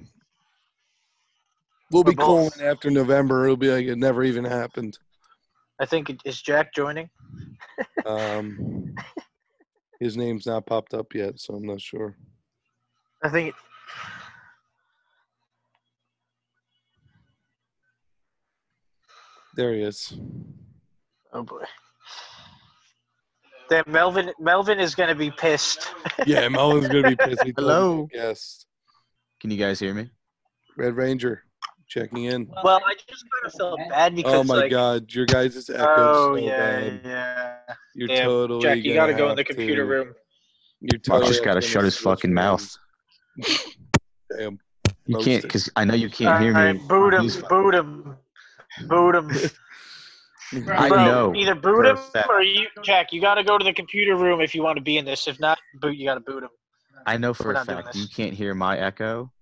We'll 1.90 2.04
be 2.04 2.14
calling 2.14 2.50
after 2.62 2.90
November. 2.90 3.44
It'll 3.44 3.56
be 3.56 3.70
like 3.70 3.86
it 3.86 3.98
never 3.98 4.24
even 4.24 4.44
happened. 4.44 4.98
I 5.78 5.86
think 5.86 6.10
it- 6.10 6.22
is 6.24 6.40
Jack 6.40 6.72
joining. 6.74 7.10
Um, 8.06 8.94
his 9.98 10.16
name's 10.16 10.46
not 10.46 10.64
popped 10.64 10.94
up 10.94 11.12
yet, 11.12 11.40
so 11.40 11.54
I'm 11.54 11.66
not 11.66 11.80
sure. 11.80 12.16
I 13.22 13.28
think 13.28 13.52
There 19.56 19.74
he 19.74 19.82
is. 19.82 20.14
oh 21.32 21.42
boy. 21.42 21.64
Then 23.68 23.82
Melvin 23.86 24.32
Melvin 24.38 24.78
is 24.80 24.94
gonna 24.94 25.14
be 25.14 25.30
pissed. 25.30 25.88
Yeah, 26.26 26.48
Melvin's 26.48 26.88
gonna 26.88 27.10
be 27.10 27.16
pissed. 27.16 27.42
He 27.44 27.52
told 27.52 27.68
me 27.68 27.74
Hello. 27.74 28.08
Yes. 28.12 28.66
Can 29.40 29.50
you 29.50 29.56
guys 29.58 29.78
hear 29.78 29.92
me? 29.94 30.10
Red 30.76 30.94
Ranger 30.96 31.42
checking 31.88 32.24
in. 32.24 32.48
Well, 32.64 32.80
I 32.86 32.94
just 33.08 33.24
kind 33.32 33.46
of 33.46 33.52
felt 33.54 33.80
bad 33.90 34.14
because 34.16 34.34
Oh 34.34 34.44
my 34.44 34.54
like 34.62 34.70
god, 34.70 35.12
your 35.12 35.26
guys' 35.26 35.68
echo 35.70 35.84
oh 35.88 36.36
so 36.36 36.36
yeah 36.36 36.56
bad. 36.80 37.00
yeah. 37.04 37.56
You're 37.94 38.08
Damn, 38.08 38.24
totally. 38.24 38.62
Jack, 38.62 38.78
you 38.84 38.94
gotta 38.94 39.14
go 39.14 39.30
in 39.30 39.36
the 39.36 39.44
computer 39.44 39.82
to- 39.82 39.88
room. 39.88 40.14
You're 40.80 40.98
Mark 40.98 41.02
totally 41.22 41.32
just 41.32 41.44
gotta 41.44 41.60
shut 41.60 41.84
his 41.84 41.94
switch 41.94 42.04
fucking 42.04 42.34
mouth. 42.34 42.76
Damn. 44.36 44.58
You 45.06 45.18
can't, 45.18 45.42
because 45.42 45.70
I 45.76 45.84
know 45.84 45.94
you 45.94 46.10
can't 46.10 46.42
hear 46.42 46.52
me. 46.52 46.60
right, 46.60 46.88
boot 46.88 47.14
him, 47.14 47.28
boot 47.48 47.74
him, 47.74 48.16
boot 48.88 49.14
him. 49.14 49.30
I 50.54 50.88
Bro, 50.88 51.04
know 51.04 51.34
Either 51.34 51.54
for 51.54 51.60
boot 51.82 51.86
him 51.86 51.98
or 52.28 52.42
you, 52.42 52.66
Jack. 52.82 53.12
You 53.12 53.20
got 53.20 53.34
to 53.34 53.44
go 53.44 53.58
to 53.58 53.64
the 53.64 53.72
computer 53.72 54.16
room 54.16 54.40
if 54.40 54.54
you 54.54 54.62
want 54.62 54.76
to 54.76 54.82
be 54.82 54.96
in 54.98 55.04
this. 55.04 55.26
If 55.26 55.40
not, 55.40 55.58
boot. 55.80 55.96
You 55.96 56.06
got 56.06 56.14
to 56.14 56.20
boot 56.20 56.42
him. 56.44 56.50
I 57.04 57.16
know 57.16 57.34
for 57.34 57.48
We're 57.48 57.60
a 57.60 57.64
fact 57.64 57.94
you 57.94 58.06
can't 58.08 58.32
hear 58.34 58.54
my 58.54 58.78
echo. 58.78 59.32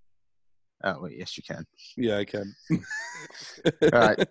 Oh 0.83 1.01
wait, 1.03 1.17
yes 1.19 1.37
you 1.37 1.43
can. 1.43 1.65
Yeah, 1.97 2.19
I 2.19 2.25
can. 2.25 2.55
All 2.71 4.01
right. 4.01 4.29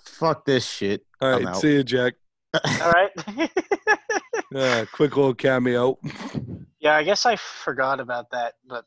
Fuck 0.00 0.44
this 0.44 0.66
shit. 0.66 1.06
All 1.20 1.28
I'm 1.28 1.44
right. 1.44 1.54
out. 1.54 1.60
See 1.60 1.72
you, 1.72 1.84
Jack. 1.84 2.14
All 2.82 2.92
right. 2.92 3.10
Uh, 4.54 4.86
quick 4.92 5.14
little 5.14 5.34
cameo. 5.34 5.98
yeah, 6.80 6.96
I 6.96 7.02
guess 7.02 7.26
I 7.26 7.36
forgot 7.36 8.00
about 8.00 8.30
that, 8.30 8.54
but 8.66 8.86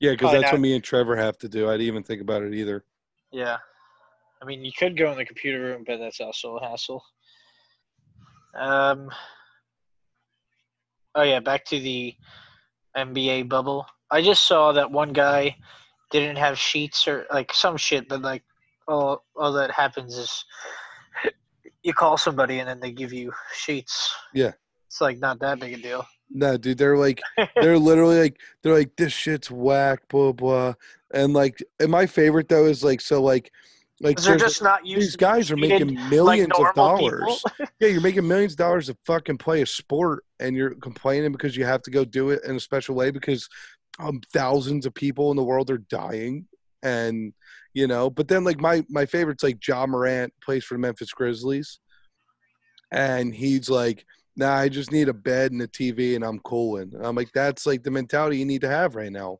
Yeah, 0.00 0.10
because 0.10 0.30
Probably 0.30 0.40
that's 0.40 0.52
what 0.52 0.60
me 0.60 0.74
and 0.74 0.82
Trevor 0.82 1.14
have 1.14 1.38
to 1.38 1.48
do. 1.48 1.68
I 1.68 1.74
didn't 1.74 1.86
even 1.86 2.02
think 2.02 2.20
about 2.20 2.42
it 2.42 2.52
either. 2.54 2.84
yeah. 3.30 3.58
I 4.46 4.48
mean, 4.48 4.64
you 4.64 4.70
could 4.78 4.96
go 4.96 5.10
in 5.10 5.18
the 5.18 5.24
computer 5.24 5.60
room, 5.60 5.82
but 5.84 5.98
that's 5.98 6.20
also 6.20 6.56
a 6.56 6.68
hassle. 6.68 7.02
Um. 8.56 9.10
Oh 11.16 11.22
yeah, 11.22 11.40
back 11.40 11.64
to 11.66 11.80
the 11.80 12.14
NBA 12.96 13.48
bubble. 13.48 13.86
I 14.08 14.22
just 14.22 14.46
saw 14.46 14.70
that 14.70 14.92
one 14.92 15.12
guy 15.12 15.56
didn't 16.12 16.36
have 16.36 16.56
sheets 16.56 17.08
or 17.08 17.26
like 17.32 17.52
some 17.52 17.76
shit, 17.76 18.08
but 18.08 18.22
like 18.22 18.44
all 18.86 19.24
all 19.34 19.52
that 19.54 19.72
happens 19.72 20.16
is 20.16 20.44
you 21.82 21.92
call 21.92 22.16
somebody 22.16 22.60
and 22.60 22.68
then 22.68 22.78
they 22.78 22.92
give 22.92 23.12
you 23.12 23.32
sheets. 23.52 24.14
Yeah. 24.32 24.52
It's 24.86 25.00
like 25.00 25.18
not 25.18 25.40
that 25.40 25.58
big 25.58 25.72
a 25.72 25.76
deal. 25.78 26.06
No, 26.30 26.56
dude, 26.56 26.78
they're 26.78 26.96
like, 26.96 27.20
they're 27.56 27.78
literally 27.78 28.20
like, 28.20 28.40
they're 28.62 28.74
like, 28.74 28.94
this 28.96 29.12
shit's 29.12 29.50
whack, 29.50 30.06
blah 30.08 30.30
blah. 30.30 30.74
And 31.12 31.32
like, 31.32 31.60
and 31.80 31.90
my 31.90 32.06
favorite 32.06 32.48
though 32.48 32.66
is 32.66 32.84
like, 32.84 33.00
so 33.00 33.20
like, 33.20 33.50
like 34.00 34.20
they're 34.20 34.36
just 34.36 34.62
not 34.62 34.84
used 34.84 35.06
these 35.06 35.16
guys 35.16 35.50
are 35.50 35.56
making 35.56 35.94
millions 36.10 36.52
of 36.58 36.74
dollars. 36.74 37.42
Yeah, 37.80 37.88
you're 37.88 38.00
making 38.00 38.26
millions 38.26 38.52
of 38.52 38.58
dollars 38.58 38.86
to 38.86 38.96
fucking 39.06 39.38
play 39.38 39.62
a 39.62 39.66
sport, 39.66 40.24
and 40.40 40.56
you're 40.56 40.74
complaining 40.74 41.32
because 41.32 41.56
you 41.56 41.64
have 41.64 41.82
to 41.82 41.90
go 41.90 42.04
do 42.04 42.30
it 42.30 42.42
in 42.44 42.56
a 42.56 42.60
special 42.60 42.94
way 42.94 43.10
because 43.10 43.48
um, 43.98 44.20
thousands 44.32 44.86
of 44.86 44.94
people 44.94 45.30
in 45.30 45.36
the 45.36 45.44
world 45.44 45.70
are 45.70 45.78
dying, 45.78 46.46
and 46.82 47.32
you 47.74 47.86
know. 47.86 48.10
But 48.10 48.28
then, 48.28 48.44
like 48.44 48.60
my 48.60 48.84
my 48.88 49.06
favorite's 49.06 49.42
like 49.42 49.66
Ja 49.66 49.86
Morant 49.86 50.32
plays 50.42 50.64
for 50.64 50.74
the 50.74 50.80
Memphis 50.80 51.12
Grizzlies, 51.12 51.80
and 52.92 53.34
he's 53.34 53.70
like, 53.70 54.04
"Nah, 54.36 54.54
I 54.54 54.68
just 54.68 54.92
need 54.92 55.08
a 55.08 55.14
bed 55.14 55.52
and 55.52 55.62
a 55.62 55.68
TV, 55.68 56.16
and 56.16 56.24
I'm 56.24 56.38
cooling." 56.40 56.92
And 56.94 57.06
I'm 57.06 57.16
like, 57.16 57.32
"That's 57.34 57.66
like 57.66 57.82
the 57.82 57.90
mentality 57.90 58.38
you 58.38 58.46
need 58.46 58.62
to 58.62 58.68
have 58.68 58.94
right 58.94 59.12
now," 59.12 59.38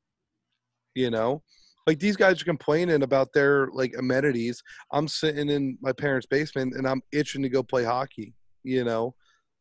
you 0.95 1.11
know. 1.11 1.43
Like 1.87 2.01
these 2.01 2.17
guys 2.17 2.43
are 2.43 2.47
complaining 2.47 3.03
about 3.03 3.33
their 3.33 3.69
like 3.73 3.95
amenities. 3.97 4.63
I'm 4.93 5.07
sitting 5.07 5.49
in 5.49 5.79
my 5.81 5.93
parents' 5.93 6.27
basement 6.27 6.75
and 6.75 6.87
I'm 6.87 7.03
itching 7.13 7.43
to 7.43 7.49
go 7.49 7.63
play 7.63 7.85
hockey. 7.85 8.35
You 8.65 8.85
know, 8.85 9.15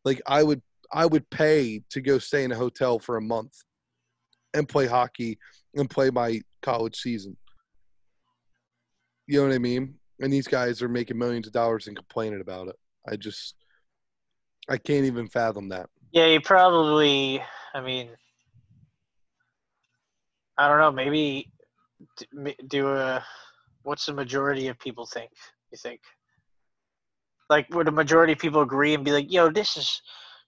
like 0.04 0.22
I 0.26 0.42
would 0.42 0.62
I 0.92 1.06
would 1.06 1.30
pay 1.30 1.84
to 1.92 2.02
go 2.02 2.18
stay 2.18 2.44
in 2.44 2.52
a 2.52 2.56
hotel 2.56 2.98
for 2.98 3.18
a 3.18 3.22
month 3.22 3.54
and 4.56 4.68
play 4.68 4.88
hockey 4.88 5.38
and 5.76 5.90
play 5.90 6.10
my 6.10 6.42
college 6.62 6.96
season. 6.96 7.38
You 9.28 9.42
know 9.42 9.48
what 9.48 9.56
I 9.56 9.60
mean? 9.60 9.96
And 10.20 10.32
these 10.32 10.48
guys 10.48 10.82
are 10.82 10.90
making 10.90 11.18
millions 11.18 11.46
of 11.46 11.54
dollars 11.54 11.88
and 11.88 11.96
complaining 11.96 12.42
about 12.42 12.70
it. 12.70 12.76
I 13.08 13.18
just 13.18 13.56
I 14.68 14.78
can't 14.78 15.06
even 15.06 15.28
fathom 15.28 15.70
that. 15.70 15.90
Yeah, 16.12 16.26
you 16.26 16.42
probably. 16.42 17.44
I 17.76 17.82
mean, 17.82 18.10
I 20.58 20.68
don't 20.68 20.80
know. 20.80 20.92
Maybe 20.92 21.52
do 22.68 22.90
a. 22.90 23.24
What's 23.84 24.06
the 24.06 24.14
majority 24.14 24.68
of 24.68 24.80
people 24.80 25.06
think? 25.06 25.32
You 25.72 25.78
think? 25.78 26.02
Like, 27.50 27.68
would 27.74 27.88
the 27.88 27.92
majority 27.92 28.34
of 28.34 28.40
people 28.40 28.62
agree 28.62 28.94
and 28.94 29.06
be 29.06 29.12
like, 29.12 29.32
"Yo, 29.32 29.50
this 29.52 29.78
is 29.78 30.02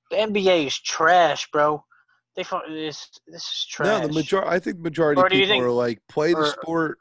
the 0.10 0.18
NBA 0.18 0.66
is 0.68 0.80
trash, 0.80 1.48
bro. 1.52 1.84
They 2.36 2.44
this 2.70 3.10
this 3.28 3.44
is 3.44 3.66
trash." 3.70 4.02
No, 4.02 4.08
the 4.08 4.14
majority. 4.14 4.50
I 4.50 4.60
think 4.60 4.78
the 4.78 4.84
majority 4.84 5.22
of 5.22 5.28
people 5.30 5.48
think- 5.48 5.64
are 5.64 5.72
like 5.72 6.02
play 6.10 6.34
the 6.34 6.40
or- 6.40 6.46
sport, 6.48 6.98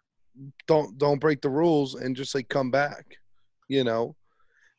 don't 0.67 0.99
don't 0.99 1.19
break 1.21 1.41
the 1.41 1.51
rules, 1.51 1.95
and 1.95 2.15
just 2.15 2.35
like 2.35 2.49
come 2.49 2.71
back. 2.71 3.17
You 3.69 3.85
know, 3.85 4.17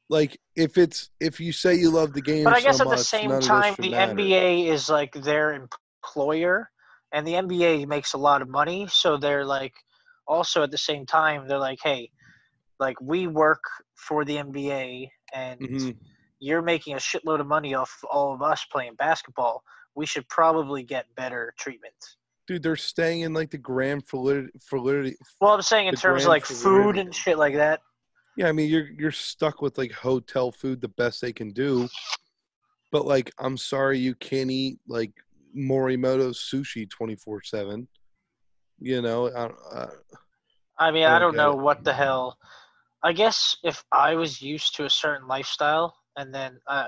like 0.10 0.40
if 0.56 0.78
it's 0.78 1.10
if 1.20 1.40
you 1.40 1.52
say 1.52 1.76
you 1.76 1.90
love 1.90 2.14
the 2.14 2.22
game, 2.22 2.44
But 2.44 2.54
I 2.54 2.62
guess 2.62 2.78
so 2.78 2.90
at 2.90 2.98
the 2.98 3.04
same 3.04 3.30
none 3.30 3.38
of 3.38 3.42
this 3.42 3.48
time, 3.48 3.76
the 3.80 3.92
matter. 3.92 4.14
NBA 4.14 4.68
is 4.68 4.90
like 4.90 5.14
their 5.14 5.54
employer, 5.54 6.70
and 7.14 7.26
the 7.26 7.34
NBA 7.34 7.88
makes 7.88 8.14
a 8.14 8.18
lot 8.18 8.42
of 8.42 8.50
money. 8.50 8.88
So 8.90 9.18
they're 9.18 9.46
like, 9.46 9.74
also 10.28 10.64
at 10.64 10.72
the 10.72 10.78
same 10.78 11.06
time, 11.06 11.48
they're 11.48 11.60
like, 11.60 11.80
hey, 11.84 12.12
like 12.80 13.00
we 13.02 13.28
work 13.28 13.62
for 13.96 14.26
the 14.26 14.38
NBA, 14.38 15.10
and 15.34 15.60
Mhm. 15.62 15.98
you're 16.40 16.62
making 16.62 16.94
a 16.94 16.98
shitload 16.98 17.40
of 17.40 17.48
money 17.48 17.74
off 17.74 17.92
all 18.12 18.34
of 18.34 18.42
us 18.42 18.66
playing 18.72 18.96
basketball. 18.96 19.64
We 19.96 20.06
should 20.06 20.28
probably 20.30 20.84
get 20.84 21.06
better 21.16 21.54
treatment. 21.58 21.96
Dude, 22.46 22.64
they're 22.64 22.76
staying 22.76 23.22
in 23.22 23.34
like 23.34 23.50
the 23.50 23.58
Grand. 23.58 24.08
Florida 24.08 24.48
Well, 25.42 25.54
I'm 25.54 25.62
saying 25.62 25.88
in 25.88 25.96
terms 25.96 26.24
of 26.24 26.30
like 26.30 26.46
food 26.46 26.98
and 26.98 27.14
shit 27.14 27.38
like 27.38 27.56
that. 27.56 27.82
yeah, 28.36 28.48
I 28.48 28.52
mean 28.52 28.70
you're 28.70 28.88
you're 28.98 29.12
stuck 29.12 29.62
with 29.62 29.78
like 29.78 29.92
hotel 29.92 30.52
food 30.52 30.80
the 30.80 30.88
best 30.88 31.20
they 31.20 31.34
can 31.34 31.50
do. 31.50 31.90
But 32.92 33.06
like, 33.06 33.32
I'm 33.38 33.58
sorry, 33.58 34.00
you 34.00 34.16
can't 34.16 34.50
eat 34.52 34.80
like 34.88 35.12
Morimoto 35.58 36.34
sushi 36.34 36.90
24 36.90 37.44
seven. 37.44 37.88
You 38.80 39.02
know, 39.02 39.28
I, 39.30 39.46
uh, 39.76 39.90
I 40.78 40.92
mean, 40.92 41.06
I 41.06 41.16
I 41.16 41.20
don't 41.20 41.36
know 41.36 41.54
it. 41.54 41.60
what 41.60 41.84
the 41.84 41.94
hell. 41.94 42.38
I 43.04 43.12
guess 43.14 43.58
if 43.64 43.84
I 43.92 44.16
was 44.16 44.42
used 44.42 44.76
to 44.76 44.86
a 44.86 44.90
certain 44.90 45.28
lifestyle, 45.28 45.96
and 46.16 46.34
then 46.34 46.60
uh, 46.68 46.88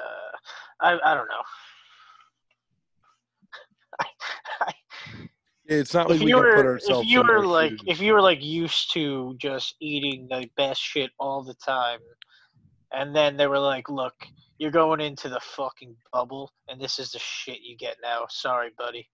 I 0.82 0.98
I 1.04 1.14
don't 1.14 1.28
know. 1.28 1.44
it's 5.66 5.94
not 5.94 6.10
like 6.10 6.18
if 6.18 6.24
we 6.24 6.30
you 6.30 6.36
can 6.36 6.44
put 6.46 6.66
were 6.66 6.66
ourselves. 6.66 7.08
if 7.08 7.14
you 7.14 7.22
in 7.22 7.28
were 7.28 7.46
like 7.46 7.72
shoes. 7.72 7.84
if 7.88 8.02
you 8.02 8.14
were 8.14 8.22
like 8.22 8.44
used 8.44 8.94
to 8.94 9.36
just 9.40 9.76
eating 9.82 10.28
the 10.30 10.48
best 10.58 10.82
shit 10.82 11.12
all 11.20 11.44
the 11.44 11.56
time, 11.66 12.00
and 12.92 13.16
then 13.16 13.38
they 13.38 13.48
were 13.48 13.60
like, 13.60 13.90
"Look, 13.90 14.16
you're 14.58 14.72
going 14.72 15.02
into 15.02 15.30
the 15.30 15.40
fucking 15.40 15.96
bubble, 16.12 16.52
and 16.68 16.80
this 16.80 17.00
is 17.00 17.12
the 17.12 17.20
shit 17.20 17.62
you 17.62 17.78
get 17.78 17.98
now. 18.02 18.26
Sorry, 18.30 18.72
buddy." 18.78 19.10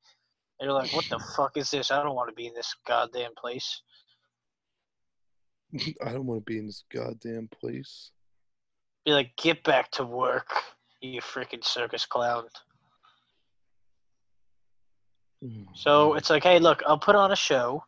You're 0.60 0.72
like, 0.72 0.94
"What 0.94 1.06
the 1.10 1.20
fuck 1.36 1.58
is 1.58 1.72
this? 1.72 1.92
I 1.92 2.02
don't 2.02 2.16
want 2.16 2.30
to 2.30 2.36
be 2.36 2.48
in 2.48 2.54
this 2.54 2.74
goddamn 2.88 3.36
place." 3.36 3.82
I 6.06 6.12
don't 6.12 6.26
want 6.26 6.46
to 6.46 6.52
be 6.52 6.60
in 6.60 6.68
this 6.68 6.84
goddamn 6.92 7.50
place. 7.50 8.12
Be 9.06 9.12
like, 9.12 9.36
"Get 9.38 9.64
back 9.64 9.92
to 9.92 10.06
work, 10.06 10.50
you 11.02 11.22
freaking 11.22 11.64
circus 11.64 12.06
clown." 12.06 12.48
So 15.76 16.16
it's 16.16 16.30
like, 16.30 16.44
hey, 16.44 16.60
look, 16.60 16.82
I'll 16.88 16.98
put 16.98 17.16
on 17.16 17.32
a 17.32 17.36
show, 17.36 17.84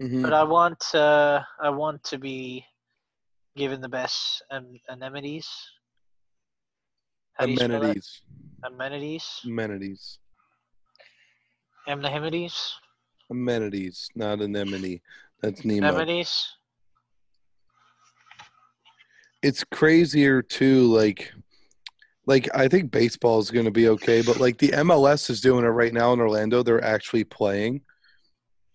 Mhm. 0.00 0.22
but 0.22 0.32
I 0.32 0.42
want 0.42 0.94
uh, 0.94 1.44
I 1.60 1.70
want 1.70 2.02
to 2.04 2.18
be 2.18 2.64
given 3.58 3.80
the 3.80 3.88
best 3.88 4.42
am- 4.50 4.78
amenities. 4.88 5.48
How 7.34 7.44
do 7.44 7.50
you 7.52 7.56
spell 7.58 7.68
that? 7.68 7.76
amenities, 7.76 8.22
Amenities. 8.64 9.40
amenities, 9.46 10.18
Amenities. 11.88 12.74
amenities, 13.30 14.08
not 14.14 14.40
anemone. 14.40 15.00
That's 15.42 15.64
Nemo. 15.64 15.88
Amenities. 15.88 16.46
it's 19.42 19.62
crazier 19.70 20.42
too 20.42 20.82
like 20.92 21.32
like 22.26 22.48
i 22.56 22.66
think 22.66 22.90
baseball 22.90 23.38
is 23.38 23.52
going 23.52 23.64
to 23.64 23.70
be 23.70 23.88
okay 23.88 24.20
but 24.20 24.40
like 24.40 24.58
the 24.58 24.70
mls 24.70 25.30
is 25.30 25.40
doing 25.40 25.64
it 25.64 25.68
right 25.68 25.92
now 25.94 26.12
in 26.12 26.18
orlando 26.20 26.60
they're 26.64 26.82
actually 26.82 27.22
playing 27.22 27.80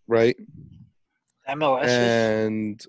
right 0.08 0.38
MLS. 1.50 1.84
and 1.88 2.82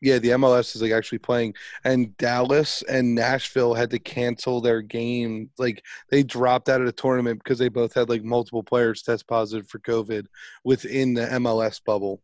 yeah 0.00 0.18
the 0.18 0.30
mls 0.30 0.74
is 0.74 0.82
like 0.82 0.92
actually 0.92 1.18
playing 1.18 1.54
and 1.84 2.16
dallas 2.16 2.82
and 2.88 3.14
nashville 3.14 3.74
had 3.74 3.90
to 3.90 3.98
cancel 3.98 4.60
their 4.60 4.82
game 4.82 5.50
like 5.58 5.84
they 6.10 6.22
dropped 6.22 6.68
out 6.68 6.80
of 6.80 6.86
the 6.86 6.92
tournament 6.92 7.40
because 7.42 7.58
they 7.58 7.68
both 7.68 7.94
had 7.94 8.08
like 8.08 8.24
multiple 8.24 8.62
players 8.62 9.02
test 9.02 9.26
positive 9.26 9.68
for 9.68 9.78
covid 9.78 10.26
within 10.64 11.14
the 11.14 11.26
mls 11.26 11.80
bubble 11.84 12.20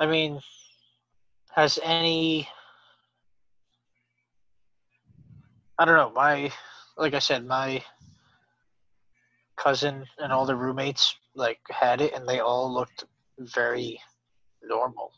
I 0.00 0.06
mean, 0.06 0.40
has 1.54 1.78
any? 1.82 2.48
I 5.80 5.86
don't 5.86 5.96
know. 5.96 6.12
My, 6.14 6.52
like 6.98 7.14
I 7.14 7.20
said, 7.20 7.46
my 7.46 7.82
cousin 9.56 10.04
and 10.18 10.30
all 10.30 10.44
the 10.44 10.54
roommates 10.54 11.16
like 11.34 11.58
had 11.70 12.02
it, 12.02 12.12
and 12.14 12.28
they 12.28 12.40
all 12.40 12.70
looked 12.72 13.04
very 13.38 13.98
normal. 14.62 15.10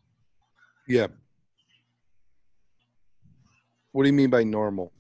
yeah 0.86 1.08
what 3.90 4.04
do 4.04 4.08
you 4.08 4.12
mean 4.12 4.30
by 4.30 4.44
normal 4.44 4.92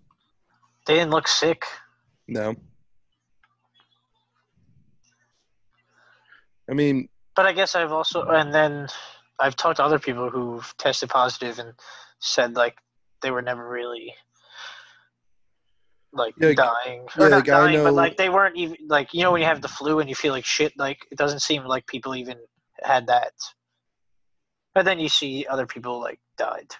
They 0.86 0.94
didn't 0.94 1.10
look 1.10 1.28
sick. 1.28 1.64
no 2.26 2.54
i 6.68 6.74
mean 6.74 7.08
But 7.36 7.46
I 7.46 7.52
guess 7.52 7.74
I've 7.76 7.92
also, 7.92 8.22
and 8.24 8.52
then 8.52 8.88
I've 9.38 9.54
talked 9.56 9.76
to 9.76 9.84
other 9.84 9.98
people 10.00 10.28
who've 10.30 10.74
tested 10.78 11.08
positive 11.10 11.58
and 11.60 11.72
said 12.18 12.54
like 12.56 12.76
they 13.22 13.30
were 13.30 13.42
never 13.42 13.68
really 13.68 14.12
like 16.12 16.34
Yeah, 16.38 16.48
like- 16.48 16.56
dying 16.56 17.06
yeah, 17.18 17.24
or 17.26 17.30
not 17.30 17.36
like, 17.36 17.48
I 17.48 17.66
dying, 17.66 17.82
but 17.82 17.94
like 17.94 18.16
they 18.16 18.28
weren't 18.28 18.56
even 18.56 18.76
like 18.88 19.12
you 19.14 19.22
know 19.22 19.32
when 19.32 19.40
you 19.40 19.46
have 19.46 19.62
the 19.62 19.68
flu 19.68 20.00
and 20.00 20.08
you 20.08 20.14
feel 20.14 20.32
like 20.32 20.44
shit. 20.44 20.72
Like 20.76 20.98
it 21.10 21.18
doesn't 21.18 21.40
seem 21.40 21.64
like 21.64 21.86
people 21.86 22.14
even 22.14 22.38
had 22.82 23.06
that. 23.08 23.32
But 24.74 24.84
then 24.84 24.98
you 24.98 25.08
see 25.08 25.46
other 25.48 25.66
people 25.66 26.00
like 26.00 26.20
died. 26.38 26.70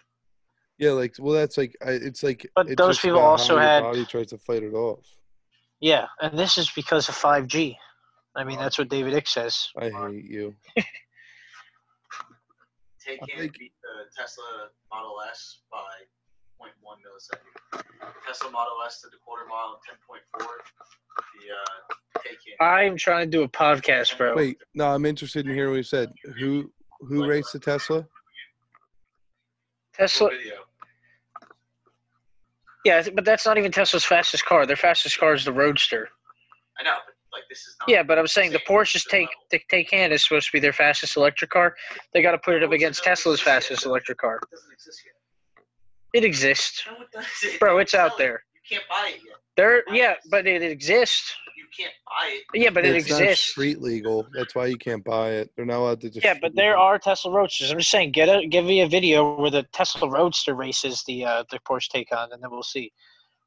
Yeah, 0.78 0.92
like 0.92 1.14
well, 1.18 1.34
that's 1.34 1.58
like 1.58 1.76
I, 1.84 1.90
it's 1.92 2.22
like. 2.22 2.46
But 2.56 2.66
it's 2.68 2.76
those 2.76 2.98
people 2.98 3.20
also 3.20 3.56
how 3.58 3.62
had- 3.62 3.82
body 3.82 4.04
tries 4.04 4.28
to 4.28 4.38
fight 4.38 4.62
it 4.62 4.74
off. 4.74 5.06
Yeah, 5.80 6.06
and 6.20 6.38
this 6.38 6.58
is 6.58 6.70
because 6.70 7.08
of 7.08 7.14
five 7.14 7.46
G. 7.48 7.76
I 8.34 8.44
mean, 8.44 8.58
that's 8.58 8.78
what 8.78 8.88
David 8.88 9.12
Icke 9.14 9.28
says. 9.28 9.68
I 9.76 9.90
hate 9.90 10.24
you. 10.24 10.54
Take 13.04 13.20
I 13.22 13.26
beat 13.58 13.72
the 13.82 14.06
Tesla 14.16 14.68
Model 14.90 15.16
S 15.28 15.58
by 15.70 15.78
0.1 16.62 16.96
millisecond. 17.02 17.82
Tesla 18.26 18.50
Model 18.50 18.74
S 18.86 19.00
to 19.00 19.08
the 19.08 19.16
quarter 19.24 19.44
mile 19.48 19.78
in 19.78 20.16
10.4. 20.16 20.46
The 21.40 21.52
uh, 21.52 22.20
Taycan. 22.22 22.64
I'm 22.64 22.96
trying 22.96 23.30
to 23.30 23.36
do 23.36 23.42
a 23.42 23.48
podcast, 23.48 24.16
bro. 24.16 24.36
Wait, 24.36 24.58
no, 24.74 24.88
I'm 24.88 25.04
interested 25.06 25.46
in 25.46 25.54
hearing 25.54 25.70
what 25.70 25.76
you 25.78 25.82
said. 25.82 26.12
Who 26.38 26.70
who 27.00 27.26
raced 27.26 27.52
the 27.52 27.58
Tesla? 27.58 28.06
Tesla. 29.94 30.30
Yeah, 32.84 33.02
but 33.14 33.24
that's 33.24 33.46
not 33.46 33.58
even 33.58 33.70
Tesla's 33.70 34.04
fastest 34.04 34.44
car. 34.44 34.66
Their 34.66 34.76
fastest 34.76 35.18
car 35.18 35.34
is 35.34 35.44
the 35.44 35.52
Roadster. 35.52 36.08
I 36.80 36.82
know, 36.82 36.96
but 37.06 37.14
like 37.32 37.48
this 37.48 37.60
is 37.60 37.76
not. 37.80 37.88
Yeah, 37.88 38.02
but 38.02 38.18
I'm 38.18 38.26
saying 38.26 38.52
the 38.52 38.58
Same 38.58 38.76
Porsche's 38.76 39.04
take 39.04 39.28
level. 39.28 39.34
the 39.50 39.60
Taycan 39.70 40.10
is 40.10 40.24
supposed 40.24 40.46
to 40.46 40.52
be 40.52 40.60
their 40.60 40.72
fastest 40.72 41.16
electric 41.16 41.50
car. 41.50 41.76
They 42.12 42.22
got 42.22 42.32
to 42.32 42.38
put 42.38 42.54
it 42.54 42.62
up 42.62 42.72
against 42.72 43.04
Tesla's 43.04 43.40
fastest 43.40 43.86
electric 43.86 44.18
car. 44.18 44.36
It 44.42 44.50
doesn't 44.50 44.72
exist 44.72 45.02
yet. 45.04 45.14
It 46.12 46.24
exists, 46.24 46.84
No, 46.86 46.92
it 47.02 47.08
doesn't. 47.12 47.60
bro. 47.60 47.78
It's 47.78 47.92
Sell 47.92 48.06
out 48.06 48.12
it. 48.12 48.18
there. 48.18 48.44
You 48.54 48.76
can't 48.76 48.88
buy 48.88 49.12
it 49.14 49.20
yet. 49.24 49.36
There, 49.56 49.82
yeah, 49.92 50.14
but 50.30 50.46
it 50.46 50.62
exists. 50.62 51.34
You 51.56 51.64
can't 51.76 51.92
buy 52.06 52.38
it. 52.54 52.60
Yeah, 52.62 52.70
but 52.70 52.84
it 52.84 52.94
it's 52.94 53.08
not 53.10 53.20
exists. 53.22 53.50
street 53.50 53.80
legal. 53.80 54.26
That's 54.34 54.54
why 54.54 54.66
you 54.66 54.76
can't 54.78 55.02
buy 55.04 55.30
it. 55.32 55.50
They're 55.56 55.64
not 55.66 55.78
allowed 55.78 56.00
to. 56.02 56.10
Just 56.10 56.24
Yeah, 56.24 56.34
but 56.40 56.54
there 56.54 56.76
are 56.76 56.98
Tesla 56.98 57.30
Roadsters. 57.32 57.70
I'm 57.70 57.78
just 57.78 57.90
saying, 57.90 58.12
get 58.12 58.28
a 58.28 58.46
give 58.46 58.64
me 58.64 58.80
a 58.82 58.88
video 58.88 59.38
where 59.40 59.50
the 59.50 59.62
Tesla 59.72 60.08
Roadster 60.08 60.54
races 60.54 61.02
the 61.06 61.24
uh, 61.24 61.44
the 61.50 61.58
Porsche 61.60 61.88
Taycan, 61.94 62.32
and 62.32 62.42
then 62.42 62.50
we'll 62.50 62.62
see. 62.62 62.90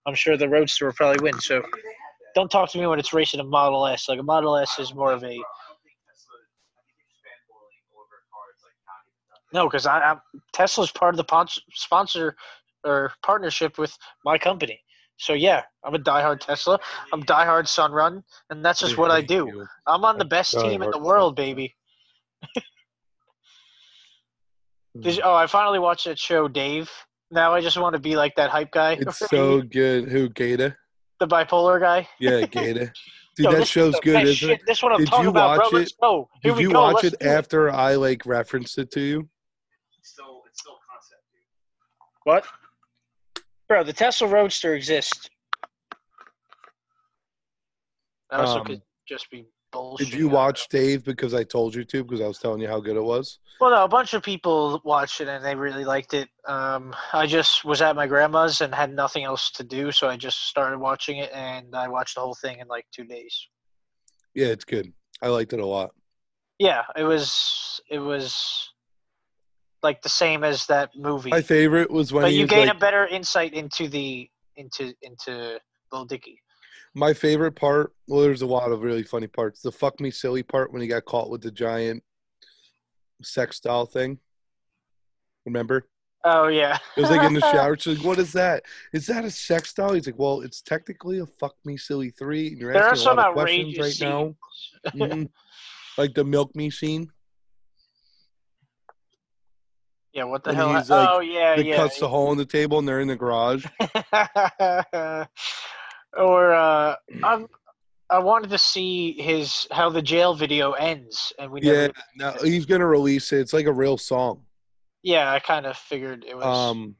I'm 0.07 0.15
sure 0.15 0.37
the 0.37 0.49
Roadster 0.49 0.85
will 0.85 0.93
probably 0.93 1.21
win. 1.23 1.39
So 1.39 1.55
Maybe 1.55 1.65
they 1.71 1.77
have 1.77 2.15
that. 2.21 2.33
don't 2.35 2.49
talk 2.51 2.71
to 2.71 2.77
me 2.79 2.85
when 2.87 2.99
it's 2.99 3.13
racing 3.13 3.39
a 3.39 3.43
Model 3.43 3.85
S. 3.87 4.07
Like 4.09 4.19
a 4.19 4.23
Model 4.23 4.55
S 4.57 4.77
is 4.79 4.93
more 4.93 5.11
of 5.11 5.23
a 5.23 5.27
I 5.27 5.29
don't 5.29 5.37
think 5.81 5.97
Tesla. 6.05 6.37
I 6.37 6.81
think 6.85 6.97
it's 7.01 7.17
fanboying 7.25 7.81
over 7.97 8.13
a 8.21 8.25
car. 8.29 8.45
It's 8.53 8.61
like 8.61 8.77
not 8.85 9.01
even 9.09 9.21
done. 9.29 9.41
No, 9.55 9.67
because 9.67 9.85
I 9.87 9.99
I'm, 10.01 10.19
Tesla's 10.53 10.91
part 10.91 11.13
of 11.13 11.17
the 11.17 11.23
pon- 11.23 11.47
sponsor 11.73 12.35
or 12.83 13.11
partnership 13.23 13.77
with 13.77 13.97
my 14.23 14.37
company. 14.37 14.79
So 15.17 15.33
yeah, 15.33 15.61
I'm 15.83 15.95
a 15.95 15.99
diehard 15.99 16.41
Tesla. 16.41 16.77
I'm 17.13 17.23
diehard 17.23 17.63
Sunrun, 17.63 18.21
and 18.49 18.63
that's 18.63 18.81
just 18.81 18.97
what 18.97 19.11
I 19.11 19.21
do. 19.21 19.65
I'm 19.87 20.03
on 20.03 20.17
the 20.17 20.25
best 20.25 20.51
team 20.59 20.83
in 20.83 20.91
the 20.91 20.99
world, 20.99 21.35
baby. 21.35 21.73
Hmm. 24.93 25.01
Did 25.01 25.15
you, 25.17 25.21
oh, 25.23 25.33
I 25.33 25.47
finally 25.47 25.79
watched 25.79 26.05
that 26.05 26.19
show, 26.19 26.47
Dave. 26.47 26.91
Now 27.31 27.53
I 27.53 27.61
just 27.61 27.77
want 27.77 27.93
to 27.93 27.99
be 27.99 28.15
like 28.15 28.35
that 28.35 28.49
hype 28.49 28.71
guy. 28.71 28.93
It's 28.99 29.19
so 29.29 29.61
good. 29.61 30.09
Who 30.09 30.29
Gata? 30.29 30.75
the 31.19 31.27
bipolar 31.27 31.79
guy. 31.79 32.07
Yeah, 32.19 32.45
Gata. 32.51 32.91
Dude, 33.35 33.45
Yo, 33.45 33.51
that 33.51 33.67
show's 33.67 33.99
good, 33.99 34.23
isn't 34.23 34.35
shit. 34.35 34.49
it? 34.51 34.61
This 34.65 34.77
is 34.77 34.83
what 34.83 34.93
I'm 34.93 34.99
Did 34.99 35.09
talking 35.09 35.23
you 35.25 35.29
about, 35.31 35.55
bro. 35.57 35.65
watch 35.65 35.73
Let's 35.73 35.91
it? 35.91 35.97
go. 36.01 36.29
Here 36.41 36.53
Did 36.53 36.61
you 36.61 36.71
go. 36.71 36.81
watch 36.81 37.03
Let's 37.03 37.15
it 37.15 37.21
after 37.25 37.69
I 37.69 37.95
like 37.95 38.25
referenced 38.25 38.77
it 38.77 38.91
to 38.91 39.01
you? 39.01 39.29
It's 39.99 40.11
still, 40.11 40.41
it's 40.47 40.61
still 40.61 40.73
a 40.73 40.83
concept, 40.89 41.21
dude. 41.33 41.41
What? 42.25 42.45
Bro, 43.67 43.83
the 43.85 43.93
Tesla 43.93 44.27
Roadster 44.27 44.75
exists. 44.75 45.29
That 48.31 48.39
also 48.41 48.59
Um, 48.59 48.65
could 48.65 48.81
just 49.07 49.29
be 49.29 49.45
bullshit. 49.71 50.09
Did 50.09 50.17
you 50.17 50.27
I 50.27 50.29
don't 50.29 50.33
watch 50.33 50.67
Dave 50.69 51.05
because 51.05 51.33
I 51.35 51.43
told 51.43 51.75
you 51.75 51.83
to 51.85 52.03
because 52.03 52.21
I 52.21 52.27
was 52.27 52.39
telling 52.39 52.61
you 52.61 52.67
how 52.67 52.79
good 52.79 52.97
it 52.97 53.03
was? 53.03 53.39
Well, 53.61 53.69
no, 53.69 53.83
a 53.83 53.87
bunch 53.87 54.15
of 54.15 54.23
people 54.23 54.81
watched 54.83 55.21
it 55.21 55.27
and 55.27 55.45
they 55.45 55.55
really 55.55 55.85
liked 55.85 56.15
it. 56.15 56.27
Um, 56.47 56.95
I 57.13 57.27
just 57.27 57.63
was 57.63 57.81
at 57.81 57.95
my 57.95 58.07
grandma's 58.07 58.61
and 58.61 58.73
had 58.73 58.93
nothing 58.93 59.23
else 59.23 59.51
to 59.51 59.63
do, 59.63 59.91
so 59.91 60.09
I 60.09 60.17
just 60.17 60.47
started 60.47 60.79
watching 60.79 61.17
it 61.19 61.31
and 61.31 61.75
I 61.75 61.87
watched 61.87 62.15
the 62.15 62.21
whole 62.21 62.35
thing 62.35 62.59
in 62.59 62.67
like 62.67 62.85
two 62.91 63.05
days. 63.05 63.47
Yeah, 64.33 64.47
it's 64.47 64.65
good. 64.65 64.91
I 65.21 65.27
liked 65.27 65.53
it 65.53 65.59
a 65.59 65.65
lot. 65.65 65.91
Yeah, 66.57 66.83
it 66.95 67.03
was. 67.03 67.79
It 67.89 67.99
was 67.99 68.71
like 69.85 70.01
the 70.01 70.09
same 70.09 70.43
as 70.43 70.65
that 70.65 70.89
movie. 70.95 71.29
My 71.29 71.41
favorite 71.41 71.89
was 71.89 72.11
when 72.11 72.23
but 72.23 72.33
you 72.33 72.47
gain 72.47 72.67
like, 72.67 72.75
a 72.75 72.79
better 72.79 73.05
insight 73.07 73.53
into 73.53 73.87
the 73.87 74.29
into 74.57 74.93
into 75.01 75.59
Lil 75.93 76.05
Dicky. 76.05 76.41
my 76.93 77.13
favorite 77.13 77.53
part. 77.53 77.93
Well, 78.07 78.21
there's 78.21 78.41
a 78.41 78.47
lot 78.47 78.71
of 78.71 78.81
really 78.81 79.03
funny 79.03 79.27
parts. 79.27 79.61
The 79.61 79.71
fuck 79.71 79.99
me 80.01 80.11
silly 80.11 80.43
part 80.43 80.73
when 80.73 80.81
he 80.81 80.87
got 80.87 81.05
caught 81.05 81.29
with 81.29 81.41
the 81.41 81.51
giant 81.51 82.03
sex 83.21 83.59
doll 83.59 83.85
thing. 83.85 84.17
Remember? 85.45 85.87
Oh 86.23 86.47
yeah. 86.47 86.79
It 86.97 87.01
was 87.01 87.11
like 87.11 87.21
in 87.21 87.35
the 87.35 87.41
shower. 87.53 87.77
She's 87.77 87.97
like, 87.99 88.05
"What 88.07 88.17
is 88.17 88.33
that? 88.33 88.63
Is 88.93 89.05
that 89.05 89.23
a 89.23 89.29
sex 89.31 89.73
doll?" 89.73 89.93
He's 89.93 90.07
like, 90.07 90.17
"Well, 90.17 90.41
it's 90.41 90.61
technically 90.61 91.19
a 91.19 91.27
fuck 91.27 91.53
me 91.63 91.77
silly 91.77 92.09
three, 92.09 92.47
and 92.47 92.57
you're 92.59 92.73
there 92.73 92.83
are 92.83 92.93
asking 92.93 93.01
a 93.01 93.03
some 93.03 93.17
lot 93.17 93.27
of 93.27 93.33
questions 93.35 93.77
right 93.77 94.01
now." 94.01 94.35
scenes. 94.91 95.13
Mhm. 95.13 95.29
like 95.99 96.13
the 96.15 96.23
milk 96.23 96.55
me 96.55 96.71
scene. 96.71 97.11
Yeah, 100.15 100.23
what 100.23 100.45
the 100.45 100.51
When 100.51 100.57
hell? 100.57 100.77
he's, 100.77 100.89
like, 100.89 101.09
oh 101.11 101.19
yeah, 101.19 101.57
yeah. 101.57 101.75
cuts 101.75 101.99
the 101.99 102.07
hole 102.07 102.31
in 102.31 102.37
the 102.37 102.45
table, 102.45 102.79
and 102.79 102.87
they're 102.87 103.01
in 103.01 103.09
the 103.09 103.17
garage. 103.17 103.65
or 106.17 106.53
uh, 106.53 106.95
I'm, 107.21 107.47
I 108.09 108.19
wanted 108.19 108.49
to 108.51 108.57
see 108.57 109.21
his 109.21 109.67
how 109.71 109.89
the 109.89 110.01
jail 110.01 110.33
video 110.33 110.71
ends, 110.71 111.33
and 111.37 111.51
we 111.51 111.61
Yeah, 111.63 111.89
no, 112.15 112.31
he's 112.41 112.65
gonna 112.65 112.87
release 112.87 113.33
it. 113.33 113.41
It's 113.41 113.51
like 113.51 113.65
a 113.65 113.73
real 113.73 113.97
song. 113.97 114.43
Yeah, 115.03 115.33
I 115.33 115.39
kind 115.39 115.65
of 115.65 115.75
figured 115.75 116.23
it 116.25 116.37
was. 116.37 116.45
Um, 116.45 116.95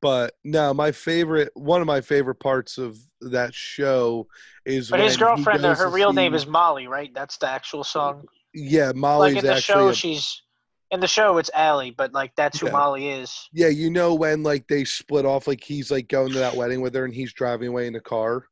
but 0.00 0.32
no, 0.42 0.72
my 0.72 0.92
favorite, 0.92 1.50
one 1.52 1.82
of 1.82 1.86
my 1.86 2.00
favorite 2.00 2.36
parts 2.36 2.78
of 2.78 2.96
that 3.20 3.52
show 3.54 4.28
is 4.64 4.88
but 4.88 5.00
his 5.00 5.18
girlfriend, 5.18 5.62
her 5.62 5.90
real 5.90 6.14
name 6.14 6.32
is 6.34 6.46
Molly, 6.46 6.86
right? 6.86 7.12
That's 7.14 7.36
the 7.36 7.50
actual 7.50 7.84
song. 7.84 8.24
yeah, 8.54 8.92
Molly's 8.94 9.34
like 9.34 9.44
in 9.44 9.50
the 9.50 9.56
actually 9.56 9.84
show, 9.84 9.88
a- 9.88 9.94
she's 9.94 10.42
in 10.90 11.00
the 11.00 11.08
show 11.08 11.38
it's 11.38 11.50
Allie, 11.54 11.90
but 11.90 12.12
like 12.12 12.32
that's 12.36 12.60
who 12.60 12.66
Yeah. 12.66 12.72
Molly 12.72 13.08
is. 13.08 13.48
yeah. 13.52 13.68
You 13.68 13.90
know 13.90 14.14
when 14.14 14.42
like 14.42 14.66
they 14.68 14.84
split 14.84 15.24
off, 15.26 15.46
like 15.46 15.62
he's 15.62 15.90
like 15.90 16.08
going 16.08 16.32
to 16.32 16.38
that 16.38 16.54
wedding 16.56 16.80
with 16.80 16.94
her, 16.94 17.04
and 17.04 17.14
he's 17.14 17.32
driving 17.32 17.68
away 17.68 17.86
in 17.86 17.92
the 17.92 18.00
car. 18.00 18.46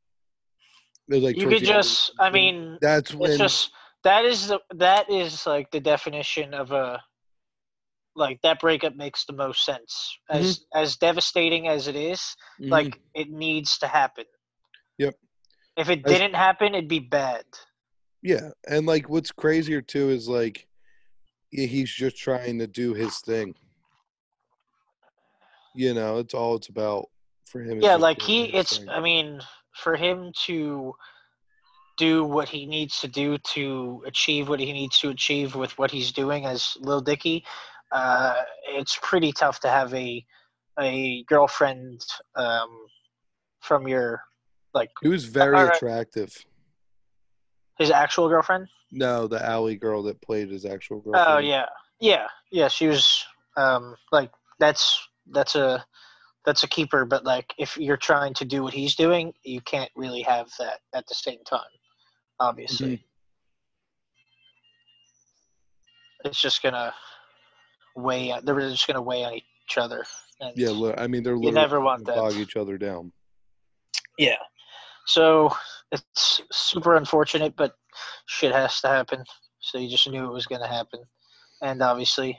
It 1.09 1.23
like 1.23 1.36
You 1.36 1.48
could 1.48 1.62
the 1.62 1.69
end 1.69 1.77
of 1.78 1.85
just, 1.85 2.12
I 2.19 2.31
mean, 2.31 2.78
that's 2.81 3.15
when 3.15 3.31
it's 3.31 3.39
just 3.39 3.70
that 4.05 4.24
is 4.24 4.48
the 4.48 4.59
that 4.74 5.11
is 5.11 5.47
like 5.47 5.70
the 5.70 5.81
definition 5.81 6.55
of 6.55 6.73
a 6.73 7.01
like 8.16 8.40
that 8.43 8.61
breakup 8.61 8.94
makes 8.97 9.24
the 9.24 9.32
most 9.32 9.65
sense 9.65 10.16
as 10.31 10.65
as 10.74 10.97
devastating 10.97 11.66
as 11.69 11.89
it 11.89 11.97
is 11.97 12.36
Mhm. 12.61 12.70
like 12.70 13.01
it 13.15 13.28
needs 13.31 13.77
to 13.78 13.89
happen 13.89 14.24
Yep. 14.98 15.15
if 15.77 15.90
it 15.90 16.02
As- 16.05 16.12
didn't 16.12 16.35
happen 16.35 16.74
it'd 16.77 16.89
be 16.89 17.01
bad 17.01 17.44
Yeah, 18.23 18.51
and 18.69 18.86
like 18.86 19.09
what's 19.09 19.32
crazier 19.32 19.82
too 19.82 20.11
is 20.11 20.28
like 20.28 20.69
he's 21.55 21.91
just 21.91 22.17
trying 22.17 22.59
to 22.59 22.67
do 22.67 22.95
his 22.95 23.19
thing. 23.19 23.55
You 25.75 25.95
know, 25.95 26.19
it's 26.19 26.35
all 26.35 26.57
it's 26.57 26.69
about 26.69 27.09
for 27.47 27.61
him. 27.63 27.81
yeah 27.81 27.97
like 27.97 28.21
he 28.21 28.45
it's 28.45 28.79
thing. 28.79 28.89
i 28.89 29.01
mean 29.01 29.41
for 29.75 29.97
him 29.97 30.33
to 30.47 30.95
do 31.97 32.25
what 32.25 32.49
he 32.49 32.67
needs 32.67 33.01
to 33.01 33.09
do 33.09 33.39
to 33.39 34.03
achieve 34.07 34.49
what 34.49 34.61
he 34.61 34.73
needs 34.73 34.99
to 34.99 35.11
achieve 35.11 35.55
with 35.55 35.77
what 35.79 35.91
he's 35.91 36.11
doing 36.13 36.45
as 36.45 36.77
Lil 36.81 37.01
Dicky, 37.01 37.45
uh, 37.93 38.35
it's 38.69 38.99
pretty 39.03 39.33
tough 39.33 39.61
to 39.61 39.69
have 39.69 39.95
a 39.95 40.25
a 40.81 41.23
girlfriend 41.25 42.05
um, 42.35 42.69
from 43.61 43.87
your 43.87 44.21
like 44.73 44.91
he 45.03 45.09
was 45.09 45.25
very 45.25 45.57
Alright. 45.57 45.77
attractive. 45.77 46.37
his 47.79 47.91
actual 47.91 48.29
girlfriend. 48.29 48.67
No, 48.95 49.27
the 49.27 49.45
alley 49.45 49.77
girl 49.77 50.03
that 50.05 50.21
played 50.23 50.51
his 50.51 50.65
actual 50.65 51.01
girlfriend. 51.01 51.29
Oh 51.29 51.39
yeah, 51.39 51.66
yeah, 52.01 52.27
yeah. 52.53 52.69
She 52.69 52.87
was 52.87 53.25
um, 53.57 53.97
like 54.12 54.31
that's 54.61 55.07
that's 55.33 55.57
a 55.57 55.85
that's 56.45 56.62
a 56.62 56.69
keeper. 56.69 57.05
But 57.05 57.25
like 57.25 57.53
if 57.59 57.77
you're 57.77 57.97
trying 57.97 58.35
to 58.35 58.45
do 58.45 58.62
what 58.62 58.73
he's 58.73 58.95
doing, 58.95 59.33
you 59.43 59.61
can't 59.62 59.91
really 59.97 60.23
have 60.23 60.49
that 60.61 60.79
at 60.95 61.07
the 61.09 61.15
same 61.15 61.43
time. 61.45 61.61
Obviously, 62.39 62.97
Mm-hmm. 66.25 66.29
it's 66.29 66.41
just 66.41 66.62
gonna 66.62 66.95
weigh. 67.97 68.33
They're 68.45 68.61
just 68.61 68.87
gonna 68.87 69.03
weigh 69.03 69.25
on 69.25 69.35
each 69.35 69.77
other. 69.77 70.05
And 70.41 70.53
Yeah, 70.57 70.71
li- 70.71 70.95
I 70.97 71.09
mean 71.09 71.25
they're 71.25 71.35
You 71.35 71.41
literally 71.41 71.55
never 71.61 71.81
want 71.81 72.07
gonna 72.07 72.16
that. 72.16 72.33
bog 72.33 72.41
each 72.41 72.57
other 72.57 72.79
down. 72.79 73.12
Yeah. 74.19 74.37
So 75.07 75.53
it's 75.95 76.43
super 76.53 76.97
unfortunate, 76.97 77.55
but 77.57 77.75
shit 78.27 78.53
has 78.53 78.81
to 78.81 78.89
happen. 78.89 79.25
So 79.61 79.79
you 79.79 79.89
just 79.89 80.09
knew 80.09 80.25
it 80.25 80.33
was 80.33 80.47
going 80.47 80.61
to 80.61 80.66
happen, 80.66 81.01
and 81.62 81.83
obviously, 81.83 82.39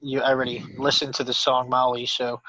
you 0.00 0.20
I 0.20 0.30
already 0.30 0.62
listened 0.76 1.14
to 1.14 1.24
the 1.24 1.32
song 1.32 1.70
Molly, 1.70 2.06
so 2.06 2.40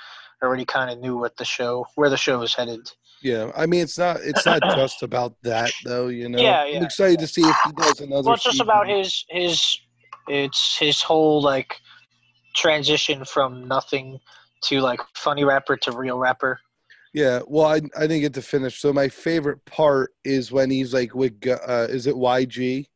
I 0.41 0.45
already 0.45 0.65
kind 0.65 0.89
of 0.89 0.99
knew 0.99 1.17
what 1.17 1.37
the 1.37 1.45
show, 1.45 1.85
where 1.95 2.09
the 2.09 2.17
show 2.17 2.39
was 2.39 2.53
headed. 2.53 2.91
Yeah, 3.21 3.51
I 3.55 3.67
mean 3.67 3.81
it's 3.81 3.97
not 3.97 4.17
it's 4.21 4.45
not 4.45 4.61
just 4.75 5.03
about 5.03 5.35
that 5.43 5.71
though. 5.85 6.07
You 6.07 6.27
know, 6.27 6.39
Yeah, 6.39 6.63
I'm 6.63 6.73
yeah, 6.73 6.83
excited 6.83 7.19
to 7.19 7.27
see 7.27 7.43
if 7.43 7.55
he 7.65 7.71
does 7.73 7.99
another. 7.99 8.25
Well, 8.25 8.33
it's 8.33 8.43
just 8.43 8.61
about 8.61 8.87
his 8.87 9.25
his, 9.29 9.77
it's 10.27 10.77
his 10.77 11.01
whole 11.01 11.41
like 11.41 11.75
transition 12.55 13.23
from 13.25 13.67
nothing 13.67 14.19
to 14.63 14.81
like 14.81 14.99
funny 15.15 15.43
rapper 15.43 15.77
to 15.77 15.91
real 15.91 16.17
rapper. 16.17 16.59
Yeah, 17.13 17.41
well, 17.47 17.65
I 17.65 17.81
I 17.97 18.07
didn't 18.07 18.21
get 18.21 18.33
to 18.35 18.41
finish. 18.41 18.79
So 18.79 18.93
my 18.93 19.09
favorite 19.09 19.63
part 19.65 20.13
is 20.23 20.51
when 20.51 20.69
he's 20.69 20.93
like 20.93 21.13
with 21.13 21.33
uh, 21.45 21.87
is 21.89 22.07
it 22.07 22.15
YG? 22.15 22.87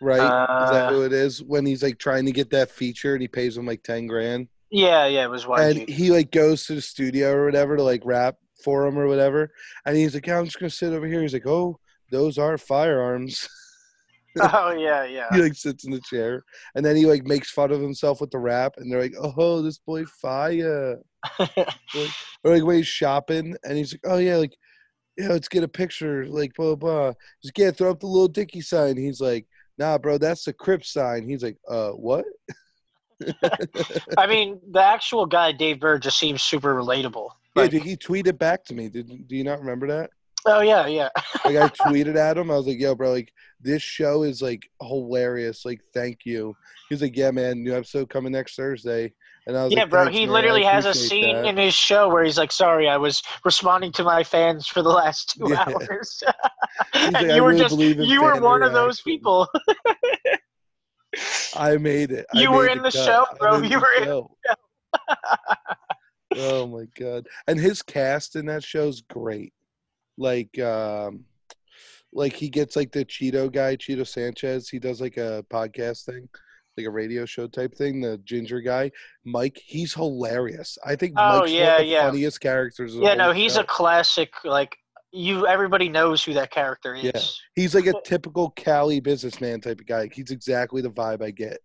Right, 0.00 0.20
is 0.62 0.70
that 0.70 0.86
Uh, 0.86 0.90
who 0.90 1.02
it 1.02 1.12
is? 1.12 1.42
When 1.42 1.66
he's 1.66 1.82
like 1.82 1.98
trying 1.98 2.24
to 2.26 2.32
get 2.32 2.50
that 2.50 2.70
feature 2.70 3.14
and 3.14 3.22
he 3.22 3.28
pays 3.28 3.56
him 3.56 3.66
like 3.66 3.82
ten 3.82 4.06
grand, 4.06 4.48
yeah, 4.70 5.06
yeah, 5.06 5.24
it 5.24 5.30
was 5.30 5.44
YG. 5.44 5.80
and 5.80 5.88
he 5.88 6.10
like 6.10 6.30
goes 6.30 6.66
to 6.66 6.76
the 6.76 6.82
studio 6.82 7.32
or 7.32 7.44
whatever 7.44 7.76
to 7.76 7.82
like 7.82 8.02
rap 8.04 8.36
for 8.64 8.86
him 8.86 8.98
or 8.98 9.06
whatever, 9.08 9.50
and 9.86 9.96
he's 9.96 10.14
like, 10.14 10.26
yeah, 10.26 10.38
I'm 10.38 10.44
just 10.44 10.58
gonna 10.58 10.70
sit 10.70 10.92
over 10.92 11.06
here. 11.06 11.22
He's 11.22 11.32
like, 11.32 11.46
oh, 11.46 11.78
those 12.10 12.38
are 12.38 12.56
firearms. 12.58 13.48
oh 14.40 14.70
yeah, 14.70 15.04
yeah. 15.04 15.26
he 15.32 15.42
like 15.42 15.54
sits 15.54 15.84
in 15.84 15.90
the 15.92 16.00
chair, 16.00 16.42
and 16.74 16.84
then 16.84 16.94
he 16.94 17.06
like 17.06 17.24
makes 17.26 17.50
fun 17.50 17.72
of 17.72 17.80
himself 17.80 18.20
with 18.20 18.30
the 18.30 18.38
rap, 18.38 18.74
and 18.76 18.90
they're 18.90 19.02
like, 19.02 19.14
oh, 19.20 19.62
this 19.62 19.78
boy 19.78 20.04
fire. 20.04 20.98
or 21.40 22.52
like 22.52 22.64
when 22.64 22.76
he's 22.76 22.86
shopping 22.86 23.56
and 23.64 23.76
he's 23.76 23.92
like, 23.92 24.00
"Oh 24.04 24.18
yeah, 24.18 24.36
like 24.36 24.56
yeah, 25.16 25.28
let's 25.28 25.48
get 25.48 25.64
a 25.64 25.68
picture." 25.68 26.26
Like 26.26 26.52
blah 26.54 26.74
blah. 26.74 27.12
He's 27.40 27.50
like, 27.50 27.58
"Yeah, 27.58 27.70
throw 27.70 27.90
up 27.90 28.00
the 28.00 28.06
Lil 28.06 28.28
Dicky 28.28 28.60
sign." 28.60 28.96
He's 28.96 29.20
like, 29.20 29.46
"Nah, 29.78 29.98
bro, 29.98 30.18
that's 30.18 30.44
the 30.44 30.52
Crip 30.52 30.84
sign." 30.84 31.28
He's 31.28 31.42
like, 31.42 31.56
"Uh, 31.68 31.90
what?" 31.90 32.24
I 34.16 34.26
mean, 34.26 34.60
the 34.70 34.82
actual 34.82 35.26
guy, 35.26 35.52
Dave 35.52 35.80
Burd, 35.80 36.02
just 36.02 36.18
seems 36.18 36.42
super 36.42 36.74
relatable. 36.74 37.30
Yeah, 37.56 37.62
Like, 37.62 37.70
dude, 37.72 37.82
he 37.82 37.96
tweeted 37.96 38.38
back 38.38 38.64
to 38.66 38.74
me. 38.74 38.88
Did 38.88 39.28
do 39.28 39.36
you 39.36 39.44
not 39.44 39.60
remember 39.60 39.86
that? 39.88 40.10
oh 40.46 40.60
yeah, 40.60 40.86
yeah. 40.86 41.08
Like 41.44 41.56
I 41.56 41.68
tweeted 41.68 42.16
at 42.16 42.38
him. 42.38 42.50
I 42.50 42.56
was 42.56 42.66
like, 42.66 42.78
"Yo, 42.78 42.94
bro, 42.94 43.10
like 43.10 43.32
this 43.60 43.82
show 43.82 44.22
is 44.22 44.40
like 44.40 44.68
hilarious. 44.80 45.64
Like, 45.64 45.80
thank 45.92 46.20
you." 46.24 46.54
He's 46.88 47.02
like, 47.02 47.16
"Yeah, 47.16 47.30
man, 47.30 47.62
new 47.62 47.74
episode 47.74 48.08
coming 48.08 48.32
next 48.32 48.54
Thursday." 48.56 49.12
And 49.48 49.56
I 49.56 49.64
was 49.64 49.72
Yeah, 49.72 49.80
like, 49.80 49.90
bro. 49.90 50.06
He 50.08 50.26
man, 50.26 50.34
literally 50.34 50.62
has 50.62 50.84
a 50.84 50.92
scene 50.92 51.36
that." 51.36 51.46
in 51.46 51.56
his 51.56 51.72
show 51.74 52.10
where 52.10 52.22
he's 52.22 52.36
like, 52.36 52.52
"Sorry, 52.52 52.86
I 52.86 52.98
was 52.98 53.22
responding 53.46 53.90
to 53.92 54.04
my 54.04 54.22
fans 54.22 54.66
for 54.66 54.82
the 54.82 54.90
last 54.90 55.30
two 55.38 55.46
Yeah. 55.48 55.64
hours." 55.66 56.22
And 56.94 57.14
like, 57.14 57.24
you 57.24 57.32
"I 57.32 57.40
were 57.40 57.48
really 57.48 57.60
just 57.94 58.08
you 58.08 58.22
were 58.22 58.38
one 58.40 58.62
of 58.62 58.72
those 58.74 59.00
people. 59.00 59.48
I 61.56 61.76
made 61.78 62.12
it. 62.12 62.26
I 62.34 62.40
You 62.40 62.52
were 62.52 62.68
in 62.68 62.78
the 62.78 62.92
cut. 62.92 62.92
show, 62.92 63.24
bro. 63.40 63.62
You 63.62 63.80
were 63.80 63.92
in- 63.96 64.04
the 64.04 64.06
show. 64.06 64.36
oh 66.36 66.66
my 66.66 66.84
god! 66.98 67.26
And 67.46 67.58
his 67.58 67.82
cast 67.82 68.36
in 68.36 68.46
that 68.46 68.62
show 68.62 68.86
is 68.88 69.00
great. 69.00 69.54
Like, 70.18 70.58
um, 70.58 71.24
like 72.12 72.34
he 72.34 72.50
gets 72.50 72.76
like 72.76 72.92
the 72.92 73.04
Cheeto 73.04 73.50
guy, 73.50 73.76
Cheeto 73.76 74.06
Sanchez. 74.06 74.68
He 74.68 74.78
does 74.78 75.00
like 75.00 75.16
a 75.16 75.44
podcast 75.50 76.04
thing, 76.04 76.28
like 76.78 76.86
a 76.86 76.90
radio 76.90 77.26
show 77.26 77.46
type 77.46 77.74
thing. 77.74 78.00
The 78.00 78.18
ginger 78.24 78.60
guy, 78.60 78.90
Mike. 79.24 79.60
He's 79.64 79.92
hilarious. 79.92 80.78
I 80.86 80.96
think 80.96 81.12
Oh, 81.16 81.40
Mike's 81.40 81.52
yeah, 81.52 81.64
one 81.64 81.72
of 81.72 81.78
the 81.78 81.84
yeah. 81.92 82.06
funniest 82.06 82.40
characters. 82.40 82.94
yeah, 82.94 83.14
no, 83.14 83.32
he's 83.32 83.54
show. 83.54 83.60
a 83.60 83.64
classic. 83.64 84.32
Like 84.44 84.76
you, 85.12 85.46
everybody 85.46 85.88
knows 85.88 86.22
who 86.24 86.34
that 86.34 86.50
character 86.50 86.94
is. 86.94 87.04
Yeah. 87.04 87.20
He's 87.54 87.74
like 87.74 87.86
a 87.86 87.94
typical 88.04 88.50
Cali 88.50 89.00
businessman 89.00 89.60
type 89.60 89.80
of 89.80 89.86
guy. 89.86 90.08
He's 90.12 90.30
exactly 90.30 90.80
the 90.82 90.90
vibe 90.90 91.22
I 91.22 91.30
get 91.30 91.58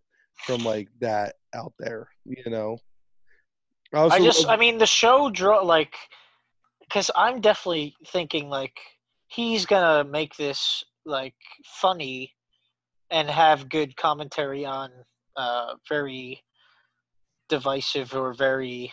from 0.45 0.63
like 0.63 0.89
that 0.99 1.35
out 1.55 1.73
there. 1.79 2.09
You 2.25 2.49
know. 2.49 2.77
also 3.93 4.15
I 4.15 4.19
just, 4.19 4.47
I 4.47 4.57
mean, 4.57 4.77
the 4.77 4.85
show 4.87 5.29
draw 5.29 5.61
like, 5.61 5.95
because 6.81 7.11
I'm 7.15 7.41
definitely 7.41 7.95
thinking 8.07 8.49
like 8.49 8.75
he's 9.27 9.65
gonna 9.65 10.03
make 10.09 10.35
this 10.35 10.83
like 11.05 11.33
funny 11.65 12.31
and 13.13 13.29
have 13.29 13.69
good 13.69 13.95
commentary 13.95 14.65
on 14.65 14.89
uh 15.37 15.75
very 15.87 16.43
divisive 17.47 18.13
or 18.13 18.33
very 18.33 18.91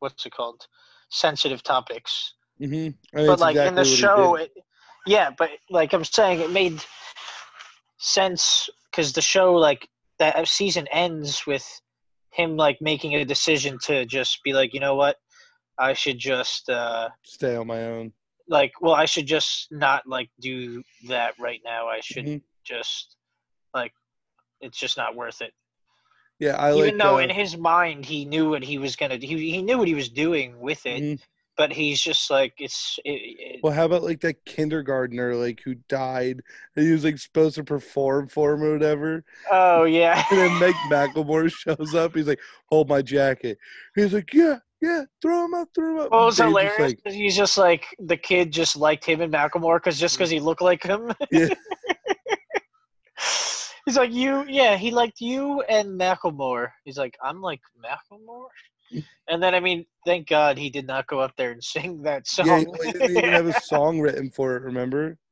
what's 0.00 0.24
it 0.26 0.32
called 0.32 0.66
sensitive 1.10 1.62
topics. 1.62 2.34
Mhm. 2.60 2.94
But 3.12 3.40
like 3.40 3.56
in 3.56 3.74
the 3.74 3.84
show, 3.84 4.34
it, 4.36 4.52
yeah, 5.06 5.30
but 5.36 5.50
like 5.70 5.92
I'm 5.92 6.04
saying, 6.04 6.40
it 6.40 6.50
made 6.50 6.80
sense 7.98 8.68
because 8.90 9.12
the 9.12 9.22
show 9.22 9.54
like 9.54 9.88
that 10.18 10.46
season 10.46 10.86
ends 10.92 11.46
with 11.46 11.66
him 12.32 12.56
like 12.56 12.78
making 12.80 13.14
a 13.14 13.24
decision 13.24 13.78
to 13.84 14.04
just 14.04 14.42
be 14.44 14.52
like, 14.52 14.74
you 14.74 14.80
know 14.80 14.94
what, 14.94 15.16
I 15.78 15.94
should 15.94 16.18
just 16.18 16.68
uh, 16.68 17.08
Stay 17.24 17.56
on 17.56 17.66
my 17.66 17.82
own. 17.84 18.12
like, 18.48 18.72
well, 18.80 18.94
I 18.94 19.06
should 19.06 19.26
just 19.26 19.68
not 19.70 20.06
like 20.06 20.30
do 20.40 20.82
that 21.08 21.34
right 21.38 21.60
now. 21.64 21.88
I 21.88 22.00
should 22.02 22.26
Mhm. 22.26 22.42
just 22.64 23.16
like, 23.74 23.92
it's 24.60 24.78
just 24.78 24.96
not 24.96 25.14
worth 25.16 25.40
it. 25.40 25.52
Yeah, 26.40 26.56
I 26.56 26.72
Even 26.72 26.96
like. 26.98 26.98
though 26.98 27.16
uh, 27.16 27.20
in 27.20 27.30
his 27.30 27.56
mind 27.56 28.04
he 28.04 28.24
knew 28.24 28.50
what 28.50 28.62
he 28.62 28.78
was 28.78 28.94
gonna 28.96 29.18
do, 29.18 29.26
he, 29.26 29.50
he 29.50 29.62
knew 29.62 29.76
what 29.78 29.88
he 29.88 29.94
was 29.94 30.08
doing 30.08 30.58
with 30.60 30.86
it, 30.86 31.02
mhm. 31.02 31.20
but 31.56 31.72
he's 31.72 32.00
just 32.00 32.30
like, 32.30 32.54
it's. 32.58 32.96
It, 33.04 33.10
it, 33.10 33.60
Well, 33.62 33.72
how 33.72 33.86
about 33.86 34.04
like 34.04 34.20
that 34.20 34.44
kindergartner 34.44 35.34
like 35.34 35.60
who 35.64 35.74
died? 35.88 36.40
And 36.76 36.86
he 36.86 36.92
was 36.92 37.02
like 37.04 37.18
supposed 37.18 37.56
to 37.56 37.64
perform 37.64 38.28
for 38.28 38.52
him 38.52 38.62
or 38.62 38.72
whatever. 38.72 39.24
oh 39.50 39.82
yeah. 39.84 40.22
And 40.30 40.38
then 40.38 40.58
Meg 40.60 40.74
Macklemore 40.88 41.50
shows 41.52 41.92
up. 41.94 42.14
He's 42.14 42.28
like, 42.28 42.40
"Hold 42.66 42.88
my 42.88 43.02
jacket." 43.02 43.58
He's 43.96 44.12
like, 44.12 44.32
"Yeah, 44.32 44.58
yeah, 44.80 45.04
throw 45.20 45.44
him 45.44 45.54
up, 45.54 45.70
throw 45.74 45.90
him 45.94 46.00
up." 46.02 46.12
Well, 46.12 46.22
it 46.22 46.26
was 46.26 46.36
They 46.36 46.44
just, 46.44 46.48
hilarious 46.48 46.94
he's 47.04 47.36
just 47.36 47.58
like 47.58 47.84
the 47.98 48.16
kid 48.16 48.52
just 48.52 48.76
liked 48.76 49.04
him 49.04 49.20
and 49.22 49.32
Macklemore 49.32 49.78
because 49.78 49.98
just 49.98 50.16
because 50.16 50.30
he 50.30 50.38
looked 50.38 50.62
like 50.62 50.84
him. 50.84 51.12
Yeah. 51.32 51.48
he's 53.88 53.96
like 53.96 54.12
you, 54.12 54.44
yeah. 54.48 54.76
He 54.76 54.90
liked 54.90 55.20
you 55.20 55.62
and 55.62 55.98
Macklemore. 55.98 56.68
He's 56.84 56.98
like 56.98 57.16
I'm 57.22 57.40
like 57.40 57.60
Macklemore, 57.82 58.48
and 59.28 59.42
then 59.42 59.54
I 59.54 59.60
mean, 59.60 59.86
thank 60.04 60.28
God 60.28 60.58
he 60.58 60.68
did 60.68 60.86
not 60.86 61.06
go 61.06 61.20
up 61.20 61.32
there 61.36 61.52
and 61.52 61.64
sing 61.74 62.02
that 62.02 62.28
song. 62.28 62.46
yeah, 62.46 62.58
he 62.84 62.92
didn't 62.92 63.16
even 63.16 63.32
have 63.32 63.46
a 63.46 63.52
song 63.54 64.00
written 64.00 64.30
for 64.30 64.56
it. 64.56 64.62
Remember? 64.62 65.16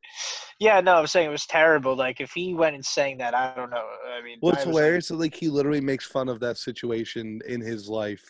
Yeah, 0.59 0.81
no, 0.81 0.95
I'm 0.95 1.07
saying 1.07 1.29
it 1.29 1.33
was 1.33 1.45
terrible. 1.45 1.95
Like 1.95 2.19
if 2.23 2.33
he 2.33 2.55
went 2.55 2.75
and 2.75 2.85
sang 2.85 3.19
that, 3.19 3.35
I 3.35 3.55
don't 3.55 3.69
know. 3.69 3.87
I 4.17 4.23
mean, 4.23 4.39
Well, 4.41 4.53
I 4.53 4.55
it's 4.55 4.65
was 4.65 4.67
like, 4.69 4.75
hilarious 4.75 5.09
that 5.09 5.17
like 5.17 5.35
he 5.35 5.49
literally 5.49 5.83
makes 5.83 6.07
fun 6.07 6.31
of 6.31 6.41
that 6.41 6.57
situation 6.57 7.43
in 7.47 7.61
his 7.61 7.91
life 7.91 8.25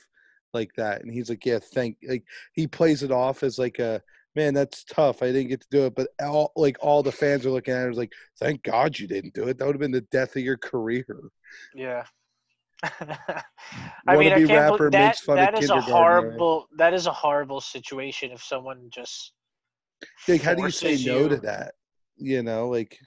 like 0.52 0.72
that, 0.76 1.02
and 1.02 1.14
he's 1.14 1.30
like, 1.30 1.46
"Yeah, 1.46 1.60
thank." 1.60 1.98
Like 2.08 2.24
he 2.52 2.66
plays 2.66 3.04
it 3.04 3.12
off 3.12 3.44
as 3.44 3.60
like 3.60 3.78
a 3.78 4.02
man. 4.36 4.54
That's 4.54 4.84
tough. 4.84 5.22
I 5.22 5.32
didn't 5.32 5.48
get 5.48 5.62
to 5.62 5.66
do 5.70 5.86
it, 5.86 5.94
but 5.96 6.08
all 6.20 6.52
like 6.54 6.76
all 6.80 7.02
the 7.02 7.10
fans 7.10 7.44
are 7.44 7.50
looking 7.50 7.74
at 7.74 7.86
it 7.86 7.90
as 7.90 7.96
like, 7.96 8.12
"Thank 8.38 8.62
God 8.62 8.98
you 8.98 9.08
didn't 9.08 9.34
do 9.34 9.48
it. 9.48 9.58
That 9.58 9.66
would 9.66 9.74
have 9.74 9.80
been 9.80 9.90
the 9.90 10.02
death 10.02 10.36
of 10.36 10.42
your 10.42 10.58
career." 10.58 11.06
Yeah. 11.74 12.04
I 12.82 14.16
mean, 14.16 14.32
I 14.32 14.44
can't 14.44 14.76
believe 14.76 14.92
that. 14.92 15.18
That 15.26 15.54
a 15.54 15.58
kindergartner. 15.58 15.80
horrible. 15.80 16.68
That 16.76 16.94
is 16.94 17.06
a 17.06 17.12
horrible 17.12 17.60
situation 17.60 18.30
if 18.30 18.42
someone 18.42 18.88
just. 18.90 19.32
Like, 20.28 20.42
how 20.42 20.54
do 20.54 20.62
you 20.62 20.70
say 20.70 21.02
no 21.04 21.26
to 21.26 21.38
that? 21.38 21.74
You 22.18 22.42
know, 22.42 22.68
like 22.68 22.98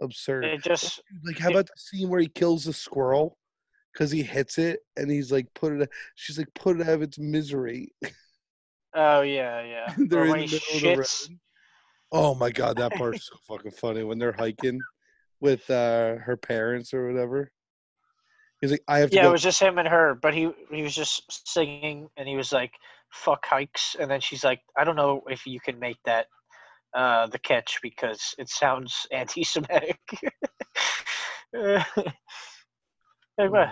absurd. 0.00 0.44
It 0.44 0.62
just. 0.62 1.00
Like, 1.24 1.38
how 1.38 1.50
about 1.50 1.66
the 1.66 1.72
scene 1.76 2.10
where 2.10 2.20
he 2.20 2.28
kills 2.28 2.64
the 2.64 2.72
squirrel 2.72 3.38
because 3.92 4.10
he 4.10 4.22
hits 4.22 4.58
it 4.58 4.80
and 4.96 5.10
he's 5.10 5.32
like, 5.32 5.46
"Put 5.54 5.72
it." 5.72 5.88
She's 6.14 6.36
like, 6.36 6.52
"Put 6.54 6.80
it 6.80 6.86
out 6.86 6.94
of 6.94 7.02
its 7.02 7.18
misery." 7.18 7.90
Oh 8.94 9.22
yeah, 9.22 9.62
yeah. 9.62 9.94
they're 10.08 10.24
in 10.26 10.32
the 10.32 10.46
he 10.46 10.52
middle 10.52 10.76
of 10.76 10.82
the 10.82 11.00
road. 11.00 11.38
Oh 12.12 12.34
my 12.34 12.50
god, 12.50 12.76
that 12.76 12.94
part's 12.94 13.28
so 13.28 13.36
fucking 13.48 13.72
funny 13.72 14.04
when 14.04 14.18
they're 14.18 14.32
hiking 14.32 14.80
with 15.40 15.68
uh 15.68 16.16
her 16.16 16.36
parents 16.36 16.94
or 16.94 17.08
whatever. 17.08 17.50
He's 18.60 18.70
like, 18.70 18.84
I 18.88 18.98
have 18.98 19.10
to 19.10 19.16
Yeah, 19.16 19.22
go. 19.24 19.28
it 19.28 19.32
was 19.32 19.42
just 19.42 19.60
him 19.60 19.78
and 19.78 19.88
her, 19.88 20.14
but 20.14 20.32
he 20.32 20.50
he 20.72 20.82
was 20.82 20.94
just 20.94 21.48
singing, 21.48 22.08
and 22.16 22.28
he 22.28 22.36
was 22.36 22.52
like, 22.52 22.72
"Fuck 23.12 23.44
hikes," 23.46 23.96
and 23.98 24.10
then 24.10 24.20
she's 24.20 24.44
like, 24.44 24.60
"I 24.78 24.84
don't 24.84 24.96
know 24.96 25.22
if 25.28 25.44
you 25.44 25.60
can 25.60 25.78
make 25.78 25.98
that 26.04 26.26
uh, 26.94 27.26
the 27.26 27.38
catch 27.38 27.78
because 27.82 28.34
it 28.38 28.48
sounds 28.48 29.06
anti-Semitic." 29.12 29.98
Like. 33.36 33.68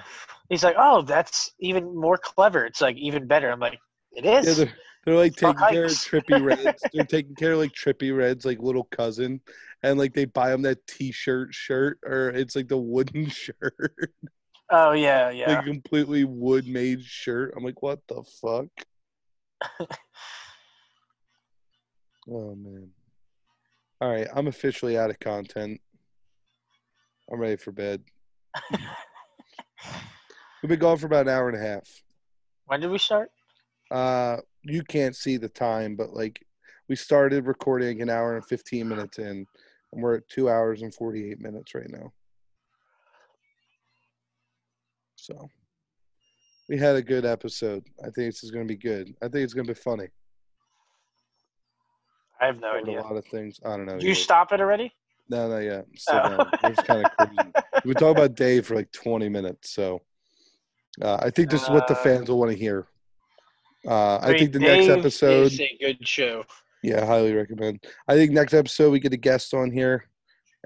He's 0.48 0.64
like, 0.64 0.76
"Oh, 0.78 1.02
that's 1.02 1.52
even 1.60 1.94
more 1.96 2.18
clever. 2.18 2.66
It's 2.66 2.80
like 2.80 2.96
even 2.96 3.26
better." 3.26 3.50
I'm 3.50 3.60
like, 3.60 3.78
"It 4.12 4.26
is." 4.26 4.46
yeah, 4.46 4.52
is." 4.52 4.56
they're, 4.56 4.72
they're 5.04 5.16
like 5.16 5.34
taking 5.34 5.66
care 5.68 5.84
of. 5.86 5.90
Trippie 5.90 6.44
Redd's. 6.44 6.82
they're 6.92 7.04
taking 7.04 7.34
care 7.34 7.52
of 7.52 7.58
like 7.58 7.72
Trippie 7.72 8.16
Redd's 8.16 8.44
like 8.44 8.60
little 8.60 8.84
cousin, 8.84 9.40
and 9.82 9.98
like 9.98 10.14
they 10.14 10.26
buy 10.26 10.52
him 10.52 10.62
that 10.62 10.86
T-shirt 10.86 11.52
shirt, 11.52 11.98
or 12.04 12.28
it's 12.30 12.54
like 12.54 12.68
the 12.68 12.78
wooden 12.78 13.28
shirt, 13.30 14.12
oh 14.70 14.92
yeah, 14.92 15.30
yeah. 15.30 15.56
like 15.56 15.64
completely 15.64 16.24
wood 16.24 16.66
made 16.66 17.02
shirt. 17.02 17.54
I'm 17.56 17.64
like, 17.64 17.82
what 17.82 18.00
the 18.08 18.22
fuck? 18.40 18.68
oh 22.30 22.54
man. 22.54 22.90
All 24.00 24.10
right, 24.10 24.28
I'm 24.34 24.48
officially 24.48 24.98
out 24.98 25.10
of 25.10 25.18
content. 25.20 25.80
I'm 27.30 27.40
ready 27.40 27.56
for 27.56 27.72
bed. 27.72 28.02
We've 30.62 30.68
been 30.68 30.78
going 30.78 30.98
for 30.98 31.06
about 31.06 31.26
an 31.26 31.32
hour 31.32 31.48
and 31.48 31.56
a 31.60 31.66
half. 31.66 31.88
when 32.66 32.80
did 32.80 32.90
we 32.90 32.98
start? 32.98 33.30
Uh, 33.90 34.36
you 34.64 34.82
can't 34.84 35.16
see 35.16 35.36
the 35.36 35.48
time, 35.48 35.96
but 35.96 36.14
like 36.14 36.44
we 36.88 36.96
started 36.96 37.46
recording 37.46 38.02
an 38.02 38.10
hour 38.10 38.36
and 38.36 38.44
15 38.44 38.88
minutes 38.88 39.18
in, 39.18 39.46
and 39.92 40.02
we're 40.02 40.16
at 40.16 40.28
two 40.28 40.48
hours 40.48 40.82
and 40.82 40.94
48 40.94 41.40
minutes 41.40 41.74
right 41.74 41.90
now. 41.90 42.12
So 45.16 45.48
we 46.68 46.76
had 46.78 46.96
a 46.96 47.02
good 47.02 47.24
episode. 47.24 47.84
I 48.00 48.04
think 48.10 48.32
this 48.32 48.44
is 48.44 48.50
going 48.50 48.66
to 48.66 48.72
be 48.72 48.78
good. 48.78 49.14
I 49.22 49.26
think 49.28 49.44
it's 49.44 49.54
going 49.54 49.66
to 49.66 49.74
be 49.74 49.78
funny. 49.80 50.08
I 52.40 52.46
have 52.46 52.60
no 52.60 52.72
idea. 52.72 53.00
A 53.00 53.02
lot 53.02 53.16
of 53.16 53.24
things. 53.26 53.60
I 53.64 53.76
don't 53.76 53.86
know. 53.86 53.98
Did 53.98 54.04
you 54.04 54.14
stop 54.14 54.52
it 54.52 54.60
already? 54.60 54.92
No, 55.28 55.48
no, 55.48 55.58
yeah. 55.58 55.82
I'm 56.10 56.18
Oh. 56.32 56.36
going. 56.38 56.52
It 56.64 56.68
was 56.68 56.82
kind 56.82 57.02
of 57.02 57.10
crazy. 57.16 57.52
Been 57.84 57.94
talking 57.94 58.10
about 58.10 58.34
Dave 58.34 58.66
for 58.66 58.74
like 58.74 58.90
20 58.92 59.28
minutes, 59.28 59.70
so 59.70 60.02
uh, 61.00 61.18
I 61.22 61.30
think 61.30 61.50
this 61.50 61.62
is 61.62 61.70
what 61.70 61.86
the 61.86 61.94
Uh, 61.94 62.02
fans 62.02 62.28
will 62.28 62.38
want 62.38 62.50
to 62.50 62.56
hear. 62.56 62.86
Uh, 63.86 64.18
I 64.22 64.38
think 64.38 64.52
the 64.52 64.58
next 64.60 64.88
episode. 64.88 65.46
is 65.52 65.60
a 65.60 65.76
good 65.80 66.06
show. 66.06 66.44
Yeah, 66.82 67.04
highly 67.06 67.32
recommend. 67.32 67.84
I 68.08 68.14
think 68.14 68.32
next 68.32 68.54
episode 68.54 68.90
we 68.90 69.00
get 69.00 69.12
a 69.12 69.16
guest 69.16 69.54
on 69.54 69.70
here, 69.70 70.08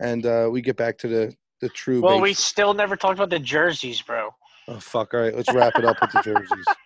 and 0.01 0.25
uh, 0.27 0.49
we 0.51 0.61
get 0.63 0.77
back 0.77 0.99
to 0.99 1.09
the 1.09 1.35
the 1.61 1.69
true. 1.71 2.01
Well, 2.03 2.21
we 2.21 2.35
still 2.35 2.75
never 2.75 2.97
talked 2.97 3.19
about 3.19 3.31
the 3.31 3.39
jerseys, 3.39 4.03
bro. 4.03 4.31
Oh 4.69 4.79
fuck! 4.81 5.15
All 5.15 5.21
right, 5.21 5.35
let's 5.35 5.53
wrap 5.53 5.79
it 5.79 5.85
up 5.85 5.97
with 6.01 6.13
the 6.13 6.23
jerseys. 6.23 6.65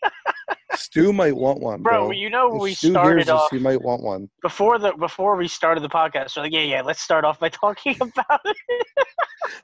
Stu 0.75 1.13
might 1.13 1.37
want 1.37 1.61
one, 1.61 1.83
Bro, 1.83 2.07
bro. 2.07 2.11
you 2.13 2.31
know 2.31 2.55
If 2.55 2.63
we 2.63 2.75
Stu 2.75 2.91
started 2.93 3.17
hears 3.17 3.27
this, 3.27 3.35
off 3.35 3.51
he 3.51 3.59
might 3.59 3.83
want 3.83 4.03
one. 4.03 4.31
before 4.41 4.79
the 4.79 4.93
before 4.93 5.37
we 5.37 5.47
started 5.49 5.83
the 5.83 5.89
podcast. 5.89 6.31
So 6.31 6.41
like, 6.41 6.53
yeah, 6.53 6.61
yeah, 6.63 6.83
let's 6.83 7.01
start 7.03 7.25
off 7.25 7.39
by 7.41 7.49
talking 7.51 7.97
about 8.01 8.41
it. 8.45 8.57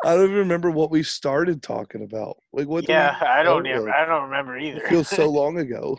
I 0.04 0.14
don't 0.14 0.24
even 0.24 0.36
remember 0.36 0.70
what 0.70 0.90
we 0.90 1.02
started 1.02 1.62
talking 1.62 2.02
about. 2.02 2.36
Like 2.52 2.66
what? 2.66 2.88
yeah, 2.88 3.16
I 3.20 3.42
don't 3.44 3.66
even. 3.66 3.88
I 3.88 4.04
don't 4.04 4.24
remember 4.24 4.58
either. 4.58 4.82
It 4.82 4.88
feels 4.88 5.08
so 5.08 5.28
long 5.30 5.58
ago. 5.58 5.96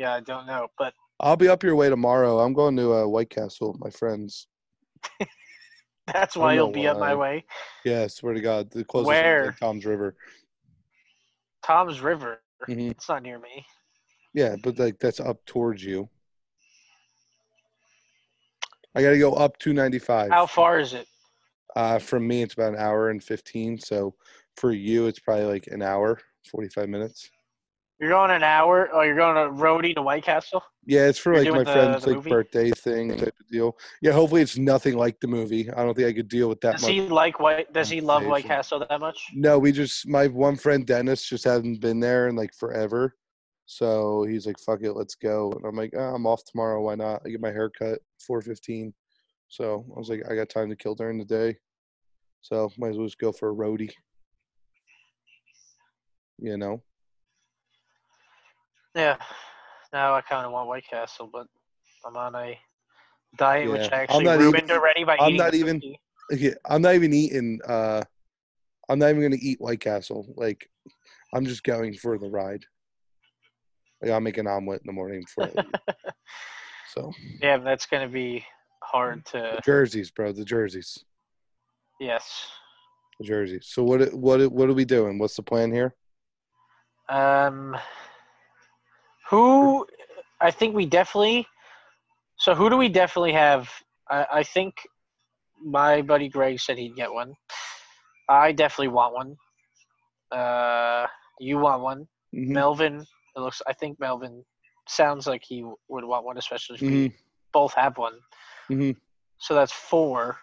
Yeah, 0.00 0.14
I 0.14 0.20
don't 0.20 0.46
know, 0.46 0.68
but 0.78 0.94
I'll 1.20 1.36
be 1.36 1.48
up 1.48 1.62
your 1.62 1.76
way 1.76 1.90
tomorrow. 1.90 2.38
I'm 2.38 2.54
going 2.54 2.74
to 2.76 2.94
uh, 2.94 3.06
White 3.06 3.28
Castle 3.28 3.72
with 3.72 3.82
my 3.82 3.90
friends. 3.90 4.48
that's 6.06 6.34
why 6.34 6.54
you'll 6.54 6.72
be 6.72 6.88
up 6.88 6.98
my 6.98 7.14
way. 7.14 7.44
Yeah, 7.84 8.04
I 8.04 8.06
swear 8.06 8.32
to 8.32 8.40
God, 8.40 8.70
the 8.70 8.82
closest 8.82 9.08
Where? 9.08 9.44
like 9.44 9.60
Toms 9.60 9.84
River. 9.84 10.16
Toms 11.62 12.00
River. 12.00 12.40
Mhm. 12.66 12.92
It's 12.92 13.10
not 13.10 13.22
near 13.22 13.38
me. 13.38 13.66
Yeah, 14.32 14.56
but 14.62 14.78
like 14.78 14.98
that's 14.98 15.20
up 15.20 15.44
towards 15.44 15.84
you. 15.84 16.08
I 18.94 19.02
got 19.02 19.10
to 19.10 19.18
go 19.18 19.34
up 19.34 19.58
295. 19.58 20.30
How 20.30 20.46
far 20.46 20.80
is 20.80 20.94
it? 20.94 21.06
Uh, 21.76 21.98
from 21.98 22.26
me, 22.26 22.40
it's 22.40 22.54
about 22.54 22.72
an 22.72 22.78
hour 22.78 23.10
and 23.10 23.22
15. 23.22 23.78
So 23.80 24.14
for 24.56 24.72
you, 24.72 25.08
it's 25.08 25.18
probably 25.18 25.44
like 25.44 25.66
an 25.66 25.82
hour, 25.82 26.18
45 26.50 26.88
minutes. 26.88 27.30
You're 28.00 28.08
going 28.08 28.30
an 28.30 28.42
hour. 28.42 28.88
Oh, 28.94 29.02
you're 29.02 29.14
going 29.14 29.36
to 29.36 29.52
roadie 29.62 29.94
to 29.94 30.00
White 30.00 30.24
Castle. 30.24 30.62
Yeah, 30.86 31.06
it's 31.08 31.18
for 31.18 31.34
You're 31.34 31.52
like 31.54 31.66
my 31.66 31.72
the- 31.72 31.72
friend's 31.72 32.04
the 32.04 32.10
like 32.10 32.16
movie? 32.16 32.30
birthday 32.30 32.70
thing 32.70 33.10
type 33.16 33.34
of 33.38 33.48
deal. 33.50 33.76
Yeah, 34.00 34.12
hopefully 34.12 34.40
it's 34.40 34.56
nothing 34.56 34.96
like 34.96 35.20
the 35.20 35.26
movie. 35.28 35.70
I 35.70 35.84
don't 35.84 35.94
think 35.94 36.08
I 36.08 36.14
could 36.14 36.28
deal 36.28 36.48
with 36.48 36.62
that 36.62 36.72
Does 36.76 36.82
much. 36.82 36.90
he 36.92 37.02
like 37.02 37.38
White? 37.40 37.70
Does 37.74 37.90
he 37.90 38.00
love 38.00 38.24
White. 38.24 38.44
Castle 38.46 38.84
that 38.88 39.00
much? 39.00 39.22
No, 39.34 39.58
we 39.58 39.70
just 39.70 40.08
my 40.08 40.28
one 40.28 40.56
friend 40.56 40.86
Dennis 40.86 41.22
just 41.28 41.44
hasn't 41.44 41.82
been 41.82 42.00
there 42.00 42.28
in 42.28 42.36
like 42.36 42.54
forever. 42.54 43.14
So 43.66 44.24
he's 44.24 44.46
like, 44.46 44.58
"Fuck 44.58 44.82
it, 44.82 44.94
let's 44.94 45.14
go." 45.14 45.52
And 45.52 45.64
I'm 45.66 45.76
like, 45.76 45.92
oh, 45.94 46.14
"I'm 46.14 46.26
off 46.26 46.42
tomorrow. 46.44 46.80
Why 46.80 46.94
not?" 46.94 47.20
I 47.24 47.28
get 47.28 47.40
my 47.42 47.52
hair 47.52 47.68
cut 47.70 47.98
4:15. 48.28 48.92
So 49.48 49.84
I 49.94 49.98
was 49.98 50.08
like, 50.08 50.22
"I 50.28 50.34
got 50.34 50.48
time 50.48 50.70
to 50.70 50.76
kill 50.76 50.94
during 50.94 51.18
the 51.18 51.24
day, 51.26 51.56
so 52.40 52.70
might 52.78 52.88
as 52.90 52.96
well 52.96 53.06
just 53.06 53.18
go 53.18 53.30
for 53.30 53.50
a 53.50 53.54
roadie." 53.54 53.92
You 56.38 56.56
know? 56.56 56.82
Yeah. 58.94 59.16
Now 59.92 60.14
I 60.14 60.20
kind 60.20 60.46
of 60.46 60.52
want 60.52 60.68
White 60.68 60.86
Castle, 60.88 61.28
but 61.32 61.46
I'm 62.06 62.16
on 62.16 62.34
a 62.34 62.58
diet 63.36 63.70
which 63.70 63.82
Yeah. 63.82 63.88
I 63.92 63.96
I'm 63.96 64.02
actually 64.02 64.24
not 64.24 64.34
even- 64.40 64.52
ruined 64.52 64.70
already 64.70 65.04
by 65.04 65.16
I'm 65.20 65.28
eating. 65.30 65.36
not 65.38 65.54
even- 65.54 65.80
cookie. 65.80 66.00
Yeah, 66.32 66.54
I'm 66.64 66.82
not 66.82 66.94
even 66.94 67.12
eating. 67.12 67.60
Uh, 67.66 68.02
I'm 68.88 68.98
not 68.98 69.10
even 69.10 69.22
gonna 69.22 69.36
eat 69.40 69.60
White 69.60 69.80
Castle. 69.80 70.32
Like, 70.36 70.70
I'm 71.34 71.44
just 71.44 71.62
going 71.64 71.94
for 71.94 72.18
the 72.18 72.28
ride. 72.30 72.64
Like, 74.02 74.12
I'll 74.12 74.20
make 74.20 74.38
an 74.38 74.46
omelet 74.46 74.80
in 74.82 74.86
the 74.86 74.92
morning 74.92 75.24
for 75.26 75.44
I. 75.44 75.52
So 76.94 77.12
Yeah, 77.40 77.58
that's 77.58 77.86
gonna 77.86 78.08
be 78.08 78.44
hard 78.82 79.24
the 79.26 79.52
to. 79.56 79.60
jerseys, 79.64 80.10
bro. 80.10 80.32
The 80.32 80.44
jerseys. 80.44 81.04
Yes. 82.00 82.50
The 83.20 83.24
jerseys. 83.26 83.66
So 83.68 83.84
what? 83.84 84.12
What? 84.12 84.50
What 84.50 84.68
are 84.68 84.72
we 84.74 84.84
doing? 84.84 85.18
What's 85.18 85.36
the 85.36 85.42
plan 85.44 85.70
here? 85.72 85.94
Um, 87.08 87.76
who? 89.30 89.86
I 90.40 90.50
think 90.50 90.74
we 90.74 90.86
definitely. 90.86 91.46
So 92.36 92.54
who 92.54 92.68
do 92.70 92.76
we 92.76 92.88
definitely 92.88 93.32
have? 93.32 93.70
I, 94.08 94.26
I 94.32 94.42
think 94.42 94.74
my 95.62 96.02
buddy 96.02 96.28
Greg 96.28 96.58
said 96.60 96.78
he'd 96.78 96.96
get 96.96 97.12
one. 97.12 97.34
I 98.28 98.52
definitely 98.52 98.88
want 98.88 99.14
one. 99.14 99.36
Uh, 100.30 101.06
you 101.38 101.58
want 101.58 101.82
one. 101.82 102.08
Mhm. 102.34 102.48
Melvin. 102.48 103.06
It 103.36 103.40
looks. 103.40 103.62
I 103.66 103.72
think 103.72 103.98
Melvin 104.00 104.44
sounds 104.88 105.26
like 105.26 105.42
he 105.44 105.64
would 105.88 106.04
want 106.04 106.24
one, 106.24 106.38
especially 106.38 106.76
if 106.76 106.82
we 106.82 106.88
Mhm. 107.08 107.14
both 107.52 107.74
have 107.74 107.96
one. 107.98 108.18
Mhm. 108.68 108.96
So 109.38 109.54
that's 109.54 109.72
four. 109.72 110.38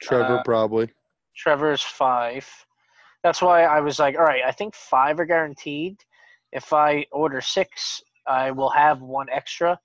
Trevor 0.00 0.38
Uh, 0.38 0.42
probably. 0.42 0.90
Trevor's 1.36 1.82
five. 1.82 2.48
That's 3.22 3.42
why 3.42 3.64
I 3.64 3.80
was 3.80 3.98
like, 3.98 4.16
all 4.16 4.24
right, 4.24 4.42
I 4.44 4.52
think 4.52 4.74
five 4.74 5.18
are 5.18 5.24
guaranteed. 5.24 6.02
If 6.54 6.72
I 6.72 7.04
order 7.12 7.40
six, 7.40 8.00
I 8.26 8.50
will 8.50 8.70
have 8.70 9.02
one 9.02 9.26
extra. 9.30 9.78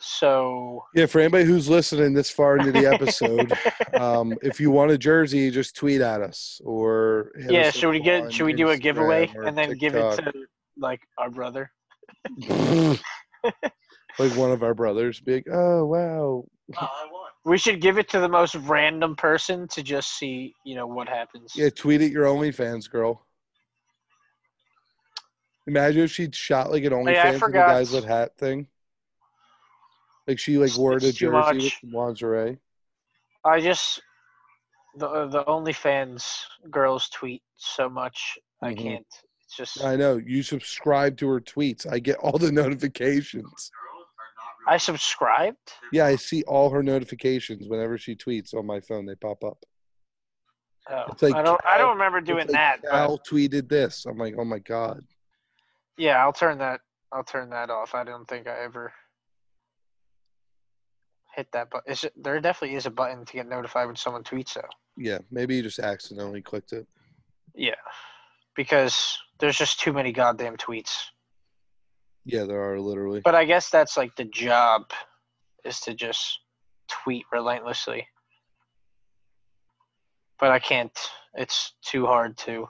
So 0.00 0.84
Yeah, 0.94 1.06
for 1.06 1.20
anybody 1.20 1.44
who's 1.44 1.68
listening 1.68 2.14
this 2.14 2.30
far 2.30 2.56
into 2.56 2.72
the 2.72 2.86
episode, 2.86 3.52
um, 3.98 4.36
if 4.42 4.60
you 4.60 4.70
want 4.70 4.90
a 4.90 4.98
jersey, 4.98 5.50
just 5.50 5.74
tweet 5.74 6.00
at 6.00 6.20
us 6.20 6.60
or 6.64 7.32
hit 7.36 7.50
yeah, 7.50 7.68
us 7.68 7.74
should 7.74 7.90
we 7.90 8.00
get 8.00 8.32
should 8.32 8.44
we 8.44 8.52
do 8.52 8.70
a 8.70 8.76
giveaway 8.76 9.32
and 9.44 9.56
then 9.56 9.76
give 9.78 9.94
it 9.94 10.16
to 10.16 10.32
like 10.76 11.00
our 11.18 11.30
brother? 11.30 11.70
like 14.18 14.36
one 14.36 14.52
of 14.52 14.62
our 14.62 14.74
brothers, 14.74 15.20
be 15.20 15.36
like, 15.36 15.46
"Oh 15.50 15.84
wow, 15.86 16.44
Oh, 16.80 17.26
We 17.44 17.58
should 17.58 17.80
give 17.80 17.98
it 17.98 18.08
to 18.10 18.20
the 18.20 18.28
most 18.28 18.54
random 18.54 19.16
person 19.16 19.66
to 19.68 19.82
just 19.82 20.18
see, 20.18 20.54
you 20.64 20.74
know, 20.74 20.86
what 20.86 21.08
happens. 21.08 21.52
yeah." 21.56 21.70
Tweet 21.70 22.02
at 22.02 22.10
your 22.10 22.26
OnlyFans 22.26 22.90
girl. 22.90 23.26
Imagine 25.68 26.02
if 26.04 26.10
she'd 26.10 26.34
shot 26.34 26.70
like 26.70 26.82
an 26.84 26.92
OnlyFans 26.94 27.12
Hey, 27.14 27.18
I 27.28 27.30
with 27.32 27.40
the 27.42 27.48
guys 27.50 27.92
with 27.92 28.04
hat 28.06 28.36
thing. 28.38 28.66
Like 30.26 30.38
she 30.38 30.56
like 30.56 30.74
wore 30.78 30.94
It's 30.96 31.04
too 31.04 31.12
jersey 31.12 31.30
much. 31.30 31.80
with 31.82 31.92
lingerie. 31.92 32.58
I 33.44 33.60
just 33.60 34.00
the 34.96 35.28
the 35.28 35.44
OnlyFans 35.44 36.40
girls 36.70 37.10
tweet 37.10 37.42
so 37.56 37.88
much. 37.90 38.38
I 38.62 38.72
Mhm. 38.72 38.78
can't. 38.78 39.06
It's 39.44 39.56
just 39.56 39.84
I 39.84 39.94
know 39.96 40.16
you 40.16 40.42
subscribe 40.42 41.18
to 41.18 41.28
her 41.28 41.40
tweets. 41.40 41.86
I 41.90 41.98
get 41.98 42.16
all 42.16 42.38
the 42.38 42.50
notifications. 42.62 43.42
Girls 43.42 43.70
are 44.18 44.32
not 44.36 44.52
really. 44.60 44.74
I 44.74 44.78
subscribed. 44.78 45.72
Yeah, 45.92 46.06
I 46.06 46.16
see 46.16 46.44
all 46.44 46.70
her 46.70 46.82
notifications 46.82 47.68
whenever 47.68 47.98
she 47.98 48.16
tweets 48.16 48.54
on 48.54 48.64
my 48.64 48.80
phone. 48.80 49.04
They 49.04 49.16
pop 49.16 49.44
up. 49.44 49.62
Oh, 50.90 51.04
like 51.20 51.34
I 51.34 51.42
don't. 51.42 51.60
I 51.68 51.76
don't 51.76 51.90
remember 51.92 52.22
doing 52.22 52.46
like, 52.46 52.52
that. 52.52 52.80
but- 52.82 52.90
Cal 52.90 53.18
tweeted 53.18 53.68
this. 53.68 54.06
I'm 54.06 54.16
like, 54.16 54.34
oh 54.38 54.44
my 54.46 54.60
god. 54.60 55.04
Yeah, 55.98 56.22
I'll 56.22 56.32
turn 56.32 56.58
that. 56.58 56.80
I'll 57.12 57.24
turn 57.24 57.50
that 57.50 57.70
off. 57.70 57.94
I 57.94 58.04
don't 58.04 58.26
think 58.28 58.46
I 58.46 58.62
ever 58.62 58.92
hit 61.34 61.48
that 61.52 61.70
button. 61.70 61.92
Is 61.92 62.04
it, 62.04 62.12
there 62.16 62.40
definitely 62.40 62.76
is 62.76 62.86
a 62.86 62.90
button 62.90 63.24
to 63.24 63.32
get 63.32 63.48
notified 63.48 63.86
when 63.86 63.96
someone 63.96 64.22
tweets, 64.22 64.54
though. 64.54 64.68
Yeah, 64.96 65.18
maybe 65.30 65.56
you 65.56 65.62
just 65.62 65.78
accidentally 65.80 66.40
clicked 66.40 66.72
it. 66.72 66.86
Yeah, 67.54 67.74
because 68.56 69.18
there's 69.40 69.58
just 69.58 69.80
too 69.80 69.92
many 69.92 70.12
goddamn 70.12 70.56
tweets. 70.56 70.96
Yeah, 72.24 72.44
there 72.44 72.62
are 72.62 72.78
literally. 72.78 73.20
But 73.24 73.34
I 73.34 73.44
guess 73.44 73.70
that's 73.70 73.96
like 73.96 74.14
the 74.16 74.24
job, 74.24 74.90
is 75.64 75.80
to 75.80 75.94
just 75.94 76.40
tweet 76.88 77.24
relentlessly. 77.32 78.06
But 80.38 80.52
I 80.52 80.58
can't. 80.58 80.96
It's 81.34 81.72
too 81.82 82.06
hard 82.06 82.36
to 82.38 82.68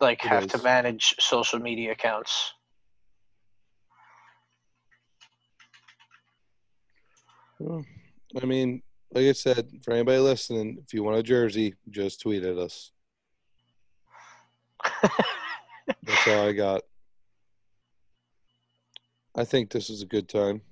like 0.00 0.24
It 0.24 0.28
have 0.28 0.46
to 0.48 0.56
is. 0.56 0.62
manage 0.62 1.14
social 1.18 1.58
media 1.58 1.92
accounts. 1.92 2.52
Well, 7.58 7.84
I 8.40 8.46
mean, 8.46 8.82
like 9.12 9.24
I 9.26 9.32
said, 9.32 9.68
for 9.82 9.92
anybody 9.92 10.18
listening, 10.18 10.78
if 10.84 10.92
you 10.94 11.02
want 11.02 11.16
a 11.18 11.22
jersey, 11.22 11.74
just 11.90 12.20
tweet 12.20 12.44
at 12.44 12.56
us. 12.56 12.92
That's 16.02 16.26
all 16.28 16.48
I 16.48 16.52
got. 16.52 16.82
I 19.34 19.44
think 19.44 19.70
this 19.70 19.90
is 19.90 20.02
a 20.02 20.06
good 20.06 20.28
time. 20.28 20.62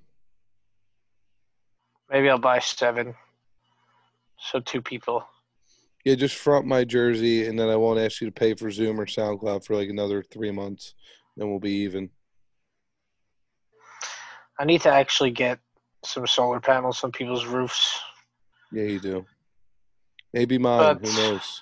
Maybe 2.09 2.29
I'll 2.29 2.37
buy 2.37 2.59
seven. 2.59 3.15
So 4.39 4.59
two 4.59 4.81
people. 4.81 5.25
Yeah, 6.07 6.15
just 6.15 6.37
front 6.37 6.65
my 6.65 6.85
jersey, 6.85 7.47
and 7.47 7.59
then 7.59 7.67
I 7.67 7.75
won't 7.75 7.99
ask 7.99 8.21
you 8.21 8.27
to 8.27 8.31
pay 8.31 8.53
for 8.53 8.71
Zoom 8.71 8.97
or 8.97 9.05
SoundCloud 9.05 9.65
for 9.65 9.75
like 9.75 9.89
another 9.89 10.23
three 10.23 10.51
months. 10.51 10.93
Then 11.35 11.49
we'll 11.49 11.59
be 11.59 11.79
even. 11.79 12.09
I 14.57 14.63
need 14.63 14.79
to 14.83 14.89
actually 14.89 15.31
get 15.31 15.59
some 16.05 16.25
solar 16.25 16.61
panels 16.61 17.03
on 17.03 17.11
people's 17.11 17.45
roofs. 17.45 17.99
Yeah, 18.71 18.83
you 18.83 19.01
do. 19.01 19.25
Maybe 20.33 20.57
mine. 20.57 20.97
But- 21.01 21.05
Who 21.09 21.17
knows? 21.17 21.61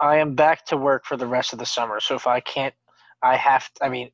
I 0.00 0.16
am 0.16 0.34
back 0.34 0.66
to 0.66 0.76
work 0.76 1.04
for 1.04 1.16
the 1.16 1.28
rest 1.28 1.52
of 1.52 1.60
the 1.60 1.66
summer. 1.66 2.00
So 2.00 2.16
if 2.16 2.26
I 2.26 2.40
can't, 2.40 2.74
I 3.22 3.36
have. 3.36 3.70
I 3.80 3.88
mean, 3.88 4.10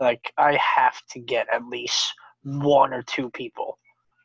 like 0.00 0.32
I 0.36 0.56
have 0.56 1.00
to 1.12 1.20
get 1.20 1.46
at 1.54 1.64
least 1.64 2.12
one 2.42 2.92
or 2.92 3.02
two 3.02 3.30
people. 3.30 3.78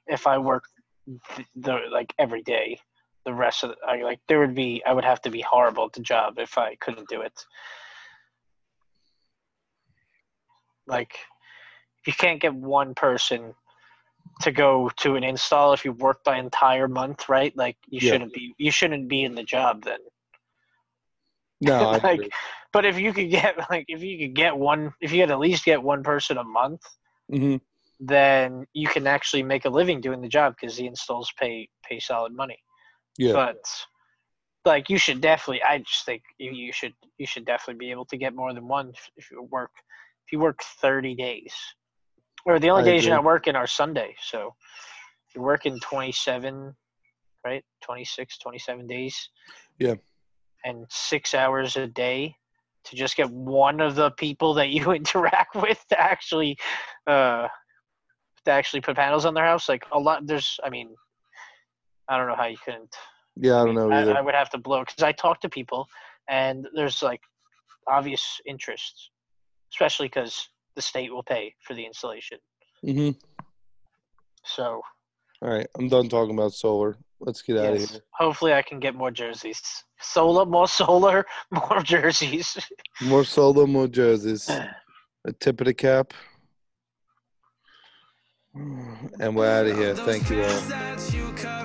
If 0.08 0.26
I 0.26 0.40
work 0.40 0.64
the, 1.06 1.46
the 1.56 1.78
like 1.92 2.16
every 2.18 2.42
day, 2.42 2.80
the 3.26 3.34
rest 3.34 3.64
of 3.64 3.72
the, 3.72 3.76
I 3.88 4.02
like 4.04 4.20
there 4.28 4.40
would 4.40 4.56
be. 4.56 4.84
I 4.86 4.94
would 4.94 5.06
have 5.06 5.22
to 5.22 5.30
be 5.30 5.42
horrible 5.42 5.86
at 5.86 5.94
the 5.94 6.02
job 6.02 6.40
if 6.40 6.58
I 6.58 6.76
couldn't 6.76 7.10
do 7.10 7.22
it. 7.22 7.46
Like, 10.88 11.14
if 12.02 12.08
you 12.08 12.14
can't 12.14 12.42
get 12.42 12.54
one 12.54 12.94
person 12.96 13.54
to 14.42 14.52
go 14.52 14.90
to 14.98 15.16
an 15.16 15.24
install 15.24 15.74
if 15.74 15.86
you 15.86 15.94
work 15.94 16.24
by 16.24 16.38
entire 16.38 16.88
month, 16.88 17.30
right? 17.30 17.56
Like 17.56 17.78
you 17.88 18.00
Yeah. 18.00 18.12
shouldn't 18.12 18.34
be. 18.34 18.54
You 18.58 18.72
shouldn't 18.72 19.08
be 19.08 19.24
in 19.24 19.36
the 19.36 19.44
job 19.44 19.84
then. 19.84 20.00
No, 21.62 21.92
like, 22.04 22.30
but 22.74 22.86
if 22.86 23.00
you 23.00 23.14
could 23.14 23.30
get 23.30 23.58
like 23.70 23.86
if 23.88 24.04
you 24.04 24.18
could 24.18 24.36
get 24.36 24.58
one, 24.58 24.94
if 25.02 25.12
you 25.12 25.24
could 25.24 25.32
at 25.32 25.40
least 25.40 25.66
get 25.66 25.82
one 25.82 26.04
person 26.04 26.38
a 26.38 26.44
month, 26.44 26.82
Mhm. 27.32 27.62
then 28.00 28.66
you 28.74 28.88
can 28.88 29.08
actually 29.08 29.44
make 29.44 29.66
a 29.66 29.70
living 29.70 30.02
doing 30.02 30.22
the 30.22 30.28
job 30.28 30.56
because 30.60 30.76
the 30.76 30.88
installs 30.88 31.32
pay 31.40 31.70
pay 31.88 32.00
solid 32.00 32.34
money. 32.34 32.60
Yeah. 33.18 33.34
But 33.34 33.64
like 34.66 34.90
you 34.90 34.98
should 34.98 35.22
definitely, 35.22 35.62
I 35.64 35.80
just 35.80 36.06
think 36.06 36.24
you, 36.38 36.72
should 36.72 36.94
you 37.18 37.26
should 37.26 37.46
definitely 37.46 37.86
be 37.86 37.92
able 37.92 38.06
to 38.06 38.18
get 38.18 38.36
more 38.36 38.54
than 38.54 38.68
one 38.68 38.94
if, 39.18 39.30
you 39.32 39.48
work 39.52 39.72
if 40.26 40.32
you 40.32 40.40
work 40.40 40.60
thirty 40.82 41.16
days, 41.16 41.54
or 42.46 42.60
the 42.60 42.70
only 42.70 42.84
I 42.84 42.94
days 42.94 43.06
you're 43.06 43.16
not 43.16 43.24
working 43.24 43.56
are 43.56 43.68
Sunday. 43.68 44.16
So 44.22 44.54
you're 45.36 45.44
working 45.44 45.80
twenty 45.80 46.12
seven, 46.12 46.76
right? 47.46 47.64
26, 47.82 48.38
27 48.38 48.88
days. 48.88 49.30
Yeah. 49.80 49.96
And 50.64 50.86
six 50.90 51.34
hours 51.34 51.76
a 51.76 51.88
day 51.88 52.36
to 52.86 52.96
just 52.96 53.18
get 53.18 53.30
one 53.30 53.82
of 53.82 53.96
the 53.96 54.12
people 54.12 54.54
that 54.56 54.70
you 54.70 54.92
interact 54.94 55.56
with 55.56 55.84
to 55.90 56.00
actually 56.00 56.58
uh 57.08 57.48
to 58.46 58.52
actually 58.52 58.82
put 58.82 58.96
panels 58.96 59.26
on 59.26 59.34
their 59.34 59.46
house 59.46 59.70
like 59.70 59.86
a 59.94 60.00
lot 60.00 60.26
there's 60.28 60.60
i 60.66 60.70
mean 60.70 60.94
i 62.10 62.18
don't 62.18 62.28
know 62.28 62.36
how 62.36 62.46
you 62.48 62.58
couldn't 62.64 62.94
Yeah, 63.36 63.62
I 63.62 63.66
don't 63.66 63.76
know 63.76 63.92
I, 63.92 64.02
either. 64.02 64.18
I 64.18 64.22
would 64.22 64.36
have 64.36 64.50
to 64.52 64.58
blow 64.58 64.82
because 64.82 65.04
i 65.04 65.12
talk 65.12 65.40
to 65.42 65.50
people 65.50 65.88
and 66.30 66.68
there's 66.76 67.02
like 67.02 67.22
obvious 67.88 68.40
interest 68.46 69.10
especially 69.74 70.08
because 70.08 70.50
the 70.76 70.82
state 70.82 71.12
will 71.14 71.24
pay 71.24 71.54
for 71.66 71.74
the 71.74 71.86
installation 71.86 72.38
hmm 72.84 73.12
so 74.46 74.82
All 75.42 75.50
right, 75.50 75.68
I'm 75.78 75.88
done 75.88 76.10
talking 76.10 76.36
about 76.38 76.52
solar. 76.52 76.98
Let's 77.22 77.42
get 77.42 77.58
out 77.58 77.74
of 77.74 77.90
here. 77.90 78.02
hopefully 78.12 78.54
i 78.54 78.62
can 78.62 78.80
get 78.80 78.94
more 78.94 79.10
jerseys 79.12 79.62
solar 80.02 80.46
more 80.46 80.68
solar 80.68 81.26
more 81.52 81.82
jerseys 81.82 82.58
More 83.02 83.24
solar, 83.24 83.68
more 83.68 83.88
jerseys. 83.88 84.50
A 85.26 85.32
tip 85.34 85.62
of 85.62 85.66
the 85.68 85.74
cap. 85.74 86.14
And 88.54 89.36
we're 89.36 89.48
out 89.50 89.66
of 89.68 89.78
here. 89.78 89.96
Thank 89.96 90.30
you 90.30 90.44
all. 90.44 91.63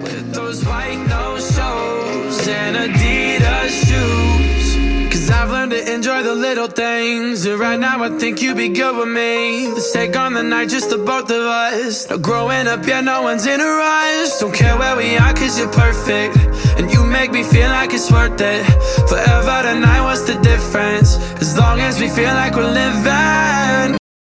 With 0.00 0.32
those 0.32 0.64
white 0.64 1.04
nose 1.08 1.54
shows 1.54 2.48
and 2.48 2.76
Adidas 2.76 3.70
shoes. 3.86 5.12
Cause 5.12 5.28
I've 5.30 5.50
learned 5.50 5.72
to 5.72 5.92
enjoy 5.94 6.22
the 6.22 6.34
little 6.34 6.68
things. 6.68 7.44
And 7.46 7.58
right 7.58 7.78
now 7.78 8.02
I 8.04 8.10
think 8.18 8.40
you'd 8.40 8.56
be 8.56 8.68
good 8.68 8.96
with 8.96 9.08
me. 9.08 9.68
Let's 9.68 9.92
take 9.92 10.16
on 10.16 10.34
the 10.34 10.42
night, 10.42 10.68
just 10.68 10.90
the 10.90 10.98
both 10.98 11.30
of 11.30 11.42
us. 11.42 12.08
No 12.10 12.18
growing 12.18 12.68
up, 12.68 12.86
yeah, 12.86 13.00
no 13.00 13.22
one's 13.22 13.46
in 13.46 13.60
a 13.60 13.64
rush. 13.64 14.38
Don't 14.38 14.54
care 14.54 14.76
where 14.78 14.96
we 14.96 15.16
are, 15.16 15.34
cause 15.34 15.58
you're 15.58 15.72
perfect. 15.72 16.36
And 16.78 16.90
you 16.92 17.04
make 17.04 17.32
me 17.32 17.42
feel 17.42 17.68
like 17.70 17.92
it's 17.92 18.10
worth 18.10 18.40
it. 18.40 18.64
Forever 19.08 19.62
tonight, 19.68 20.02
what's 20.02 20.22
the 20.22 20.38
difference? 20.40 21.16
As 21.42 21.58
long 21.58 21.80
as 21.80 22.00
we 22.00 22.08
feel 22.08 22.32
like 22.34 22.54
we're 22.54 22.72
living. 22.72 23.98